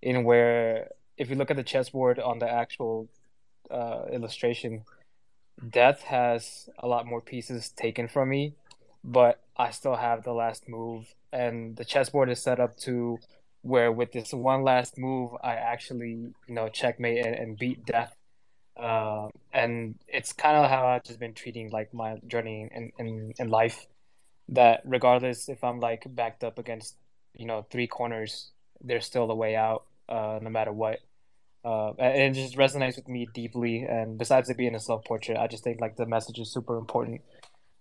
in 0.00 0.24
where 0.24 0.90
if 1.18 1.28
you 1.28 1.36
look 1.36 1.50
at 1.50 1.56
the 1.56 1.62
chessboard 1.62 2.18
on 2.18 2.38
the 2.38 2.50
actual 2.50 3.08
uh, 3.70 4.04
illustration, 4.12 4.84
death 5.68 6.02
has 6.02 6.68
a 6.78 6.86
lot 6.86 7.06
more 7.06 7.20
pieces 7.20 7.70
taken 7.70 8.08
from 8.08 8.28
me, 8.28 8.54
but 9.02 9.40
I 9.56 9.70
still 9.70 9.96
have 9.96 10.22
the 10.22 10.32
last 10.32 10.68
move, 10.68 11.14
and 11.32 11.76
the 11.76 11.84
chessboard 11.84 12.30
is 12.30 12.42
set 12.42 12.60
up 12.60 12.76
to 12.78 13.18
where 13.62 13.90
with 13.90 14.12
this 14.12 14.32
one 14.32 14.62
last 14.62 14.96
move, 14.96 15.32
I 15.42 15.54
actually 15.54 16.32
you 16.46 16.54
know 16.54 16.68
checkmate 16.68 17.24
and, 17.24 17.34
and 17.34 17.58
beat 17.58 17.84
death. 17.84 18.15
Uh, 18.76 19.28
and 19.52 19.94
it's 20.06 20.32
kind 20.32 20.56
of 20.56 20.70
how 20.70 20.86
I've 20.86 21.04
just 21.04 21.18
been 21.18 21.34
treating 21.34 21.70
like 21.70 21.94
my 21.94 22.16
journey 22.26 22.68
in, 22.74 22.92
in, 22.98 23.34
in 23.38 23.48
life. 23.48 23.86
That 24.48 24.82
regardless 24.84 25.48
if 25.48 25.64
I'm 25.64 25.80
like 25.80 26.04
backed 26.06 26.44
up 26.44 26.58
against 26.58 26.94
you 27.34 27.46
know 27.46 27.66
three 27.70 27.86
corners, 27.86 28.50
there's 28.80 29.06
still 29.06 29.30
a 29.30 29.34
way 29.34 29.56
out, 29.56 29.84
uh, 30.08 30.38
no 30.40 30.50
matter 30.50 30.72
what. 30.72 31.00
Uh, 31.64 31.92
and 31.98 32.36
it 32.36 32.40
just 32.40 32.56
resonates 32.56 32.94
with 32.94 33.08
me 33.08 33.26
deeply. 33.34 33.82
And 33.82 34.18
besides 34.18 34.48
it 34.48 34.56
being 34.56 34.74
a 34.76 34.80
self 34.80 35.04
portrait, 35.04 35.36
I 35.36 35.48
just 35.48 35.64
think 35.64 35.80
like 35.80 35.96
the 35.96 36.06
message 36.06 36.38
is 36.38 36.52
super 36.52 36.78
important. 36.78 37.22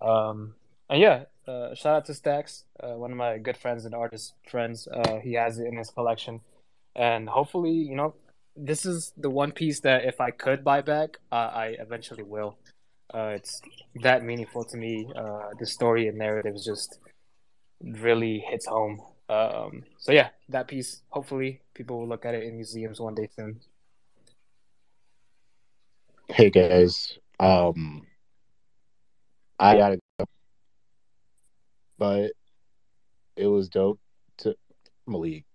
Um, 0.02 0.56
and 0.90 1.00
yeah, 1.00 1.26
uh, 1.48 1.76
shout 1.76 1.98
out 1.98 2.06
to 2.06 2.14
Stax, 2.14 2.64
uh, 2.80 2.98
one 2.98 3.12
of 3.12 3.18
my 3.18 3.38
good 3.38 3.58
friends 3.58 3.86
and 3.86 3.94
artist 3.94 4.34
friends. 4.50 4.88
Uh, 4.88 5.20
he 5.20 5.34
has 5.34 5.60
it 5.60 5.68
in 5.68 5.78
his 5.78 5.90
collection, 5.90 6.42
and 6.96 7.30
hopefully, 7.30 7.72
you 7.72 7.96
know, 7.96 8.16
this 8.56 8.86
is 8.86 9.14
the 9.18 9.30
one 9.30 9.52
piece 9.52 9.82
that 9.82 10.06
if 10.06 10.22
I 10.22 10.32
could 10.32 10.64
buy 10.64 10.82
back, 10.82 11.18
uh, 11.32 11.52
I 11.54 11.76
eventually 11.80 12.24
will. 12.24 12.58
Uh, 13.14 13.34
it's 13.36 13.62
that 14.02 14.24
meaningful 14.24 14.64
to 14.66 14.78
me. 14.78 15.08
Uh, 15.16 15.50
the 15.60 15.66
story 15.66 16.08
and 16.08 16.18
narrative 16.18 16.56
just 16.64 17.00
really 17.82 18.40
hits 18.40 18.66
home. 18.66 19.02
Um, 19.30 19.84
so 19.98 20.12
yeah, 20.12 20.30
that 20.50 20.68
piece. 20.68 21.02
Hopefully, 21.10 21.62
people 21.74 22.00
will 22.00 22.08
look 22.08 22.26
at 22.26 22.34
it 22.34 22.44
in 22.44 22.56
museums 22.56 23.00
one 23.00 23.16
day 23.16 23.30
soon. 23.36 23.60
Hey 26.28 26.50
guys. 26.50 27.18
Um, 27.40 28.08
I 29.60 29.78
gotta 29.78 30.00
go, 30.20 30.26
but 31.98 32.32
it 33.36 33.48
was 33.48 33.70
dope 33.70 34.00
to 34.38 34.56
Malik. 35.06 35.46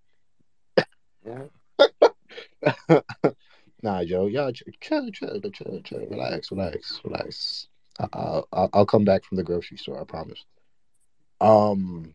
nah, 3.82 4.04
Joe. 4.04 4.26
Y'all 4.26 4.52
chill, 4.52 4.72
chill, 4.80 5.10
chill, 5.10 5.40
chill, 5.50 5.80
chill. 5.82 6.06
Relax, 6.10 6.50
relax, 6.50 7.00
relax. 7.04 7.68
I- 7.98 8.08
I'll, 8.12 8.48
I'll, 8.52 8.70
I'll 8.72 8.86
come 8.86 9.04
back 9.04 9.24
from 9.24 9.36
the 9.36 9.42
grocery 9.42 9.76
store. 9.76 10.00
I 10.00 10.04
promise. 10.04 10.44
Um, 11.40 12.14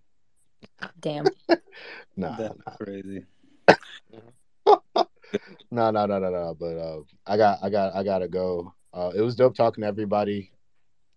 Damn. 1.00 1.26
nah, 2.18 2.36
That's 2.38 2.78
crazy. 2.78 3.26
no, 5.72 5.92
no, 5.92 6.06
no, 6.06 6.20
no, 6.20 6.30
no. 6.30 6.56
But 6.60 6.78
uh, 6.78 7.02
I 7.26 7.38
got, 7.38 7.60
I 7.62 7.70
got, 7.70 7.96
I 7.96 8.04
gotta 8.04 8.28
go. 8.28 8.74
Uh, 8.94 9.12
it 9.16 9.22
was 9.22 9.36
dope 9.36 9.56
talking 9.56 9.82
to 9.82 9.88
everybody. 9.88 10.52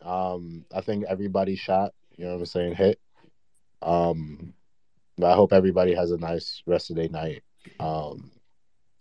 Um, 0.03 0.65
I 0.75 0.81
think 0.81 1.05
everybody 1.09 1.57
shot. 1.57 1.93
You 2.17 2.25
know 2.25 2.33
what 2.33 2.41
I'm 2.41 2.47
saying? 2.47 2.75
Hit. 2.75 3.01
Um, 3.83 4.55
but 5.17 5.31
I 5.33 5.35
hope 5.35 5.53
everybody 5.53 5.95
has 5.95 6.11
a 6.11 6.19
nice 6.19 6.63
rest 6.67 6.91
of 6.91 6.97
their 6.97 7.09
night. 7.09 7.43
Um, 7.81 8.31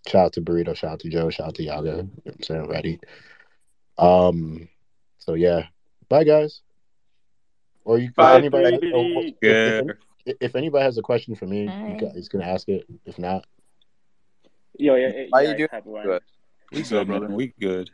shout 0.08 0.26
out 0.26 0.34
to 0.34 0.42
Burrito. 0.42 0.76
Shout 0.76 0.94
out 0.94 1.00
to 1.02 1.10
Joe. 1.10 1.30
Shout 1.30 1.48
out 1.48 1.56
to 1.56 1.64
Yaga. 1.64 1.90
You 1.90 1.96
know 1.96 2.10
I'm 2.26 2.44
saying? 2.44 2.68
Reddy. 2.68 3.00
Um, 3.98 4.68
so 5.20 5.34
yeah. 5.34 5.68
Bye, 6.10 6.24
guys. 6.24 6.62
Or 7.84 7.98
you, 7.98 8.08
if 8.08 8.16
Bye, 8.16 8.38
anybody, 8.38 8.78
Brady. 8.78 8.92
oh, 8.94 9.22
if, 9.22 9.36
if, 9.42 9.98
if, 10.26 10.36
if 10.42 10.56
anybody 10.56 10.84
has 10.84 10.98
a 10.98 11.02
question 11.02 11.36
for 11.36 11.46
me, 11.46 11.64
you 11.64 11.68
Bye. 11.68 12.12
guys 12.14 12.28
can 12.28 12.42
ask 12.42 12.68
it. 12.68 12.86
If 13.06 13.18
not, 13.18 13.46
Yo, 14.80 14.96
yeah, 14.96 15.08
yeah, 15.08 15.26
How 15.34 15.40
yeah, 15.40 15.50
you 15.52 15.58
doing? 15.58 15.70
have 15.72 15.86
one. 15.86 16.04
Good. 16.06 16.22
We 16.72 16.84
So, 16.84 17.00
good, 17.00 17.08
brother. 17.08 17.28
We 17.28 17.54
good. 17.60 17.90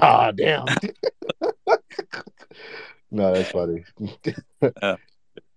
ah, 0.00 0.30
damn. 0.32 0.66
no, 3.10 3.34
that's 3.34 3.50
funny. 3.50 3.84
Yeah. 4.82 4.96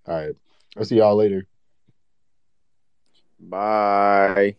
All 0.06 0.16
right. 0.16 0.36
I'll 0.78 0.86
see 0.86 0.98
y'all 0.98 1.16
later. 1.16 1.46
Bye. 3.40 4.56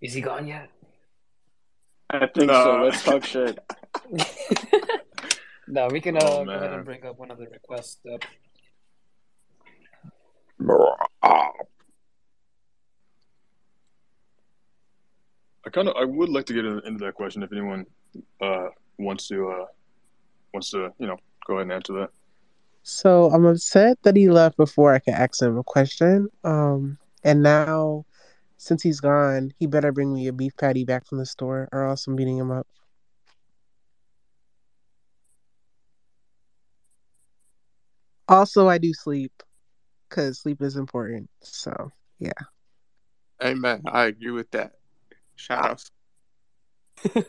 Is 0.00 0.14
he 0.14 0.20
gone 0.20 0.46
yet? 0.46 0.70
I 2.10 2.26
think 2.26 2.46
No. 2.46 2.64
so. 2.64 2.82
Let's 2.84 3.02
talk 3.02 3.24
shit. 3.24 3.58
no, 5.68 5.88
we 5.88 6.00
can 6.00 6.16
uh, 6.16 6.20
Oh, 6.22 6.44
go 6.44 6.50
ahead 6.52 6.72
and 6.72 6.84
bring 6.84 7.04
up 7.04 7.18
one 7.18 7.30
of 7.30 7.38
the 7.38 7.46
requests. 7.46 7.98
Up. 8.12 8.22
I 15.66 15.70
kind 15.70 15.88
of 15.88 15.96
I 15.96 16.04
would 16.04 16.28
like 16.28 16.46
to 16.46 16.54
get 16.54 16.64
into 16.64 17.04
that 17.04 17.14
question 17.14 17.42
if 17.42 17.52
anyone 17.52 17.84
uh, 18.40 18.68
wants 18.98 19.28
to 19.28 19.48
uh, 19.48 19.64
wants 20.54 20.70
to 20.70 20.90
you 20.98 21.06
know 21.06 21.16
go 21.46 21.54
ahead 21.54 21.64
and 21.64 21.72
answer 21.72 21.92
that. 21.94 22.10
So 22.82 23.30
I'm 23.30 23.44
upset 23.44 23.98
that 24.02 24.16
he 24.16 24.30
left 24.30 24.56
before 24.56 24.94
I 24.94 24.98
could 24.98 25.14
ask 25.14 25.42
him 25.42 25.58
a 25.58 25.64
question. 25.64 26.28
Um, 26.42 26.96
and 27.22 27.42
now, 27.42 28.06
since 28.58 28.82
he's 28.82 29.00
gone, 29.00 29.52
he 29.58 29.66
better 29.66 29.92
bring 29.92 30.12
me 30.12 30.26
a 30.26 30.32
beef 30.32 30.56
patty 30.56 30.84
back 30.84 31.06
from 31.06 31.18
the 31.18 31.26
store, 31.26 31.68
or 31.72 31.86
else 31.86 32.06
I'm 32.06 32.16
beating 32.16 32.36
him 32.36 32.50
up. 32.50 32.66
Also, 38.28 38.68
I 38.68 38.76
do 38.76 38.92
sleep 38.92 39.32
because 40.08 40.40
sleep 40.40 40.60
is 40.60 40.76
important. 40.76 41.30
So, 41.40 41.92
yeah. 42.18 42.32
Amen. 43.42 43.82
I 43.86 44.06
agree 44.06 44.32
with 44.32 44.50
that. 44.50 44.72
Shout 45.36 45.64
out. 45.64 45.84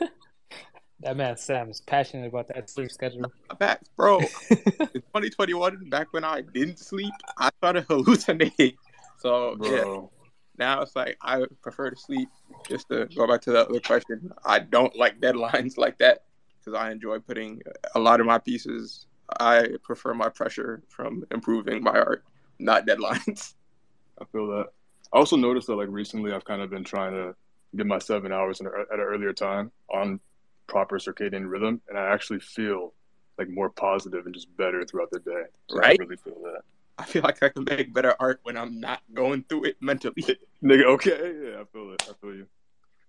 that 1.00 1.16
man 1.16 1.38
Sam 1.38 1.70
is 1.70 1.80
passionate 1.80 2.28
about 2.28 2.48
that 2.48 2.70
sleep 2.70 2.92
schedule. 2.92 3.32
Back, 3.60 3.82
bro. 3.96 4.18
in 4.50 4.58
2021, 4.58 5.90
back 5.90 6.08
when 6.12 6.24
I 6.24 6.42
didn't 6.42 6.80
sleep, 6.80 7.14
I 7.38 7.52
started 7.60 7.86
hallucinating. 7.88 8.74
So, 9.20 9.56
bro. 9.58 10.12
yeah 10.12 10.19
now 10.60 10.82
it's 10.82 10.96
like 10.96 11.18
I 11.22 11.46
prefer 11.62 11.90
to 11.90 11.96
sleep. 11.96 12.30
Just 12.68 12.90
to 12.90 13.08
go 13.16 13.26
back 13.26 13.42
to 13.42 13.52
the 13.52 13.68
other 13.68 13.80
question, 13.80 14.32
I 14.46 14.60
don't 14.60 14.96
like 14.96 15.20
deadlines 15.20 15.78
like 15.78 15.98
that 16.00 16.24
because 16.60 16.78
I 16.78 16.92
enjoy 16.92 17.20
putting 17.20 17.62
a 17.96 18.00
lot 18.00 18.20
of 18.20 18.26
my 18.26 18.38
pieces. 18.38 19.08
I 19.40 19.70
prefer 19.84 20.14
my 20.14 20.30
pressure 20.30 20.84
from 20.90 21.24
improving 21.32 21.82
my 21.82 21.92
art, 21.98 22.26
not 22.60 22.86
deadlines. 22.86 23.54
I 24.22 24.26
feel 24.26 24.48
that. 24.48 24.68
I 25.14 25.18
also 25.18 25.38
noticed 25.38 25.68
that 25.68 25.76
like 25.76 25.88
recently 25.90 26.34
I've 26.34 26.46
kind 26.46 26.62
of 26.62 26.70
been 26.70 26.84
trying 26.84 27.14
to 27.14 27.36
get 27.76 27.88
my 27.88 28.00
seven 28.00 28.32
hours 28.32 28.62
at 28.62 28.68
an 28.68 29.00
earlier 29.00 29.34
time 29.34 29.72
on 29.90 30.20
proper 30.68 31.00
circadian 31.00 31.50
rhythm, 31.50 31.82
and 31.90 31.98
I 31.98 32.14
actually 32.14 32.40
feel 32.40 32.94
like 33.38 33.50
more 33.50 33.70
positive 33.70 34.26
and 34.26 34.36
just 34.36 34.56
better 34.58 34.84
throughout 34.84 35.10
the 35.12 35.20
day. 35.20 35.44
So 35.70 35.78
Right? 35.78 36.00
I 36.00 36.04
really 36.04 36.18
feel 36.18 36.38
that. 36.44 36.62
I 37.00 37.06
feel 37.06 37.22
like 37.22 37.42
I 37.42 37.50
can 37.50 37.64
make 37.64 37.94
better 37.94 38.14
art 38.20 38.42
when 38.44 38.58
I'm 38.58 38.80
not 38.80 39.02
going 39.14 39.44
through 39.48 39.66
it 39.66 39.78
mentally. 39.80 40.26
Nigga, 40.64 40.84
okay, 40.86 41.12
yeah, 41.44 41.62
I 41.62 41.64
feel 41.72 41.94
it. 41.94 42.04
I 42.10 42.14
feel 42.22 42.36
you. 42.36 42.48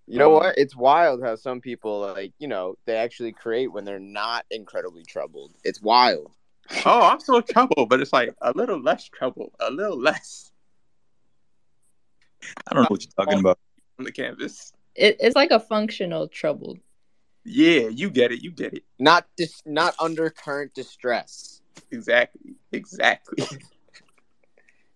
You 0.07 0.19
know 0.19 0.29
Um, 0.37 0.43
what? 0.43 0.59
It's 0.59 0.75
wild 0.77 1.23
how 1.23 1.37
some 1.37 1.61
people 1.61 2.01
like, 2.01 2.33
you 2.39 2.49
know, 2.49 2.75
they 2.85 2.97
actually 2.97 3.33
create 3.33 3.73
when 3.73 3.85
they're 3.85 3.99
not 4.01 4.45
incredibly 4.51 5.05
troubled. 5.05 5.53
It's 5.65 5.81
wild. 5.81 6.33
Oh, 6.87 7.03
I'm 7.03 7.21
still 7.21 7.43
troubled, 7.43 7.89
but 7.89 8.01
it's 8.01 8.13
like 8.13 8.35
a 8.41 8.53
little 8.53 8.81
less 8.81 9.09
trouble, 9.09 9.53
a 9.61 9.71
little 9.71 9.99
less 9.99 10.51
I 12.67 12.75
don't 12.75 12.83
know 12.85 12.89
what 12.89 13.03
you're 13.05 13.13
talking 13.27 13.41
about. 13.41 13.59
on 13.99 14.05
the 14.05 14.13
canvas. 14.13 14.73
It, 14.95 15.17
it's 15.21 15.37
like 15.37 15.51
a 15.51 15.61
functional 15.61 16.29
trouble. 16.29 16.79
Yeah, 17.45 17.89
you 17.89 18.11
get 18.11 18.33
it. 18.33 18.43
You 18.43 18.51
get 18.51 18.75
it. 18.75 18.85
Not 18.99 19.27
dis- 19.37 19.63
not 19.65 19.95
under 20.01 20.31
current 20.31 20.75
distress. 20.75 21.61
Exactly. 21.91 22.55
Exactly. 22.73 23.45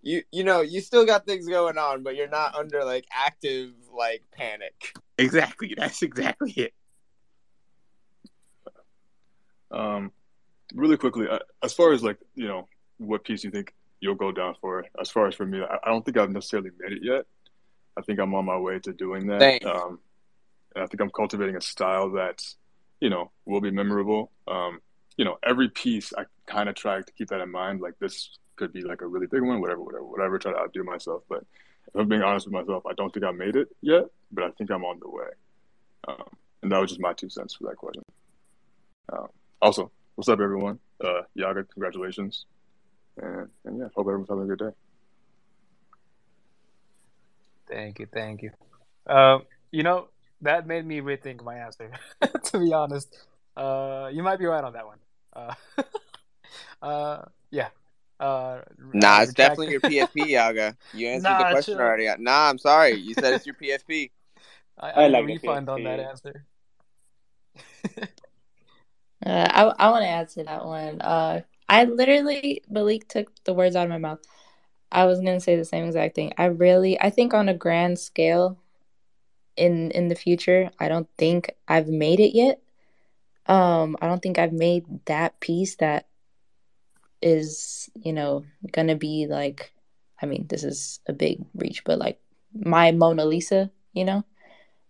You 0.04 0.22
you 0.30 0.44
know, 0.44 0.60
you 0.60 0.80
still 0.82 1.06
got 1.06 1.26
things 1.26 1.48
going 1.48 1.78
on, 1.78 2.02
but 2.02 2.14
you're 2.14 2.28
not 2.28 2.54
under 2.54 2.84
like 2.84 3.06
active 3.10 3.70
like 3.92 4.22
panic. 4.32 4.92
exactly. 5.18 5.74
That's 5.76 6.02
exactly 6.02 6.52
it. 6.52 6.74
Um, 9.70 10.12
really 10.74 10.98
quickly, 10.98 11.26
uh, 11.28 11.38
as 11.62 11.72
far 11.72 11.92
as 11.92 12.02
like 12.02 12.18
you 12.34 12.46
know, 12.46 12.68
what 12.98 13.24
piece 13.24 13.44
you 13.44 13.50
think 13.50 13.74
you'll 14.00 14.14
go 14.14 14.30
down 14.30 14.54
for? 14.60 14.84
As 15.00 15.10
far 15.10 15.26
as 15.26 15.34
for 15.34 15.46
me, 15.46 15.62
I, 15.62 15.78
I 15.82 15.90
don't 15.90 16.04
think 16.04 16.18
I've 16.18 16.30
necessarily 16.30 16.70
made 16.78 16.92
it 16.92 17.02
yet. 17.02 17.24
I 17.96 18.02
think 18.02 18.20
I'm 18.20 18.34
on 18.34 18.44
my 18.44 18.58
way 18.58 18.78
to 18.80 18.92
doing 18.92 19.26
that. 19.28 19.40
Same. 19.40 19.60
Um, 19.66 20.00
and 20.74 20.84
I 20.84 20.86
think 20.86 21.00
I'm 21.00 21.10
cultivating 21.10 21.56
a 21.56 21.60
style 21.60 22.10
that, 22.12 22.42
you 23.00 23.08
know, 23.08 23.30
will 23.46 23.60
be 23.60 23.70
memorable. 23.70 24.32
Um, 24.48 24.80
you 25.16 25.24
know, 25.24 25.38
every 25.42 25.68
piece 25.68 26.12
I 26.16 26.24
kind 26.46 26.68
of 26.68 26.74
try 26.74 27.00
to 27.00 27.12
keep 27.12 27.28
that 27.28 27.40
in 27.40 27.50
mind. 27.50 27.80
Like 27.80 27.94
this 28.00 28.36
could 28.56 28.72
be 28.72 28.82
like 28.82 29.00
a 29.00 29.06
really 29.06 29.26
big 29.26 29.42
one, 29.42 29.60
whatever, 29.60 29.82
whatever, 29.82 30.04
whatever. 30.04 30.38
Try 30.38 30.52
to 30.52 30.58
outdo 30.58 30.84
myself, 30.84 31.22
but 31.28 31.44
if 31.88 31.94
I'm 31.94 32.08
being 32.08 32.22
honest 32.22 32.46
with 32.46 32.54
myself, 32.54 32.84
I 32.86 32.92
don't 32.94 33.12
think 33.12 33.24
I 33.24 33.30
made 33.32 33.56
it 33.56 33.68
yet, 33.80 34.04
but 34.32 34.44
I 34.44 34.50
think 34.50 34.70
I'm 34.70 34.84
on 34.84 34.98
the 35.00 35.08
way. 35.08 35.28
Um, 36.08 36.24
and 36.62 36.72
that 36.72 36.80
was 36.80 36.90
just 36.90 37.00
my 37.00 37.12
two 37.12 37.28
cents 37.28 37.54
for 37.54 37.68
that 37.68 37.76
question. 37.76 38.02
Um, 39.12 39.28
also, 39.60 39.90
what's 40.14 40.28
up, 40.28 40.40
everyone? 40.40 40.78
Uh, 41.02 41.22
Yaga, 41.34 41.64
congratulations, 41.64 42.46
and 43.16 43.48
and 43.64 43.78
yeah, 43.78 43.86
hope 43.94 44.06
everyone's 44.06 44.28
having 44.28 44.44
a 44.44 44.46
good 44.46 44.58
day. 44.58 44.74
Thank 47.68 47.98
you, 47.98 48.06
thank 48.12 48.42
you. 48.42 48.50
Uh, 49.06 49.38
you 49.70 49.82
know 49.82 50.08
that 50.44 50.66
made 50.66 50.86
me 50.86 51.00
rethink 51.00 51.42
my 51.42 51.56
answer. 51.56 51.90
to 52.44 52.58
be 52.58 52.72
honest, 52.72 53.16
uh, 53.56 54.10
you 54.12 54.22
might 54.22 54.38
be 54.38 54.46
right 54.46 54.62
on 54.62 54.72
that 54.74 54.86
one. 54.86 54.98
Uh, 55.32 55.54
uh, 56.82 57.22
yeah. 57.50 57.68
Uh, 58.20 58.60
Nah, 58.92 59.22
it's 59.22 59.34
definitely 59.34 59.74
retract- 59.74 59.92
your 59.92 60.06
PFP, 60.06 60.30
Yaga. 60.32 60.76
You 60.92 61.08
answered 61.08 61.30
Nah, 61.30 61.38
the 61.38 61.44
question 61.50 61.74
chill. 61.74 61.82
already. 61.82 62.08
Nah, 62.22 62.48
I'm 62.50 62.58
sorry. 62.58 62.94
You 62.94 63.14
said 63.14 63.34
it's 63.34 63.46
your 63.46 63.56
PFP. 63.56 64.10
I, 64.78 64.90
I 64.90 65.04
I, 65.04 65.06
like 65.08 65.26
need 65.26 65.40
the 65.42 65.48
a 65.48 65.52
refund 65.52 65.68
on 65.68 65.82
that 65.84 66.00
answer. 66.00 66.46
Uh, 69.24 69.48
I 69.50 69.62
I 69.64 69.90
want 69.90 70.02
to 70.02 70.08
answer 70.08 70.44
that 70.44 70.64
one. 70.66 71.00
Uh, 71.00 71.40
I 71.68 71.84
literally 71.84 72.62
Malik 72.68 73.08
took 73.08 73.32
the 73.44 73.54
words 73.54 73.74
out 73.74 73.84
of 73.84 73.90
my 73.90 73.98
mouth. 73.98 74.20
I 74.92 75.06
was 75.06 75.18
gonna 75.18 75.40
say 75.40 75.56
the 75.56 75.64
same 75.64 75.86
exact 75.86 76.14
thing. 76.14 76.32
I 76.36 76.46
really, 76.46 77.00
I 77.00 77.10
think 77.10 77.32
on 77.32 77.48
a 77.48 77.54
grand 77.54 77.98
scale, 77.98 78.58
in 79.56 79.90
in 79.92 80.08
the 80.08 80.14
future, 80.14 80.70
I 80.78 80.88
don't 80.88 81.08
think 81.16 81.54
I've 81.66 81.88
made 81.88 82.20
it 82.20 82.34
yet. 82.36 82.60
Um, 83.46 83.96
I 84.00 84.06
don't 84.06 84.20
think 84.22 84.38
I've 84.38 84.52
made 84.52 84.84
that 85.06 85.40
piece 85.40 85.76
that 85.76 86.06
is, 87.24 87.90
you 87.96 88.12
know, 88.12 88.44
gonna 88.70 88.96
be 88.96 89.26
like. 89.28 89.72
I 90.22 90.26
mean, 90.26 90.46
this 90.48 90.62
is 90.62 91.00
a 91.06 91.12
big 91.12 91.44
reach, 91.54 91.82
but 91.84 91.98
like 91.98 92.20
my 92.54 92.92
Mona 92.92 93.26
Lisa, 93.26 93.70
you 93.92 94.04
know. 94.04 94.24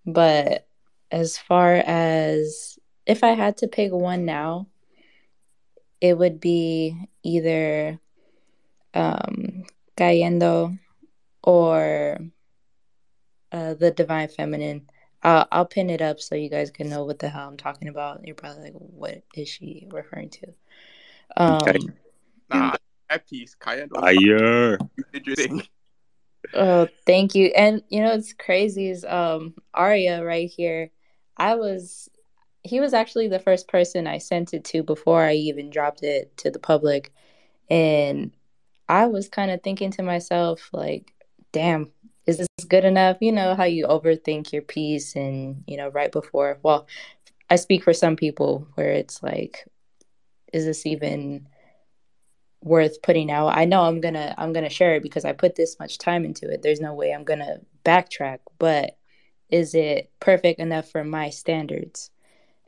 But 0.07 0.69
as 1.11 1.39
far 1.39 1.75
as 1.75 2.79
if 3.07 3.25
I 3.25 3.31
had 3.31 3.57
to 3.59 3.67
pick 3.67 3.91
one 3.91 4.27
now, 4.27 4.69
it 6.01 6.17
would 6.17 6.41
be 6.41 7.09
either 7.23 7.99
um, 8.93 9.65
Cayendo 9.97 10.79
or 11.43 12.19
uh, 13.51 13.75
the 13.75 13.91
Divine 13.91 14.29
Feminine. 14.29 14.89
I'll, 15.23 15.49
I'll 15.51 15.67
pin 15.67 15.89
it 15.89 16.03
up 16.03 16.21
so 16.21 16.35
you 16.35 16.51
guys 16.51 16.71
can 16.71 16.91
know 16.91 17.05
what 17.05 17.19
the 17.19 17.31
hell 17.31 17.49
I'm 17.49 17.57
talking 17.57 17.89
about. 17.89 18.25
You're 18.25 18.37
probably 18.37 18.65
like, 18.65 18.75
what 18.75 19.23
is 19.35 19.49
she 19.49 19.89
referring 19.91 20.31
to? 20.31 20.47
Okay. 21.41 21.79
Nah, 22.51 22.77
that 23.11 23.29
piece, 23.29 23.55
Kaya. 23.55 23.89
Fire. 23.89 24.79
Interesting. 25.13 25.63
Oh, 26.53 26.89
thank 27.07 27.35
you. 27.35 27.47
And 27.57 27.83
you 27.89 28.01
know 28.01 28.13
it's 28.13 28.33
crazy 28.33 28.91
is 28.91 29.05
um 29.05 29.55
Arya 29.73 30.25
right 30.25 30.49
here. 30.49 30.91
I 31.37 31.55
was 31.55 32.09
he 32.63 32.81
was 32.81 32.95
actually 32.95 33.29
the 33.29 33.39
first 33.39 33.69
person 33.69 34.07
I 34.07 34.19
sent 34.19 34.55
it 34.55 34.65
to 34.67 34.83
before 34.83 35.23
I 35.23 35.35
even 35.35 35.71
dropped 35.71 36.03
it 36.03 36.37
to 36.39 36.51
the 36.51 36.59
public. 36.59 37.13
And 37.69 38.33
I 38.89 39.07
was 39.07 39.29
kind 39.29 39.51
of 39.51 39.63
thinking 39.63 39.91
to 39.93 40.03
myself, 40.03 40.71
like, 40.73 41.13
damn, 41.53 41.91
is 42.27 42.39
this 42.39 42.49
good 42.67 42.85
enough? 42.85 43.19
You 43.21 43.33
know 43.33 43.55
how 43.55 43.65
you 43.65 43.87
overthink 43.87 44.53
your 44.53 44.63
piece 44.63 45.15
and, 45.15 45.63
you 45.67 45.77
know, 45.77 45.89
right 45.89 46.11
before, 46.11 46.59
well, 46.63 46.87
I 47.51 47.57
speak 47.57 47.85
for 47.85 47.93
some 47.93 48.17
people 48.17 48.67
where 48.75 48.93
it's 48.93 49.23
like, 49.23 49.67
is 50.53 50.65
this 50.65 50.87
even 50.87 51.49
worth 52.65 53.03
putting 53.03 53.31
out? 53.31 53.49
I 53.57 53.67
know 53.67 53.83
I'm 53.83 54.01
gonna 54.01 54.35
I'm 54.39 54.53
gonna 54.53 54.71
share 54.71 54.97
it 54.97 55.05
because 55.05 55.25
I 55.25 55.33
put 55.33 55.57
this 55.57 55.79
much 55.79 55.99
time 55.99 56.25
into 56.25 56.51
it. 56.51 56.63
There's 56.63 56.81
no 56.81 56.95
way 56.95 57.13
I'm 57.13 57.25
gonna 57.25 57.59
backtrack, 57.85 58.41
but 58.59 58.97
is 59.51 59.75
it 59.75 60.11
perfect 60.21 60.61
enough 60.61 60.91
for 60.91 61.05
my 61.05 61.31
standards? 61.31 62.11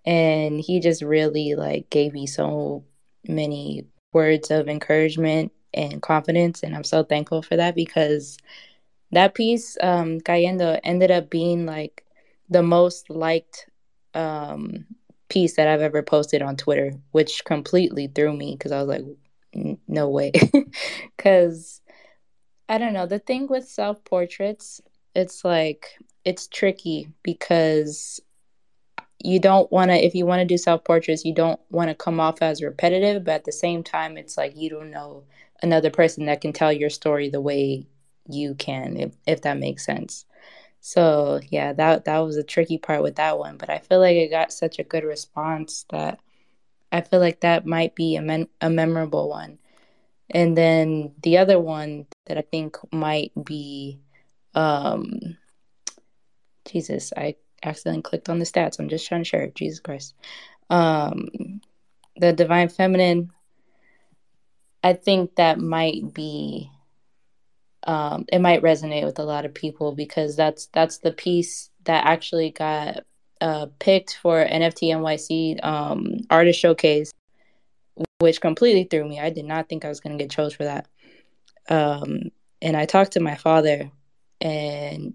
And 0.04 0.60
he 0.60 0.80
just 0.80 1.02
really 1.02 1.54
like 1.56 1.90
gave 1.90 2.12
me 2.14 2.26
so 2.26 2.84
many 3.28 3.86
words 4.12 4.50
of 4.52 4.68
encouragement 4.68 5.52
and 5.74 6.00
confidence 6.02 6.62
and 6.62 6.74
I'm 6.76 6.84
so 6.84 7.02
thankful 7.04 7.42
for 7.42 7.56
that 7.56 7.74
because 7.74 8.38
that 9.12 9.34
piece, 9.34 9.76
um, 9.82 10.20
Cayendo, 10.20 10.80
ended 10.84 11.10
up 11.10 11.30
being 11.30 11.66
like 11.66 12.04
the 12.48 12.62
most 12.62 13.10
liked 13.10 13.66
um 14.14 14.86
piece 15.28 15.56
that 15.56 15.68
I've 15.68 15.80
ever 15.82 16.02
posted 16.02 16.42
on 16.42 16.56
Twitter, 16.56 16.92
which 17.12 17.44
completely 17.44 18.06
threw 18.08 18.32
me 18.36 18.54
because 18.54 18.72
I 18.72 18.78
was 18.80 18.88
like, 18.88 19.00
"N- 19.00 19.16
no 19.88 20.08
way. 20.08 20.32
Because 21.16 21.80
I 22.68 22.78
don't 22.78 22.92
know, 22.92 23.06
the 23.06 23.18
thing 23.18 23.46
with 23.46 23.68
self 23.68 24.04
portraits, 24.04 24.80
it's 25.14 25.44
like, 25.44 25.98
it's 26.24 26.48
tricky 26.48 27.08
because 27.22 28.20
you 29.22 29.40
don't 29.40 29.70
want 29.72 29.90
to, 29.90 30.04
if 30.04 30.14
you 30.14 30.26
want 30.26 30.40
to 30.40 30.46
do 30.46 30.58
self 30.58 30.84
portraits, 30.84 31.24
you 31.24 31.34
don't 31.34 31.60
want 31.70 31.88
to 31.88 31.94
come 31.94 32.20
off 32.20 32.42
as 32.42 32.62
repetitive, 32.62 33.24
but 33.24 33.34
at 33.34 33.44
the 33.44 33.52
same 33.52 33.82
time, 33.82 34.16
it's 34.16 34.36
like 34.36 34.56
you 34.56 34.68
don't 34.70 34.90
know 34.90 35.24
another 35.62 35.90
person 35.90 36.26
that 36.26 36.40
can 36.40 36.52
tell 36.52 36.72
your 36.72 36.90
story 36.90 37.28
the 37.28 37.40
way 37.40 37.86
you 38.28 38.54
can, 38.54 38.96
if, 38.96 39.12
if 39.26 39.42
that 39.42 39.58
makes 39.58 39.84
sense. 39.84 40.26
So 40.80 41.40
yeah, 41.48 41.72
that 41.72 42.04
that 42.04 42.18
was 42.18 42.36
a 42.36 42.44
tricky 42.44 42.78
part 42.78 43.02
with 43.02 43.16
that 43.16 43.38
one, 43.38 43.56
but 43.56 43.70
I 43.70 43.78
feel 43.78 43.98
like 44.00 44.16
it 44.16 44.30
got 44.30 44.52
such 44.52 44.78
a 44.78 44.84
good 44.84 45.04
response 45.04 45.84
that 45.90 46.20
I 46.96 47.02
feel 47.02 47.20
like 47.20 47.40
that 47.40 47.66
might 47.66 47.94
be 47.94 48.16
a, 48.16 48.22
mem- 48.22 48.48
a 48.60 48.70
memorable 48.70 49.28
one. 49.28 49.58
And 50.30 50.56
then 50.56 51.12
the 51.22 51.38
other 51.38 51.60
one 51.60 52.06
that 52.26 52.38
I 52.38 52.42
think 52.42 52.76
might 52.92 53.32
be, 53.44 54.00
um, 54.54 55.36
Jesus, 56.66 57.12
I 57.16 57.36
accidentally 57.62 58.02
clicked 58.02 58.28
on 58.28 58.38
the 58.38 58.44
stats. 58.44 58.78
I'm 58.78 58.88
just 58.88 59.06
trying 59.06 59.22
to 59.22 59.28
share 59.28 59.42
it. 59.42 59.54
Jesus 59.54 59.80
Christ. 59.80 60.14
Um, 60.70 61.60
the 62.16 62.32
Divine 62.32 62.68
Feminine. 62.68 63.30
I 64.82 64.94
think 64.94 65.36
that 65.36 65.58
might 65.58 66.14
be 66.14 66.70
um, 67.86 68.24
it 68.32 68.40
might 68.40 68.62
resonate 68.62 69.04
with 69.04 69.18
a 69.18 69.24
lot 69.24 69.44
of 69.44 69.54
people 69.54 69.92
because 69.92 70.34
that's 70.36 70.66
that's 70.66 70.98
the 70.98 71.12
piece 71.12 71.70
that 71.84 72.04
actually 72.04 72.50
got 72.50 73.04
uh, 73.40 73.66
picked 73.78 74.16
for 74.16 74.44
NFT 74.44 74.90
NYC 74.90 75.64
um, 75.64 76.18
artist 76.30 76.58
showcase, 76.58 77.12
which 78.18 78.40
completely 78.40 78.84
threw 78.84 79.08
me. 79.08 79.20
I 79.20 79.30
did 79.30 79.44
not 79.44 79.68
think 79.68 79.84
I 79.84 79.88
was 79.88 80.00
going 80.00 80.16
to 80.16 80.22
get 80.22 80.30
chose 80.30 80.54
for 80.54 80.64
that. 80.64 80.88
Um, 81.68 82.30
and 82.62 82.76
I 82.76 82.86
talked 82.86 83.12
to 83.12 83.20
my 83.20 83.36
father, 83.36 83.90
and 84.40 85.14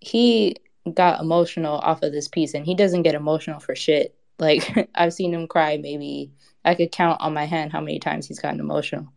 he 0.00 0.56
got 0.94 1.20
emotional 1.20 1.78
off 1.78 2.02
of 2.02 2.12
this 2.12 2.28
piece, 2.28 2.54
and 2.54 2.64
he 2.64 2.74
doesn't 2.74 3.02
get 3.02 3.14
emotional 3.14 3.60
for 3.60 3.74
shit. 3.74 4.14
Like 4.38 4.90
I've 4.94 5.14
seen 5.14 5.32
him 5.32 5.48
cry 5.48 5.78
maybe 5.78 6.30
I 6.62 6.74
could 6.74 6.92
count 6.92 7.22
on 7.22 7.32
my 7.32 7.46
hand 7.46 7.72
how 7.72 7.80
many 7.80 7.98
times 7.98 8.26
he's 8.26 8.38
gotten 8.38 8.60
emotional. 8.60 9.10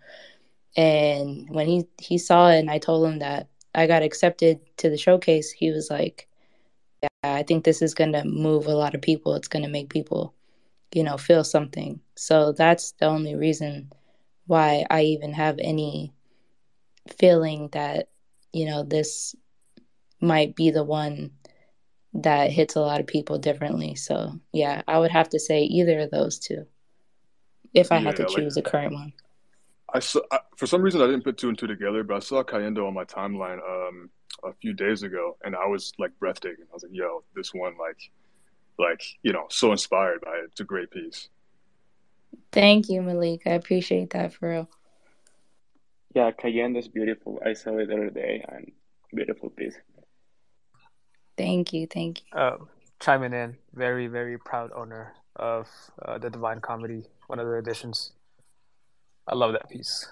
And 0.78 1.50
when 1.50 1.68
he 1.68 1.88
he 1.98 2.18
saw 2.18 2.50
it 2.52 2.60
and 2.60 2.72
I 2.72 2.78
told 2.78 3.06
him 3.06 3.20
that 3.20 3.50
I 3.76 3.86
got 3.86 4.02
accepted 4.02 4.62
to 4.78 4.90
the 4.90 4.98
showcase, 4.98 5.52
he 5.52 5.72
was 5.72 5.90
like, 5.90 6.29
"Yeah, 6.29 6.29
I 7.24 7.44
think 7.44 7.64
this 7.64 7.82
is 7.82 7.94
going 7.94 8.14
to 8.14 8.24
move 8.24 8.68
a 8.68 8.74
lot 8.76 8.96
of 8.96 9.02
people. 9.02 9.36
It's 9.36 9.48
going 9.48 9.64
to 9.64 9.70
make 9.70 9.90
people, 9.90 10.34
you 10.94 11.04
know, 11.04 11.18
feel 11.18 11.44
something." 11.44 12.00
So 12.16 12.54
that's 12.54 12.94
the 12.94 13.06
only 13.08 13.36
reason 13.36 13.92
why 14.48 14.86
I 14.90 15.04
even 15.04 15.34
have 15.34 15.58
any 15.60 16.14
feeling 17.20 17.70
that, 17.74 18.10
you 18.54 18.66
know, 18.66 18.84
this 18.84 19.36
might 20.22 20.56
be 20.56 20.72
the 20.72 20.84
one 20.84 21.32
that 22.14 22.52
hits 22.52 22.76
a 22.76 22.82
lot 22.82 23.00
of 23.02 23.08
people 23.08 23.38
differently. 23.40 23.96
So, 23.96 24.40
yeah, 24.54 24.84
I 24.88 25.00
would 25.00 25.12
have 25.12 25.30
to 25.30 25.40
say 25.40 25.64
either 25.64 26.00
of 26.02 26.12
those 26.12 26.40
two 26.40 26.68
if 27.74 27.92
I 27.92 27.98
had 27.98 28.16
to 28.18 28.24
Yeah, 28.24 28.28
like 28.28 28.46
choose 28.46 28.58
a 28.58 28.62
current 28.62 28.94
one. 28.94 29.14
I 29.94 30.00
saw 30.00 30.22
I, 30.32 30.40
for 30.56 30.68
some 30.68 30.82
reason 30.82 31.02
I 31.02 31.06
didn't 31.08 31.24
put 31.24 31.38
two 31.38 31.50
and 31.50 31.58
two 31.58 31.68
together, 31.68 32.04
but 32.04 32.16
I 32.16 32.20
saw 32.20 32.44
Cayendo 32.44 32.88
on 32.88 32.94
my 32.94 33.06
timeline 33.06 33.60
um 33.68 34.10
a 34.44 34.54
few 34.54 34.74
days 34.74 35.04
ago, 35.04 35.38
and 35.44 35.56
I 35.56 35.68
was 35.68 35.94
like 35.98 36.12
breathtaking. 36.20 36.66
I 36.70 36.74
was 36.74 36.84
like, 36.84 36.94
"Yo, 36.94 37.24
this 37.36 37.54
one, 37.54 37.78
like, 37.78 38.12
like 38.78 39.02
you 39.24 39.34
know, 39.34 39.46
so 39.50 39.72
inspired 39.72 40.22
by 40.22 40.38
it. 40.38 40.46
It's 40.52 40.60
a 40.60 40.64
great 40.64 40.92
piece." 40.92 41.30
Thank 42.52 42.90
you, 42.90 43.02
Malik. 43.02 43.42
I 43.46 43.52
appreciate 43.52 44.12
that 44.12 44.34
for 44.34 44.50
real. 44.50 44.70
Yeah, 46.16 46.32
Cayenne 46.32 46.76
is 46.76 46.88
beautiful. 46.88 47.40
I 47.46 47.54
saw 47.54 47.78
it 47.78 47.88
the 47.88 47.94
other 47.94 48.10
day 48.10 48.44
and 48.50 48.72
beautiful 49.14 49.50
piece. 49.50 49.76
Thank 51.38 51.74
you. 51.74 51.88
Thank 51.88 52.22
you. 52.22 52.40
Uh, 52.40 52.58
chiming 53.00 53.34
in, 53.34 53.58
very 53.74 54.08
very 54.08 54.38
proud 54.38 54.72
owner 54.76 55.14
of 55.36 55.68
uh, 56.04 56.18
the 56.18 56.30
Divine 56.30 56.60
Comedy, 56.60 57.06
one 57.28 57.40
of 57.40 57.48
the 57.48 57.54
editions. 57.54 58.12
I 59.28 59.36
love 59.36 59.54
that 59.54 59.70
piece. 59.70 60.08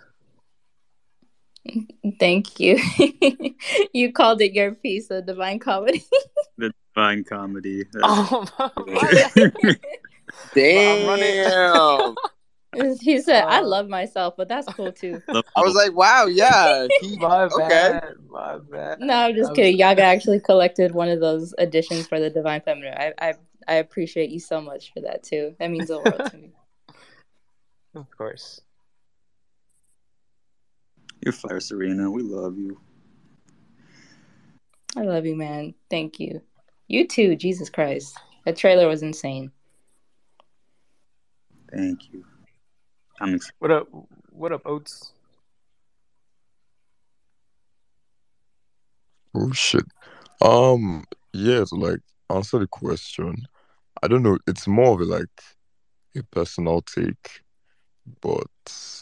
Thank 2.19 2.59
you. 2.59 2.79
you 3.93 4.11
called 4.11 4.41
it 4.41 4.53
your 4.53 4.73
piece 4.73 5.09
of 5.09 5.25
divine 5.25 5.59
comedy. 5.59 6.03
The 6.59 6.73
divine 6.95 7.23
comedy. 7.23 7.85
Oh 8.01 8.47
my 8.57 9.29
god. 9.35 9.77
Damn. 10.55 12.15
he 12.99 13.21
said, 13.21 13.43
"I 13.43 13.59
love 13.59 13.87
myself, 13.87 14.33
but 14.35 14.47
that's 14.47 14.67
cool 14.73 14.91
too." 14.91 15.21
I 15.29 15.61
was 15.61 15.75
like, 15.75 15.93
wow, 15.93 16.25
yeah. 16.25 16.87
He, 16.99 17.15
My 17.17 17.43
okay. 17.43 17.99
My 18.27 18.57
bad. 18.57 19.01
No, 19.01 19.13
I'm 19.13 19.35
just 19.35 19.49
I'm 19.49 19.55
kidding. 19.55 19.77
Yaga 19.77 20.01
actually 20.01 20.39
collected 20.39 20.95
one 20.95 21.09
of 21.09 21.19
those 21.19 21.53
editions 21.59 22.07
for 22.07 22.19
the 22.19 22.31
Divine 22.31 22.61
Feminine. 22.61 22.95
I, 22.97 23.13
I 23.19 23.33
I 23.67 23.75
appreciate 23.75 24.31
you 24.31 24.39
so 24.39 24.59
much 24.59 24.93
for 24.93 25.01
that 25.01 25.21
too. 25.21 25.55
That 25.59 25.69
means 25.69 25.89
the 25.89 25.97
world 25.99 26.31
to 26.31 26.37
me. 26.37 26.53
Of 27.93 28.09
course. 28.17 28.61
You're 31.27 31.33
fire, 31.33 31.59
Serena. 31.59 32.09
We 32.09 32.23
love 32.23 32.57
you. 32.57 32.79
I 34.95 35.01
love 35.01 35.25
you, 35.25 35.35
man. 35.35 35.73
Thank 35.89 36.21
you. 36.21 36.41
You 36.87 37.05
too. 37.05 37.35
Jesus 37.35 37.69
Christ, 37.69 38.17
that 38.45 38.55
trailer 38.55 38.87
was 38.87 39.03
insane. 39.03 39.51
Thank 41.69 42.13
you. 42.13 42.23
I'm 43.19 43.35
excited. 43.35 43.55
What 43.59 43.71
up? 43.71 43.87
What 44.29 44.53
up, 44.53 44.61
Oats? 44.65 45.11
Oh 49.35 49.51
shit. 49.51 49.83
Um, 50.41 51.03
yeah, 51.33 51.65
to 51.65 51.75
like 51.75 51.99
answer 52.29 52.57
the 52.57 52.67
question, 52.67 53.35
I 54.01 54.07
don't 54.07 54.23
know. 54.23 54.37
It's 54.47 54.65
more 54.65 54.93
of 54.93 55.01
a 55.01 55.03
like 55.03 55.41
a 56.15 56.23
personal 56.31 56.83
take, 56.83 57.41
but 58.21 58.95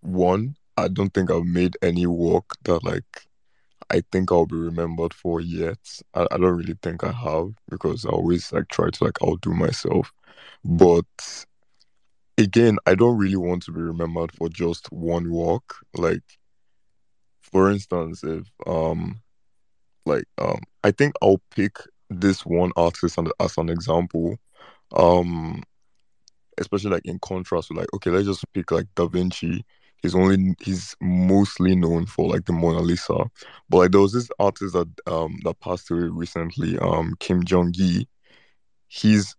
one, 0.00 0.56
I 0.84 0.88
don't 0.88 1.12
think 1.12 1.30
I've 1.30 1.44
made 1.44 1.76
any 1.82 2.06
work 2.06 2.50
that 2.64 2.84
like 2.84 3.26
I 3.90 4.02
think 4.12 4.30
I'll 4.30 4.46
be 4.46 4.56
remembered 4.56 5.14
for 5.14 5.40
yet. 5.40 5.78
I, 6.14 6.26
I 6.30 6.38
don't 6.38 6.56
really 6.56 6.76
think 6.82 7.04
I 7.04 7.12
have 7.12 7.52
because 7.70 8.04
I 8.04 8.10
always 8.10 8.52
like 8.52 8.68
try 8.68 8.90
to 8.90 9.04
like 9.04 9.22
outdo 9.22 9.52
myself. 9.54 10.12
But 10.64 11.06
again, 12.36 12.78
I 12.86 12.94
don't 12.94 13.18
really 13.18 13.36
want 13.36 13.62
to 13.64 13.72
be 13.72 13.80
remembered 13.80 14.32
for 14.32 14.48
just 14.48 14.90
one 14.92 15.30
work. 15.30 15.76
Like, 15.94 16.22
for 17.40 17.70
instance, 17.70 18.22
if 18.24 18.50
um 18.66 19.20
like 20.06 20.24
um 20.38 20.60
I 20.84 20.90
think 20.92 21.14
I'll 21.22 21.42
pick 21.50 21.76
this 22.10 22.44
one 22.46 22.72
artist 22.76 23.18
as 23.40 23.58
an 23.58 23.68
example. 23.68 24.38
Um 24.94 25.62
especially 26.58 26.90
like 26.90 27.06
in 27.06 27.18
contrast 27.20 27.70
with 27.70 27.78
like 27.78 27.92
okay, 27.94 28.10
let's 28.10 28.26
just 28.26 28.44
pick 28.52 28.70
like 28.70 28.86
Da 28.94 29.06
Vinci. 29.06 29.64
He's 30.02 30.14
only 30.14 30.54
he's 30.60 30.94
mostly 31.00 31.74
known 31.74 32.06
for 32.06 32.28
like 32.28 32.44
the 32.46 32.52
Mona 32.52 32.80
Lisa. 32.80 33.26
But 33.68 33.78
like 33.78 33.90
there 33.92 34.00
was 34.00 34.12
this 34.12 34.30
artist 34.38 34.74
that 34.74 34.88
um 35.06 35.38
that 35.44 35.60
passed 35.60 35.90
away 35.90 36.02
recently, 36.02 36.78
um 36.78 37.14
Kim 37.20 37.42
Jung 37.48 37.72
Gi. 37.72 38.08
He's 38.88 39.34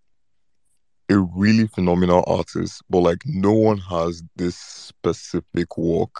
a 1.09 1.17
really 1.17 1.67
phenomenal 1.67 2.23
artist, 2.27 2.83
but 2.89 2.99
like 2.99 3.21
no 3.25 3.51
one 3.51 3.77
has 3.79 4.23
this 4.35 4.57
specific 4.57 5.77
work 5.77 6.11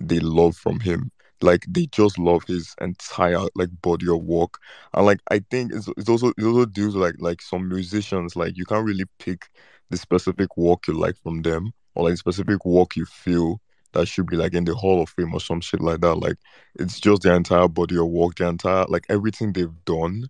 they 0.00 0.20
love 0.20 0.56
from 0.56 0.80
him. 0.80 1.10
Like 1.42 1.64
they 1.68 1.86
just 1.86 2.18
love 2.18 2.44
his 2.44 2.74
entire 2.80 3.40
like 3.56 3.68
body 3.82 4.08
of 4.08 4.22
work, 4.22 4.54
and 4.94 5.04
like 5.06 5.20
I 5.30 5.40
think 5.50 5.72
it's, 5.74 5.88
it's 5.96 6.08
also 6.08 6.28
it 6.38 6.44
also 6.44 6.66
deals 6.66 6.94
like 6.94 7.16
like 7.18 7.42
some 7.42 7.68
musicians 7.68 8.36
like 8.36 8.56
you 8.56 8.64
can't 8.64 8.86
really 8.86 9.04
pick 9.18 9.48
the 9.90 9.96
specific 9.96 10.56
work 10.56 10.86
you 10.86 10.94
like 10.94 11.16
from 11.22 11.42
them 11.42 11.72
or 11.94 12.08
like 12.08 12.16
specific 12.18 12.64
work 12.64 12.96
you 12.96 13.04
feel 13.06 13.60
that 13.92 14.06
should 14.06 14.26
be 14.26 14.36
like 14.36 14.54
in 14.54 14.64
the 14.64 14.74
Hall 14.74 15.02
of 15.02 15.10
Fame 15.10 15.34
or 15.34 15.40
some 15.40 15.60
shit 15.60 15.80
like 15.80 16.00
that. 16.00 16.16
Like 16.16 16.36
it's 16.78 17.00
just 17.00 17.22
their 17.22 17.34
entire 17.34 17.68
body 17.68 17.96
of 17.96 18.08
work, 18.08 18.36
their 18.36 18.48
entire 18.48 18.86
like 18.88 19.04
everything 19.08 19.52
they've 19.52 19.84
done 19.84 20.28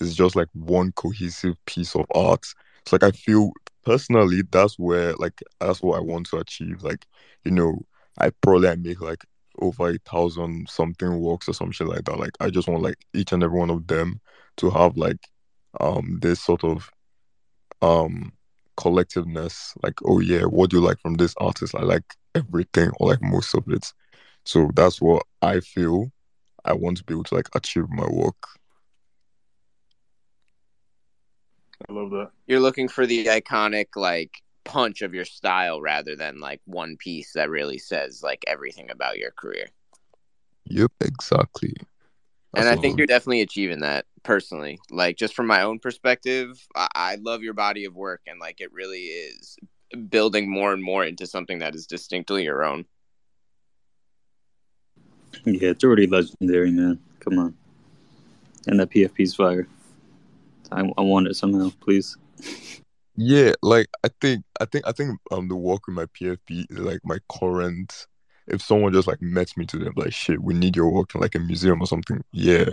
is 0.00 0.14
just 0.14 0.36
like 0.36 0.48
one 0.52 0.92
cohesive 0.92 1.56
piece 1.66 1.94
of 1.94 2.06
art. 2.14 2.46
It's 2.82 2.92
like 2.92 3.02
I 3.02 3.10
feel 3.10 3.52
personally 3.84 4.42
that's 4.50 4.78
where 4.78 5.14
like 5.14 5.42
that's 5.60 5.82
what 5.82 5.98
I 5.98 6.00
want 6.00 6.28
to 6.30 6.38
achieve. 6.38 6.82
Like, 6.82 7.06
you 7.44 7.50
know, 7.50 7.80
I 8.18 8.30
probably 8.42 8.68
I 8.68 8.76
make 8.76 9.00
like 9.00 9.24
over 9.60 9.90
a 9.90 9.98
thousand 9.98 10.68
something 10.68 11.18
works 11.18 11.48
or 11.48 11.54
some 11.54 11.72
shit 11.72 11.88
like 11.88 12.04
that. 12.04 12.18
Like 12.18 12.32
I 12.40 12.50
just 12.50 12.68
want 12.68 12.82
like 12.82 13.04
each 13.14 13.32
and 13.32 13.42
every 13.42 13.58
one 13.58 13.70
of 13.70 13.86
them 13.86 14.20
to 14.58 14.70
have 14.70 14.96
like 14.96 15.28
um 15.80 16.18
this 16.22 16.40
sort 16.40 16.64
of 16.64 16.90
um 17.82 18.32
collectiveness. 18.78 19.72
Like, 19.82 19.94
oh 20.04 20.20
yeah, 20.20 20.42
what 20.42 20.70
do 20.70 20.78
you 20.78 20.82
like 20.82 21.00
from 21.00 21.14
this 21.14 21.34
artist? 21.38 21.74
I 21.74 21.82
like 21.82 22.04
everything 22.38 22.90
or 22.98 23.08
like 23.10 23.22
most 23.22 23.54
of 23.54 23.64
it. 23.68 23.92
So 24.44 24.70
that's 24.74 25.00
what 25.00 25.24
I 25.42 25.60
feel 25.60 26.10
I 26.64 26.72
want 26.72 26.98
to 26.98 27.04
be 27.04 27.14
able 27.14 27.24
to 27.24 27.34
like 27.34 27.48
achieve 27.54 27.88
my 27.90 28.06
work. 28.08 28.36
I 31.88 31.92
love 31.92 32.10
that. 32.10 32.30
You're 32.46 32.60
looking 32.60 32.88
for 32.88 33.06
the 33.06 33.26
iconic 33.26 33.88
like 33.96 34.42
punch 34.64 35.02
of 35.02 35.14
your 35.14 35.24
style 35.24 35.80
rather 35.80 36.14
than 36.14 36.40
like 36.40 36.60
one 36.66 36.96
piece 36.98 37.32
that 37.32 37.50
really 37.50 37.78
says 37.78 38.22
like 38.22 38.44
everything 38.46 38.90
about 38.90 39.18
your 39.18 39.30
career. 39.30 39.66
Yep, 40.66 40.92
exactly. 41.00 41.74
and 42.54 42.68
I 42.68 42.76
think 42.76 42.94
I'm 42.94 42.98
you're 42.98 43.06
definitely 43.06 43.40
achieving 43.40 43.80
that 43.80 44.04
personally. 44.22 44.78
Like 44.90 45.16
just 45.16 45.34
from 45.34 45.46
my 45.46 45.62
own 45.62 45.78
perspective, 45.78 46.58
I, 46.74 46.88
I 46.94 47.14
love 47.16 47.42
your 47.42 47.54
body 47.54 47.84
of 47.86 47.94
work 47.94 48.20
and 48.26 48.38
like 48.38 48.60
it 48.60 48.72
really 48.72 49.04
is 49.04 49.56
building 50.08 50.50
more 50.50 50.72
and 50.72 50.82
more 50.82 51.04
into 51.04 51.26
something 51.26 51.58
that 51.60 51.74
is 51.74 51.86
distinctly 51.86 52.44
your 52.44 52.64
own. 52.64 52.84
Yeah, 55.44 55.70
it's 55.70 55.84
already 55.84 56.06
legendary, 56.06 56.70
man. 56.70 56.98
Come 57.20 57.38
on. 57.38 57.54
And 58.66 58.80
that 58.80 58.90
PFP's 58.90 59.34
fire. 59.34 59.66
I, 60.70 60.80
I 60.80 61.00
want 61.00 61.28
it 61.28 61.36
somehow, 61.36 61.70
please. 61.80 62.16
Yeah, 63.16 63.52
like 63.62 63.88
I 64.04 64.08
think 64.20 64.44
I 64.60 64.64
think 64.64 64.86
I 64.86 64.92
think 64.92 65.18
um 65.30 65.48
the 65.48 65.56
work 65.56 65.86
with 65.86 65.96
my 65.96 66.06
PFP 66.06 66.66
is 66.70 66.78
like 66.78 67.00
my 67.04 67.18
current 67.28 68.06
if 68.46 68.62
someone 68.62 68.92
just 68.92 69.08
like 69.08 69.20
met 69.20 69.56
me 69.56 69.66
to 69.66 69.78
them 69.78 69.92
like 69.96 70.12
shit, 70.12 70.42
we 70.42 70.54
need 70.54 70.76
your 70.76 70.90
work 70.90 71.14
in 71.14 71.20
like 71.20 71.34
a 71.34 71.38
museum 71.40 71.80
or 71.80 71.86
something. 71.86 72.22
Yeah, 72.32 72.70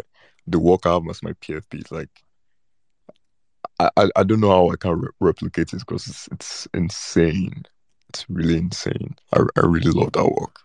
the 0.47 0.59
work 0.59 0.85
I 0.85 0.93
have 0.93 1.03
as 1.09 1.23
my 1.23 1.33
PFP 1.33 1.85
is 1.85 1.91
like 1.91 2.09
I, 3.79 3.89
I, 3.97 4.09
I 4.15 4.23
don't 4.23 4.39
know 4.39 4.49
how 4.49 4.69
I 4.69 4.75
can 4.77 4.99
re- 5.01 5.09
replicate 5.19 5.73
it 5.73 5.79
because 5.79 6.07
it's 6.07 6.27
it's 6.31 6.67
insane. 6.73 7.65
it's 8.09 8.29
really 8.29 8.57
insane. 8.57 9.15
I 9.33 9.41
I 9.57 9.65
really 9.65 9.91
love 9.91 10.13
that 10.13 10.25
work. 10.25 10.61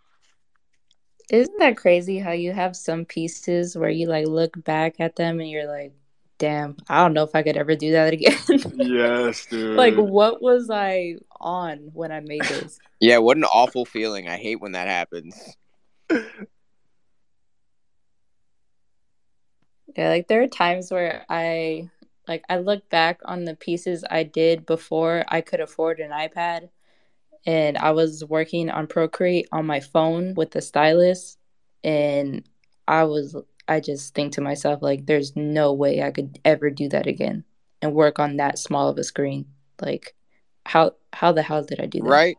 Isn't 1.30 1.58
that 1.58 1.76
crazy 1.76 2.18
how 2.18 2.32
you 2.32 2.52
have 2.52 2.74
some 2.74 3.04
pieces 3.04 3.76
where 3.76 3.90
you 3.90 4.08
like 4.08 4.26
look 4.26 4.62
back 4.64 4.96
at 4.98 5.14
them 5.16 5.38
and 5.38 5.48
you're 5.48 5.68
like, 5.68 5.92
damn, 6.38 6.76
I 6.88 7.02
don't 7.02 7.12
know 7.12 7.22
if 7.22 7.34
I 7.34 7.42
could 7.42 7.56
ever 7.56 7.76
do 7.76 7.92
that 7.92 8.12
again. 8.12 8.36
Yes, 8.76 9.46
dude. 9.50 9.76
like, 9.76 9.94
what 9.94 10.42
was 10.42 10.70
I 10.70 11.16
on 11.40 11.90
when 11.92 12.10
I 12.10 12.20
made 12.20 12.42
this? 12.42 12.78
Yeah, 13.02 13.16
what 13.16 13.38
an 13.38 13.44
awful 13.44 13.86
feeling. 13.86 14.28
I 14.28 14.36
hate 14.36 14.60
when 14.60 14.72
that 14.72 14.86
happens. 14.86 15.34
Yeah, 19.96 20.10
like 20.10 20.28
there 20.28 20.42
are 20.42 20.48
times 20.48 20.90
where 20.90 21.24
I 21.30 21.88
like 22.30 22.44
I 22.48 22.58
look 22.58 22.88
back 22.88 23.18
on 23.24 23.44
the 23.44 23.56
pieces 23.56 24.04
I 24.08 24.22
did 24.22 24.64
before 24.64 25.24
I 25.26 25.40
could 25.40 25.58
afford 25.58 25.98
an 25.98 26.12
iPad 26.12 26.68
and 27.44 27.76
I 27.76 27.90
was 27.90 28.24
working 28.24 28.70
on 28.70 28.86
Procreate 28.86 29.48
on 29.50 29.66
my 29.66 29.80
phone 29.80 30.34
with 30.34 30.52
the 30.52 30.62
stylus 30.62 31.36
and 31.82 32.48
I 32.86 33.02
was 33.04 33.36
I 33.66 33.80
just 33.80 34.14
think 34.14 34.34
to 34.34 34.40
myself 34.40 34.80
like 34.80 35.06
there's 35.06 35.34
no 35.34 35.72
way 35.72 36.02
I 36.02 36.12
could 36.12 36.38
ever 36.44 36.70
do 36.70 36.88
that 36.90 37.08
again 37.08 37.42
and 37.82 37.94
work 37.94 38.20
on 38.20 38.36
that 38.36 38.58
small 38.58 38.88
of 38.88 38.96
a 38.98 39.02
screen. 39.04 39.46
Like 39.82 40.14
how 40.64 40.92
how 41.12 41.32
the 41.32 41.42
hell 41.42 41.64
did 41.64 41.80
I 41.80 41.86
do 41.86 41.98
that? 41.98 42.08
Right? 42.08 42.36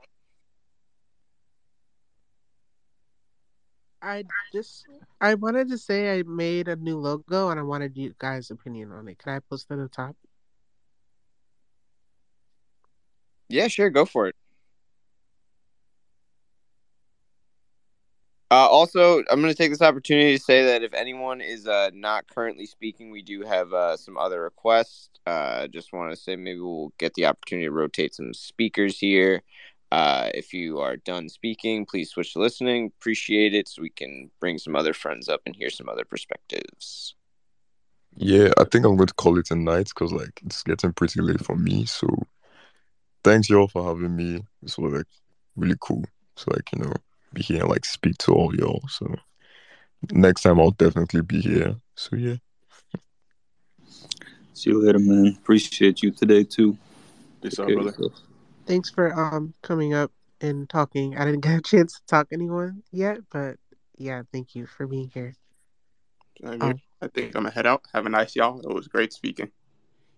I 4.01 4.23
just 4.51 4.85
I 5.19 5.35
wanted 5.35 5.69
to 5.69 5.77
say 5.77 6.17
I 6.17 6.23
made 6.23 6.67
a 6.67 6.75
new 6.75 6.97
logo 6.97 7.49
and 7.49 7.59
I 7.59 7.63
wanted 7.63 7.95
you 7.95 8.15
guys' 8.17 8.49
opinion 8.49 8.91
on 8.91 9.07
it. 9.07 9.19
Can 9.19 9.33
I 9.33 9.39
post 9.39 9.67
it 9.69 9.73
at 9.73 9.79
the 9.79 9.87
top? 9.87 10.15
Yeah, 13.49 13.67
sure, 13.67 13.89
go 13.89 14.05
for 14.05 14.27
it. 14.27 14.35
Uh, 18.49 18.67
also, 18.67 19.19
I'm 19.31 19.41
going 19.41 19.53
to 19.53 19.55
take 19.55 19.71
this 19.71 19.81
opportunity 19.81 20.37
to 20.37 20.43
say 20.43 20.65
that 20.65 20.83
if 20.83 20.93
anyone 20.93 21.39
is 21.39 21.67
uh, 21.67 21.89
not 21.93 22.27
currently 22.27 22.65
speaking, 22.65 23.09
we 23.09 23.21
do 23.21 23.43
have 23.43 23.71
uh, 23.71 23.95
some 23.95 24.17
other 24.17 24.41
requests. 24.41 25.09
Uh, 25.25 25.67
just 25.67 25.93
want 25.93 26.11
to 26.11 26.17
say 26.17 26.35
maybe 26.35 26.59
we'll 26.59 26.91
get 26.97 27.13
the 27.13 27.27
opportunity 27.27 27.67
to 27.67 27.71
rotate 27.71 28.13
some 28.13 28.33
speakers 28.33 28.99
here. 28.99 29.41
Uh, 29.91 30.29
if 30.33 30.53
you 30.53 30.79
are 30.79 30.95
done 30.95 31.27
speaking, 31.27 31.85
please 31.85 32.11
switch 32.11 32.33
to 32.33 32.39
listening. 32.39 32.91
Appreciate 32.97 33.53
it 33.53 33.67
so 33.67 33.81
we 33.81 33.89
can 33.89 34.31
bring 34.39 34.57
some 34.57 34.75
other 34.75 34.93
friends 34.93 35.27
up 35.27 35.41
and 35.45 35.55
hear 35.55 35.69
some 35.69 35.89
other 35.89 36.05
perspectives. 36.05 37.15
Yeah, 38.15 38.51
I 38.57 38.63
think 38.63 38.85
I'm 38.85 38.95
going 38.95 39.07
to 39.07 39.13
call 39.13 39.37
it 39.37 39.51
a 39.51 39.55
night 39.55 39.89
because 39.89 40.13
like 40.13 40.41
it's 40.45 40.63
getting 40.63 40.93
pretty 40.93 41.21
late 41.21 41.43
for 41.43 41.55
me. 41.55 41.85
So 41.85 42.07
thanks 43.23 43.49
y'all 43.49 43.67
for 43.67 43.83
having 43.83 44.15
me. 44.15 44.43
This 44.61 44.77
was 44.77 44.93
like 44.93 45.07
really 45.55 45.77
cool. 45.79 46.05
So 46.37 46.51
like 46.51 46.71
you 46.73 46.79
know 46.79 46.93
be 47.33 47.41
here 47.41 47.61
and 47.61 47.69
like 47.69 47.85
speak 47.85 48.17
to 48.19 48.33
all 48.33 48.55
y'all. 48.55 48.81
So 48.89 49.13
next 50.11 50.41
time 50.41 50.59
I'll 50.59 50.71
definitely 50.71 51.21
be 51.21 51.41
here. 51.41 51.75
So 51.95 52.15
yeah. 52.15 52.35
See 54.53 54.69
you 54.69 54.85
later, 54.85 54.99
man. 54.99 55.37
Appreciate 55.37 56.03
you 56.03 56.11
today 56.11 56.43
too. 56.43 56.77
Peace 57.41 57.55
Take 57.55 57.59
out, 57.61 57.73
brother. 57.73 57.89
yourself. 57.89 58.13
Thanks 58.71 58.89
for 58.89 59.13
um 59.19 59.53
coming 59.61 59.93
up 59.93 60.13
and 60.39 60.69
talking. 60.69 61.17
I 61.17 61.25
didn't 61.25 61.41
get 61.43 61.57
a 61.57 61.61
chance 61.61 61.99
to 61.99 62.05
talk 62.07 62.29
to 62.29 62.35
anyone 62.35 62.83
yet, 62.89 63.17
but 63.29 63.57
yeah, 63.97 64.21
thank 64.31 64.55
you 64.55 64.65
for 64.65 64.87
being 64.87 65.11
here. 65.13 65.35
I, 66.41 66.51
mean, 66.51 66.61
Um, 66.61 66.81
I 67.01 67.07
think 67.07 67.35
I'm 67.35 67.43
gonna 67.43 67.51
head 67.51 67.67
out. 67.67 67.83
Have 67.93 68.05
a 68.05 68.09
nice 68.09 68.33
y'all. 68.33 68.61
It 68.61 68.73
was 68.73 68.87
great 68.87 69.11
speaking. 69.11 69.51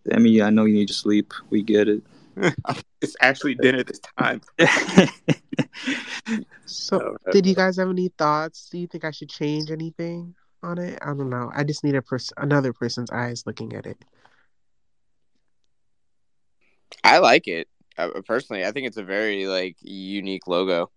Demi, 0.08 0.40
I 0.44 0.52
know 0.52 0.66
you 0.66 0.76
need 0.76 0.90
to 0.90 0.94
sleep. 0.94 1.34
We 1.50 1.64
get 1.64 1.88
it. 1.88 2.04
it's 3.02 3.16
actually 3.22 3.56
dinner 3.56 3.84
this 3.84 4.00
time. 4.20 4.42
So, 6.66 7.18
Oh, 7.28 7.32
did 7.32 7.46
you 7.46 7.56
guys 7.56 7.78
have 7.78 7.90
any 7.90 8.08
thoughts? 8.08 8.70
Do 8.70 8.78
you 8.78 8.88
think 8.88 9.04
I 9.04 9.12
should 9.12 9.30
change 9.30 9.70
anything 9.70 10.34
on 10.62 10.78
it? 10.78 10.98
I 11.02 11.08
don't 11.08 11.30
know. 11.30 11.52
I 11.54 11.64
just 11.64 11.84
need 11.84 11.96
a 11.96 12.02
person, 12.02 12.34
another 12.38 12.72
person's 12.72 13.12
eyes 13.12 13.44
looking 13.46 13.74
at 13.74 13.86
it. 13.86 13.98
I 17.04 17.18
like 17.18 17.48
it. 17.48 17.68
Uh, 17.98 18.10
personally, 18.26 18.66
I 18.66 18.72
think 18.72 18.88
it's 18.88 18.98
a 18.98 19.04
very 19.04 19.46
like 19.48 19.78
unique 19.82 20.48
logo. 20.48 20.92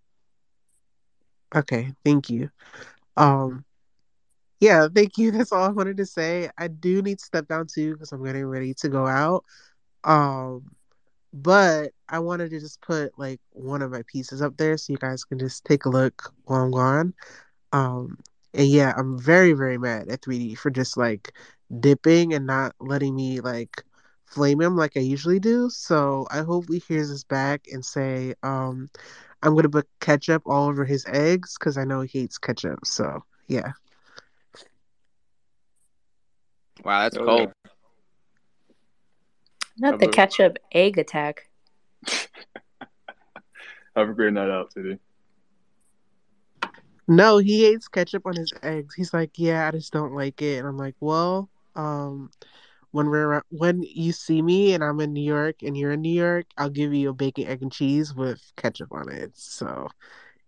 Okay, 1.55 1.93
thank 2.05 2.31
you. 2.31 2.51
Um, 3.17 3.65
yeah, 4.61 4.89
thank 4.95 5.19
you. 5.19 5.31
That's 5.33 5.53
all 5.53 5.63
I 5.63 5.69
wanted 5.71 5.97
to 5.99 6.07
say. 6.07 6.51
I 6.59 6.69
do 6.69 7.03
need 7.03 7.19
to 7.19 7.25
step 7.25 7.49
down 7.49 7.67
too 7.73 7.93
because 7.95 8.13
I'm 8.13 8.25
getting 8.25 8.47
ready 8.47 8.75
to 8.75 8.89
go 8.89 9.07
out. 9.07 9.45
Um, 10.05 10.71
but 11.33 11.93
I 12.09 12.19
wanted 12.21 12.51
to 12.51 12.61
just 12.61 12.81
put 12.81 13.13
like 13.19 13.41
one 13.53 13.83
of 13.83 13.91
my 13.91 14.03
pieces 14.07 14.41
up 14.41 14.57
there 14.57 14.77
so 14.77 14.93
you 14.93 14.99
guys 14.99 15.25
can 15.25 15.39
just 15.39 15.65
take 15.65 15.85
a 15.85 15.91
look 15.91 16.33
while 16.45 16.63
I'm 16.63 16.71
gone. 16.71 17.15
Um, 17.73 18.19
and 18.55 18.69
yeah, 18.69 18.95
I'm 18.97 19.19
very, 19.19 19.53
very 19.53 19.77
mad 19.77 20.09
at 20.09 20.23
3D 20.23 20.55
for 20.55 20.71
just 20.71 20.97
like 20.97 21.33
dipping 21.81 22.33
and 22.33 22.47
not 22.47 22.75
letting 22.81 23.15
me 23.15 23.41
like 23.41 23.83
flame 24.27 24.61
him 24.61 24.77
like 24.77 24.97
I 24.97 25.01
usually 25.01 25.41
do. 25.41 25.71
So 25.71 26.27
I 26.31 26.43
hope 26.43 26.67
he 26.69 26.79
hears 26.79 27.11
us 27.11 27.25
back 27.25 27.67
and 27.73 27.85
say, 27.85 28.35
um, 28.43 28.89
I'm 29.43 29.55
gonna 29.55 29.69
put 29.69 29.89
ketchup 30.01 30.43
all 30.47 30.69
over 30.69 30.85
his 30.85 31.05
eggs 31.07 31.57
because 31.59 31.79
I 31.79 31.85
know 31.85 32.01
he 32.03 32.21
hates 32.21 32.39
ketchup. 32.39 32.85
So 32.85 33.25
yeah. 33.49 33.73
Wow, 36.85 37.03
that's 37.03 37.17
cold. 37.17 37.53
Not 39.79 39.93
Have 39.93 40.01
the 40.01 40.09
a- 40.09 40.13
ketchup 40.13 40.59
egg 40.73 40.99
attack. 40.99 41.49
Have 43.97 44.11
a 44.11 44.13
great 44.15 44.33
night 44.33 44.51
out, 44.51 44.71
Titty. 44.73 44.99
No, 47.09 47.39
he 47.39 47.65
hates 47.65 47.89
ketchup 47.89 48.27
on 48.27 48.37
his 48.37 48.53
eggs. 48.63 48.95
He's 48.95 49.15
like, 49.15 49.31
yeah, 49.37 49.69
I 49.69 49.71
just 49.71 49.93
don't 49.93 50.13
like 50.15 50.43
it. 50.43 50.59
And 50.59 50.67
I'm 50.67 50.77
like, 50.77 50.97
well, 51.01 51.49
um, 51.77 52.31
when 52.97 53.11
we're 53.11 53.43
when 53.51 53.83
you 53.83 54.11
see 54.11 54.41
me 54.41 54.73
and 54.73 54.83
I'm 54.83 55.01
in 55.01 55.13
New 55.13 55.23
York 55.23 55.57
and 55.63 55.77
you're 55.77 55.93
in 55.93 56.01
New 56.01 56.15
York, 56.15 56.47
I'll 56.57 56.71
give 56.71 56.95
you 56.95 57.11
a 57.11 57.13
bacon, 57.13 57.47
egg, 57.47 57.61
and 57.61 57.71
cheese 57.71 58.15
with 58.15 58.41
ketchup 58.57 58.89
on 58.91 59.13
it. 59.13 59.33
So 59.35 59.89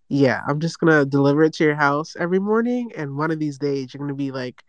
yeah, 0.09 0.41
I'm 0.49 0.59
just 0.59 0.81
gonna 0.81 1.05
deliver 1.05 1.43
it 1.43 1.53
to 1.55 1.65
your 1.65 1.75
house 1.75 2.17
every 2.19 2.39
morning, 2.39 2.91
and 2.97 3.19
one 3.19 3.31
of 3.31 3.39
these 3.39 3.59
days 3.59 3.93
you're 3.93 3.99
gonna 4.01 4.15
be 4.15 4.31
like 4.31 4.65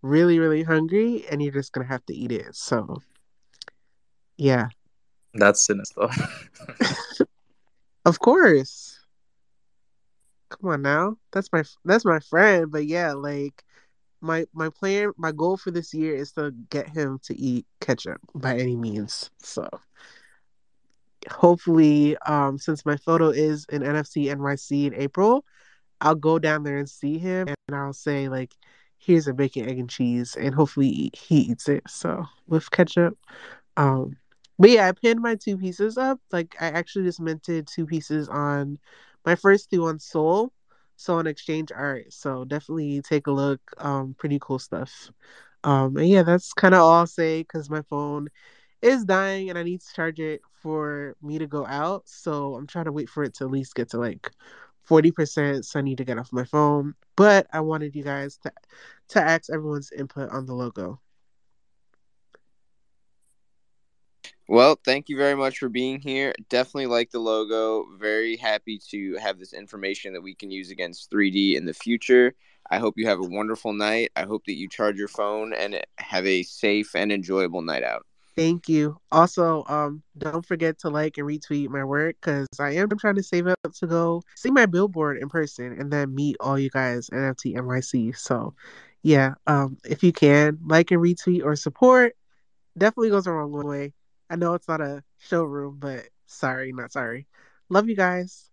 really, 0.00 0.38
really 0.38 0.62
hungry, 0.62 1.24
and 1.28 1.42
you're 1.42 1.52
just 1.52 1.72
gonna 1.72 1.88
have 1.88 2.06
to 2.06 2.14
eat 2.14 2.30
it. 2.30 2.54
So 2.54 3.02
yeah, 4.36 4.68
That's 5.34 5.66
sinister. 5.66 6.08
of 8.04 8.20
course. 8.20 9.00
Come 10.50 10.70
on 10.70 10.82
now, 10.82 11.16
that's 11.32 11.52
my 11.52 11.64
that's 11.84 12.04
my 12.04 12.20
friend. 12.20 12.70
But 12.70 12.86
yeah, 12.86 13.12
like 13.14 13.64
my 14.24 14.46
my 14.54 14.70
plan, 14.70 15.12
my 15.16 15.32
goal 15.32 15.56
for 15.56 15.70
this 15.70 15.92
year 15.94 16.14
is 16.14 16.32
to 16.32 16.52
get 16.70 16.88
him 16.88 17.20
to 17.24 17.38
eat 17.38 17.66
ketchup 17.80 18.20
by 18.34 18.58
any 18.58 18.76
means. 18.76 19.30
So 19.38 19.68
hopefully, 21.30 22.16
um, 22.26 22.58
since 22.58 22.84
my 22.86 22.96
photo 22.96 23.28
is 23.28 23.66
in 23.70 23.82
NFT 23.82 24.26
NYC 24.26 24.86
in 24.86 24.94
April, 24.94 25.44
I'll 26.00 26.14
go 26.14 26.38
down 26.38 26.64
there 26.64 26.78
and 26.78 26.88
see 26.88 27.18
him, 27.18 27.48
and 27.48 27.76
I'll 27.76 27.92
say 27.92 28.28
like, 28.28 28.54
"Here's 28.98 29.28
a 29.28 29.34
bacon, 29.34 29.68
egg, 29.68 29.78
and 29.78 29.90
cheese," 29.90 30.36
and 30.36 30.54
hopefully 30.54 31.10
he 31.14 31.36
eats 31.40 31.68
it. 31.68 31.84
So 31.88 32.24
with 32.48 32.70
ketchup, 32.70 33.18
um, 33.76 34.16
but 34.58 34.70
yeah, 34.70 34.88
I 34.88 34.92
pinned 34.92 35.20
my 35.20 35.34
two 35.36 35.58
pieces 35.58 35.98
up. 35.98 36.20
Like 36.32 36.56
I 36.60 36.66
actually 36.68 37.04
just 37.04 37.20
minted 37.20 37.66
two 37.66 37.86
pieces 37.86 38.28
on 38.28 38.78
my 39.24 39.34
first 39.36 39.70
two 39.70 39.86
on 39.86 39.98
Sol, 39.98 40.52
so 40.96 41.18
on 41.18 41.26
Exchange 41.26 41.72
Art. 41.74 42.12
So 42.12 42.44
definitely 42.44 43.02
take 43.02 43.26
a 43.26 43.32
look. 43.32 43.60
Um, 43.78 44.14
pretty 44.18 44.38
cool 44.40 44.58
stuff. 44.58 45.10
Um, 45.64 45.96
and 45.96 46.08
yeah, 46.08 46.22
that's 46.22 46.52
kind 46.52 46.74
of 46.74 46.80
all 46.80 46.92
I'll 46.92 47.06
say 47.06 47.40
because 47.42 47.70
my 47.70 47.82
phone 47.82 48.28
is 48.82 49.04
dying 49.04 49.48
and 49.50 49.58
I 49.58 49.62
need 49.62 49.80
to 49.80 49.94
charge 49.94 50.20
it 50.20 50.42
for 50.62 51.16
me 51.22 51.38
to 51.38 51.46
go 51.46 51.66
out. 51.66 52.02
So 52.08 52.54
I'm 52.56 52.66
trying 52.66 52.84
to 52.86 52.92
wait 52.92 53.08
for 53.08 53.24
it 53.24 53.34
to 53.36 53.44
at 53.44 53.50
least 53.50 53.74
get 53.74 53.90
to 53.90 53.98
like 53.98 54.30
40%. 54.88 55.64
So 55.64 55.78
I 55.78 55.82
need 55.82 55.98
to 55.98 56.04
get 56.04 56.18
off 56.18 56.32
my 56.32 56.44
phone. 56.44 56.94
But 57.16 57.46
I 57.52 57.60
wanted 57.60 57.94
you 57.96 58.04
guys 58.04 58.38
to 58.38 58.52
to 59.10 59.20
ask 59.22 59.50
everyone's 59.52 59.92
input 59.92 60.30
on 60.30 60.46
the 60.46 60.54
logo. 60.54 61.00
Well, 64.46 64.78
thank 64.84 65.08
you 65.08 65.16
very 65.16 65.34
much 65.34 65.58
for 65.58 65.70
being 65.70 66.00
here. 66.00 66.34
Definitely 66.50 66.86
like 66.86 67.10
the 67.10 67.18
logo. 67.18 67.86
Very 67.98 68.36
happy 68.36 68.78
to 68.90 69.16
have 69.16 69.38
this 69.38 69.54
information 69.54 70.12
that 70.12 70.22
we 70.22 70.34
can 70.34 70.50
use 70.50 70.70
against 70.70 71.10
3D 71.10 71.56
in 71.56 71.64
the 71.64 71.72
future. 71.72 72.34
I 72.70 72.78
hope 72.78 72.94
you 72.98 73.06
have 73.06 73.20
a 73.20 73.28
wonderful 73.28 73.72
night. 73.72 74.10
I 74.16 74.24
hope 74.24 74.44
that 74.44 74.54
you 74.54 74.68
charge 74.68 74.98
your 74.98 75.08
phone 75.08 75.54
and 75.54 75.80
have 75.98 76.26
a 76.26 76.42
safe 76.42 76.94
and 76.94 77.10
enjoyable 77.10 77.62
night 77.62 77.82
out. 77.82 78.04
Thank 78.36 78.68
you. 78.68 78.98
Also, 79.12 79.64
um, 79.68 80.02
don't 80.18 80.44
forget 80.44 80.78
to 80.80 80.88
like 80.90 81.16
and 81.18 81.26
retweet 81.26 81.68
my 81.68 81.84
work 81.84 82.16
because 82.20 82.48
I 82.58 82.72
am 82.72 82.88
trying 82.98 83.14
to 83.14 83.22
save 83.22 83.46
up 83.46 83.58
to 83.76 83.86
go 83.86 84.22
see 84.34 84.50
my 84.50 84.66
billboard 84.66 85.18
in 85.18 85.28
person 85.28 85.76
and 85.78 85.90
then 85.90 86.14
meet 86.14 86.36
all 86.40 86.58
you 86.58 86.68
guys 86.68 87.08
at 87.10 87.16
NFT 87.16 87.54
NYC. 87.54 88.16
So, 88.16 88.54
yeah, 89.02 89.34
um, 89.46 89.78
if 89.84 90.02
you 90.02 90.12
can 90.12 90.58
like 90.66 90.90
and 90.90 91.00
retweet 91.00 91.44
or 91.44 91.54
support, 91.54 92.16
definitely 92.76 93.10
goes 93.10 93.26
a 93.26 93.32
long 93.32 93.52
way. 93.52 93.92
I 94.34 94.36
know 94.36 94.54
it's 94.54 94.66
not 94.66 94.80
a 94.80 95.04
showroom, 95.18 95.76
but 95.78 96.08
sorry, 96.26 96.72
not 96.72 96.90
sorry. 96.90 97.28
Love 97.68 97.88
you 97.88 97.94
guys. 97.94 98.50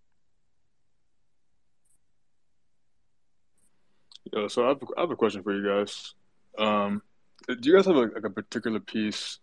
Yeah, 4.31 4.47
so 4.47 4.65
I 4.65 4.67
have, 4.67 4.83
I 4.95 5.01
have 5.01 5.09
a 5.09 5.15
question 5.15 5.41
for 5.41 5.55
you 5.55 5.67
guys. 5.67 6.13
Um, 6.59 7.01
do 7.47 7.57
you 7.67 7.75
guys 7.75 7.87
have 7.87 7.95
a, 7.95 8.01
like 8.01 8.23
a 8.23 8.29
particular 8.29 8.79
piece 8.79 9.39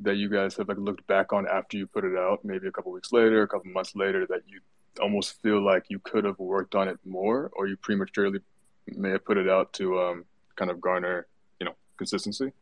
that 0.00 0.16
you 0.16 0.28
guys 0.28 0.54
have 0.58 0.68
like 0.68 0.76
looked 0.76 1.06
back 1.06 1.32
on 1.32 1.48
after 1.48 1.78
you 1.78 1.86
put 1.86 2.04
it 2.04 2.14
out, 2.14 2.44
maybe 2.44 2.68
a 2.68 2.70
couple 2.70 2.92
weeks 2.92 3.10
later, 3.10 3.40
a 3.40 3.48
couple 3.48 3.72
months 3.72 3.96
later, 3.96 4.26
that 4.26 4.42
you 4.46 4.60
almost 5.00 5.40
feel 5.40 5.64
like 5.64 5.84
you 5.88 5.98
could 6.00 6.24
have 6.24 6.38
worked 6.38 6.74
on 6.74 6.88
it 6.88 6.98
more, 7.06 7.50
or 7.54 7.68
you 7.68 7.78
prematurely 7.78 8.40
may 8.86 9.12
have 9.12 9.24
put 9.24 9.38
it 9.38 9.48
out 9.48 9.72
to 9.72 9.98
um, 9.98 10.26
kind 10.56 10.70
of 10.70 10.78
garner, 10.78 11.26
you 11.58 11.64
know, 11.64 11.74
consistency? 11.96 12.52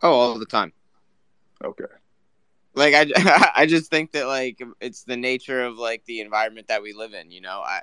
Oh, 0.00 0.12
all 0.12 0.38
the 0.38 0.46
time. 0.46 0.72
Okay. 1.64 1.86
Like 2.76 2.94
I, 2.94 3.52
I 3.56 3.66
just 3.66 3.90
think 3.90 4.12
that 4.12 4.26
like 4.28 4.62
it's 4.80 5.02
the 5.04 5.16
nature 5.16 5.64
of 5.64 5.78
like 5.78 6.04
the 6.04 6.20
environment 6.20 6.68
that 6.68 6.82
we 6.82 6.92
live 6.92 7.14
in. 7.14 7.30
You 7.30 7.40
know, 7.40 7.60
I, 7.60 7.80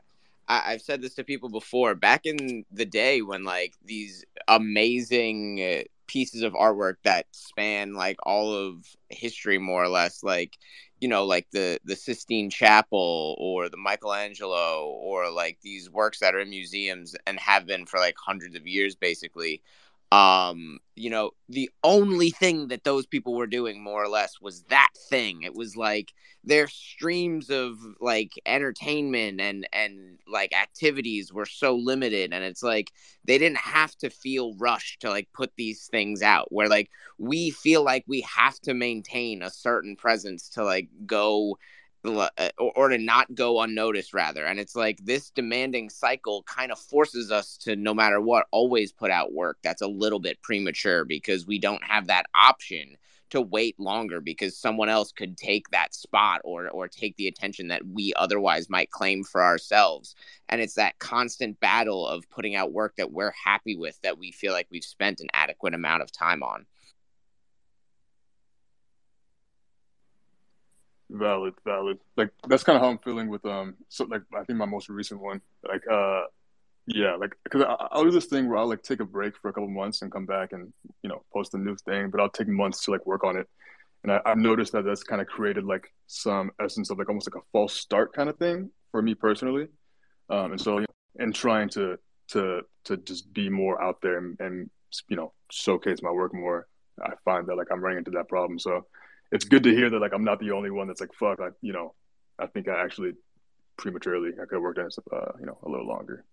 I 0.47 0.73
I've 0.73 0.81
said 0.81 1.01
this 1.01 1.15
to 1.15 1.23
people 1.23 1.49
before. 1.49 1.95
Back 1.95 2.25
in 2.25 2.63
the 2.71 2.85
day 2.85 3.21
when 3.21 3.43
like 3.43 3.73
these 3.83 4.23
amazing 4.47 5.61
uh, 5.61 5.83
pieces 6.07 6.43
of 6.43 6.53
artwork 6.53 6.95
that 7.03 7.25
span 7.31 7.95
like 7.95 8.17
all 8.23 8.53
of 8.53 8.85
history, 9.09 9.57
more 9.57 9.83
or 9.83 9.89
less, 9.89 10.23
like 10.23 10.57
you 11.01 11.07
know, 11.09 11.25
like 11.25 11.47
the 11.51 11.79
the 11.83 11.95
Sistine 11.95 12.51
Chapel 12.51 13.35
or 13.39 13.69
the 13.69 13.77
Michelangelo 13.77 14.85
or 14.85 15.31
like 15.31 15.57
these 15.63 15.89
works 15.89 16.19
that 16.19 16.35
are 16.35 16.39
in 16.39 16.51
museums 16.51 17.15
and 17.25 17.39
have 17.39 17.65
been 17.65 17.87
for 17.87 17.99
like 17.99 18.15
hundreds 18.23 18.55
of 18.55 18.67
years, 18.67 18.95
basically 18.95 19.61
um 20.13 20.79
you 20.95 21.09
know 21.09 21.31
the 21.49 21.69
only 21.83 22.29
thing 22.29 22.67
that 22.67 22.83
those 22.83 23.07
people 23.07 23.33
were 23.33 23.47
doing 23.47 23.83
more 23.83 24.03
or 24.03 24.07
less 24.09 24.39
was 24.41 24.63
that 24.65 24.89
thing. 25.09 25.41
It 25.43 25.55
was 25.55 25.75
like 25.75 26.13
their 26.43 26.67
streams 26.67 27.49
of 27.49 27.77
like 27.99 28.31
entertainment 28.45 29.41
and 29.41 29.67
and 29.73 30.19
like 30.31 30.53
activities 30.53 31.33
were 31.33 31.45
so 31.45 31.75
limited 31.75 32.33
and 32.33 32.43
it's 32.43 32.61
like 32.61 32.91
they 33.25 33.37
didn't 33.37 33.57
have 33.57 33.95
to 33.97 34.09
feel 34.09 34.53
rushed 34.57 35.01
to 35.01 35.09
like 35.09 35.29
put 35.33 35.51
these 35.57 35.87
things 35.87 36.21
out 36.21 36.51
where 36.51 36.67
like 36.67 36.89
we 37.17 37.49
feel 37.49 37.83
like 37.83 38.03
we 38.07 38.21
have 38.21 38.59
to 38.61 38.73
maintain 38.73 39.41
a 39.41 39.49
certain 39.49 39.95
presence 39.95 40.49
to 40.49 40.63
like 40.63 40.89
go 41.05 41.57
Eh, 42.05 42.49
or, 42.57 42.71
or 42.75 42.89
to 42.89 42.97
not 42.97 43.33
go 43.33 43.61
unnoticed 43.61 44.13
rather. 44.13 44.45
And 44.45 44.59
it's 44.59 44.75
like 44.75 44.97
this 45.05 45.29
demanding 45.29 45.89
cycle 45.89 46.43
kind 46.43 46.71
of 46.71 46.77
forces 46.77 47.31
us 47.31 47.55
to 47.59 47.77
no 47.77 47.93
matter 47.93 48.19
what 48.19 48.47
always 48.51 48.91
put 48.91 49.09
out 49.09 49.31
work 49.31 49.57
that's 49.63 49.81
a 49.81 49.87
little 49.87 50.19
bit 50.19 50.41
premature 50.41 51.05
because 51.05 51.47
we 51.47 51.59
don't 51.59 51.83
have 51.83 52.07
that 52.07 52.25
option 52.35 52.97
to 53.29 53.41
wait 53.41 53.79
longer 53.79 54.19
because 54.19 54.57
someone 54.57 54.89
else 54.89 55.13
could 55.13 55.37
take 55.37 55.69
that 55.69 55.93
spot 55.93 56.41
or 56.43 56.69
or 56.69 56.89
take 56.89 57.15
the 57.15 57.27
attention 57.27 57.69
that 57.69 57.81
we 57.87 58.13
otherwise 58.17 58.69
might 58.69 58.91
claim 58.91 59.23
for 59.23 59.41
ourselves. 59.41 60.13
And 60.49 60.59
it's 60.59 60.75
that 60.75 60.99
constant 60.99 61.59
battle 61.61 62.05
of 62.05 62.29
putting 62.29 62.55
out 62.55 62.73
work 62.73 62.97
that 62.97 63.13
we're 63.13 63.33
happy 63.43 63.77
with 63.77 63.97
that 64.01 64.19
we 64.19 64.31
feel 64.33 64.51
like 64.51 64.67
we've 64.69 64.83
spent 64.83 65.21
an 65.21 65.29
adequate 65.33 65.73
amount 65.73 66.03
of 66.03 66.11
time 66.11 66.43
on 66.43 66.65
Valid, 71.13 71.53
valid. 71.63 71.99
Like 72.17 72.31
that's 72.47 72.63
kind 72.63 72.75
of 72.75 72.81
how 72.81 72.89
I'm 72.89 72.97
feeling 72.97 73.29
with 73.29 73.45
um. 73.45 73.75
So 73.89 74.05
like 74.05 74.23
I 74.35 74.43
think 74.45 74.57
my 74.57 74.65
most 74.65 74.89
recent 74.89 75.21
one, 75.21 75.41
like 75.67 75.83
uh, 75.89 76.23
yeah, 76.87 77.15
like 77.15 77.35
because 77.43 77.63
I'll 77.91 78.03
do 78.03 78.09
this 78.09 78.25
thing 78.25 78.49
where 78.49 78.57
I'll 78.57 78.67
like 78.67 78.81
take 78.81 78.99
a 78.99 79.05
break 79.05 79.35
for 79.39 79.49
a 79.49 79.53
couple 79.53 79.69
months 79.69 80.01
and 80.01 80.11
come 80.11 80.25
back 80.25 80.53
and 80.53 80.73
you 81.03 81.09
know 81.09 81.23
post 81.31 81.53
a 81.53 81.59
new 81.59 81.75
thing, 81.75 82.09
but 82.09 82.19
I'll 82.19 82.31
take 82.31 82.47
months 82.47 82.83
to 82.85 82.91
like 82.91 83.05
work 83.05 83.23
on 83.23 83.37
it. 83.37 83.47
And 84.01 84.11
I, 84.11 84.21
I've 84.25 84.39
noticed 84.39 84.71
that 84.73 84.85
that's 84.85 85.03
kind 85.03 85.21
of 85.21 85.27
created 85.27 85.65
like 85.65 85.93
some 86.07 86.49
essence 86.59 86.89
of 86.89 86.97
like 86.97 87.09
almost 87.09 87.29
like 87.31 87.39
a 87.41 87.45
false 87.51 87.75
start 87.75 88.13
kind 88.13 88.27
of 88.27 88.37
thing 88.37 88.71
for 88.91 89.03
me 89.03 89.13
personally. 89.13 89.67
Um, 90.31 90.53
and 90.53 90.59
so 90.61 90.83
and 91.19 91.35
trying 91.35 91.69
to 91.69 91.99
to 92.29 92.61
to 92.85 92.97
just 92.97 93.31
be 93.33 93.49
more 93.49 93.79
out 93.83 94.01
there 94.01 94.17
and, 94.17 94.35
and 94.39 94.69
you 95.09 95.15
know 95.15 95.31
showcase 95.51 96.01
my 96.01 96.11
work 96.11 96.33
more, 96.33 96.65
I 97.03 97.11
find 97.23 97.45
that 97.45 97.55
like 97.55 97.67
I'm 97.71 97.83
running 97.83 97.99
into 97.99 98.11
that 98.11 98.27
problem. 98.29 98.57
So 98.57 98.87
it's 99.33 99.45
good 99.45 99.63
to 99.63 99.71
hear 99.71 99.89
that 99.89 99.99
like 99.99 100.13
I'm 100.13 100.23
not 100.23 100.39
the 100.39 100.51
only 100.51 100.69
one 100.69 100.87
that's 100.87 101.01
like 101.01 101.13
fuck. 101.13 101.39
I 101.41 101.49
you 101.61 101.73
know 101.73 101.95
I 102.39 102.45
think 102.45 102.69
I 102.69 102.81
actually 102.83 103.13
prematurely 103.77 104.29
I 104.33 104.45
could 104.45 104.53
have 104.53 104.61
worked 104.61 104.79
on 104.79 104.85
it 104.85 104.95
uh, 105.11 105.31
you 105.39 105.47
know 105.47 105.57
a 105.63 105.69
little 105.69 105.87
longer. 105.87 106.23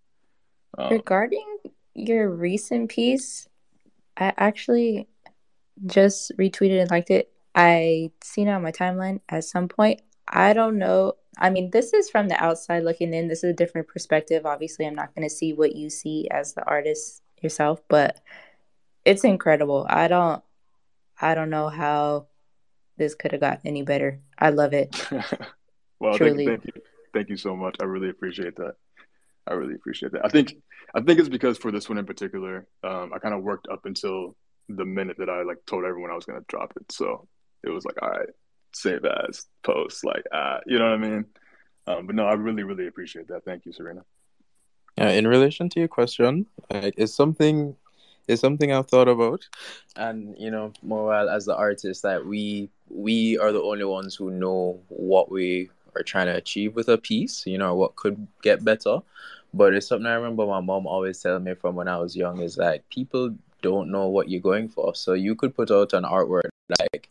Um, 0.77 0.91
Regarding 0.91 1.57
your 1.95 2.29
recent 2.29 2.89
piece, 2.89 3.49
I 4.15 4.33
actually 4.37 5.07
just 5.85 6.31
retweeted 6.37 6.79
and 6.79 6.91
liked 6.91 7.09
it. 7.09 7.31
I 7.55 8.11
seen 8.23 8.47
it 8.47 8.51
on 8.51 8.61
my 8.61 8.71
timeline 8.71 9.19
at 9.27 9.43
some 9.43 9.67
point. 9.67 10.01
I 10.27 10.53
don't 10.53 10.77
know. 10.77 11.13
I 11.37 11.49
mean, 11.49 11.71
this 11.71 11.93
is 11.93 12.09
from 12.09 12.27
the 12.27 12.41
outside 12.41 12.83
looking 12.83 13.13
in. 13.13 13.27
This 13.27 13.43
is 13.43 13.49
a 13.49 13.53
different 13.53 13.87
perspective. 13.87 14.45
Obviously, 14.45 14.85
I'm 14.85 14.95
not 14.95 15.13
going 15.15 15.27
to 15.27 15.35
see 15.35 15.53
what 15.53 15.75
you 15.75 15.89
see 15.89 16.27
as 16.29 16.53
the 16.53 16.63
artist 16.65 17.23
yourself, 17.41 17.81
but 17.89 18.21
it's 19.03 19.23
incredible. 19.23 19.87
I 19.89 20.07
don't 20.07 20.43
I 21.19 21.35
don't 21.35 21.49
know 21.49 21.67
how 21.67 22.27
this 23.01 23.15
could 23.15 23.31
have 23.31 23.41
got 23.41 23.61
any 23.65 23.81
better. 23.81 24.19
I 24.37 24.51
love 24.51 24.73
it. 24.73 24.95
well, 25.99 26.17
thank, 26.17 26.17
Truly. 26.17 26.45
thank 26.45 26.65
you, 26.65 26.73
thank 27.15 27.29
you 27.29 27.35
so 27.35 27.55
much. 27.55 27.75
I 27.81 27.85
really 27.85 28.09
appreciate 28.09 28.55
that. 28.57 28.75
I 29.47 29.53
really 29.53 29.73
appreciate 29.73 30.11
that. 30.11 30.23
I 30.23 30.29
think 30.29 30.55
I 30.93 31.01
think 31.01 31.19
it's 31.19 31.27
because 31.27 31.57
for 31.57 31.71
this 31.71 31.89
one 31.89 31.97
in 31.97 32.05
particular, 32.05 32.67
um, 32.83 33.11
I 33.11 33.17
kind 33.17 33.33
of 33.33 33.41
worked 33.41 33.67
up 33.69 33.85
until 33.85 34.35
the 34.69 34.85
minute 34.85 35.17
that 35.17 35.31
I 35.31 35.41
like 35.41 35.57
told 35.65 35.83
everyone 35.83 36.11
I 36.11 36.13
was 36.13 36.25
gonna 36.25 36.45
drop 36.47 36.73
it. 36.75 36.91
So 36.91 37.27
it 37.63 37.69
was 37.69 37.85
like, 37.85 37.99
all 38.03 38.09
right, 38.11 38.29
save 38.71 39.03
as 39.03 39.47
post, 39.63 40.05
like, 40.05 40.23
uh, 40.31 40.59
you 40.67 40.77
know 40.77 40.85
what 40.85 40.93
I 40.93 40.97
mean? 40.97 41.25
Um, 41.87 42.05
but 42.05 42.15
no, 42.15 42.27
I 42.27 42.33
really, 42.33 42.61
really 42.61 42.85
appreciate 42.85 43.29
that. 43.29 43.45
Thank 43.45 43.65
you, 43.65 43.73
Serena. 43.73 44.05
Uh, 44.99 45.05
in 45.05 45.27
relation 45.27 45.69
to 45.69 45.79
your 45.79 45.87
question, 45.87 46.45
like, 46.69 46.93
it's 46.97 47.15
something 47.15 47.75
it's 48.27 48.41
something 48.41 48.71
I've 48.71 48.87
thought 48.87 49.07
about, 49.07 49.47
and 49.95 50.35
you 50.37 50.51
know, 50.51 50.71
Morale 50.81 51.29
as 51.29 51.45
the 51.45 51.55
artist, 51.55 52.03
that 52.03 52.25
we 52.25 52.69
we 52.93 53.37
are 53.37 53.51
the 53.51 53.61
only 53.61 53.85
ones 53.85 54.15
who 54.15 54.31
know 54.31 54.79
what 54.89 55.31
we 55.31 55.69
are 55.95 56.03
trying 56.03 56.27
to 56.27 56.35
achieve 56.35 56.75
with 56.75 56.89
a 56.89 56.97
piece. 56.97 57.45
You 57.45 57.57
know, 57.57 57.75
what 57.75 57.95
could 57.95 58.27
get 58.41 58.63
better. 58.63 58.99
But 59.53 59.73
it's 59.73 59.87
something 59.87 60.05
I 60.05 60.13
remember 60.13 60.45
my 60.45 60.61
mom 60.61 60.87
always 60.87 61.21
telling 61.21 61.43
me 61.43 61.53
from 61.55 61.75
when 61.75 61.87
I 61.87 61.97
was 61.97 62.15
young 62.15 62.39
is 62.39 62.55
that 62.55 62.87
people 62.89 63.35
don't 63.61 63.91
know 63.91 64.07
what 64.07 64.29
you're 64.29 64.41
going 64.41 64.69
for. 64.69 64.95
So 64.95 65.13
you 65.13 65.35
could 65.35 65.55
put 65.55 65.71
out 65.71 65.93
an 65.93 66.03
artwork 66.03 66.49
like 66.79 67.09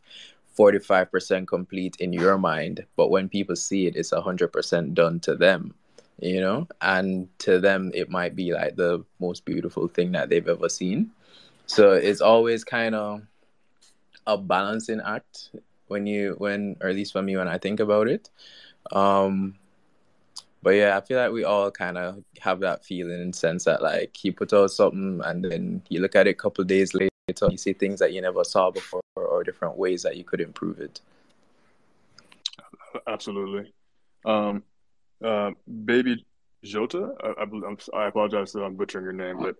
45% 0.59 1.47
complete 1.47 1.97
in 2.01 2.12
your 2.12 2.39
mind, 2.39 2.85
but 2.97 3.11
when 3.11 3.28
people 3.28 3.57
see 3.57 3.86
it, 3.86 3.97
it's 3.97 4.11
100% 4.11 4.94
done 4.94 5.20
to 5.20 5.35
them, 5.35 5.74
you 6.19 6.40
know? 6.40 6.66
And 6.81 7.28
to 7.40 7.61
them, 7.61 7.90
it 7.94 8.11
might 8.11 8.35
be 8.35 8.52
like 8.52 8.77
the 8.77 9.05
most 9.20 9.44
beautiful 9.44 9.89
thing 9.89 10.12
that 10.12 10.28
they've 10.28 10.48
ever 10.48 10.69
seen. 10.69 11.11
So 11.66 11.93
it's 11.93 12.20
always 12.20 12.65
kind 12.65 12.94
of 12.94 13.23
a 14.27 14.36
balancing 14.36 15.01
act 15.05 15.51
when 15.91 16.07
you, 16.07 16.35
when, 16.39 16.77
or 16.81 16.89
at 16.89 16.95
least 16.95 17.12
for 17.12 17.23
me, 17.23 17.37
when 17.37 17.49
I 17.49 17.59
think 17.59 17.81
about 17.81 18.09
it. 18.09 18.31
Um, 18.93 19.57
but 20.62 20.71
yeah, 20.71 20.97
I 20.97 21.01
feel 21.01 21.19
like 21.19 21.33
we 21.33 21.45
all 21.45 21.71
kind 21.71 21.99
of 21.99 22.23
have 22.41 22.61
that 22.61 22.85
feeling 22.85 23.21
and 23.21 23.35
sense 23.35 23.65
that 23.65 23.83
like 23.83 24.23
you 24.25 24.33
put 24.33 24.53
out 24.53 24.71
something 24.71 25.21
and 25.25 25.45
then 25.45 25.83
you 25.89 26.01
look 26.01 26.15
at 26.15 26.27
it 26.27 26.31
a 26.31 26.35
couple 26.35 26.65
days 26.65 26.95
later, 26.95 27.11
you 27.51 27.57
see 27.57 27.73
things 27.73 27.99
that 28.01 28.12
you 28.12 28.21
never 28.21 28.45
saw 28.45 28.71
before 28.71 29.03
or 29.17 29.45
different 29.45 29.77
ways 29.77 30.03
that 30.03 30.17
you 30.17 30.25
could 30.25 30.41
improve 30.41 30.81
it. 30.81 31.01
Absolutely. 33.07 33.73
Um, 34.25 34.62
uh, 35.25 35.53
baby 35.85 36.25
Jota, 36.62 37.15
I, 37.23 37.45
I, 37.45 37.99
I 38.03 38.09
apologize 38.09 38.55
if 38.55 38.62
I'm 38.62 38.77
butchering 38.77 39.05
your 39.05 39.12
name, 39.12 39.39
but 39.41 39.57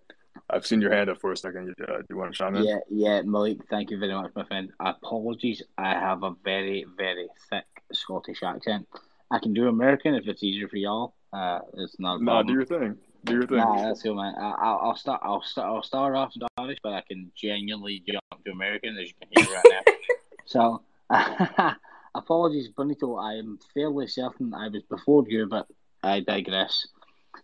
I've 0.49 0.65
seen 0.65 0.81
your 0.81 0.91
hand 0.91 1.09
up 1.09 1.19
for 1.19 1.31
a 1.31 1.37
second. 1.37 1.73
Uh, 1.81 1.97
do 1.97 2.05
you 2.09 2.17
want 2.17 2.33
to 2.33 2.37
chime 2.37 2.55
in? 2.55 2.63
Yeah, 2.63 2.79
yeah, 2.89 3.21
Malik, 3.21 3.59
thank 3.69 3.91
you 3.91 3.97
very 3.97 4.13
much, 4.13 4.31
my 4.35 4.43
friend. 4.45 4.71
Apologies, 4.79 5.63
I 5.77 5.91
have 5.91 6.23
a 6.23 6.35
very, 6.43 6.85
very 6.97 7.27
thick 7.49 7.65
Scottish 7.93 8.43
accent. 8.43 8.87
I 9.31 9.39
can 9.39 9.53
do 9.53 9.67
American 9.67 10.13
if 10.15 10.27
it's 10.27 10.43
easier 10.43 10.67
for 10.67 10.77
y'all. 10.77 11.13
Uh, 11.31 11.59
it's 11.77 11.99
not 11.99 12.21
Nah, 12.21 12.43
do 12.43 12.53
your 12.53 12.65
thing. 12.65 12.97
Do 13.23 13.33
your 13.33 13.47
thing. 13.47 13.57
Nah, 13.57 13.87
that's 13.87 14.03
cool, 14.03 14.15
man. 14.15 14.33
I, 14.37 14.55
I'll, 14.59 14.79
I'll 14.83 14.95
start. 14.95 15.21
I'll 15.23 15.41
start. 15.41 15.67
I'll 15.67 15.83
start 15.83 16.15
off 16.15 16.33
Scottish, 16.33 16.79
but 16.83 16.93
I 16.93 17.01
can 17.07 17.31
genuinely 17.35 18.03
jump 18.05 18.43
to 18.43 18.51
American, 18.51 18.97
as 18.97 19.07
you 19.07 19.13
can 19.21 19.29
hear 19.31 19.55
right 19.55 19.65
now. 19.69 19.93
so, 20.45 21.75
apologies, 22.15 22.69
Bonito. 22.69 23.15
I 23.15 23.35
am 23.35 23.59
fairly 23.73 24.07
certain 24.07 24.53
I 24.53 24.67
was 24.67 24.83
before 24.83 25.23
you, 25.27 25.47
but 25.47 25.67
I 26.03 26.19
digress. 26.19 26.87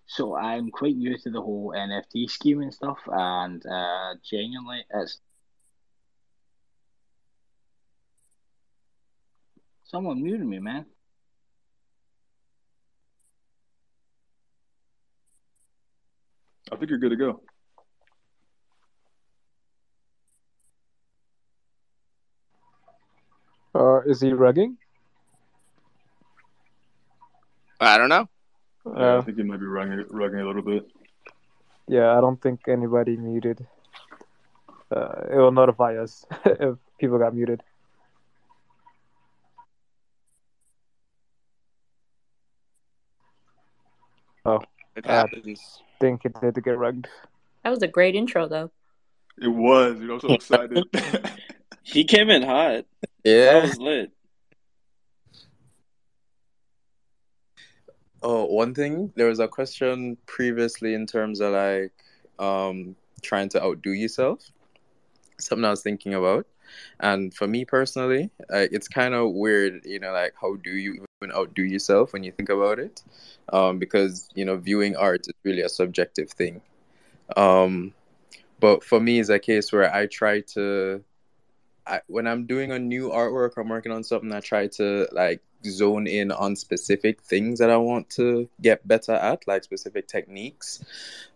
So 0.05 0.35
I'm 0.35 0.71
quite 0.71 0.95
new 0.95 1.17
to 1.17 1.29
the 1.29 1.41
whole 1.41 1.73
NFT 1.75 2.29
scheme 2.29 2.61
and 2.61 2.73
stuff, 2.73 2.97
and 3.07 3.63
uh, 3.65 4.15
genuinely, 4.23 4.85
it's 4.89 5.19
someone 9.83 10.21
muted 10.21 10.45
me, 10.45 10.59
man. 10.59 10.85
I 16.71 16.75
think 16.75 16.89
you're 16.89 16.99
good 16.99 17.09
to 17.09 17.15
go. 17.15 17.41
Uh, 23.73 24.01
is 24.01 24.21
he 24.21 24.31
rugging? 24.31 24.75
I 27.79 27.97
don't 27.97 28.09
know. 28.09 28.27
Yeah, 28.95 29.15
I 29.17 29.17
Uh, 29.17 29.21
think 29.21 29.37
you 29.37 29.43
might 29.43 29.59
be 29.59 29.65
rugging, 29.65 30.03
rugging 30.09 30.41
a 30.41 30.47
little 30.47 30.61
bit. 30.61 30.85
yeah, 31.87 32.17
I 32.17 32.21
don't 32.21 32.41
think 32.41 32.61
anybody 32.67 33.17
muted. 33.17 33.65
Uh, 34.89 35.23
it 35.31 35.35
will 35.35 35.51
notify 35.51 35.97
us 35.97 36.25
if 36.45 36.77
people 36.99 37.17
got 37.17 37.35
muted. 37.35 37.61
Oh, 44.45 44.61
It 44.95 45.05
I 45.05 45.13
happens. 45.15 45.81
think 45.99 46.23
it 46.25 46.33
did 46.39 46.63
get 46.63 46.77
rugged. 46.77 47.07
That 47.63 47.69
was 47.71 47.81
a 47.83 47.87
great 47.87 48.15
intro, 48.15 48.47
though. 48.47 48.71
It 49.41 49.49
was. 49.49 49.99
You 49.99 50.07
know, 50.07 50.13
I'm 50.15 50.19
so 50.21 50.33
excited. 50.33 50.85
He 51.83 52.03
came 52.03 52.29
in 52.29 52.41
hot. 52.43 52.85
Yeah, 53.23 53.45
That 53.45 53.53
Yeah. 53.55 53.61
was 53.61 53.79
lit. 53.79 54.11
Oh, 58.29 58.43
one 58.43 58.73
thing, 58.73 59.13
there 59.15 59.27
was 59.29 59.39
a 59.39 59.47
question 59.47 60.17
previously 60.25 60.93
in 60.93 61.05
terms 61.05 61.39
of 61.39 61.53
like 61.53 61.93
um 62.39 62.97
trying 63.21 63.47
to 63.49 63.63
outdo 63.63 63.91
yourself. 63.91 64.51
Something 65.39 65.63
I 65.63 65.69
was 65.69 65.81
thinking 65.81 66.13
about. 66.13 66.45
And 66.99 67.33
for 67.33 67.47
me 67.47 67.63
personally, 67.63 68.29
uh, 68.53 68.67
it's 68.69 68.89
kind 68.89 69.13
of 69.13 69.31
weird, 69.31 69.85
you 69.85 70.01
know, 70.01 70.11
like 70.11 70.33
how 70.41 70.57
do 70.57 70.71
you 70.71 71.05
even 71.21 71.33
outdo 71.33 71.63
yourself 71.63 72.11
when 72.11 72.25
you 72.25 72.33
think 72.33 72.49
about 72.49 72.79
it? 72.79 73.01
Um, 73.53 73.79
because, 73.79 74.27
you 74.35 74.43
know, 74.43 74.57
viewing 74.57 74.97
art 74.97 75.21
is 75.21 75.33
really 75.45 75.61
a 75.61 75.69
subjective 75.69 76.29
thing. 76.29 76.59
Um, 77.37 77.93
but 78.59 78.83
for 78.83 78.99
me, 78.99 79.21
it's 79.21 79.29
a 79.29 79.39
case 79.39 79.71
where 79.71 79.89
I 79.95 80.07
try 80.07 80.41
to 80.55 81.01
I, 81.87 82.01
when 82.07 82.27
I'm 82.27 82.45
doing 82.45 82.71
a 82.71 82.79
new 82.79 83.09
artwork, 83.09 83.51
I'm 83.57 83.69
working 83.69 83.91
on 83.91 84.03
something. 84.03 84.31
I 84.33 84.39
try 84.41 84.67
to 84.67 85.07
like 85.11 85.41
zone 85.65 86.07
in 86.07 86.31
on 86.31 86.55
specific 86.55 87.21
things 87.21 87.59
that 87.59 87.69
I 87.69 87.77
want 87.77 88.09
to 88.11 88.47
get 88.61 88.87
better 88.87 89.13
at, 89.13 89.47
like 89.47 89.63
specific 89.63 90.07
techniques, 90.07 90.83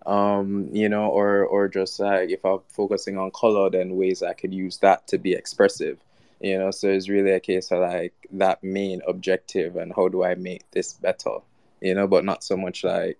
um, 0.05 0.69
you 0.73 0.89
know, 0.89 1.05
or 1.05 1.45
or 1.45 1.67
just 1.67 1.99
like 1.99 2.29
if 2.29 2.43
I'm 2.45 2.59
focusing 2.67 3.17
on 3.17 3.31
color, 3.31 3.69
then 3.69 3.95
ways 3.95 4.21
I 4.23 4.33
could 4.33 4.53
use 4.53 4.77
that 4.77 5.07
to 5.07 5.17
be 5.17 5.33
expressive, 5.33 5.97
you 6.39 6.57
know. 6.57 6.71
So 6.71 6.89
it's 6.89 7.09
really 7.09 7.31
a 7.31 7.39
case 7.39 7.71
of 7.71 7.79
like 7.79 8.13
that 8.31 8.63
main 8.63 9.01
objective 9.07 9.75
and 9.75 9.93
how 9.95 10.07
do 10.09 10.23
I 10.23 10.35
make 10.35 10.69
this 10.71 10.93
better, 10.93 11.37
you 11.81 11.95
know, 11.95 12.07
but 12.07 12.25
not 12.25 12.43
so 12.43 12.57
much 12.57 12.83
like 12.83 13.19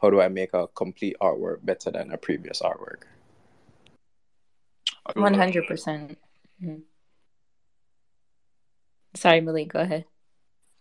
how 0.00 0.10
do 0.10 0.20
I 0.20 0.28
make 0.28 0.52
a 0.52 0.66
complete 0.66 1.16
artwork 1.20 1.64
better 1.64 1.90
than 1.90 2.12
a 2.12 2.16
previous 2.16 2.60
artwork. 2.60 3.02
I 5.06 5.12
feel 5.12 5.22
One 5.22 5.32
that. 5.32 5.38
hundred 5.38 5.66
percent. 5.66 6.18
Mm-hmm. 6.62 6.80
Sorry, 9.14 9.40
Malik. 9.40 9.72
Go 9.72 9.80
ahead. 9.80 10.04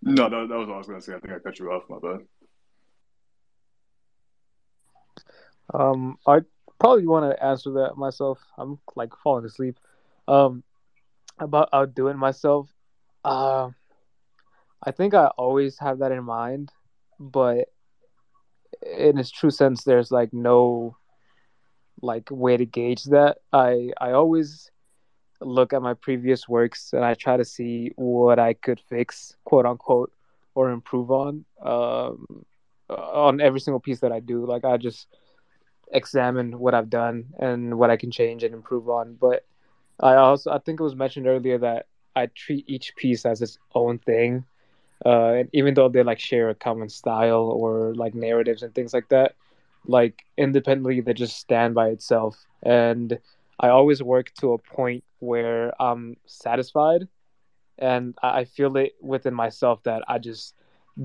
No, 0.02 0.30
that, 0.30 0.48
that 0.50 0.58
was 0.58 0.68
all 0.68 0.76
I 0.76 0.78
was 0.78 0.88
gonna 0.88 1.02
say. 1.02 1.14
I 1.14 1.20
think 1.20 1.34
I 1.34 1.40
cut 1.40 1.60
you 1.60 1.72
off. 1.72 1.84
My 1.90 1.98
bad. 2.00 2.20
Um, 5.74 6.18
I 6.28 6.40
probably 6.80 7.08
want 7.08 7.32
to 7.32 7.44
answer 7.44 7.72
that 7.72 7.98
myself. 7.98 8.40
I'm 8.58 8.80
like 8.96 9.12
falling 9.24 9.46
asleep. 9.46 9.80
Um, 10.28 10.64
about 11.40 11.70
outdoing 11.74 12.18
myself. 12.18 12.70
Uh, 13.24 13.70
I 14.84 14.92
think 14.92 15.14
I 15.14 15.28
always 15.38 15.78
have 15.80 16.00
that 16.00 16.12
in 16.12 16.24
mind, 16.24 16.72
but 17.20 17.70
in 18.82 19.18
its 19.18 19.30
true 19.30 19.52
sense, 19.52 19.84
there's 19.84 20.12
like 20.12 20.34
no 20.34 20.98
like 22.02 22.30
way 22.32 22.58
to 22.58 22.66
gauge 22.66 23.04
that. 23.06 23.38
I 23.54 23.92
I 24.00 24.12
always 24.12 24.72
look 25.42 25.74
at 25.74 25.82
my 25.82 25.94
previous 25.94 26.48
works 26.48 26.94
and 26.94 27.04
I 27.04 27.14
try 27.14 27.38
to 27.38 27.46
see 27.46 27.92
what 27.96 28.40
I 28.40 28.54
could 28.54 28.80
fix, 28.80 29.36
quote 29.44 29.66
unquote, 29.66 30.12
or 30.56 30.72
improve 30.72 31.12
on. 31.12 31.46
Um, 31.62 32.46
on 32.90 33.40
every 33.40 33.60
single 33.60 33.80
piece 33.80 34.00
that 34.02 34.12
I 34.12 34.20
do, 34.20 34.46
like 34.46 34.66
I 34.66 34.78
just 34.78 35.08
examine 35.92 36.60
what 36.60 36.74
I've 36.74 36.90
done 36.90 37.26
and 37.40 37.78
what 37.78 37.90
I 37.90 37.98
can 37.98 38.12
change 38.12 38.44
and 38.44 38.54
improve 38.54 38.90
on. 38.90 39.18
But 39.20 39.46
I 40.00 40.16
also 40.16 40.52
I 40.52 40.60
think 40.60 40.80
it 40.80 40.84
was 40.84 40.96
mentioned 40.96 41.28
earlier 41.28 41.58
that 41.60 41.88
I 42.16 42.28
treat 42.28 42.66
each 42.68 42.96
piece 42.96 43.26
as 43.26 43.42
its 43.42 43.58
own 43.74 44.00
thing. 44.00 44.46
Uh, 45.06 45.34
and 45.34 45.50
even 45.54 45.74
though 45.74 45.90
they 45.90 46.04
like 46.04 46.20
share 46.20 46.50
a 46.50 46.56
common 46.56 46.90
style 46.90 47.50
or 47.50 47.96
like 47.96 48.14
narratives 48.14 48.62
and 48.62 48.74
things 48.76 48.94
like 48.94 49.10
that, 49.10 49.36
like 49.86 50.26
independently 50.38 51.02
they 51.02 51.14
just 51.14 51.38
stand 51.38 51.74
by 51.74 51.88
itself. 51.88 52.46
And 52.62 53.18
I 53.62 53.70
always 53.70 54.04
work 54.04 54.34
to 54.42 54.54
a 54.54 54.58
point 54.58 55.06
where 55.20 55.72
I'm 55.82 56.18
satisfied 56.26 57.08
and 57.78 58.16
I 58.22 58.46
feel 58.46 58.76
it 58.78 58.94
within 59.02 59.34
myself 59.36 59.84
that 59.84 60.04
I 60.08 60.18
just 60.20 60.56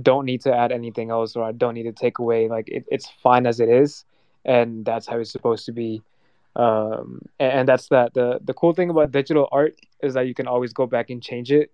don't 0.02 0.24
need 0.24 0.42
to 0.42 0.54
add 0.54 0.72
anything 0.72 1.10
else 1.10 1.36
or 1.36 1.44
I 1.44 1.52
don't 1.52 1.74
need 1.74 1.84
to 1.84 1.92
take 1.92 2.18
away. 2.18 2.48
Like 2.48 2.68
it, 2.68 2.84
it's 2.90 3.08
fine 3.22 3.46
as 3.46 3.60
it 3.60 3.68
is, 3.68 4.04
and 4.44 4.84
that's 4.84 5.06
how 5.06 5.18
it's 5.18 5.30
supposed 5.30 5.66
to 5.66 5.72
be. 5.72 6.02
Um, 6.56 7.22
and, 7.38 7.52
and 7.60 7.68
that's 7.68 7.88
that. 7.88 8.14
the 8.14 8.40
The 8.42 8.54
cool 8.54 8.72
thing 8.72 8.90
about 8.90 9.12
digital 9.12 9.48
art 9.52 9.78
is 10.02 10.14
that 10.14 10.26
you 10.26 10.34
can 10.34 10.46
always 10.48 10.72
go 10.72 10.86
back 10.86 11.10
and 11.10 11.22
change 11.22 11.52
it. 11.52 11.70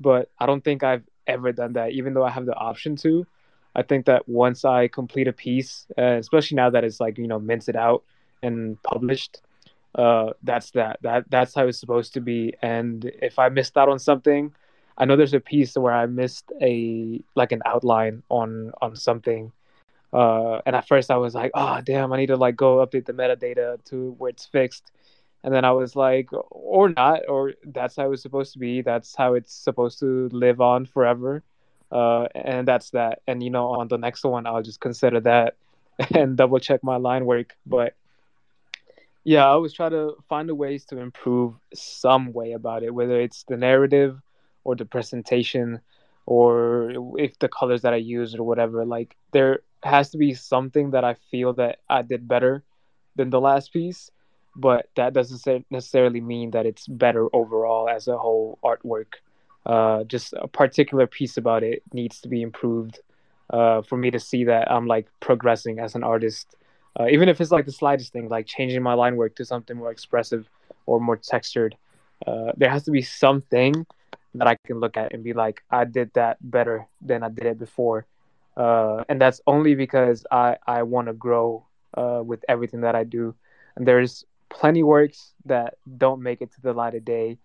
But 0.00 0.30
I 0.40 0.46
don't 0.46 0.64
think 0.64 0.82
I've 0.82 1.04
ever 1.26 1.52
done 1.52 1.74
that, 1.74 1.92
even 1.92 2.14
though 2.14 2.24
I 2.24 2.30
have 2.30 2.46
the 2.46 2.54
option 2.54 2.96
to. 2.96 3.26
I 3.74 3.82
think 3.82 4.06
that 4.06 4.28
once 4.28 4.64
I 4.64 4.88
complete 4.88 5.28
a 5.28 5.32
piece, 5.32 5.86
uh, 5.96 6.16
especially 6.18 6.56
now 6.56 6.70
that 6.70 6.84
it's 6.84 7.00
like 7.00 7.18
you 7.18 7.28
know 7.28 7.38
minted 7.38 7.76
out 7.76 8.02
and 8.42 8.82
published, 8.82 9.40
uh, 9.94 10.30
that's 10.42 10.70
that. 10.72 10.98
That 11.02 11.30
that's 11.30 11.54
how 11.54 11.66
it's 11.66 11.78
supposed 11.78 12.14
to 12.14 12.20
be. 12.20 12.54
And 12.62 13.10
if 13.20 13.38
I 13.38 13.48
missed 13.48 13.76
out 13.76 13.88
on 13.88 13.98
something, 13.98 14.54
I 14.96 15.04
know 15.04 15.16
there's 15.16 15.34
a 15.34 15.40
piece 15.40 15.74
where 15.76 15.92
I 15.92 16.06
missed 16.06 16.52
a 16.60 17.22
like 17.34 17.52
an 17.52 17.62
outline 17.66 18.22
on 18.28 18.72
on 18.80 18.96
something. 18.96 19.52
Uh, 20.12 20.60
and 20.66 20.76
at 20.76 20.86
first 20.86 21.10
I 21.10 21.16
was 21.16 21.34
like, 21.34 21.50
oh 21.54 21.80
damn, 21.82 22.12
I 22.12 22.18
need 22.18 22.26
to 22.26 22.36
like 22.36 22.56
go 22.56 22.84
update 22.84 23.06
the 23.06 23.12
metadata 23.12 23.82
to 23.86 24.14
where 24.18 24.30
it's 24.30 24.46
fixed. 24.46 24.92
And 25.44 25.52
then 25.52 25.64
I 25.64 25.72
was 25.72 25.96
like, 25.96 26.28
or 26.50 26.90
not, 26.90 27.22
or 27.28 27.54
that's 27.64 27.96
how 27.96 28.12
it's 28.12 28.22
supposed 28.22 28.52
to 28.52 28.58
be. 28.58 28.82
That's 28.82 29.16
how 29.16 29.34
it's 29.34 29.52
supposed 29.52 29.98
to 30.00 30.28
live 30.30 30.60
on 30.60 30.86
forever. 30.86 31.42
Uh, 31.90 32.28
and 32.34 32.66
that's 32.68 32.90
that. 32.90 33.22
And 33.26 33.42
you 33.42 33.50
know, 33.50 33.68
on 33.68 33.88
the 33.88 33.98
next 33.98 34.24
one, 34.24 34.46
I'll 34.46 34.62
just 34.62 34.80
consider 34.80 35.20
that 35.20 35.56
and 36.14 36.36
double 36.36 36.58
check 36.58 36.84
my 36.84 36.96
line 36.96 37.26
work. 37.26 37.56
But 37.66 37.94
yeah, 39.24 39.44
I 39.44 39.50
always 39.50 39.72
try 39.72 39.88
to 39.88 40.16
find 40.28 40.48
the 40.48 40.54
ways 40.54 40.84
to 40.86 40.98
improve 40.98 41.54
some 41.74 42.32
way 42.32 42.52
about 42.52 42.82
it, 42.82 42.92
whether 42.92 43.20
it's 43.20 43.44
the 43.44 43.56
narrative 43.56 44.20
or 44.64 44.74
the 44.74 44.84
presentation 44.84 45.80
or 46.26 46.92
if 47.18 47.38
the 47.38 47.48
colors 47.48 47.82
that 47.82 47.92
I 47.92 47.96
use 47.96 48.34
or 48.34 48.42
whatever. 48.44 48.84
Like 48.84 49.16
there 49.32 49.60
has 49.84 50.10
to 50.10 50.18
be 50.18 50.34
something 50.34 50.90
that 50.92 51.04
I 51.04 51.14
feel 51.30 51.52
that 51.54 51.78
I 51.88 52.02
did 52.02 52.26
better 52.26 52.62
than 53.16 53.30
the 53.30 53.40
last 53.40 53.72
piece, 53.72 54.10
but 54.56 54.88
that 54.96 55.12
doesn't 55.12 55.66
necessarily 55.70 56.20
mean 56.20 56.50
that 56.52 56.66
it's 56.66 56.86
better 56.86 57.28
overall 57.32 57.88
as 57.88 58.08
a 58.08 58.18
whole 58.18 58.58
artwork. 58.64 59.14
Uh, 59.64 60.02
just 60.04 60.32
a 60.32 60.48
particular 60.48 61.06
piece 61.06 61.36
about 61.36 61.62
it 61.62 61.82
needs 61.92 62.20
to 62.20 62.28
be 62.28 62.42
improved 62.42 62.98
uh, 63.50 63.82
for 63.82 63.96
me 63.96 64.10
to 64.10 64.18
see 64.18 64.44
that 64.44 64.70
I'm 64.70 64.86
like 64.86 65.06
progressing 65.20 65.78
as 65.78 65.94
an 65.94 66.02
artist. 66.02 66.56
Uh, 66.98 67.06
even 67.08 67.28
if 67.28 67.40
it's 67.40 67.50
like 67.50 67.66
the 67.66 67.72
slightest 67.72 68.12
thing, 68.12 68.28
like 68.28 68.46
changing 68.46 68.82
my 68.82 68.94
line 68.94 69.16
work 69.16 69.34
to 69.36 69.44
something 69.44 69.76
more 69.76 69.90
expressive 69.90 70.48
or 70.86 71.00
more 71.00 71.16
textured, 71.16 71.76
uh, 72.26 72.52
there 72.56 72.70
has 72.70 72.84
to 72.84 72.90
be 72.90 73.02
something 73.02 73.86
that 74.34 74.46
I 74.46 74.56
can 74.66 74.80
look 74.80 74.96
at 74.96 75.12
and 75.12 75.22
be 75.22 75.32
like, 75.32 75.62
I 75.70 75.84
did 75.84 76.12
that 76.14 76.38
better 76.40 76.86
than 77.00 77.22
I 77.22 77.28
did 77.28 77.46
it 77.46 77.58
before. 77.58 78.06
Uh, 78.56 79.04
and 79.08 79.20
that's 79.20 79.40
only 79.46 79.74
because 79.74 80.26
I, 80.30 80.56
I 80.66 80.82
want 80.82 81.08
to 81.08 81.14
grow 81.14 81.66
uh, 81.96 82.22
with 82.24 82.44
everything 82.48 82.82
that 82.82 82.94
I 82.94 83.04
do. 83.04 83.34
And 83.76 83.86
there's 83.86 84.24
plenty 84.50 84.82
works 84.82 85.32
that 85.46 85.74
don't 85.98 86.22
make 86.22 86.42
it 86.42 86.52
to 86.52 86.60
the 86.60 86.72
light 86.72 86.94
of 86.94 87.04
day. 87.04 87.38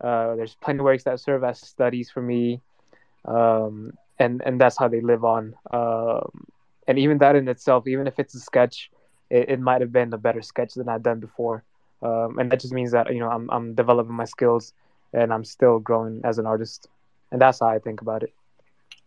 Uh, 0.00 0.34
there's 0.36 0.54
plenty 0.54 0.80
works 0.80 1.04
that 1.04 1.20
serve 1.20 1.44
as 1.44 1.60
studies 1.60 2.10
for 2.10 2.22
me. 2.22 2.60
Um, 3.24 3.92
and, 4.18 4.42
and 4.44 4.60
that's 4.60 4.78
how 4.78 4.88
they 4.88 5.00
live 5.00 5.24
on. 5.24 5.54
Um, 5.70 6.46
and 6.86 6.98
even 6.98 7.18
that 7.18 7.36
in 7.36 7.48
itself, 7.48 7.86
even 7.86 8.06
if 8.06 8.18
it's 8.18 8.34
a 8.34 8.40
sketch, 8.40 8.90
it, 9.30 9.50
it 9.50 9.60
might 9.60 9.80
have 9.80 9.92
been 9.92 10.12
a 10.12 10.18
better 10.18 10.42
sketch 10.42 10.74
than 10.74 10.88
I've 10.88 11.02
done 11.02 11.20
before. 11.20 11.64
Um, 12.02 12.38
and 12.38 12.50
that 12.52 12.60
just 12.60 12.72
means 12.72 12.92
that, 12.92 13.12
you 13.12 13.20
know, 13.20 13.30
I'm, 13.30 13.50
I'm 13.50 13.74
developing 13.74 14.14
my 14.14 14.24
skills 14.26 14.72
and 15.12 15.32
I'm 15.32 15.44
still 15.44 15.78
growing 15.78 16.20
as 16.24 16.38
an 16.38 16.46
artist. 16.46 16.88
And 17.32 17.40
that's 17.40 17.60
how 17.60 17.66
I 17.66 17.78
think 17.78 18.02
about 18.02 18.22
it. 18.22 18.32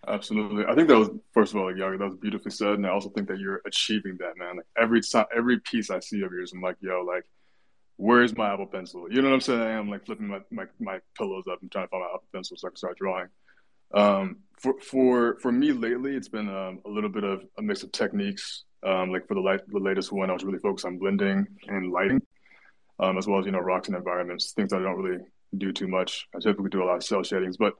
Absolutely. 0.07 0.65
I 0.65 0.75
think 0.75 0.87
that 0.87 0.97
was 0.97 1.09
first 1.33 1.53
of 1.53 1.59
all, 1.59 1.67
like 1.67 1.77
Yaga, 1.77 1.97
that 1.97 2.05
was 2.05 2.15
beautifully 2.15 2.51
said, 2.51 2.73
and 2.73 2.87
I 2.87 2.89
also 2.89 3.09
think 3.09 3.27
that 3.27 3.37
you're 3.37 3.61
achieving 3.65 4.17
that, 4.19 4.37
man. 4.37 4.57
Like 4.57 4.65
every 4.77 5.01
time, 5.01 5.25
every 5.35 5.59
piece 5.59 5.89
I 5.89 5.99
see 5.99 6.21
of 6.21 6.31
yours, 6.31 6.53
I'm 6.53 6.61
like, 6.61 6.77
yo, 6.79 7.01
like, 7.01 7.25
where's 7.97 8.35
my 8.35 8.53
Apple 8.53 8.65
Pencil? 8.65 9.11
You 9.11 9.21
know 9.21 9.29
what 9.29 9.35
I'm 9.35 9.41
saying? 9.41 9.61
I'm 9.61 9.89
like 9.89 10.05
flipping 10.05 10.27
my, 10.27 10.39
my, 10.51 10.65
my 10.79 10.99
pillows 11.17 11.45
up 11.51 11.61
and 11.61 11.71
trying 11.71 11.85
to 11.85 11.89
find 11.89 12.01
my 12.01 12.07
Apple 12.07 12.27
Pencil 12.33 12.55
so 12.55 12.67
I 12.67 12.71
can 12.71 12.77
start 12.77 12.97
drawing. 12.97 13.27
Um, 13.93 14.37
for 14.57 14.79
for 14.79 15.37
for 15.41 15.51
me 15.51 15.71
lately, 15.71 16.15
it's 16.15 16.27
been 16.29 16.49
um, 16.49 16.79
a 16.85 16.89
little 16.89 17.09
bit 17.09 17.23
of 17.23 17.43
a 17.57 17.61
mix 17.61 17.83
of 17.83 17.91
techniques. 17.91 18.63
Um, 18.85 19.11
like 19.11 19.27
for 19.27 19.33
the 19.33 19.41
light, 19.41 19.61
the 19.67 19.79
latest 19.79 20.11
one, 20.11 20.29
I 20.29 20.33
was 20.33 20.43
really 20.43 20.59
focused 20.59 20.85
on 20.85 20.97
blending 20.97 21.45
and 21.67 21.91
lighting, 21.91 22.21
um, 22.99 23.17
as 23.17 23.27
well 23.27 23.39
as 23.39 23.45
you 23.45 23.51
know 23.51 23.59
rocks 23.59 23.87
and 23.87 23.97
environments, 23.97 24.51
things 24.51 24.71
that 24.71 24.79
I 24.79 24.83
don't 24.83 25.01
really 25.01 25.23
do 25.57 25.71
too 25.71 25.87
much. 25.87 26.27
I 26.35 26.39
typically 26.39 26.69
do 26.69 26.83
a 26.83 26.85
lot 26.85 26.97
of 26.97 27.03
cel 27.03 27.23
shadings, 27.23 27.57
but 27.57 27.73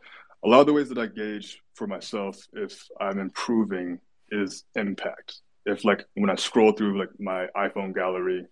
a 0.44 0.48
lot 0.48 0.62
of 0.62 0.68
the 0.68 0.74
ways 0.74 0.90
that 0.90 0.98
I 0.98 1.08
gauge 1.08 1.60
for 1.74 1.88
myself 1.88 2.38
if 2.54 2.88
I'm 3.00 3.20
improving 3.20 4.00
is 4.32 4.64
impact. 4.76 5.36
If 5.66 5.84
like 5.84 6.06
when 6.16 6.30
I 6.30 6.36
scroll 6.36 6.72
through 6.72 6.98
like 6.98 7.10
my 7.20 7.48
iPhone 7.56 7.94
gallery, 7.94 8.46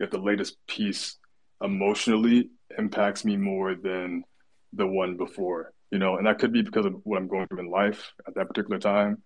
if 0.00 0.10
the 0.10 0.18
latest 0.18 0.56
piece 0.66 1.16
emotionally 1.62 2.50
impacts 2.76 3.24
me 3.24 3.36
more 3.36 3.74
than 3.74 4.24
the 4.72 4.86
one 4.86 5.16
before, 5.16 5.73
you 5.94 6.00
know, 6.00 6.16
and 6.16 6.26
that 6.26 6.40
could 6.40 6.52
be 6.52 6.60
because 6.60 6.86
of 6.86 6.96
what 7.04 7.18
I'm 7.18 7.28
going 7.28 7.46
through 7.46 7.60
in 7.60 7.70
life 7.70 8.12
at 8.26 8.34
that 8.34 8.48
particular 8.48 8.80
time. 8.80 9.22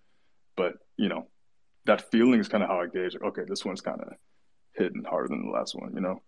But 0.55 0.75
you 0.99 1.09
know, 1.09 1.27
that 1.87 2.11
feeling 2.11 2.41
is 2.41 2.49
kind 2.49 2.63
of 2.63 2.69
how 2.69 2.83
I 2.83 2.87
gauge. 2.89 3.15
Like, 3.15 3.23
okay, 3.23 3.43
this 3.49 3.65
one's 3.65 3.81
kind 3.81 4.03
of 4.03 4.13
hitting 4.75 5.03
harder 5.03 5.29
than 5.29 5.47
the 5.47 5.51
last 5.51 5.75
one, 5.75 5.95
you 5.95 6.03
know. 6.03 6.21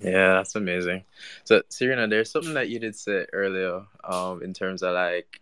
Yeah, 0.00 0.34
that's 0.34 0.56
amazing. 0.56 1.04
So, 1.44 1.62
Serena, 1.68 2.08
there's 2.08 2.32
something 2.32 2.54
that 2.54 2.68
you 2.68 2.80
did 2.80 2.96
say 2.96 3.26
earlier, 3.32 3.82
um, 4.02 4.42
in 4.42 4.52
terms 4.52 4.82
of 4.82 4.92
like 4.94 5.40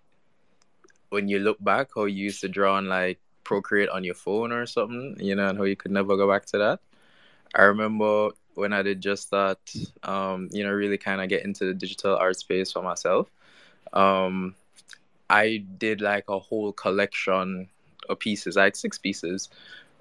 when 1.09 1.27
you 1.27 1.39
look 1.39 1.57
back, 1.65 1.89
how 1.97 2.05
you 2.05 2.25
used 2.25 2.43
to 2.43 2.49
draw 2.51 2.77
and 2.77 2.89
like 2.91 3.19
Procreate 3.45 3.89
on 3.89 4.05
your 4.05 4.15
phone 4.15 4.53
or 4.53 4.67
something, 4.67 5.17
you 5.19 5.35
know, 5.37 5.49
and 5.49 5.57
how 5.57 5.65
you 5.65 5.75
could 5.75 5.91
never 5.91 6.19
go 6.19 6.29
back 6.29 6.45
to 6.53 6.59
that. 6.59 6.81
I 7.55 7.63
remember 7.63 8.33
when 8.55 8.73
I 8.73 8.83
did 8.83 9.01
just 9.01 9.31
that, 9.31 9.59
um, 10.03 10.49
you 10.53 10.65
know, 10.65 10.71
really 10.71 10.99
kind 10.99 11.21
of 11.21 11.29
get 11.29 11.45
into 11.45 11.65
the 11.67 11.75
digital 11.75 12.17
art 12.17 12.39
space 12.39 12.73
for 12.73 12.83
myself. 12.83 13.31
Um, 13.93 14.55
I 15.29 15.65
did 15.79 16.01
like 16.01 16.25
a 16.29 16.39
whole 16.39 16.73
collection 16.73 17.69
of 18.09 18.19
pieces, 18.19 18.57
like 18.57 18.77
six 18.77 18.99
pieces, 18.99 19.49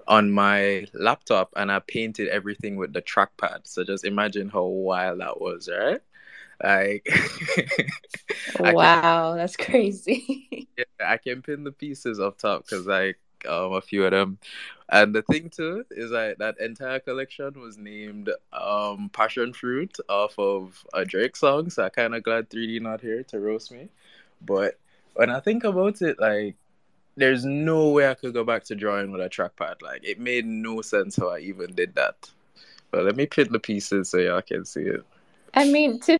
on 0.08 0.30
my 0.30 0.86
laptop, 0.92 1.52
and 1.56 1.70
I 1.70 1.78
painted 1.80 2.28
everything 2.28 2.76
with 2.76 2.92
the 2.92 3.02
trackpad. 3.02 3.60
So 3.64 3.84
just 3.84 4.04
imagine 4.04 4.48
how 4.48 4.64
wild 4.64 5.20
that 5.20 5.40
was, 5.40 5.68
right? 5.68 6.00
Like, 6.62 7.08
I 8.64 8.74
can, 8.74 8.74
Wow, 8.74 9.34
that's 9.36 9.56
crazy. 9.56 10.68
yeah, 10.76 10.84
I 11.00 11.16
can 11.16 11.42
pin 11.42 11.64
the 11.64 11.72
pieces 11.72 12.20
up 12.20 12.38
top 12.38 12.64
because 12.64 12.86
like 12.86 13.18
um 13.48 13.72
a 13.72 13.80
few 13.80 14.04
of 14.04 14.10
them, 14.10 14.38
and 14.88 15.14
the 15.14 15.22
thing 15.22 15.50
too 15.50 15.84
is 15.90 16.10
like 16.10 16.38
that 16.38 16.58
entire 16.60 17.00
collection 17.00 17.60
was 17.60 17.76
named 17.78 18.30
um 18.52 19.10
Passion 19.12 19.52
Fruit 19.52 19.96
off 20.08 20.38
of 20.38 20.84
a 20.94 21.04
Drake 21.04 21.36
song. 21.36 21.70
So 21.70 21.84
I 21.84 21.88
kind 21.88 22.14
of 22.14 22.22
glad 22.22 22.50
3D 22.50 22.80
not 22.80 23.00
here 23.00 23.22
to 23.24 23.40
roast 23.40 23.72
me, 23.72 23.88
but 24.44 24.78
when 25.14 25.30
I 25.30 25.40
think 25.40 25.64
about 25.64 26.02
it, 26.02 26.20
like 26.20 26.56
there's 27.16 27.44
no 27.44 27.90
way 27.90 28.08
I 28.08 28.14
could 28.14 28.34
go 28.34 28.44
back 28.44 28.64
to 28.64 28.74
drawing 28.74 29.12
with 29.12 29.20
a 29.20 29.28
trackpad. 29.28 29.82
Like 29.82 30.04
it 30.04 30.18
made 30.18 30.46
no 30.46 30.80
sense 30.82 31.16
how 31.16 31.28
I 31.28 31.40
even 31.40 31.74
did 31.74 31.94
that. 31.96 32.30
But 32.90 33.04
let 33.04 33.16
me 33.16 33.26
pin 33.26 33.52
the 33.52 33.60
pieces 33.60 34.10
so 34.10 34.18
y'all 34.18 34.42
can 34.42 34.64
see 34.64 34.82
it. 34.82 35.04
I 35.54 35.64
mean, 35.64 36.00
to 36.00 36.18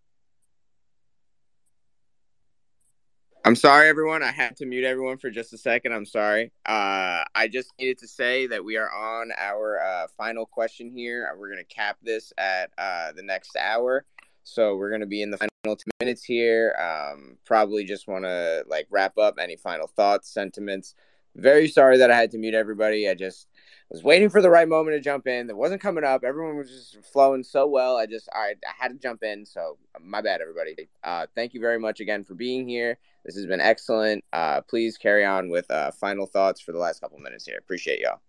I'm 3.42 3.56
sorry, 3.56 3.88
everyone. 3.88 4.22
I 4.22 4.32
had 4.32 4.54
to 4.58 4.66
mute 4.66 4.84
everyone 4.84 5.16
for 5.16 5.30
just 5.30 5.54
a 5.54 5.58
second. 5.58 5.94
I'm 5.94 6.04
sorry. 6.04 6.52
Uh, 6.66 7.24
I 7.34 7.48
just 7.50 7.72
needed 7.78 7.96
to 7.98 8.06
say 8.06 8.46
that 8.46 8.62
we 8.62 8.76
are 8.76 8.92
on 8.92 9.30
our 9.38 9.80
uh, 9.80 10.08
final 10.14 10.44
question 10.44 10.90
here. 10.90 11.26
We're 11.38 11.48
going 11.48 11.64
to 11.64 11.74
cap 11.74 11.96
this 12.02 12.34
at 12.36 12.70
uh, 12.76 13.12
the 13.12 13.22
next 13.22 13.56
hour. 13.56 14.04
So 14.44 14.76
we're 14.76 14.90
going 14.90 15.00
to 15.00 15.06
be 15.06 15.22
in 15.22 15.30
the 15.30 15.38
final 15.38 15.74
two 15.76 15.90
minutes 16.00 16.22
here. 16.22 16.74
Um, 16.78 17.38
probably 17.46 17.84
just 17.84 18.06
want 18.06 18.24
to 18.24 18.64
like 18.68 18.86
wrap 18.90 19.16
up 19.16 19.36
any 19.40 19.56
final 19.56 19.86
thoughts, 19.86 20.28
sentiments. 20.28 20.94
Very 21.34 21.66
sorry 21.66 21.96
that 21.96 22.10
I 22.10 22.16
had 22.16 22.32
to 22.32 22.38
mute 22.38 22.54
everybody. 22.54 23.08
I 23.08 23.14
just 23.14 23.46
was 23.88 24.02
waiting 24.02 24.28
for 24.28 24.42
the 24.42 24.50
right 24.50 24.68
moment 24.68 24.96
to 24.96 25.00
jump 25.00 25.26
in. 25.26 25.46
That 25.46 25.56
wasn't 25.56 25.80
coming 25.80 26.04
up. 26.04 26.24
Everyone 26.24 26.58
was 26.58 26.68
just 26.68 27.06
flowing 27.10 27.42
so 27.42 27.66
well. 27.66 27.96
I 27.96 28.04
just 28.04 28.28
I, 28.34 28.54
I 28.66 28.72
had 28.78 28.88
to 28.88 28.98
jump 28.98 29.22
in. 29.22 29.46
So 29.46 29.78
my 29.98 30.20
bad, 30.20 30.42
everybody. 30.42 30.90
Uh, 31.02 31.26
thank 31.34 31.54
you 31.54 31.60
very 31.60 31.78
much 31.78 32.00
again 32.00 32.22
for 32.22 32.34
being 32.34 32.68
here. 32.68 32.98
This 33.24 33.34
has 33.36 33.46
been 33.46 33.60
excellent. 33.60 34.24
Uh, 34.32 34.62
please 34.62 34.96
carry 34.96 35.24
on 35.24 35.50
with 35.50 35.70
uh, 35.70 35.90
final 35.92 36.26
thoughts 36.26 36.60
for 36.60 36.72
the 36.72 36.78
last 36.78 37.00
couple 37.00 37.18
minutes 37.18 37.44
here. 37.44 37.58
Appreciate 37.58 38.00
y'all. 38.00 38.20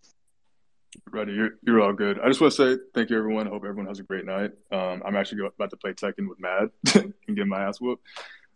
Ready, 1.09 1.31
you're, 1.31 1.51
you're 1.65 1.81
all 1.81 1.93
good. 1.93 2.19
I 2.19 2.27
just 2.27 2.41
want 2.41 2.53
to 2.53 2.75
say 2.75 2.81
thank 2.93 3.09
you, 3.09 3.17
everyone. 3.17 3.47
Hope 3.47 3.63
everyone 3.63 3.85
has 3.87 3.99
a 3.99 4.03
great 4.03 4.25
night. 4.25 4.51
Um, 4.71 5.01
I'm 5.05 5.15
actually 5.15 5.45
about 5.45 5.69
to 5.69 5.77
play 5.77 5.93
Tekken 5.93 6.27
with 6.27 6.39
Mad 6.39 6.69
and 7.27 7.37
get 7.37 7.47
my 7.47 7.63
ass 7.63 7.79
whooped. 7.79 8.05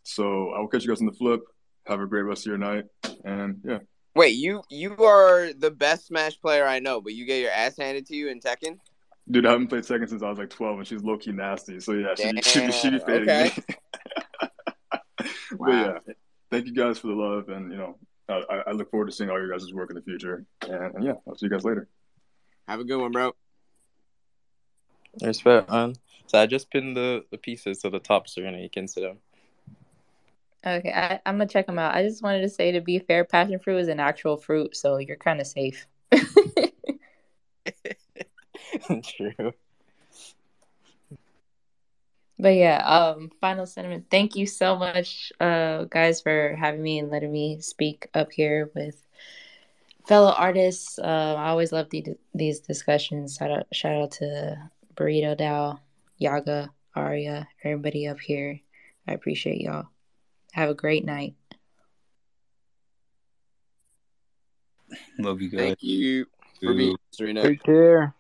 So 0.03 0.51
I 0.51 0.59
will 0.59 0.67
catch 0.67 0.83
you 0.83 0.89
guys 0.89 0.99
on 0.99 1.07
the 1.07 1.13
flip. 1.13 1.41
Have 1.87 2.01
a 2.01 2.05
great 2.05 2.23
rest 2.23 2.41
of 2.41 2.47
your 2.47 2.57
night. 2.57 2.85
And 3.23 3.61
yeah. 3.63 3.79
Wait, 4.15 4.35
you 4.35 4.63
you 4.69 4.95
are 5.03 5.53
the 5.53 5.71
best 5.71 6.07
Smash 6.07 6.39
player 6.39 6.65
I 6.65 6.79
know, 6.79 7.01
but 7.01 7.13
you 7.13 7.25
get 7.25 7.41
your 7.41 7.51
ass 7.51 7.77
handed 7.77 8.05
to 8.07 8.15
you 8.15 8.29
in 8.29 8.39
Tekken. 8.39 8.79
Dude, 9.29 9.45
I 9.45 9.51
haven't 9.51 9.67
played 9.67 9.83
Tekken 9.83 10.07
since 10.09 10.21
I 10.21 10.29
was 10.29 10.37
like 10.37 10.49
12, 10.49 10.77
and 10.79 10.87
she's 10.87 11.03
low 11.03 11.17
key 11.17 11.31
nasty. 11.31 11.79
So 11.79 11.93
yeah, 11.93 12.15
she 12.15 12.41
she 12.41 12.65
be, 12.65 12.71
she 12.71 12.89
be 12.91 12.99
fading 12.99 13.29
okay. 13.29 13.51
me. 13.55 13.63
but 15.21 15.29
Wow. 15.59 15.99
yeah, 16.07 16.13
thank 16.51 16.65
you 16.65 16.73
guys 16.73 16.99
for 16.99 17.07
the 17.07 17.13
love, 17.13 17.49
and 17.49 17.71
you 17.71 17.77
know, 17.77 17.97
I, 18.29 18.43
I- 18.49 18.63
I 18.67 18.71
look 18.71 18.91
forward 18.91 19.07
to 19.07 19.11
seeing 19.11 19.29
all 19.29 19.39
your 19.39 19.51
guys' 19.51 19.73
work 19.73 19.89
in 19.89 19.95
the 19.95 20.01
future. 20.01 20.45
And, 20.63 20.95
and 20.95 21.03
yeah, 21.03 21.13
I'll 21.27 21.35
see 21.35 21.45
you 21.45 21.49
guys 21.49 21.63
later. 21.63 21.87
Have 22.67 22.79
a 22.79 22.83
good 22.83 22.99
one, 22.99 23.11
bro. 23.11 23.33
Respect, 25.21 25.69
man. 25.69 25.95
So 26.27 26.39
I 26.39 26.47
just 26.47 26.71
pinned 26.71 26.97
the, 26.97 27.23
the 27.31 27.37
pieces 27.37 27.79
to 27.79 27.89
the 27.89 27.99
tops 27.99 28.35
top, 28.35 28.43
so 28.43 28.49
you 28.49 28.69
can 28.69 28.87
see 28.87 29.01
them. 29.01 29.17
okay, 30.65 30.91
I, 30.91 31.19
I'm 31.25 31.35
gonna 31.35 31.47
check 31.47 31.67
them 31.67 31.79
out. 31.79 31.95
I 31.95 32.03
just 32.03 32.23
wanted 32.23 32.41
to 32.41 32.49
say, 32.49 32.71
to 32.71 32.81
be 32.81 32.99
fair, 32.99 33.23
passion 33.23 33.59
fruit 33.59 33.77
is 33.77 33.87
an 33.87 33.99
actual 33.99 34.37
fruit, 34.37 34.75
so 34.75 34.97
you're 34.97 35.17
kind 35.17 35.39
of 35.39 35.47
safe. 35.47 35.87
True. 39.03 39.51
But 42.37 42.55
yeah, 42.55 42.77
um, 42.85 43.31
final 43.39 43.65
sentiment. 43.65 44.07
Thank 44.11 44.35
you 44.35 44.45
so 44.45 44.75
much, 44.75 45.31
uh, 45.39 45.85
guys, 45.85 46.21
for 46.21 46.55
having 46.59 46.81
me 46.81 46.99
and 46.99 47.09
letting 47.09 47.31
me 47.31 47.61
speak 47.61 48.09
up 48.13 48.31
here 48.31 48.71
with 48.75 49.01
fellow 50.05 50.33
artists. 50.37 50.99
Um, 50.99 51.37
I 51.37 51.49
always 51.49 51.71
love 51.71 51.89
the, 51.89 52.05
these 52.33 52.59
discussions. 52.59 53.35
Shout 53.35 53.51
out, 53.51 53.67
shout 53.71 53.95
out 53.95 54.11
to 54.13 54.69
Burrito 54.95 55.37
DAO, 55.37 55.79
Yaga, 56.17 56.71
Aria, 56.93 57.47
everybody 57.63 58.07
up 58.07 58.19
here. 58.19 58.59
I 59.07 59.13
appreciate 59.13 59.61
y'all. 59.61 59.87
Have 60.51 60.69
a 60.69 60.73
great 60.75 61.05
night. 61.05 61.35
Love 65.19 65.41
you 65.41 65.49
guys. 65.49 65.59
Thank 65.59 65.83
you 65.83 66.25
for 66.61 66.73
being 66.73 66.97
Serena. 67.11 67.43
Take 67.43 67.63
care. 67.63 68.13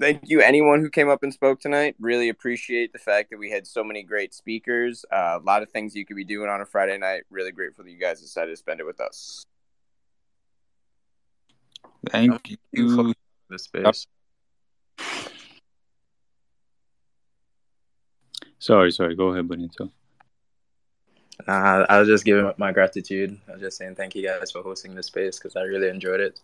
Thank 0.00 0.28
you, 0.28 0.40
anyone 0.40 0.80
who 0.80 0.90
came 0.90 1.08
up 1.08 1.24
and 1.24 1.34
spoke 1.34 1.60
tonight. 1.60 1.96
Really 1.98 2.28
appreciate 2.28 2.92
the 2.92 3.00
fact 3.00 3.30
that 3.30 3.38
we 3.38 3.50
had 3.50 3.66
so 3.66 3.82
many 3.82 4.04
great 4.04 4.32
speakers. 4.32 5.04
Uh, 5.10 5.38
a 5.40 5.44
lot 5.44 5.62
of 5.64 5.70
things 5.70 5.96
you 5.96 6.06
could 6.06 6.16
be 6.16 6.24
doing 6.24 6.48
on 6.48 6.60
a 6.60 6.64
Friday 6.64 6.96
night. 6.98 7.24
Really 7.30 7.50
grateful 7.50 7.84
that 7.84 7.90
you 7.90 7.98
guys 7.98 8.20
decided 8.20 8.50
to 8.50 8.56
spend 8.56 8.78
it 8.78 8.86
with 8.86 9.00
us. 9.00 9.44
Thank 12.10 12.48
you 12.50 12.56
you. 12.72 12.96
for 12.96 13.14
the 13.50 13.58
space. 13.58 14.06
Sorry, 18.60 18.92
sorry. 18.92 19.16
Go 19.16 19.28
ahead, 19.28 19.48
Benito. 19.48 19.90
Nah, 21.46 21.86
I 21.88 21.98
was 21.98 22.08
just 22.08 22.24
giving 22.24 22.52
my 22.56 22.72
gratitude. 22.72 23.38
I 23.48 23.52
was 23.52 23.60
just 23.60 23.78
saying 23.78 23.94
thank 23.94 24.14
you 24.14 24.26
guys 24.26 24.52
for 24.52 24.62
hosting 24.62 24.94
this 24.94 25.06
space 25.06 25.38
because 25.38 25.56
I 25.56 25.62
really 25.62 25.88
enjoyed 25.88 26.20
it. 26.20 26.40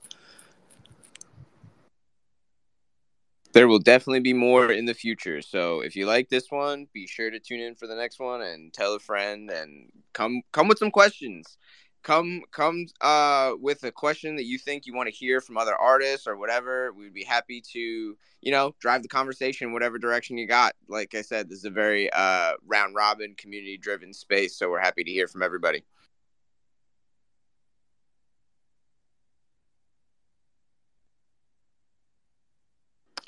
There 3.55 3.69
will 3.69 3.79
definitely 3.79 4.21
be 4.21 4.35
more 4.35 4.73
in 4.73 4.87
the 4.87 4.95
future. 4.95 5.43
So 5.43 5.81
if 5.81 5.97
you 5.97 6.07
like 6.07 6.29
this 6.29 6.51
one, 6.51 6.89
be 6.93 7.07
sure 7.07 7.31
to 7.31 7.41
tune 7.41 7.61
in 7.61 7.77
for 7.77 7.87
the 7.89 7.97
next 7.97 8.21
one 8.21 8.43
and 8.43 8.73
tell 8.73 8.95
a 8.95 9.01
friend 9.01 9.51
and 9.51 9.91
come 10.13 10.43
come 10.53 10.69
with 10.69 10.79
some 10.79 10.93
questions. 10.93 11.57
Come 12.03 12.43
come 12.53 12.87
uh 13.01 13.53
with 13.61 13.85
a 13.85 13.93
question 13.93 14.37
that 14.37 14.45
you 14.45 14.59
think 14.59 14.87
you 14.87 14.95
want 14.95 15.09
to 15.09 15.15
hear 15.15 15.41
from 15.41 15.57
other 15.59 15.77
artists 15.77 16.27
or 16.27 16.37
whatever. 16.37 16.93
We'd 16.93 17.15
be 17.15 17.25
happy 17.25 17.63
to, 17.73 17.81
you 17.81 18.53
know, 18.53 18.75
drive 18.81 19.03
the 19.03 19.09
conversation 19.09 19.73
whatever 19.73 19.99
direction 19.99 20.39
you 20.39 20.49
got. 20.49 20.75
Like 20.89 21.15
I 21.15 21.23
said, 21.23 21.49
this 21.49 21.61
is 21.61 21.65
a 21.65 21.71
very 21.71 22.11
uh 22.13 22.55
round 22.67 22.97
robin 22.97 23.37
community 23.37 23.79
driven 23.79 24.13
space, 24.15 24.57
so 24.57 24.71
we're 24.71 24.81
happy 24.81 25.05
to 25.05 25.13
hear 25.13 25.29
from 25.29 25.45
everybody. 25.45 25.85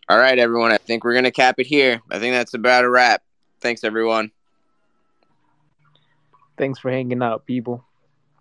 All 0.08 0.18
right, 0.18 0.38
everyone. 0.38 0.70
I 0.70 0.78
think 0.78 1.02
we're 1.02 1.14
gonna 1.14 1.32
cap 1.32 1.58
it 1.58 1.66
here. 1.66 2.00
I 2.12 2.20
think 2.20 2.32
that's 2.32 2.54
about 2.54 2.84
a 2.84 2.90
wrap. 2.90 3.22
Thanks, 3.60 3.82
everyone. 3.82 4.30
Thanks 6.56 6.78
for 6.78 6.92
hanging 6.92 7.22
out, 7.22 7.44
people. 7.44 7.84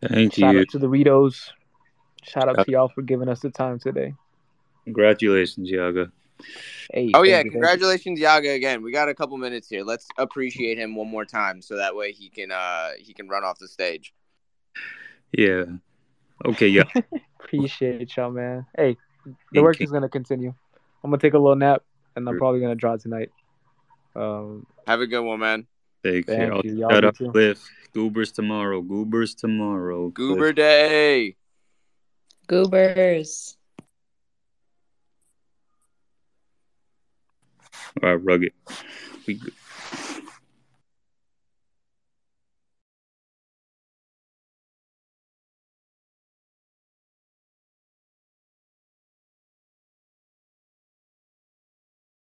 Thank 0.08 0.36
Shout 0.38 0.54
you. 0.54 0.62
out 0.62 0.70
to 0.70 0.78
the 0.78 0.88
Ritos. 0.88 1.50
Shout 2.22 2.48
out 2.50 2.64
to 2.64 2.72
y'all 2.72 2.90
for 2.90 3.02
giving 3.02 3.30
us 3.30 3.40
the 3.40 3.50
time 3.50 3.80
today. 3.80 4.14
Congratulations, 4.84 5.68
Yaga. 5.68 6.12
Hey, 6.94 7.10
Oh 7.16 7.24
yeah, 7.24 7.38
thank 7.38 7.46
you, 7.46 7.52
congratulations, 7.52 8.20
Yaga. 8.20 8.52
Again, 8.52 8.84
we 8.84 8.92
got 8.92 9.10
a 9.10 9.16
couple 9.16 9.36
minutes 9.38 9.68
here. 9.68 9.84
Let's 9.84 10.06
appreciate 10.20 10.78
him 10.78 10.96
one 10.96 11.08
more 11.08 11.26
time, 11.26 11.64
so 11.64 11.78
that 11.78 11.96
way 11.96 12.12
he 12.12 12.30
can 12.30 12.52
uh 12.52 12.92
he 13.00 13.16
can 13.16 13.28
run 13.28 13.44
off 13.44 13.58
the 13.58 13.68
stage. 13.68 14.14
Yeah. 15.32 15.64
Okay, 16.46 16.68
yeah. 16.68 16.84
Appreciate 17.40 18.16
y'all, 18.16 18.30
man. 18.30 18.68
Hey, 18.78 18.98
the 19.26 19.34
Thank 19.56 19.64
work 19.64 19.80
you. 19.80 19.86
is 19.86 19.92
gonna 19.92 20.10
continue. 20.10 20.54
I'm 21.06 21.11
gonna 21.11 21.19
take 21.19 21.36
a 21.36 21.38
little 21.38 21.56
nap, 21.56 21.84
and 22.15 22.27
I'm 22.27 22.36
probably 22.40 22.61
gonna 22.61 22.73
draw 22.73 22.98
tonight. 22.98 23.30
Um, 24.15 24.65
Have 24.88 25.02
a 25.02 25.06
good 25.06 25.22
one, 25.22 25.40
man. 25.40 25.68
Take 26.03 26.26
care. 26.26 26.36
Thank 26.36 26.52
I'll 26.52 26.61
you. 26.64 26.80
Y'all 26.80 26.90
shout 26.90 27.06
out 27.06 27.15
too. 27.15 27.32
Cliff. 27.32 27.64
Goobers 27.94 28.32
tomorrow. 28.32 28.82
Goobers 28.82 29.36
tomorrow. 29.36 30.10
Goober 30.10 30.52
Cliff. 30.52 30.56
Day. 30.56 31.36
Goobers. 32.48 33.56
All 38.02 38.10
right, 38.10 38.15
rugged. 38.15 38.53
We 39.27 39.36
good. 39.36 39.53